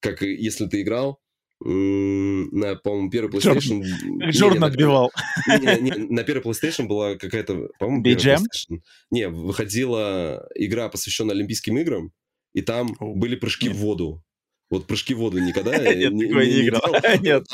[0.00, 1.20] как если ты играл,
[1.62, 3.82] на, по-моему, первый PlayStation...
[4.30, 5.10] Джордан отбивал.
[5.46, 8.80] На первый PlayStation была какая-то, по-моему, BGM?
[9.10, 12.12] Не, выходила игра, посвященная Олимпийским играм,
[12.54, 14.22] и там были прыжки в воду.
[14.70, 16.82] Вот прыжки в воду никогда Нет, не, такое не играл.
[17.20, 17.44] Нет.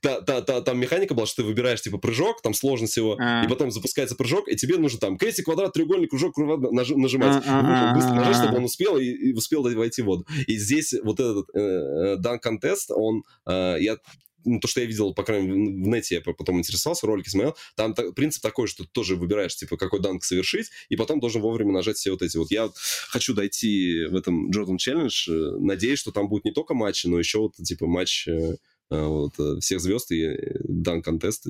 [0.00, 3.44] Там, та- та- там механика была, что ты выбираешь, типа, прыжок, там сложность его, А.
[3.44, 7.42] и потом запускается прыжок, и тебе нужно там крестик, квадрат, треугольник, кружок, кружок, наж- нажимать.
[7.46, 10.26] А, быстро нажать, чтобы он успел и, успел войти в воду.
[10.46, 13.96] И здесь вот этот э, дан контест, он, э, я
[14.44, 17.56] ну, то, что я видел, по крайней мере, в нете, я потом интересовался, ролики смотрел,
[17.76, 21.42] там та- принцип такой, что ты тоже выбираешь, типа, какой данк совершить, и потом должен
[21.42, 22.50] вовремя нажать все вот эти вот.
[22.50, 22.70] Я
[23.08, 27.18] хочу дойти в этом Jordan Challenge, э, надеюсь, что там будет не только матчи, но
[27.18, 28.56] еще вот, типа, матч э,
[28.90, 31.46] э, вот, всех звезд и дан контест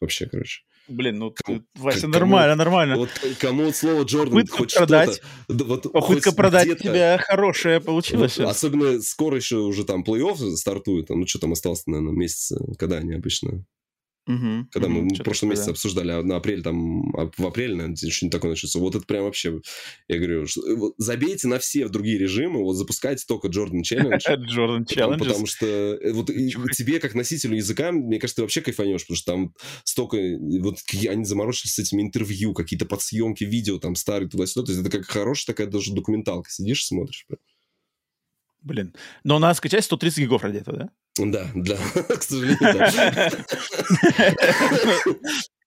[0.00, 0.62] вообще, короче.
[0.88, 2.96] Блин, ну, Кому- ты, Вася, кому- нормально, нормально.
[2.96, 3.08] Вот
[3.40, 5.22] кому вот слово Джордан Попытка хоть продать.
[5.48, 8.36] да вот Попытка хоть продать тебя хорошая получилась.
[8.38, 12.58] вот, особенно скоро еще уже там плей-офф стартует, там, ну что там осталось, наверное, месяца,
[12.78, 13.64] когда они обычно
[14.26, 17.46] Мгм, Когда мы мгм, в чё-то прошлом месяце обсуждали, а на апрель там, а в
[17.46, 18.78] апреле, наверное, что-нибудь такое начнется.
[18.80, 19.60] Вот это прям вообще,
[20.08, 24.18] я говорю, что, э, вот забейте на все другие режимы, вот запускайте только Jordan Challenge.
[24.26, 24.36] да.
[24.54, 25.18] Jordan Потому, Challenges.
[25.18, 29.16] потому что э, вот и тебе, как носителю языка, мне кажется, ты вообще кайфанешь, потому
[29.16, 30.16] что там столько...
[30.60, 30.78] Вот
[31.08, 34.66] они заморочились с этими интервью, какие-то подсъемки видео там старые туда-сюда.
[34.66, 36.50] То есть это как хорошая такая даже документалка.
[36.50, 37.24] Сидишь, смотришь.
[37.28, 37.38] прям.
[38.64, 38.94] Блин.
[39.24, 40.90] Но надо скачать 130 гигов ради этого, да?
[41.18, 41.76] Да, да,
[42.16, 43.30] к сожалению.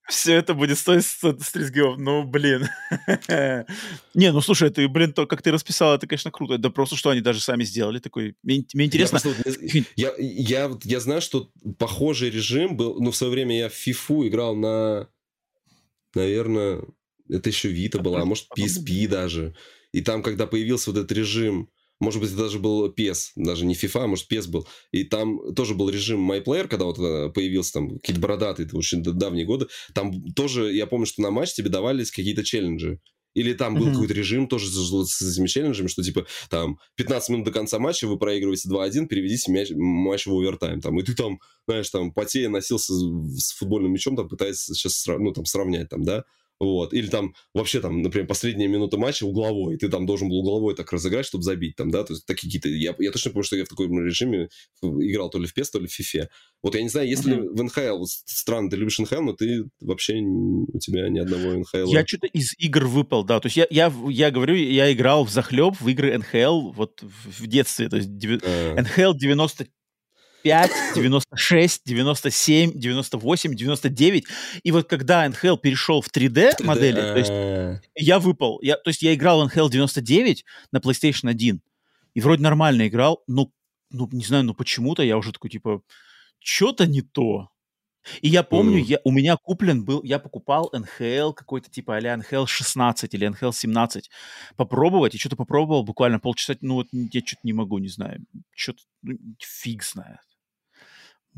[0.08, 1.98] Все это будет стоить 130 гигов.
[1.98, 2.66] Ну, блин.
[4.14, 6.58] Не, ну слушай, ты, блин, то, как ты расписал, это, конечно, круто.
[6.58, 8.34] Да просто, что они даже сами сделали такой.
[8.42, 9.20] Мне мне интересно.
[9.96, 14.28] Я, я, я, знаю, что похожий режим был, ну, в свое время я в FIFA
[14.28, 15.08] играл на,
[16.14, 16.82] наверное,
[17.28, 19.54] это еще Vita была, а может PSP даже.
[19.92, 21.70] И там, когда появился вот этот режим,
[22.00, 24.66] может быть, это даже был PES, даже не FIFA, а может PES был.
[24.92, 29.02] И там тоже был режим MyPlayer, когда вот э, появился там какие-то бородатые, это очень
[29.02, 29.66] давние годы.
[29.94, 33.00] Там тоже, я помню, что на матч тебе давались какие-то челленджи.
[33.34, 33.92] Или там был Мгм.
[33.92, 38.06] какой-то режим тоже с, с этими челленджами, что типа там 15 минут до конца матча
[38.08, 40.80] вы проигрываете 2-1, переведите мяч, матч в овертайм.
[40.80, 43.02] Там, и ты там, знаешь, там потея носился с
[43.38, 46.24] с футбольным мячом, там пытается сейчас ну, там, сравнять, там, да.
[46.60, 46.92] Вот.
[46.92, 50.92] Или там вообще там, например, последняя минута матча угловой, ты там должен был угловой так
[50.92, 52.68] разыграть, чтобы забить там, да, то есть такие какие-то...
[52.68, 54.48] Я, я точно помню, что я в таком режиме
[54.82, 56.28] играл то ли в PES, то ли в FIFA.
[56.62, 57.54] Вот я не знаю, если Мгм.
[57.54, 61.92] в НХЛ, вот странно, ты любишь НХЛ, но ты вообще, у тебя ни одного НХЛ.
[61.92, 63.38] Я что-то из игр выпал, да.
[63.38, 67.42] То есть я, я, я говорю, я играл в захлеб в игры НХЛ вот в,
[67.42, 67.88] в детстве.
[67.88, 68.08] То есть
[68.42, 69.14] А, НХЛ
[70.44, 74.24] 95, 96, 97, 98, 99.
[74.62, 78.60] И вот когда НХЛ перешел в 3D модели, то есть а, я выпал.
[78.62, 81.60] Я, то есть я играл в NHL 99 на PlayStation 1.
[82.14, 83.50] И вроде нормально играл, но,
[83.90, 85.82] ну, не знаю, ну почему-то я уже такой, типа,
[86.40, 87.48] что-то не то.
[88.22, 92.46] И я помню, я, у меня куплен был, я покупал NHL какой-то типа а-ля NHL
[92.46, 94.10] 16 или NHL 17
[94.56, 98.24] попробовать, и что-то попробовал буквально полчаса, ну вот я что-то не могу, не знаю,
[98.54, 100.20] что-то, ну, фиг знает.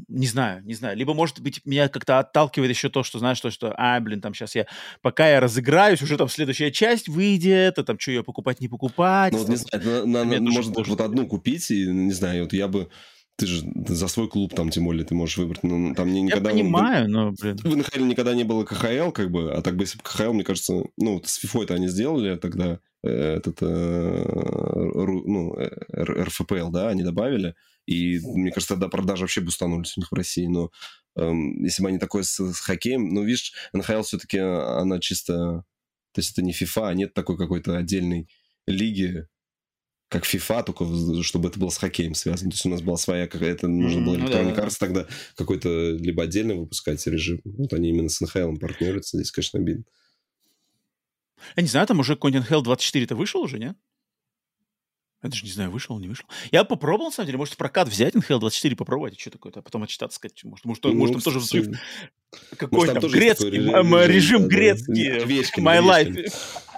[0.08, 0.96] Не знаю, не знаю.
[0.96, 4.32] Либо, может быть, меня как-то отталкивает еще то, что, знаешь, то, что, а, блин, там
[4.34, 4.66] сейчас я,
[5.02, 9.32] пока я разыграюсь, уже там следующая часть выйдет, а там что, ее покупать, не покупать.
[9.32, 10.90] Ну, вот не знаю, на- на- тоже можно сложно.
[10.92, 12.88] вот одну купить, и, не знаю, вот я бы...
[13.36, 15.62] Ты же за свой клуб там, тем более, ты можешь выбрать.
[15.62, 16.50] Ну, там не- Я никогда...
[16.50, 17.56] понимаю, но, блин.
[17.56, 20.44] В НХЛ никогда не было КХЛ, как бы, а так бы если бы КХЛ, мне
[20.44, 26.88] кажется, ну, вот с фифой-то они сделали тогда э, этот, э, ну, э, РФПЛ, да,
[26.88, 27.54] они добавили,
[27.90, 30.70] и, мне кажется, тогда продажи вообще бустанулись у них в России, но
[31.16, 35.64] эм, если бы они такое с, с хоккеем, ну, видишь, НХЛ все-таки, она чисто,
[36.12, 38.28] то есть это не FIFA, а нет такой какой-то отдельной
[38.68, 39.26] лиги,
[40.08, 42.52] как FIFA, только чтобы это было с хоккеем связано.
[42.52, 44.56] То есть у нас была своя какая-то, нужно было Electronic.
[44.56, 47.40] Arts тогда какой-то либо отдельно выпускать режим.
[47.44, 49.16] Вот они именно с НХЛ партнерятся.
[49.16, 49.84] Здесь, конечно, обидно.
[51.56, 53.76] Я не знаю, там уже какой-нибудь NHL 24-то вышел уже, нет?
[55.22, 56.24] Я даже не знаю, вышел, не вышел.
[56.50, 59.62] Я попробовал, на самом деле, может, в прокат взять NHL 24 попробовать, что такое-то, а
[59.62, 61.66] потом отчитаться, сказать, может, может, Ну, может там тоже взрыв
[62.56, 66.24] какой там, такой грецкий, режим, м- м- режим да, грецкий, Овечкин, my Овечкин.
[66.24, 66.32] life.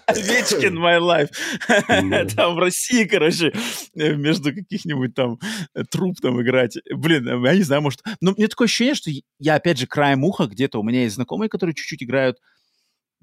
[0.07, 1.31] Овечкин my life.
[2.11, 2.25] Да.
[2.35, 3.53] Там в России, короче,
[3.95, 5.39] между каких-нибудь там
[5.75, 6.77] э, труп там играть.
[6.93, 8.01] Блин, я не знаю, может...
[8.21, 11.49] Но мне такое ощущение, что я, опять же, краем уха где-то, у меня есть знакомые,
[11.49, 12.39] которые чуть-чуть играют.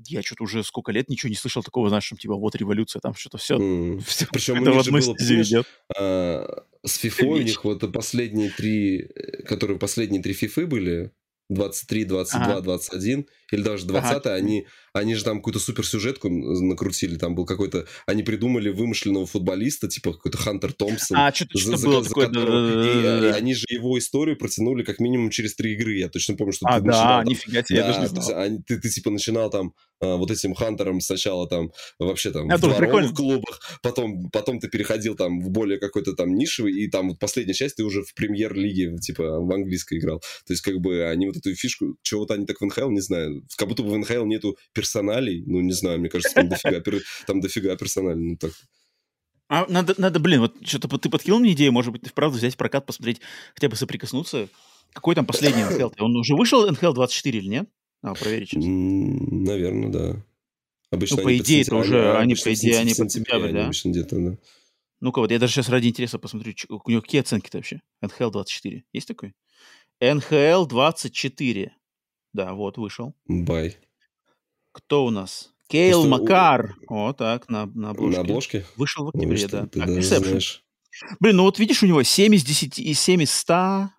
[0.08, 3.14] Я что-то уже сколько лет ничего не слышал такого, знаешь, что, типа, вот революция, там
[3.14, 4.00] что-то все, М.
[4.00, 5.66] все Причем у это в них же было, идет.
[5.98, 11.12] а, с FIFA у них вот последние три, э, которые последние три фифы были,
[11.52, 12.62] 23, 22, Ага.
[12.62, 17.16] 21 или даже 20 они, они же там какую-то суперсюжетку накрутили.
[17.18, 17.88] Там был какой-то...
[18.06, 21.18] Они придумали вымышленного футболиста, типа какой-то Хантер Томпсон.
[21.18, 22.28] А, что-то за- что за- было за такое.
[22.28, 23.30] которого- и, да-да-да-да-да.
[23.30, 25.96] и они же его историю протянули как минимум через три игры.
[25.98, 28.10] Я точно помню, что А, ты начинал да, там- нифига себе, я даже да, не
[28.10, 28.42] то есть знал.
[28.42, 32.78] они- ты, ты типа начинал там вот этим Хантером сначала там вообще там Это в
[32.78, 37.20] дворовых клубах, потом, потом ты переходил там в более какой-то там нишевый, и там вот
[37.20, 40.20] последняя часть ты уже в премьер-лиге типа в английской играл.
[40.46, 43.44] То есть как бы они вот эту фишку, чего-то они так в НХЛ, не знаю,
[43.58, 46.82] как будто бы в НХЛ нету персоналей, ну не знаю, мне кажется, там дофига,
[47.28, 48.22] там дофига персоналей.
[48.22, 48.52] Ну, так.
[49.50, 52.56] А надо, надо, блин, вот что-то ты подкинул мне идею, может быть, ты вправду взять
[52.56, 53.20] прокат, посмотреть,
[53.56, 54.48] хотя бы соприкоснуться.
[54.94, 55.92] Какой там последний НХЛ?
[56.00, 57.70] Он уже вышел НХЛ 24 или нет?
[58.02, 58.64] А, проверить сейчас.
[58.66, 60.26] Наверное, да.
[60.92, 63.54] Обычно Ну, по они идее, это уже- они, обычно по идее, они под сентябрь, они
[63.54, 63.66] да?
[63.66, 64.38] обычно где-то, да.
[65.02, 67.82] Ну-ка, вот я даже сейчас ради интереса посмотрю, у него какие оценки-то вообще?
[68.02, 68.84] НХЛ 24.
[68.94, 69.34] Есть такой?
[70.02, 71.72] НХЛ 24.
[72.34, 73.14] Да, вот, вышел.
[73.28, 73.78] Бай.
[74.72, 75.52] Кто у нас?
[75.68, 76.76] Кейл Просто у- Макар.
[76.88, 78.16] Вот так, на, на обложке.
[78.18, 78.66] На обложке?
[78.76, 79.68] Вышел в Ой, октябре, что да.
[79.68, 80.24] ты Так, Inception.
[80.28, 80.64] знаешь.
[81.20, 83.90] Блин, ну вот видишь, у него 7 из 10 и 7 из 100.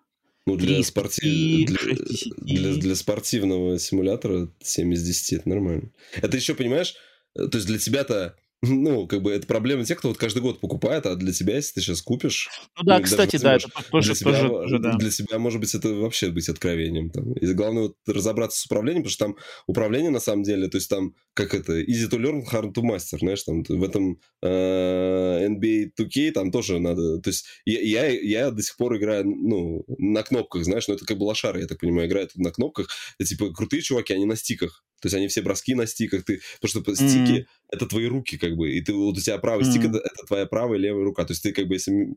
[0.47, 5.91] Ну, для, из спорти- пяти, для, для- для спортивного симулятора 7 из 10 это нормально.
[6.15, 6.95] Это еще, понимаешь,
[7.35, 10.59] э, то есть для тебя-то, ну, как бы это проблема тех, кто вот каждый год
[10.59, 13.89] покупает, а для тебя, если ты сейчас купишь, Ну да, Ну, кстати, да, это возьмешь
[13.89, 14.97] тоже, для, тебя, тоже, тоже, да.
[14.97, 17.09] для тебя может быть это вообще быть откровением.
[17.09, 17.33] Там.
[17.33, 20.89] И главное вот разобраться с управлением, потому что там управление на самом деле, то есть
[20.89, 25.91] там как это, easy to learn, hard to master, знаешь, там в этом э, NBA
[25.99, 30.23] 2K там тоже надо, то есть я, я, я до сих пор играю, ну, на
[30.23, 33.53] кнопках, знаешь, но это как бы лошары, я так понимаю, играют на кнопках, это типа
[33.53, 36.95] крутые чуваки, они на стиках, то есть они все броски на стиках, ты, потому что
[36.95, 37.45] стики Мгм.
[37.71, 39.89] Это твои руки, как бы, и ты вот у тебя правый стик Мгм.
[39.89, 42.15] это, это твоя правая и левая рука, то есть ты как бы если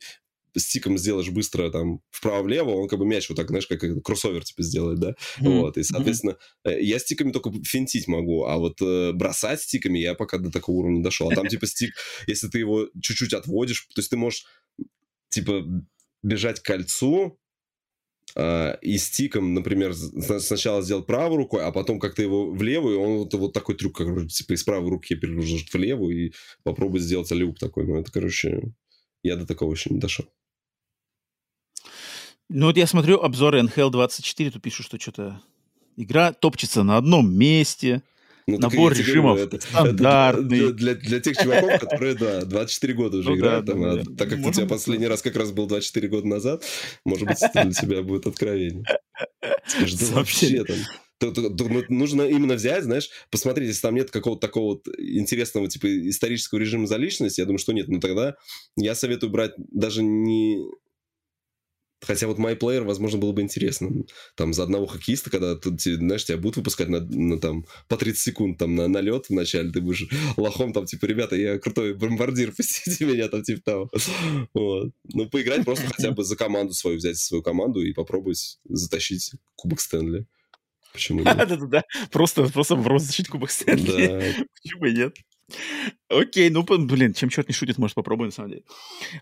[0.57, 4.45] стиком сделаешь быстро там вправо-влево, он как бы мяч вот так, знаешь, как это, кроссовер
[4.45, 5.51] типа сделает, да, Мгм.
[5.51, 10.15] вот, и, соответственно, э, я стиками только финтить могу, а вот э, бросать стиками я
[10.15, 11.95] пока до такого уровня дошел, а там типа стик,
[12.27, 14.47] если ты его чуть-чуть отводишь, то есть ты можешь
[15.31, 15.65] типа
[16.23, 17.39] бежать к кольцу,
[18.37, 23.35] и стиком, например, сначала сделать правой рукой, а потом как-то его в левую, он вот,
[23.35, 26.33] вот такой трюк, короче, типа из правой руки переложить в левую и
[26.65, 27.87] попробовать сделать люк такой.
[27.87, 28.73] Ну, это, короче,
[29.23, 30.27] я до такого еще не дошел.
[32.49, 35.41] Ну вот я смотрю обзоры НХЛ 24, тут пишут, что что-то
[35.97, 38.03] игра топчется на одном месте.
[38.47, 40.59] Ну, Набор режимов говорю, стандартный.
[40.59, 43.93] для, для- для тех чуваков, которые, да, 24 года уже Ну играют, да, там, да,
[44.03, 46.63] а так как у тебя последний раз как раз был 24 года назад,
[47.07, 48.85] может быть, это для тебя будет откровение.
[49.67, 50.59] Скажешь, да Вообще.
[50.59, 50.77] вообще там...
[51.19, 54.89] то- то- то ну, нужно именно взять, знаешь, посмотреть, если там нет какого-то такого вот
[54.99, 58.35] интересного, типа, исторического режима за личность, я думаю, что нет, но тогда
[58.77, 60.59] я советую брать даже не...
[62.07, 63.91] Хотя вот MyPlayer, возможно, было бы интересно.
[64.37, 67.97] Там за одного хоккеиста, когда ты, те- знаешь, тебя будут выпускать на, на, там, по
[67.97, 71.95] 30 секунд там, на, на лед вначале, ты будешь лохом там, типа, ребята, я крутой
[71.95, 73.91] бомбардир, пустите меня там, типа, того.
[74.53, 74.93] Вот.
[75.13, 79.81] Ну, поиграть просто хотя бы за команду свою, взять свою команду и попробовать затащить Кубок
[79.81, 80.27] Стэнли.
[80.93, 81.37] Почему нет?
[81.37, 81.83] Да-да-да.
[82.11, 84.07] Просто, просто вопрос защитить Кубок Стэнли.
[84.07, 84.45] Да.
[84.63, 85.17] Почему и нет?
[86.09, 88.63] Окей, ну, блин, чем черт не шутит, может, попробуем, на самом деле.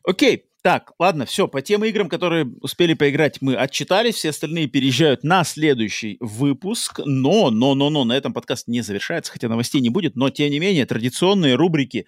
[0.05, 5.25] Окей, так, ладно, все, по тем играм, которые успели поиграть, мы отчитались, все остальные переезжают
[5.25, 9.91] на следующий выпуск, но, но, но, но, на этом подкаст не завершается, хотя новостей не
[9.91, 12.07] будет, но, тем не менее, традиционные рубрики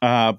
[0.00, 0.38] а,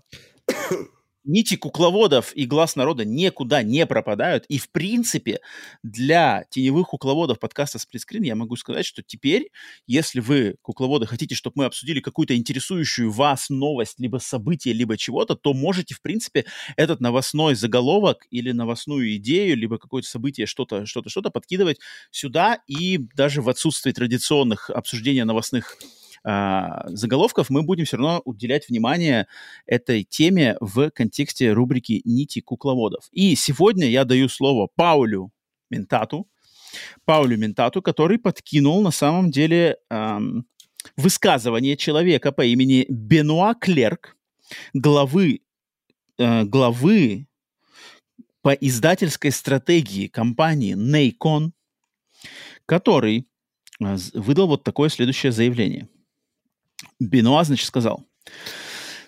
[1.25, 4.45] нити кукловодов и глаз народа никуда не пропадают.
[4.47, 5.39] И, в принципе,
[5.83, 9.51] для теневых кукловодов подкаста «Сплитскрин» я могу сказать, что теперь,
[9.87, 15.35] если вы, кукловоды, хотите, чтобы мы обсудили какую-то интересующую вас новость, либо событие, либо чего-то,
[15.35, 16.45] то можете, в принципе,
[16.77, 21.79] этот новостной заголовок или новостную идею, либо какое-то событие, что-то, что-то, что-то подкидывать
[22.11, 22.59] сюда.
[22.67, 25.77] И даже в отсутствии традиционных обсуждения новостных
[26.27, 29.27] а, заголовков мы будем все равно уделять внимание
[29.67, 33.07] этой теме в контексте рубрики «Нити кукловодов».
[33.11, 35.31] И сегодня я даю слово Паулю
[35.69, 36.27] Ментату,
[37.05, 40.45] Паулю Ментату, который подкинул на самом деле ам,
[40.97, 44.17] высказывание человека по имени Бенуа Клерк,
[44.73, 45.41] главы,
[46.17, 47.27] э, главы
[48.41, 51.51] по издательской стратегии компании Nacon,
[52.65, 53.27] который
[53.79, 55.87] э, выдал вот такое следующее заявление.
[56.99, 58.05] Бенуа, значит, сказал,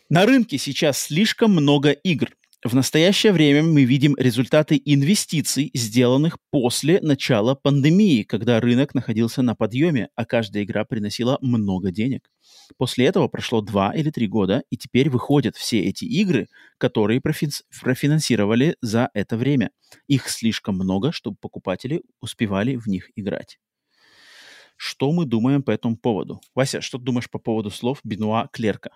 [0.09, 2.29] на рынке сейчас слишком много игр.
[2.63, 9.53] В настоящее время мы видим результаты инвестиций, сделанных после начала пандемии, когда рынок находился на
[9.53, 12.31] подъеме, а каждая игра приносила много денег.
[12.77, 16.47] После этого прошло два или три года, и теперь выходят все эти игры,
[16.77, 19.69] которые профин- профинансировали за это время.
[20.07, 23.59] Их слишком много, чтобы покупатели успевали в них играть.
[24.77, 26.41] Что мы думаем по этому поводу.
[26.56, 28.91] Вася, что ты думаешь по поводу слов Бенуа Клерка?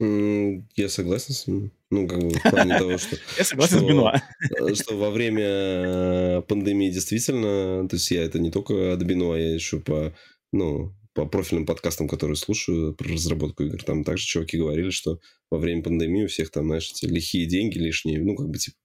[0.00, 1.72] Я согласен с ним.
[1.90, 3.16] Ну, как бы в плане того, что...
[3.38, 4.22] Я согласен с Бенуа.
[4.58, 7.88] Э, что во время пандемии действительно...
[7.88, 10.14] То есть я это не только от Бенуа, я еще по,
[10.52, 15.58] ну, по профильным подкастам, которые слушаю про разработку игр, там также чуваки говорили, что во
[15.58, 18.76] время пандемии у всех там, знаешь, эти лихие деньги лишние, ну, как бы, типа,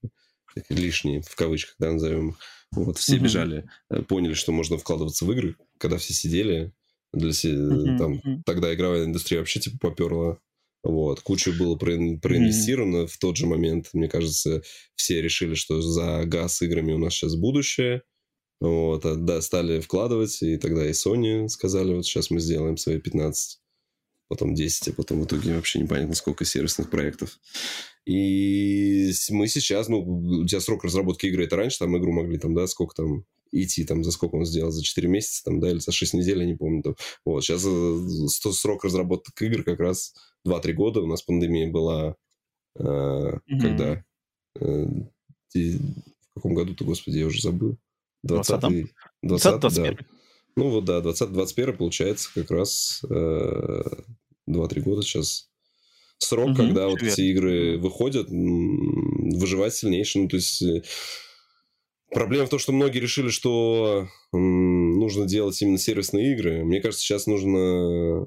[0.68, 2.38] лишние, в кавычках, да, назовем их.
[2.72, 3.20] Вот, все mm-hmm.
[3.20, 6.72] бежали, э, поняли, что можно вкладываться в игры, когда все сидели,
[7.12, 7.98] для mm-hmm.
[7.98, 10.38] там, тогда игровая индустрия вообще, типа, поперла
[10.82, 11.20] вот.
[11.20, 13.06] Куча было про, проинвестировано mm-hmm.
[13.06, 13.90] в тот же момент.
[13.92, 14.62] Мне кажется,
[14.94, 18.02] все решили, что за газ играми у нас сейчас будущее.
[18.60, 22.98] Вот, а, да, стали вкладывать, и тогда и Sony сказали, вот сейчас мы сделаем свои
[22.98, 23.58] 15,
[24.30, 27.38] потом 10, а потом в итоге вообще непонятно сколько сервисных проектов.
[28.06, 32.54] И мы сейчас, ну, у тебя срок разработки игры, это раньше там игру могли там,
[32.54, 35.78] да, сколько там, идти там, за сколько он сделал, за 4 месяца там, да, или
[35.78, 36.82] за 6 недель, я не помню.
[36.82, 36.96] Там.
[37.24, 40.14] Вот, сейчас э, срок разработки игр как раз
[40.46, 41.00] 2-3 года.
[41.00, 42.14] У нас пандемия была,
[42.78, 43.60] э, mm-hmm.
[43.60, 44.04] когда...
[44.60, 44.86] Э,
[45.52, 47.76] в каком году-то, господи, я уже забыл.
[48.24, 48.86] 20-й.
[49.22, 49.96] 20 да.
[50.56, 53.82] Ну вот, да, 20-21 получается как раз э,
[54.48, 55.48] 2-3 года сейчас.
[56.18, 60.22] Срок, угу, когда вот эти игры выходят, выживать сильнейший.
[60.22, 60.82] Ну, то есть э,
[62.10, 66.62] проблема в том, что многие решили, что нужно делать именно сервисные игры.
[66.64, 68.26] Мне кажется, сейчас нужно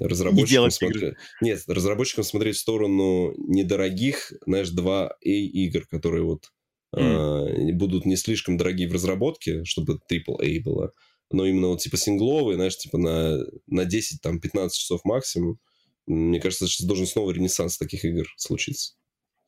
[0.00, 1.14] разработчикам смотреть...
[1.40, 6.50] Нет, разработчикам смотреть в сторону недорогих, знаешь, 2A игр, которые вот
[6.94, 7.70] mm.
[7.70, 10.92] э, будут не слишком дорогие в разработке, чтобы AAA было,
[11.30, 15.58] но именно вот типа сингловые, знаешь, типа на, на 10, там, 15 часов максимум.
[16.06, 18.94] Мне кажется, сейчас должен снова ренессанс таких игр случиться.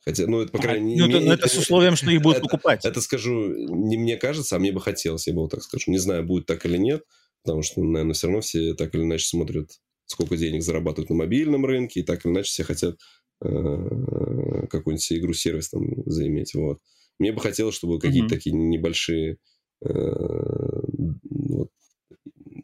[0.04, 1.06] Хотя, ну, это, по крайней мере...
[1.06, 2.84] Ну, это, это с условием, что их будут это, покупать.
[2.84, 5.90] Это скажу, не мне кажется, а мне бы хотелось, я бы вот так скажу.
[5.90, 7.02] Не знаю, будет так или нет,
[7.42, 9.70] потому что, наверное, все равно все так или иначе смотрят,
[10.06, 12.98] сколько денег зарабатывают на мобильном рынке, и так или иначе все хотят
[13.42, 16.78] э, какую-нибудь игру-сервис там заиметь, вот.
[17.20, 18.00] Мне бы хотелось, чтобы mm-hmm.
[18.00, 19.36] какие-то такие небольшие
[19.84, 19.88] э,
[21.30, 21.70] вот,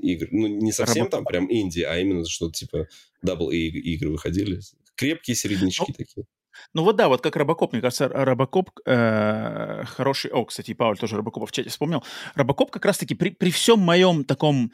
[0.01, 1.17] игры, ну, не совсем Работа.
[1.19, 2.89] там прям инди, а именно что-то типа
[3.29, 4.61] A игры выходили.
[4.97, 6.25] Крепкие середнячки ну, такие.
[6.73, 10.31] Ну вот да, вот как Робокоп, мне кажется, Робокоп э, хороший...
[10.31, 12.03] О, кстати, Пауль тоже Робокопа в чате вспомнил.
[12.35, 14.73] Робокоп как раз-таки при, при всем моем таком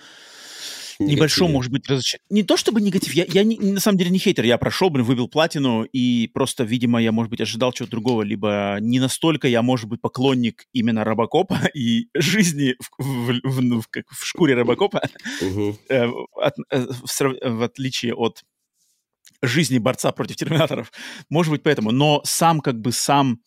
[0.98, 2.40] небольшом, может быть, разочаровании.
[2.40, 5.04] Не то чтобы негатив, я, я не, на самом деле не хейтер, я прошел, блин,
[5.04, 9.62] выбил платину, и просто, видимо, я, может быть, ожидал чего-то другого, либо не настолько я,
[9.62, 15.02] может быть, поклонник именно Робокопа и жизни в, в, в, в, как в шкуре Робокопа,
[15.88, 18.42] э, от, э, в, в отличие от
[19.42, 20.92] жизни борца против терминаторов.
[21.28, 21.90] Может быть, поэтому.
[21.90, 23.40] Но сам, как бы, сам,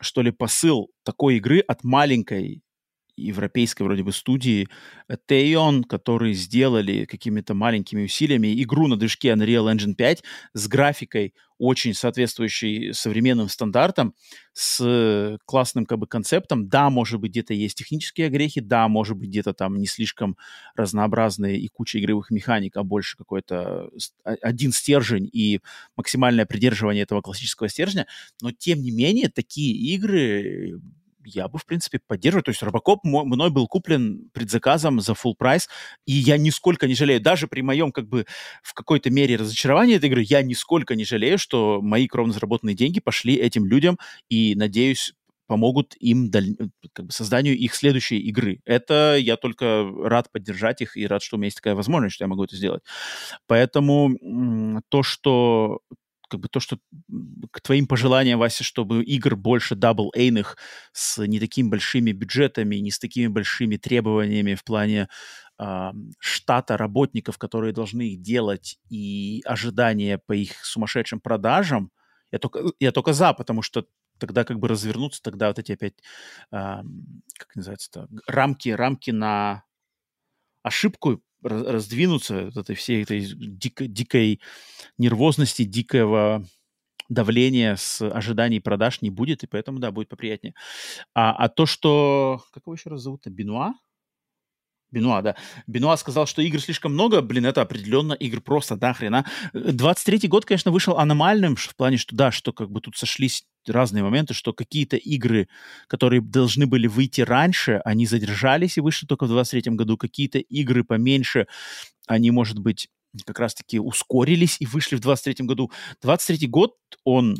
[0.00, 2.62] что ли, посыл такой игры от маленькой
[3.16, 4.68] европейской вроде бы студии
[5.28, 10.22] Teon, которые сделали какими-то маленькими усилиями игру на движке Unreal Engine 5
[10.54, 14.14] с графикой очень соответствующей современным стандартам,
[14.52, 16.68] с классным как бы концептом.
[16.68, 20.36] Да, может быть, где-то есть технические огрехи, да, может быть, где-то там не слишком
[20.74, 23.88] разнообразные и куча игровых механик, а больше какой-то
[24.22, 25.60] один стержень и
[25.96, 28.06] максимальное придерживание этого классического стержня.
[28.42, 30.78] Но, тем не менее, такие игры
[31.26, 32.44] я бы, в принципе, поддерживаю.
[32.44, 35.68] То есть Робокоп мной был куплен предзаказом за full прайс,
[36.06, 37.20] и я нисколько не жалею.
[37.20, 38.26] Даже при моем, как бы,
[38.62, 43.00] в какой-то мере разочаровании этой игры, я нисколько не жалею, что мои кровно заработанные деньги
[43.00, 43.98] пошли этим людям,
[44.28, 45.12] и, надеюсь,
[45.46, 46.56] помогут им даль...
[46.92, 48.60] как бы, созданию их следующей игры.
[48.64, 52.24] Это я только рад поддержать их и рад, что у меня есть такая возможность, что
[52.24, 52.82] я могу это сделать.
[53.46, 55.80] Поэтому то, что
[56.28, 56.78] как бы то, что
[57.50, 60.56] к твоим пожеланиям, Вася, чтобы игр больше double-A йных
[60.92, 65.08] с не такими большими бюджетами, не с такими большими требованиями в плане
[65.58, 71.90] э, штата работников, которые должны их делать, и ожидания по их сумасшедшим продажам,
[72.32, 73.86] я только, я только за, потому что
[74.18, 75.94] тогда как бы развернуться, тогда вот эти опять,
[76.52, 76.82] э,
[77.38, 79.64] как называется-то, рамки, рамки на
[80.62, 84.40] ошибку раздвинуться от этой всей этой дико, дикой
[84.98, 86.44] нервозности, дикого
[87.08, 90.54] давления с ожиданий продаж не будет, и поэтому, да, будет поприятнее.
[91.14, 92.42] А, а то, что...
[92.52, 93.30] Как его еще раз зовут-то?
[93.30, 93.74] Бенуа?
[94.90, 95.36] Бенуа, да.
[95.66, 97.20] Бенуа сказал, что игр слишком много.
[97.20, 99.26] Блин, это определенно игр просто да хрена.
[99.52, 104.04] 23-й год, конечно, вышел аномальным в плане, что да, что как бы тут сошлись разные
[104.04, 105.48] моменты, что какие-то игры,
[105.88, 109.96] которые должны были выйти раньше, они задержались и вышли только в 23-м году.
[109.96, 111.46] Какие-то игры поменьше,
[112.06, 112.88] они, может быть,
[113.24, 115.72] как раз-таки ускорились и вышли в 23-м году.
[116.04, 117.36] 23-й год, он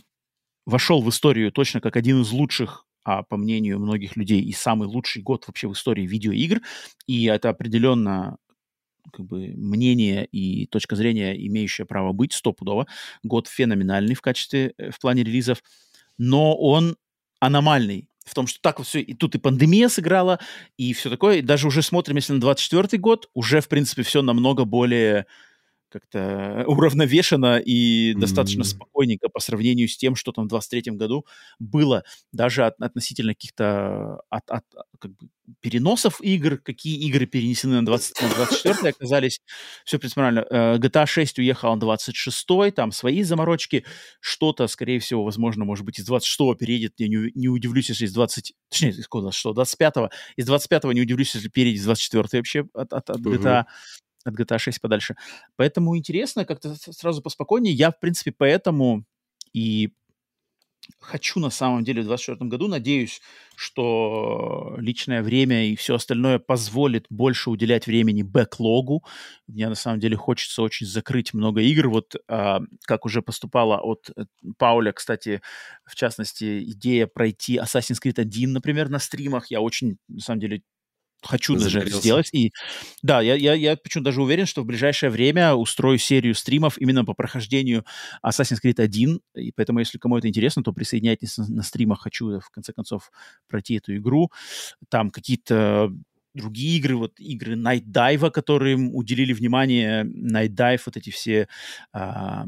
[0.64, 4.88] вошел в историю точно как один из лучших а по мнению многих людей и самый
[4.88, 6.60] лучший год вообще в истории видеоигр,
[7.06, 8.36] и это определенно
[9.12, 12.88] как бы мнение и точка зрения, имеющая право быть стопудово.
[13.22, 15.62] Год феноменальный в качестве, э, в плане релизов,
[16.18, 16.96] но он
[17.38, 20.40] аномальный в том, что так вот все, и тут и пандемия сыграла,
[20.76, 21.36] и все такое.
[21.36, 25.26] И даже уже смотрим, если на 24 год, уже, в принципе, все намного более
[25.88, 28.18] как-то уравновешено и mm-hmm.
[28.18, 31.26] достаточно спокойненько по сравнению с тем, что там в 23-м году
[31.58, 34.64] было, даже от, относительно каких-то от, от,
[34.98, 35.28] как бы
[35.60, 39.40] переносов игр, какие игры перенесены на, 20, на 24 оказались,
[39.84, 40.44] все, нормально.
[40.50, 43.84] Э, GTA 6 уехал на 26 там свои заморочки,
[44.20, 48.12] что-то, скорее всего, возможно, может быть, из 26-го переедет, я не, не удивлюсь, если из
[48.12, 52.92] 20, точнее, из 26 25-го, из 25-го не удивлюсь, если переедет из 24 вообще от,
[52.92, 53.42] от, от GTA.
[53.42, 53.64] Mm-hmm
[54.26, 55.16] от GTA 6 подальше.
[55.56, 57.74] Поэтому интересно, как-то сразу поспокойнее.
[57.74, 59.04] Я, в принципе, поэтому
[59.52, 59.90] и
[61.00, 63.20] хочу на самом деле в 2024 году, надеюсь,
[63.56, 69.04] что личное время и все остальное позволит больше уделять времени бэклогу.
[69.46, 71.88] Мне на самом деле хочется очень закрыть много игр.
[71.88, 74.24] Вот а, как уже поступала от э,
[74.58, 75.40] Пауля, кстати,
[75.84, 79.50] в частности, идея пройти Assassin's Creed 1, например, на стримах.
[79.50, 80.62] Я очень, на самом деле,
[81.22, 82.28] хочу Ты даже сделать.
[82.32, 82.52] И
[83.02, 87.04] да, я, я, я почему даже уверен, что в ближайшее время устрою серию стримов именно
[87.04, 87.84] по прохождению
[88.24, 89.20] Assassin's Creed 1.
[89.34, 92.00] И поэтому, если кому это интересно, то присоединяйтесь на, на стримах.
[92.00, 93.10] Хочу, в конце концов,
[93.48, 94.30] пройти эту игру.
[94.88, 95.90] Там какие-то
[96.36, 101.48] другие игры, вот игры Night Dive, которые уделили внимание, Night Dive, вот эти все
[101.92, 102.44] а,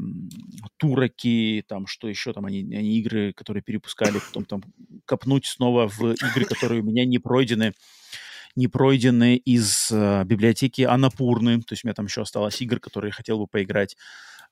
[0.77, 4.63] туроки, там что еще там, они, они игры, которые перепускали, потом там
[5.05, 7.73] копнуть снова в игры, которые у меня не пройдены
[8.59, 11.61] не пройдены из э, библиотеки Анапурны.
[11.61, 13.95] То есть у меня там еще осталось игр, которые я хотел бы поиграть.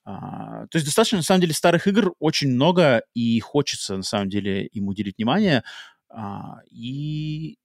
[0.06, 4.30] А, то есть достаточно, на самом деле, старых игр очень много, и хочется, на самом
[4.30, 5.64] деле, им уделить внимание.
[6.10, 7.58] А, и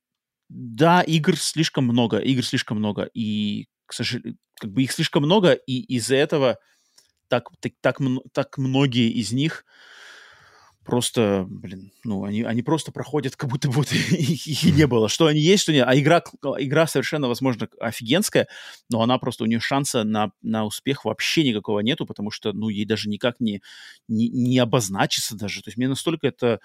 [0.49, 5.53] да, игр слишком много, игр слишком много, и, к сожалению, как бы их слишком много,
[5.53, 6.59] и из-за этого
[7.29, 7.99] так, так, так,
[8.33, 9.65] так многие из них
[10.85, 15.09] просто, блин, ну, они, они просто проходят, как будто бы их и не было.
[15.09, 15.87] Что они есть, что нет.
[15.89, 16.23] А игра,
[16.59, 18.49] игра совершенно, возможно, офигенская,
[18.91, 22.69] но она просто, у нее шанса на, на успех вообще никакого нету, потому что, ну,
[22.69, 23.63] ей даже никак не,
[24.09, 25.63] не, не обозначится даже.
[25.63, 26.61] То есть мне настолько это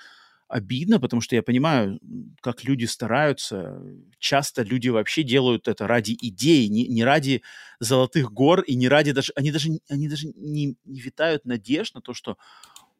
[0.48, 2.00] обидно, потому что я понимаю,
[2.42, 3.82] как люди стараются.
[4.18, 7.44] Часто люди вообще делают это ради идей, не, не ради
[7.80, 9.34] золотых гор и не ради даже...
[9.36, 12.38] Они даже, они даже не, не витают надежд на то, что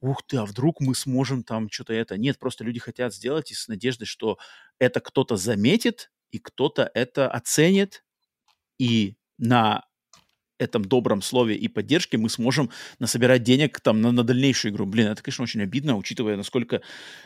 [0.02, 2.18] ух ты, а вдруг мы сможем там что-то это.
[2.18, 4.38] Нет, просто люди хотят сделать и с надеждой, что
[4.80, 8.04] это кто-то заметит, и кто-то это оценит,
[8.80, 9.86] и на
[10.60, 12.70] этом добром слове и поддержке мы сможем
[13.00, 14.86] насобирать денег там на, на дальнейшую игру.
[14.86, 16.82] Блин, это, конечно, очень обидно, учитывая, насколько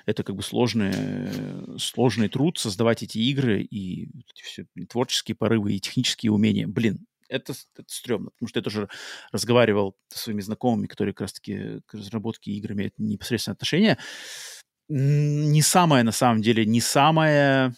[0.05, 6.31] это как бы сложный, сложный труд создавать эти игры и все творческие порывы и технические
[6.31, 6.67] умения.
[6.67, 8.89] Блин, это, это стрёмно, потому что я тоже
[9.31, 13.97] разговаривал со своими знакомыми, которые как раз-таки к разработке игр имеют непосредственное отношение.
[14.89, 17.73] Не самое, на самом деле, не самое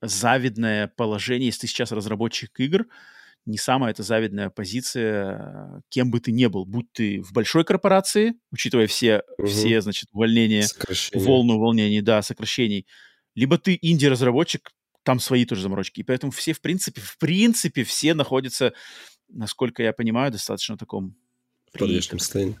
[0.00, 2.86] завидное положение, если ты сейчас разработчик игр,
[3.44, 8.34] не самая это завидная позиция, кем бы ты ни был, будь ты в большой корпорации,
[8.52, 9.48] учитывая все, угу.
[9.48, 10.66] все значит, увольнения,
[11.14, 12.86] волну увольнений, да, сокращений,
[13.34, 14.70] либо ты инди-разработчик,
[15.08, 16.00] там свои тоже заморочки.
[16.00, 18.74] И поэтому все, в принципе, в принципе, все находятся,
[19.30, 21.16] насколько я понимаю, достаточно в таком...
[21.72, 22.58] В подвешенном состоянии.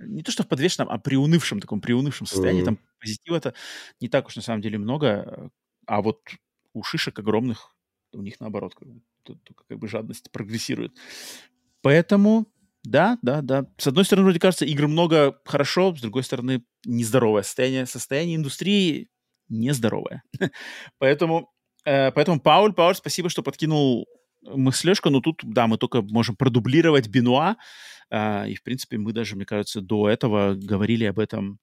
[0.00, 2.62] Не то, что в подвешенном, а приунывшем таком приунывшем состоянии.
[2.62, 2.64] Mm-hmm.
[2.64, 3.54] Там позитива-то
[4.00, 5.52] не так уж на самом деле много,
[5.86, 6.18] а вот
[6.72, 7.76] у шишек огромных
[8.12, 9.00] у них наоборот как бы,
[9.68, 10.96] как бы жадность прогрессирует.
[11.80, 12.48] Поэтому
[12.82, 13.66] да, да, да.
[13.78, 17.86] С одной стороны, вроде кажется, игр много, хорошо, с другой стороны, нездоровое состояние.
[17.86, 19.10] Состояние индустрии
[19.48, 20.24] нездоровое.
[20.98, 21.53] Поэтому
[21.84, 24.06] поэтому, Пауль, Пауль, спасибо, что подкинул
[24.42, 25.10] мыслешку.
[25.10, 27.56] Но тут, да, мы только можем продублировать Бенуа.
[28.10, 31.58] Э, и, в принципе, мы даже, мне кажется, до этого говорили об этом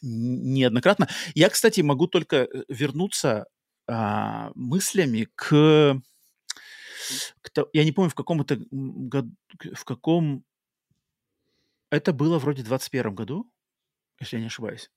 [0.00, 1.08] неоднократно.
[1.34, 3.46] Я, кстати, могу только э, вернуться
[3.88, 6.00] а, мыслями к,
[7.42, 7.66] к...
[7.72, 9.34] Я не помню, в каком это году...
[9.74, 10.44] В каком...
[11.90, 13.52] Это было вроде в 21 году,
[14.18, 14.90] если я не ошибаюсь.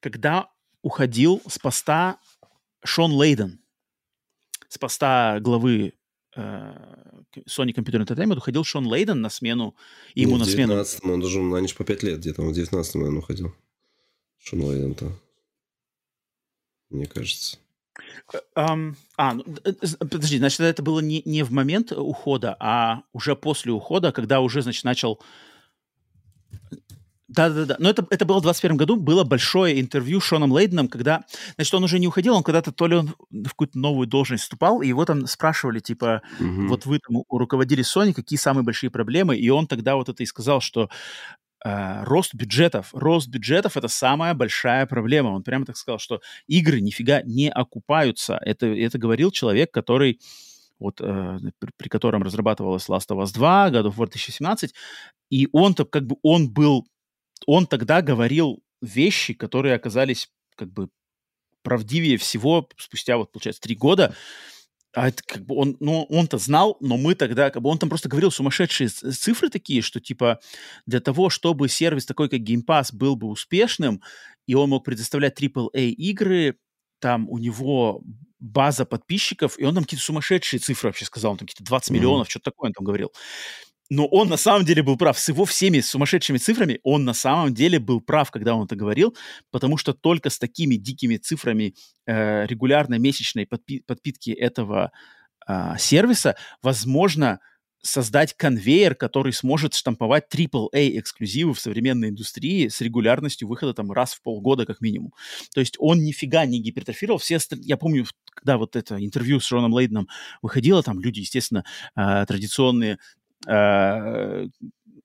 [0.00, 0.50] Когда
[0.82, 2.18] уходил с поста
[2.84, 3.61] Шон Лейден
[4.72, 5.92] с поста главы
[6.34, 6.40] э,
[7.46, 9.76] Sony Computer Entertainment уходил Шон Лейден на смену,
[10.14, 10.82] и ему на смену...
[11.02, 13.54] он должен, они же по 5 лет где-то, он в 19 наверное, уходил.
[14.38, 15.12] Шон Лейден-то.
[16.88, 17.58] Мне кажется.
[18.56, 19.44] Um, а, ну,
[19.98, 24.62] подожди, значит, это было не, не в момент ухода, а уже после ухода, когда уже,
[24.62, 25.20] значит, начал
[27.34, 27.76] Да-да-да.
[27.78, 28.96] Но это, это было в 21 году.
[28.96, 31.24] Было большое интервью с Шоном Лейденом, когда...
[31.54, 34.82] Значит, он уже не уходил, он когда-то то ли он в какую-то новую должность вступал,
[34.82, 36.66] и его там спрашивали, типа, mm-hmm.
[36.66, 39.36] вот вы там руководили Sony, какие самые большие проблемы?
[39.36, 40.90] И он тогда вот это и сказал, что
[41.64, 45.28] э, рост бюджетов, рост бюджетов— это самая большая проблема.
[45.28, 48.38] Он прямо так сказал, что игры нифига не окупаются.
[48.42, 50.20] Это, это говорил человек, который
[50.78, 54.74] вот, э, при, при котором разрабатывалась Last of Us 2, God of War 2017,
[55.30, 56.86] и он-то как бы, он был
[57.46, 60.88] он тогда говорил вещи, которые оказались как бы
[61.62, 64.14] правдивее всего спустя вот, получается, три года.
[64.94, 67.88] А это как бы он, ну, он-то знал, но мы тогда, как бы он там
[67.88, 70.40] просто говорил сумасшедшие цифры такие, что типа
[70.84, 74.02] для того, чтобы сервис такой, как Game Pass, был бы успешным,
[74.46, 76.58] и он мог предоставлять AAA игры,
[76.98, 78.02] там у него
[78.38, 81.94] база подписчиков, и он там какие-то сумасшедшие цифры вообще сказал, он там какие-то 20 mm-hmm.
[81.94, 83.12] миллионов, что-то такое он там говорил
[83.94, 85.18] но он на самом деле был прав.
[85.18, 89.14] С его всеми сумасшедшими цифрами он на самом деле был прав, когда он это говорил,
[89.50, 91.74] потому что только с такими дикими цифрами
[92.06, 94.92] э, регулярной месячной подпи- подпитки этого
[95.46, 97.40] э, сервиса возможно
[97.82, 104.14] создать конвейер, который сможет штамповать AAA эксклюзивы в современной индустрии с регулярностью выхода там раз
[104.14, 105.12] в полгода как минимум.
[105.52, 107.18] То есть он нифига не гипертрофировал.
[107.18, 107.38] Все.
[107.56, 110.08] Я помню, когда вот это интервью с Роном Лейденом
[110.40, 111.64] выходило, там люди, естественно,
[111.94, 112.98] э, традиционные
[113.46, 114.46] Э,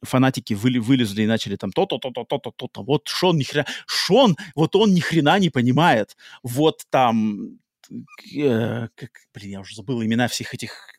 [0.03, 2.83] фанатики выли, вылезли и начали там то-то, то-то, то-то, то-то.
[2.83, 3.65] Вот Шон ни хрена...
[3.85, 6.15] Шон, вот он ни хрена не понимает.
[6.43, 7.59] Вот там...
[8.35, 10.89] Э, как, блин, я уже забыл имена всех этих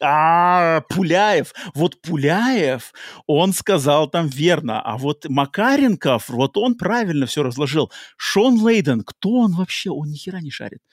[0.00, 1.52] а, Пуляев.
[1.74, 2.92] Вот Пуляев,
[3.26, 4.80] он сказал там верно.
[4.80, 7.90] А вот Макаренков, вот он правильно все разложил.
[8.16, 9.90] Шон Лейден, кто он вообще?
[9.90, 10.80] Он ни хера не шарит.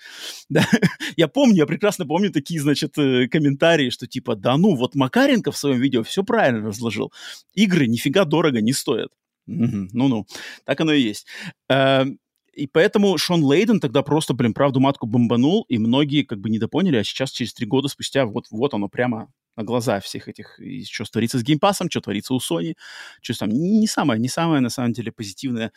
[0.50, 0.66] Да?
[1.18, 5.56] Я помню, я прекрасно помню такие, значит, э, комментарии, что типа, да ну, вот Макаренков
[5.56, 7.12] в своем видео все правильно разложил.
[7.54, 9.10] Игры нифига дорого не стоят.
[9.48, 10.26] Ну-ну,
[10.66, 11.28] так оно и есть.
[11.70, 12.20] Эм,
[12.56, 16.98] и поэтому Шон Лейден тогда просто, блин, правду матку бомбанул, и многие как бы недопоняли,
[16.98, 20.84] а сейчас, через три года спустя, вот, вот оно прямо на глаза всех этих, и
[20.86, 22.76] что творится с геймпасом, что творится у Sony,
[23.22, 25.72] что там не самая, не самая, на самом деле, позитивная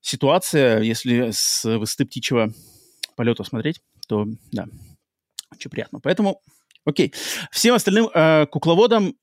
[0.00, 2.52] ситуация, если с высоты птичьего
[3.16, 4.66] полета смотреть, то да,
[5.52, 6.00] очень приятно.
[6.00, 6.40] Поэтому,
[6.84, 7.14] окей.
[7.50, 9.14] Всем остальным э, кукловодам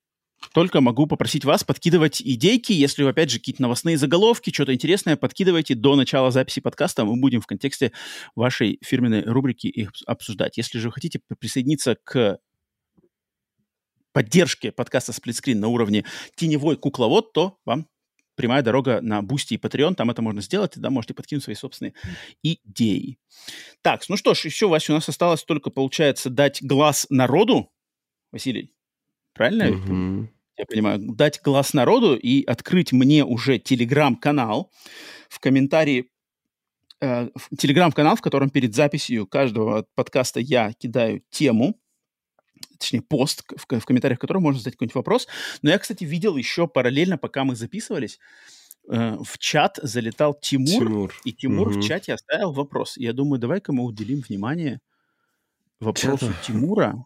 [0.53, 5.75] только могу попросить вас подкидывать идейки, если, опять же, какие-то новостные заголовки, что-то интересное, подкидывайте
[5.75, 7.91] до начала записи подкаста, мы будем в контексте
[8.35, 10.57] вашей фирменной рубрики их обсуждать.
[10.57, 12.39] Если же хотите присоединиться к
[14.11, 17.87] поддержке подкаста «Сплитскрин» на уровне теневой кукловод, то вам
[18.35, 21.55] прямая дорога на Boosty и Patreon, там это можно сделать, и да, можете подкинуть свои
[21.55, 21.93] собственные
[22.41, 23.17] идеи.
[23.81, 27.69] Так, ну что ж, еще, Вася, у нас осталось только, получается, дать глас народу.
[28.31, 28.71] Василий,
[29.39, 29.69] Правильно?
[29.69, 30.27] Угу.
[30.57, 30.99] Я понимаю.
[30.99, 34.69] Дать глас народу и открыть мне уже телеграм-канал.
[35.29, 36.11] В комментарии
[36.99, 41.79] э, телеграм-канал, в котором перед записью каждого подкаста я кидаю тему,
[42.77, 45.29] точнее, пост, в, в комментариях которого можно задать какой-нибудь вопрос.
[45.61, 48.19] Но я, кстати, видел еще параллельно, пока мы записывались,
[48.91, 51.13] э, в чат залетал Тимур, Тимур.
[51.23, 51.79] и Тимур угу.
[51.79, 52.97] в чате оставил вопрос.
[52.97, 54.81] Я думаю, давай-ка мы уделим внимание
[55.79, 56.33] вопросу.
[56.45, 57.05] Тимура.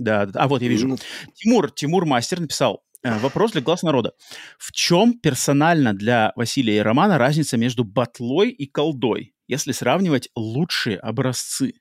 [0.00, 0.40] Да, да.
[0.40, 0.88] А вот я вижу.
[0.88, 0.96] Ну...
[1.34, 2.82] Тимур, Тимур Мастер написал.
[3.02, 4.14] Э, вопрос для глаз народа.
[4.58, 10.98] В чем персонально для Василия и Романа разница между батлой и колдой, если сравнивать лучшие
[10.98, 11.74] образцы?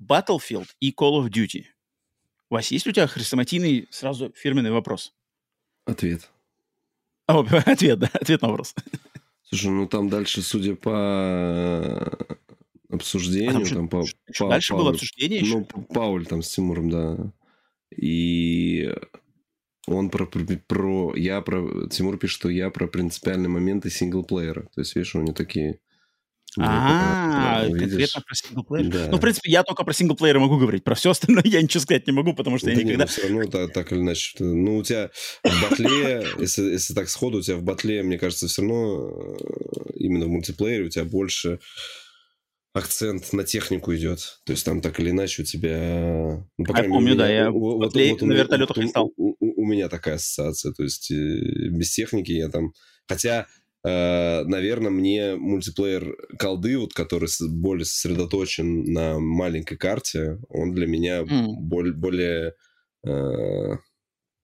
[0.00, 1.64] Battlefield и Call of Duty.
[2.50, 5.12] Вася, есть у тебя хрестоматийный сразу фирменный вопрос?
[5.86, 6.30] Ответ.
[7.26, 8.76] О, ответ, да, ответ на вопрос.
[9.42, 12.38] Слушай, ну там дальше, судя по
[12.90, 13.62] обсуждению.
[13.62, 14.04] А там, по,
[14.38, 15.58] по, дальше Пауль, было обсуждение еще?
[15.58, 17.32] Ну, Пауль там с Тимуром, да.
[17.96, 18.92] И
[19.86, 21.14] он про, про, про...
[21.16, 21.88] Я про...
[21.88, 24.62] Тимур пишет, что я про принципиальные моменты синглплеера.
[24.74, 25.80] То есть, видишь, у него такие...
[26.58, 28.90] А, конкретно про синглплеер.
[28.90, 29.08] Да.
[29.10, 30.82] Ну, в принципе, я только про синглплеера могу говорить.
[30.82, 33.06] Про все остальное я ничего сказать не могу, потому что я никогда...
[33.06, 34.36] все равно так, или иначе.
[34.40, 35.10] Ну, у тебя
[35.44, 39.92] в батле, если, если так сходу, у тебя в батле, мне кажется, все равно э,
[39.96, 41.60] именно в мультиплеере у тебя больше
[42.72, 44.40] акцент на технику идет.
[44.44, 46.44] То есть там так или иначе у тебя...
[46.58, 49.12] Ну, по а я помню, меня, да, я вот, вот, вот, на вертолетах вот, летал.
[49.16, 50.72] У, у, у меня такая ассоциация.
[50.72, 51.14] То есть э,
[51.70, 52.72] без техники я там...
[53.06, 53.46] Хотя,
[53.84, 61.22] э, наверное, мне мультиплеер колды, вот, который более сосредоточен на маленькой карте, он для меня
[61.22, 61.46] mm.
[61.60, 61.94] более...
[61.94, 62.54] более
[63.04, 63.76] э,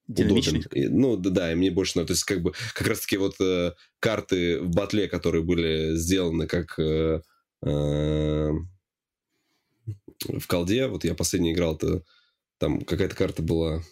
[0.06, 0.62] Удобен.
[0.90, 1.98] Ну, да, да, и мне больше...
[1.98, 6.46] Ну, то есть, как бы, как раз-таки вот э, карты в батле, которые были сделаны
[6.46, 6.78] как...
[6.78, 7.20] Э,
[7.64, 8.60] в
[10.46, 12.02] колде, вот я последний играл, то
[12.58, 13.82] там какая-то карта была,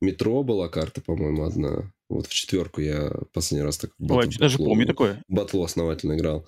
[0.00, 3.90] метро была карта, по-моему, одна, Вот в четверку я последний раз так...
[3.98, 5.22] Ой, батл, даже помню такое.
[5.28, 6.46] Батлу основательно играл.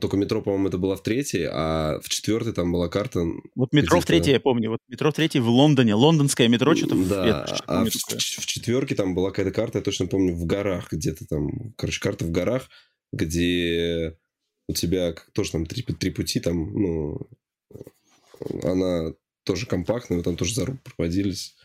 [0.00, 3.24] Только метро, по-моему, это было в третьей, а в четвертой там была карта.
[3.56, 4.70] Вот метро в третьей, я помню.
[4.70, 5.94] Вот метро в третьей в Лондоне.
[5.94, 10.34] Лондонское метро что-то Да, а в, в четверке там была какая-то карта, я точно помню,
[10.34, 11.72] в горах где-то там.
[11.76, 12.68] Короче, карта в горах,
[13.12, 14.16] где
[14.68, 17.28] у тебя тоже там три, три пути, там, ну,
[18.62, 19.14] она
[19.44, 21.56] тоже компактная, там тоже за руку проводились.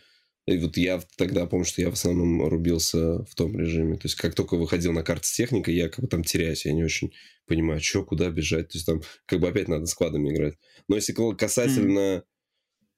[0.45, 3.95] И вот я тогда помню, что я в основном рубился в том режиме.
[3.95, 6.65] То есть, как только выходил на карты с техникой, я как бы там теряюсь.
[6.65, 7.13] Я не очень
[7.45, 8.69] понимаю, что, куда бежать.
[8.69, 10.55] То есть, там как бы опять надо складами играть.
[10.87, 12.23] Но если касательно...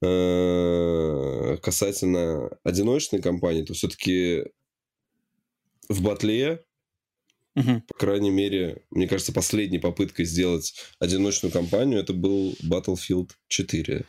[0.03, 1.57] Mm.
[1.61, 4.43] касательно одиночной компании, то все-таки
[5.87, 6.63] в батле,
[7.57, 7.81] uh-huh.
[7.87, 14.05] по крайней мере, мне кажется, последней попыткой сделать одиночную компанию это был Battlefield 4.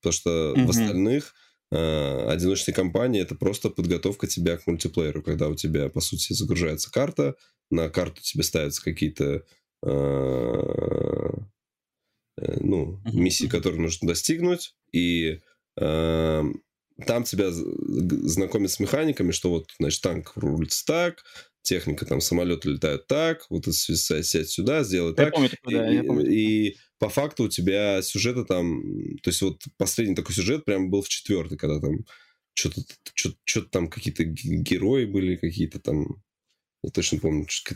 [0.00, 0.66] Потому что uh-huh.
[0.66, 1.34] в остальных
[1.74, 6.88] Э, одиночной кампании это просто подготовка тебя к мультиплееру, когда у тебя, по сути, загружается
[6.88, 7.34] карта,
[7.68, 9.42] на карту тебе ставятся какие-то
[9.82, 9.90] э,
[12.36, 15.40] э, ну, миссии, которые нужно достигнуть, и
[15.76, 21.24] там тебя знакомят с механиками, что вот, значит, танк рулится так,
[21.64, 25.32] техника, там, самолеты летают так, вот сядь сюда, сделай я так.
[25.32, 26.30] Помню, да, и, я помню.
[26.30, 28.82] И по факту у тебя сюжета там...
[29.22, 32.04] То есть вот последний такой сюжет прям был в четвертый, когда там
[32.54, 32.82] что-то
[33.44, 36.22] что там какие-то герои были, какие-то там...
[36.82, 37.74] Я точно помню, что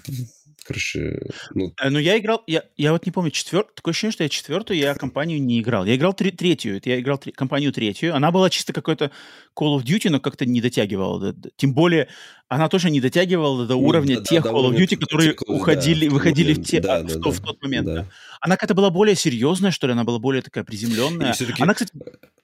[0.65, 1.18] короче...
[1.55, 1.73] Ну...
[1.81, 2.44] Э, ну, я играл...
[2.47, 3.75] Я, я вот не помню, четвертую...
[3.75, 5.86] Такое ощущение, что я четвертую я компанию не играл.
[5.86, 6.81] Я играл три, третью.
[6.84, 8.15] Я играл три, компанию третью.
[8.15, 9.10] Она была чисто какой-то
[9.58, 11.34] Call of Duty, но как-то не дотягивала.
[11.57, 12.08] Тем более
[12.49, 16.09] она тоже не дотягивала до уровня да, тех да, Call of Duty, которые Call, уходили,
[16.09, 17.86] да, выходили в, те, да, а, да, в, да, в тот момент.
[17.86, 18.07] Да.
[18.41, 21.35] Она какая-то была более серьезная, что ли, она была более такая приземленная.
[21.59, 21.93] Она, кстати,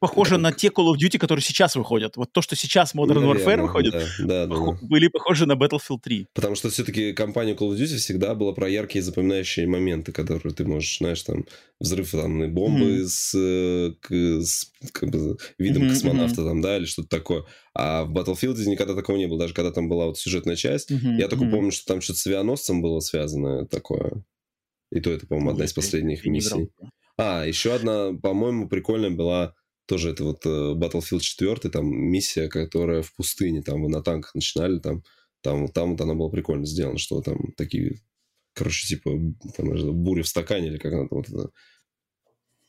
[0.00, 2.16] похожа на те Call of Duty, которые сейчас выходят.
[2.16, 6.00] Вот то, что сейчас Modern Наверное, Warfare выходит, да, да, да, были похожи на Battlefield
[6.02, 6.26] 3.
[6.34, 10.66] Потому что все-таки компания Call of Duty всегда была про яркие запоминающие моменты, которые ты
[10.66, 11.46] можешь, знаешь, там,
[11.80, 13.06] взрыв там, бомбы mm-hmm.
[13.06, 16.48] с, э, с как бы, видом mm-hmm, космонавта, mm-hmm.
[16.48, 17.44] там, да, или что-то такое.
[17.74, 20.92] А в Battlefield никогда такого не было, даже когда там была вот сюжетная часть.
[20.92, 21.18] Mm-hmm.
[21.18, 21.50] Я только mm-hmm.
[21.50, 24.24] помню, что там что-то с авианосцем было связано такое.
[24.92, 26.70] И то это, по-моему, одна из последних миссий.
[27.16, 29.54] А, еще одна, по-моему, прикольная была
[29.86, 34.34] тоже это вот uh, Battlefield 4, там миссия, которая в пустыне, там вы на танках
[34.34, 35.02] начинали, там,
[35.42, 38.00] там, там вот она была прикольно сделана, что там такие,
[38.54, 39.10] короче, типа,
[39.56, 41.50] там, буря в стакане, или как она там вот это...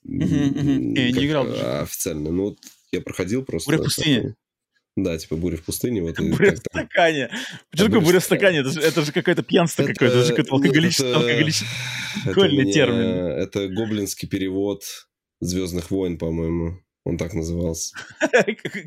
[0.04, 1.48] Я не играл.
[1.82, 2.32] Официально.
[2.32, 2.60] Ну, вот
[2.92, 3.72] я проходил просто...
[3.72, 4.36] Буря в пустыне?
[4.96, 6.02] Да, типа буря в пустыне.
[6.02, 7.30] Вот буря в стакане.
[7.70, 8.60] Почему такое буря в стакане?
[8.60, 11.68] Это же, это же какое-то пьянство это, какое-то, это же какой-то алкоголический, это, алкоголический
[12.24, 13.08] прикольный термин.
[13.32, 14.84] Это гоблинский перевод
[15.42, 16.80] Звездных войн, по-моему.
[17.04, 17.96] Он так назывался.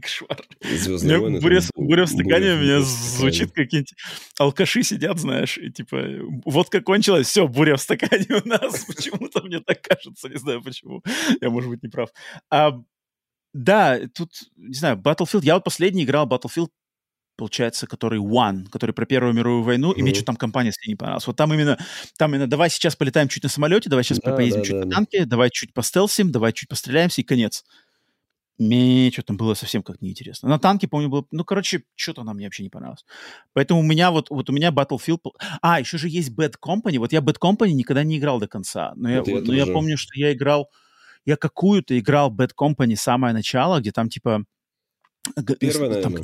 [0.02, 0.42] Кошмар.
[0.60, 1.40] Звездные войны.
[1.40, 3.94] Буря, буря в стакане у меня звучит какие-нибудь
[4.38, 6.04] алкаши сидят, знаешь, и типа
[6.44, 8.84] водка кончилась, все, буря в стакане у нас.
[8.86, 11.04] Почему-то мне так кажется, не знаю почему.
[11.40, 12.10] Я, может быть, не прав.
[12.50, 12.72] А
[13.52, 16.68] да, тут, не знаю, Battlefield, я вот последний играл Battlefield,
[17.36, 19.98] получается, который One, который про Первую мировую войну, mm-hmm.
[19.98, 21.26] и мне что там компания с ней не понравилась.
[21.26, 21.78] Вот там именно,
[22.18, 24.84] там именно, давай сейчас полетаем чуть на самолете, давай сейчас да, поездим да, чуть да,
[24.84, 27.64] на танке, давай чуть постелсим, давай чуть постреляемся, и конец.
[28.58, 30.48] Мне что там было совсем как неинтересно.
[30.48, 31.24] На танке, помню, было...
[31.30, 33.04] Ну, короче, что-то она мне вообще не понравилось.
[33.52, 35.20] Поэтому у меня вот, вот у меня Battlefield...
[35.62, 36.98] А, еще же есть Bad Company.
[36.98, 38.94] Вот я Bad Company никогда не играл до конца.
[38.96, 40.70] Но, я, я, но я помню, что я играл
[41.28, 44.46] я какую-то играл Bad Company самое начало, где там типа...
[45.60, 46.14] Первое, там,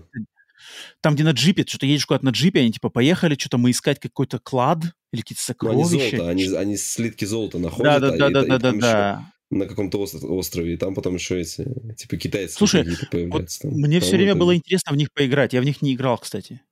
[1.02, 4.00] там, где на джипе, что-то едешь куда-то на джипе, они типа поехали, что-то мы искать
[4.00, 4.78] какой-то клад
[5.12, 5.90] или какие-то сокровища.
[5.90, 8.00] Ну, они золото, они, они слитки золота находят.
[8.00, 9.32] Да, да, да, да, да, да.
[9.50, 11.68] На каком-то острове, и там потом еще эти,
[11.98, 12.84] типа, китайцы Слушай,
[13.26, 15.52] вот там, мне все время было интересно в них поиграть.
[15.52, 16.62] Я в них не играл, кстати.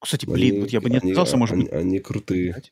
[0.00, 1.72] Кстати, блин, они, вот я бы не отказался, может они, быть.
[1.72, 2.62] Они крутые.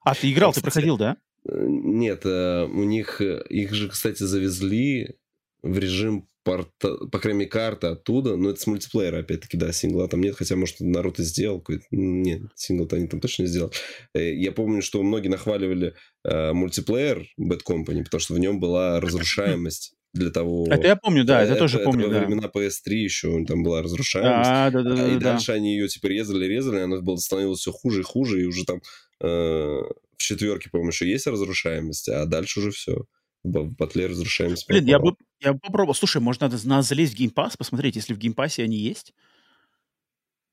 [0.00, 1.16] А, ты играл, кстати, ты проходил, да?
[1.46, 5.16] Нет, э, у них, э, их же, кстати, завезли
[5.62, 10.08] в режим порта, по крайней мере, карта оттуда, но это с мультиплеера, опять-таки, да, сингла
[10.08, 13.72] там нет, хотя, может, народ и сделал какой-то, нет, сингл-то они там точно не сделал.
[14.14, 19.00] Э, я помню, что многие нахваливали э, мультиплеер Bad Company, потому что в нем была
[19.00, 20.66] разрушаемость для того...
[20.70, 22.26] Это я помню, да, это, это тоже помню, это да.
[22.26, 24.50] времена PS3 еще там была разрушаемость.
[24.50, 25.08] А, да, да, да.
[25.08, 25.52] И да, дальше да.
[25.54, 28.80] они ее типа резали, резали, она была, становилась все хуже и хуже, и уже там
[29.22, 29.80] э,
[30.16, 33.04] в четверке, по-моему, еще есть разрушаемость, а дальше уже все.
[33.42, 34.66] В батле разрушаемость.
[34.68, 35.94] Блин, я бы, я бы попробовал.
[35.94, 38.78] Слушай, может, надо, надо залезть в Game Pass, посмотреть, если в Game Pass е они
[38.78, 39.12] есть.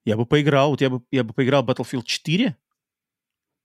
[0.03, 2.55] Я бы поиграл, вот я бы, я бы поиграл Battlefield 4,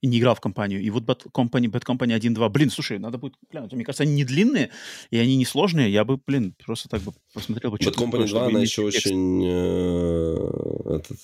[0.01, 0.81] и не играл в кампанию.
[0.81, 2.49] И вот Bad Company, Bad Company 1.2.
[2.49, 3.73] Блин, слушай, надо будет глянуть.
[3.73, 4.69] Мне кажется, они не длинные,
[5.09, 5.91] и они не сложные.
[5.91, 7.77] Я бы, блин, просто так бы посмотрел бы.
[7.77, 9.43] Bad Company 2, она еще очень...
[9.45, 11.17] Э, этот,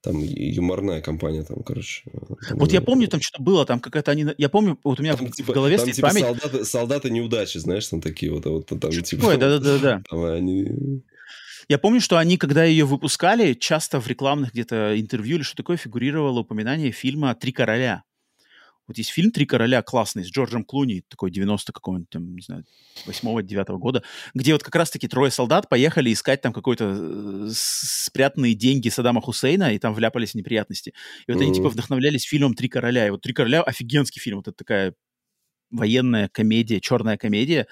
[0.00, 2.04] там юморная компания, там, короче.
[2.48, 4.26] Там, вот я помню, там что-то было, там какая-то они...
[4.38, 6.24] Я помню, вот у меня там, в, типа, голове там, стоит типа память...
[6.24, 8.46] Солдаты, солдаты неудачи, знаешь, там такие вот.
[8.46, 10.02] вот там, типа, Ой, да-да-да.
[10.10, 11.02] Они...
[11.68, 15.76] Я помню, что они, когда ее выпускали, часто в рекламных где-то интервью или что такое
[15.76, 18.04] фигурировало упоминание фильма «Три короля».
[18.88, 22.64] Вот есть фильм «Три короля» классный с Джорджем Клуни, такой 90 какого-нибудь, там, не знаю,
[23.06, 24.02] 8-9 года,
[24.34, 29.74] где вот как раз-таки трое солдат поехали искать там какой-то э, спрятанные деньги Саддама Хусейна,
[29.74, 30.94] и там вляпались в неприятности.
[31.26, 31.44] И вот mm-hmm.
[31.44, 33.06] они типа вдохновлялись фильмом «Три короля».
[33.06, 34.38] И вот «Три короля»— офигенский фильм.
[34.38, 34.94] Вот это такая
[35.70, 37.66] военная комедия, черная комедия,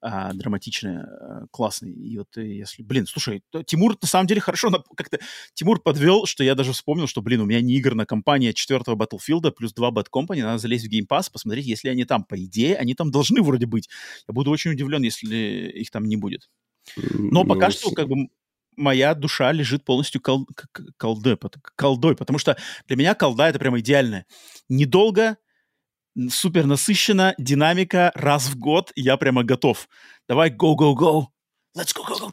[0.00, 1.92] а, драматичная, а, классный.
[1.92, 5.18] И вот э, если, блин, слушай, Тимур на самом деле хорошо как-то
[5.54, 9.50] Тимур подвел, что я даже вспомнил, что, блин, у меня не игрная компания четвертого Battlefield
[9.52, 12.24] плюс два Bad Company, надо залезть в Game Pass, посмотреть, если они там.
[12.24, 13.88] По идее, они там должны вроде быть.
[14.28, 16.48] Я буду очень удивлен, если их там не будет.
[16.96, 18.28] Но пока ну, что, как бы,
[18.76, 20.46] моя душа лежит полностью кол
[20.96, 21.38] колдой,
[21.76, 24.26] колдой, потому что для меня колда это прямо идеальное.
[24.68, 25.36] Недолго,
[26.30, 29.88] супер насыщенно, динамика, раз в год, я прямо готов.
[30.28, 31.26] Давай, go, go, go.
[31.76, 32.32] Let's go, go, go.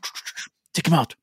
[0.73, 1.15] Take him out.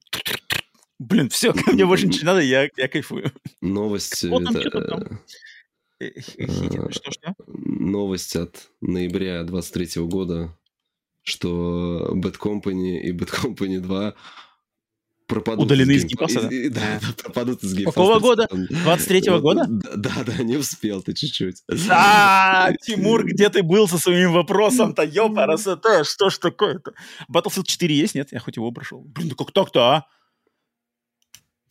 [0.99, 3.33] Блин, все, мне больше ничего не надо, я, я кайфую.
[3.60, 4.20] Новость...
[4.20, 4.81] Там, это...
[4.83, 5.20] там.
[6.00, 10.57] Э, что, Новость от ноября 23 года,
[11.23, 14.15] что Bad Company и Bad Company 2
[15.27, 16.49] пропадут Удалены из Game Pass а, да?
[16.49, 17.94] И, да, да, пропадут из Game Pass а.
[17.94, 18.49] Какого года?
[18.51, 19.67] 23-го года?
[19.97, 21.62] Да, да, не успел ты чуть-чуть.
[21.91, 25.03] А, Тимур, где ты был со своим вопросом-то?
[25.05, 26.93] Ёпа, это что ж такое-то?
[27.33, 28.33] Battlefield 4 есть, нет?
[28.33, 29.01] Я хоть его прошел.
[29.01, 30.07] Блин, ну как так-то, а?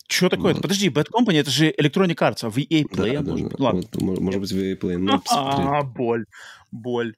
[0.08, 0.52] Что такое?
[0.52, 0.62] Вот.
[0.62, 3.60] Подожди, Bad Company, это же Electronic Arts, а в EA Play, да, может да, быть.
[3.60, 3.82] Ладно.
[3.94, 4.98] Вот, может быть, в EA Play.
[4.98, 6.26] Ну, а, боль,
[6.70, 7.14] боль.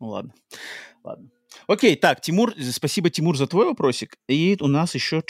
[0.00, 0.34] Ну ладно,
[1.02, 1.30] ладно.
[1.66, 4.18] Окей, так, Тимур, спасибо, Тимур, за твой вопросик.
[4.28, 5.22] И у нас еще,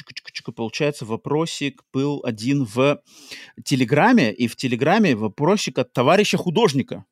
[0.54, 3.02] получается, вопросик был один в
[3.64, 7.04] Телеграме, и в Телеграме вопросик от товарища художника.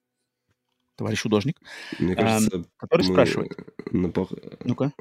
[0.96, 1.60] Товарищ художник,
[1.98, 3.56] Мне кажется, эм, который спрашивает.
[3.90, 4.12] На,
[4.64, 4.92] Ну-ка.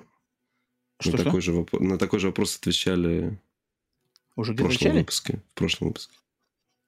[0.99, 1.73] Что, на, такой же воп...
[1.73, 3.39] на такой же вопрос отвечали
[4.35, 4.99] Уже в прошлом отвечали?
[4.99, 5.43] выпуске.
[5.51, 6.15] В прошлом выпуске.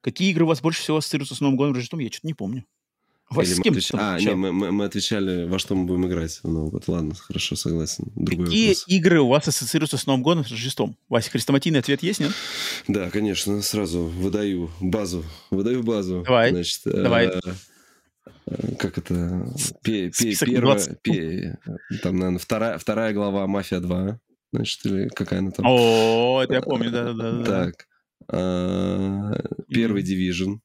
[0.02, 2.00] Какие игры у вас больше всего ассоциируются с Новым годом Рождеством?
[2.00, 2.66] Я что-то не помню.
[3.32, 3.90] Или с кем отвеч...
[3.94, 6.40] А, не, мы, мы, мы отвечали, во что мы будем играть.
[6.44, 8.12] Ну вот, ладно, хорошо, согласен.
[8.16, 8.84] Другой Какие вопрос.
[8.88, 10.96] игры у вас ассоциируются с Новым годом, с Рождеством?
[11.10, 12.32] Вася, хрестоматийный ответ есть, нет?
[12.88, 15.26] Да, конечно, сразу выдаю базу.
[15.50, 16.24] Выдаю базу.
[16.26, 17.28] Давай, Значит, давай.
[17.28, 17.40] Э,
[18.46, 19.48] э, как это?
[19.82, 21.58] Пе, пе, первая, пе,
[22.04, 24.18] там, наверное, вторая, вторая глава «Мафия 2».
[24.54, 25.66] Значит, или какая она там?
[25.68, 27.44] О, это я помню, да-да-да.
[27.44, 27.88] Так.
[28.32, 29.34] Э,
[29.68, 30.58] первый «Дивижн».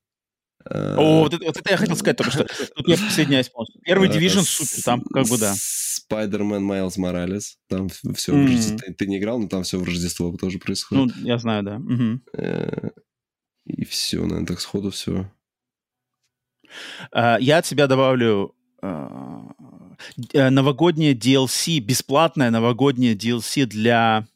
[0.65, 2.45] О, вот это, вот это я хотел сказать только что.
[2.75, 3.81] Тут я присоединяюсь полностью.
[3.83, 5.55] Первый Division супер, там как бы да.
[5.55, 7.55] Spider-Man Miles Morales.
[7.69, 8.43] Там все mm-hmm.
[8.43, 8.79] в Рождество.
[8.79, 11.15] Ты, ты не играл, но там все в Рождество тоже происходит.
[11.17, 11.77] Ну, я знаю, да.
[11.77, 12.93] Угу.
[13.67, 15.31] И все, наверное, так сходу все.
[17.13, 24.27] Uh, я от себя добавлю uh, новогоднее DLC, бесплатное новогоднее DLC для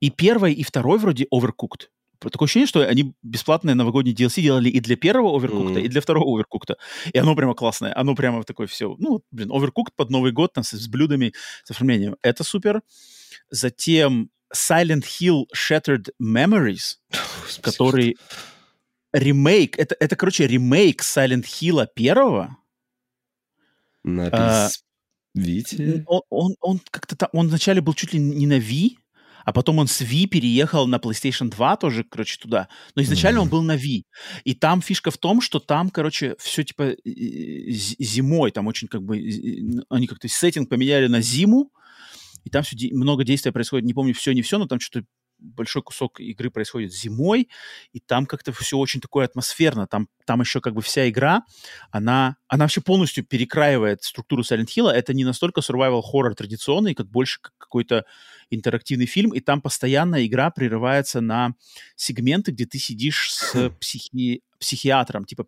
[0.00, 4.80] и первой, и второй вроде Overcooked такое ощущение, что они бесплатные новогодние DLC делали и
[4.80, 5.84] для первого оверкукта, mm-hmm.
[5.84, 6.76] и для второго оверкукта.
[7.12, 7.92] И оно прямо классное.
[7.96, 8.96] Оно прямо такое все.
[8.98, 11.32] Ну, блин, оверкукт под Новый год там с, с блюдами,
[11.64, 12.16] с оформлением.
[12.22, 12.82] Это супер.
[13.50, 16.96] Затем Silent Hill Shattered Memories,
[17.60, 18.16] который
[19.12, 19.78] ремейк.
[19.78, 22.56] Это, это, короче, ремейк Silent Hill первого.
[24.02, 24.68] На а,
[25.34, 26.04] Вите?
[26.06, 28.98] Он, он, он как-то там, он вначале был чуть ли не на Ви,
[29.44, 32.68] а потом он с Wii переехал на PlayStation 2 тоже, короче, туда.
[32.94, 33.42] Но изначально mm-hmm.
[33.42, 34.04] он был на Wii.
[34.44, 39.16] И там фишка в том, что там, короче, все типа зимой, там очень как бы,
[39.88, 41.70] они как-то сеттинг поменяли на зиму,
[42.44, 45.06] и там все, много действия происходит, не помню все, не все, но там что-то
[45.44, 47.48] большой кусок игры происходит зимой,
[47.92, 49.86] и там как-то все очень такое атмосферно.
[49.86, 51.42] Там, там еще как бы вся игра,
[51.90, 54.90] она, она вообще полностью перекраивает структуру Silent Hill.
[54.90, 58.04] Это не настолько survival horror традиционный, как больше как какой-то
[58.50, 61.54] интерактивный фильм, и там постоянно игра прерывается на
[61.96, 64.42] сегменты, где ты сидишь с психи...
[64.58, 65.46] психиатром, типа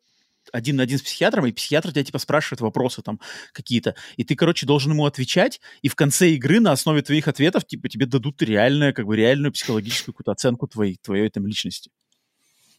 [0.57, 3.21] один на один с психиатром, и психиатр тебя типа спрашивает вопросы там
[3.53, 7.67] какие-то, и ты, короче, должен ему отвечать, и в конце игры на основе твоих ответов
[7.67, 11.91] типа тебе дадут реальную, как бы реальную психологическую какую-то оценку твоей, твоей там личности.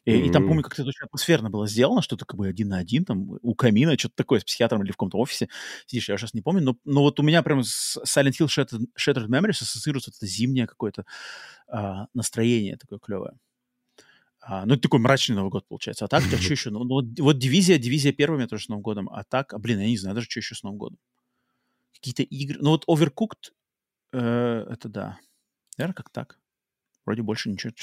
[0.07, 0.27] И, mm-hmm.
[0.27, 3.03] и там, помню, как-то это очень атмосферно было сделано, что-то как бы один на один,
[3.03, 5.49] там, у камина, что-то такое, с психиатром или в каком-то офисе
[5.85, 8.85] сидишь, я сейчас не помню, но, но вот у меня прям с Silent Hill Shattered,
[8.97, 11.03] Shattered Memories ассоциируется это зимнее какое-то
[11.67, 13.33] а, настроение такое клевое.
[14.49, 16.05] А, ну, это такой мрачный Новый год, получается.
[16.05, 16.69] А так, а что еще?
[16.69, 19.09] Ну, ну, вот дивизия, дивизия у меня тоже с Новым годом.
[19.09, 20.97] А так, а, блин, я не знаю даже, что еще с Новым годом.
[21.93, 22.57] Какие-то игры.
[22.61, 23.51] Ну, вот Overcooked,
[24.13, 25.19] э, это да.
[25.77, 26.39] Наверное, как так.
[27.05, 27.73] Вроде больше ничего.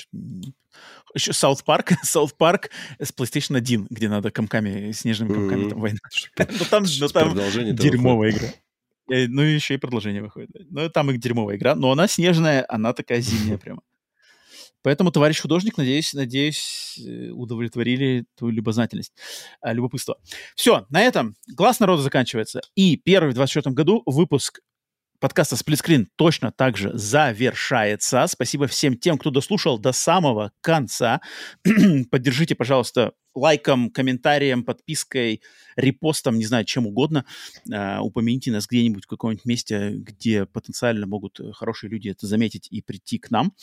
[1.14, 5.98] Еще South Park, South Park с PlayStation 1, где надо комками, снежными комками там война.
[6.38, 8.48] Ну там, ну, там дерьмовая игра.
[9.10, 10.48] Э, ну, еще и продолжение выходит.
[10.70, 13.82] Ну, там и дерьмовая игра, но она снежная, она такая зимняя прямо.
[14.84, 19.14] Поэтому, товарищ художник, надеюсь, надеюсь, э, удовлетворили твою любознательность,
[19.62, 20.18] а, любопытство.
[20.54, 22.60] Все, на этом глаз народа заканчивается.
[22.76, 24.60] И первый в 24 году выпуск
[25.24, 28.26] подкаста «Сплитскрин» точно так же завершается.
[28.26, 31.22] Спасибо всем тем, кто дослушал до самого конца.
[32.10, 35.40] Поддержите, пожалуйста, лайком, комментарием, подпиской,
[35.76, 37.24] репостом, не знаю, чем угодно.
[37.66, 42.82] Uh, упомяните нас где-нибудь в каком-нибудь месте, где потенциально могут хорошие люди это заметить и
[42.82, 43.54] прийти к нам.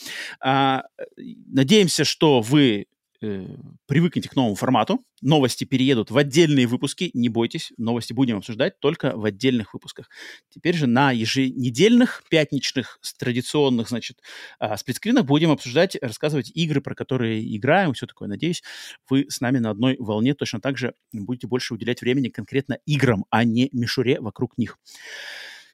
[0.44, 0.82] Uh,
[1.16, 2.88] надеемся, что вы
[3.22, 3.48] э,
[3.88, 5.04] привыкнете к новому формату.
[5.22, 7.12] Новости переедут в отдельные выпуски.
[7.14, 10.10] Не бойтесь, новости будем обсуждать только в отдельных выпусках.
[10.50, 14.20] Теперь же на еженедельных, пятничных, традиционных, значит,
[14.60, 18.28] э, Split Screen ах будем обсуждать, рассказывать игры, про которые играем, все такое.
[18.28, 18.64] Надеюсь,
[19.10, 23.26] вы с нами на одной волне точно так же будете больше уделять времени конкретно играм,
[23.30, 24.78] а не мишуре вокруг них.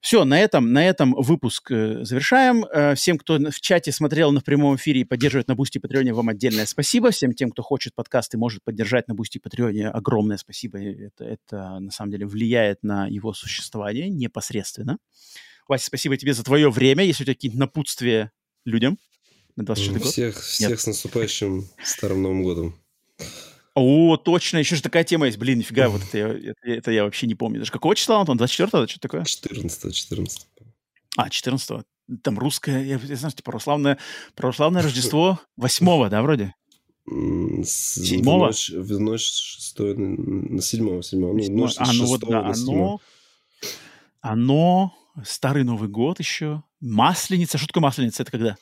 [0.08, 2.64] Все, на этом, на этом выпуск э, завершаем.
[2.64, 6.14] Э, всем, кто в чате смотрел на прямом эфире и поддерживает на Boosty, Patreon е,
[6.14, 7.12] вам отдельное спасибо.
[7.12, 10.80] Всем тем, кто хочет подкаст и может поддержать на Boosty, Patreon е, огромное спасибо.
[10.80, 14.98] Это, это на самом деле влияет на его существование непосредственно.
[15.68, 17.04] Вася, спасибо тебе за твое время.
[17.04, 18.32] Если у тебя какие-то напутствия
[18.64, 19.00] людям
[19.58, 20.14] на 24 год?
[20.14, 22.80] Всех, всех с наступающим Старым Новым Годом.
[23.80, 25.38] О, точно, еще же такая тема есть.
[25.38, 27.60] Блин, нифига, вот это я, это, это я вообще не помню.
[27.60, 28.38] Даже какого числа он там?
[28.38, 28.88] 24-го?
[28.88, 29.24] Что такое?
[29.24, 30.48] 14 14
[31.16, 31.86] А, 14
[32.24, 34.00] Там русское, я, я знаю, типа православное,
[34.34, 36.56] православное Рождество 8 да, вроде?
[37.06, 38.52] Седьмого?
[38.52, 41.34] В ночь шестое, на седьмого, седьмого.
[41.38, 43.00] Ну, ночь а, ну вот, да, оно,
[44.22, 47.60] оно, Старый Новый год еще, Масленица.
[47.60, 48.24] Что такое Масленица?
[48.24, 48.58] Это когда?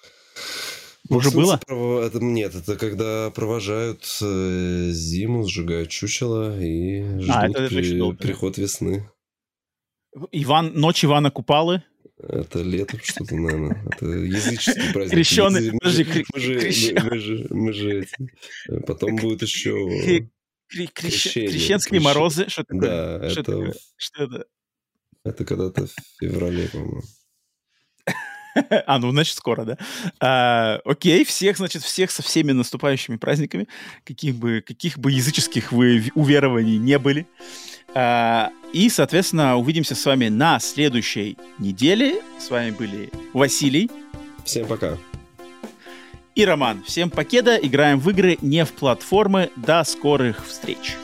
[1.09, 1.59] Уже было?
[1.67, 8.17] Это, нет, это когда провожают э, зиму, сжигают чучело и ждут а, это при, долго,
[8.17, 9.09] приход весны.
[10.31, 11.83] Иван, ночь Ивана Купалы?
[12.17, 13.83] Это лето что-то, наверное.
[13.91, 15.11] Это языческий праздник.
[15.11, 15.71] Крещеный.
[15.71, 18.07] Мы, подожди, мы, же, мы, мы же, мы же
[18.87, 20.27] Потом будет еще...
[20.67, 21.51] Крещение.
[21.51, 22.49] Крещенские морозы?
[22.49, 22.81] Что такое?
[22.81, 23.73] Да, это...
[23.97, 24.45] Что это?
[25.23, 27.01] Это когда-то в феврале, по-моему.
[28.87, 29.77] а, ну, значит, скоро, да.
[30.19, 33.67] А, окей, всех, значит, всех со всеми наступающими праздниками,
[34.03, 37.27] каких бы, каких бы языческих вы уверований не были.
[37.93, 42.21] А, и, соответственно, увидимся с вами на следующей неделе.
[42.39, 43.89] С вами были Василий.
[44.43, 44.97] Всем пока.
[46.35, 46.83] И Роман.
[46.85, 47.55] Всем покеда.
[47.55, 49.49] Играем в игры, не в платформы.
[49.55, 50.95] До скорых встреч.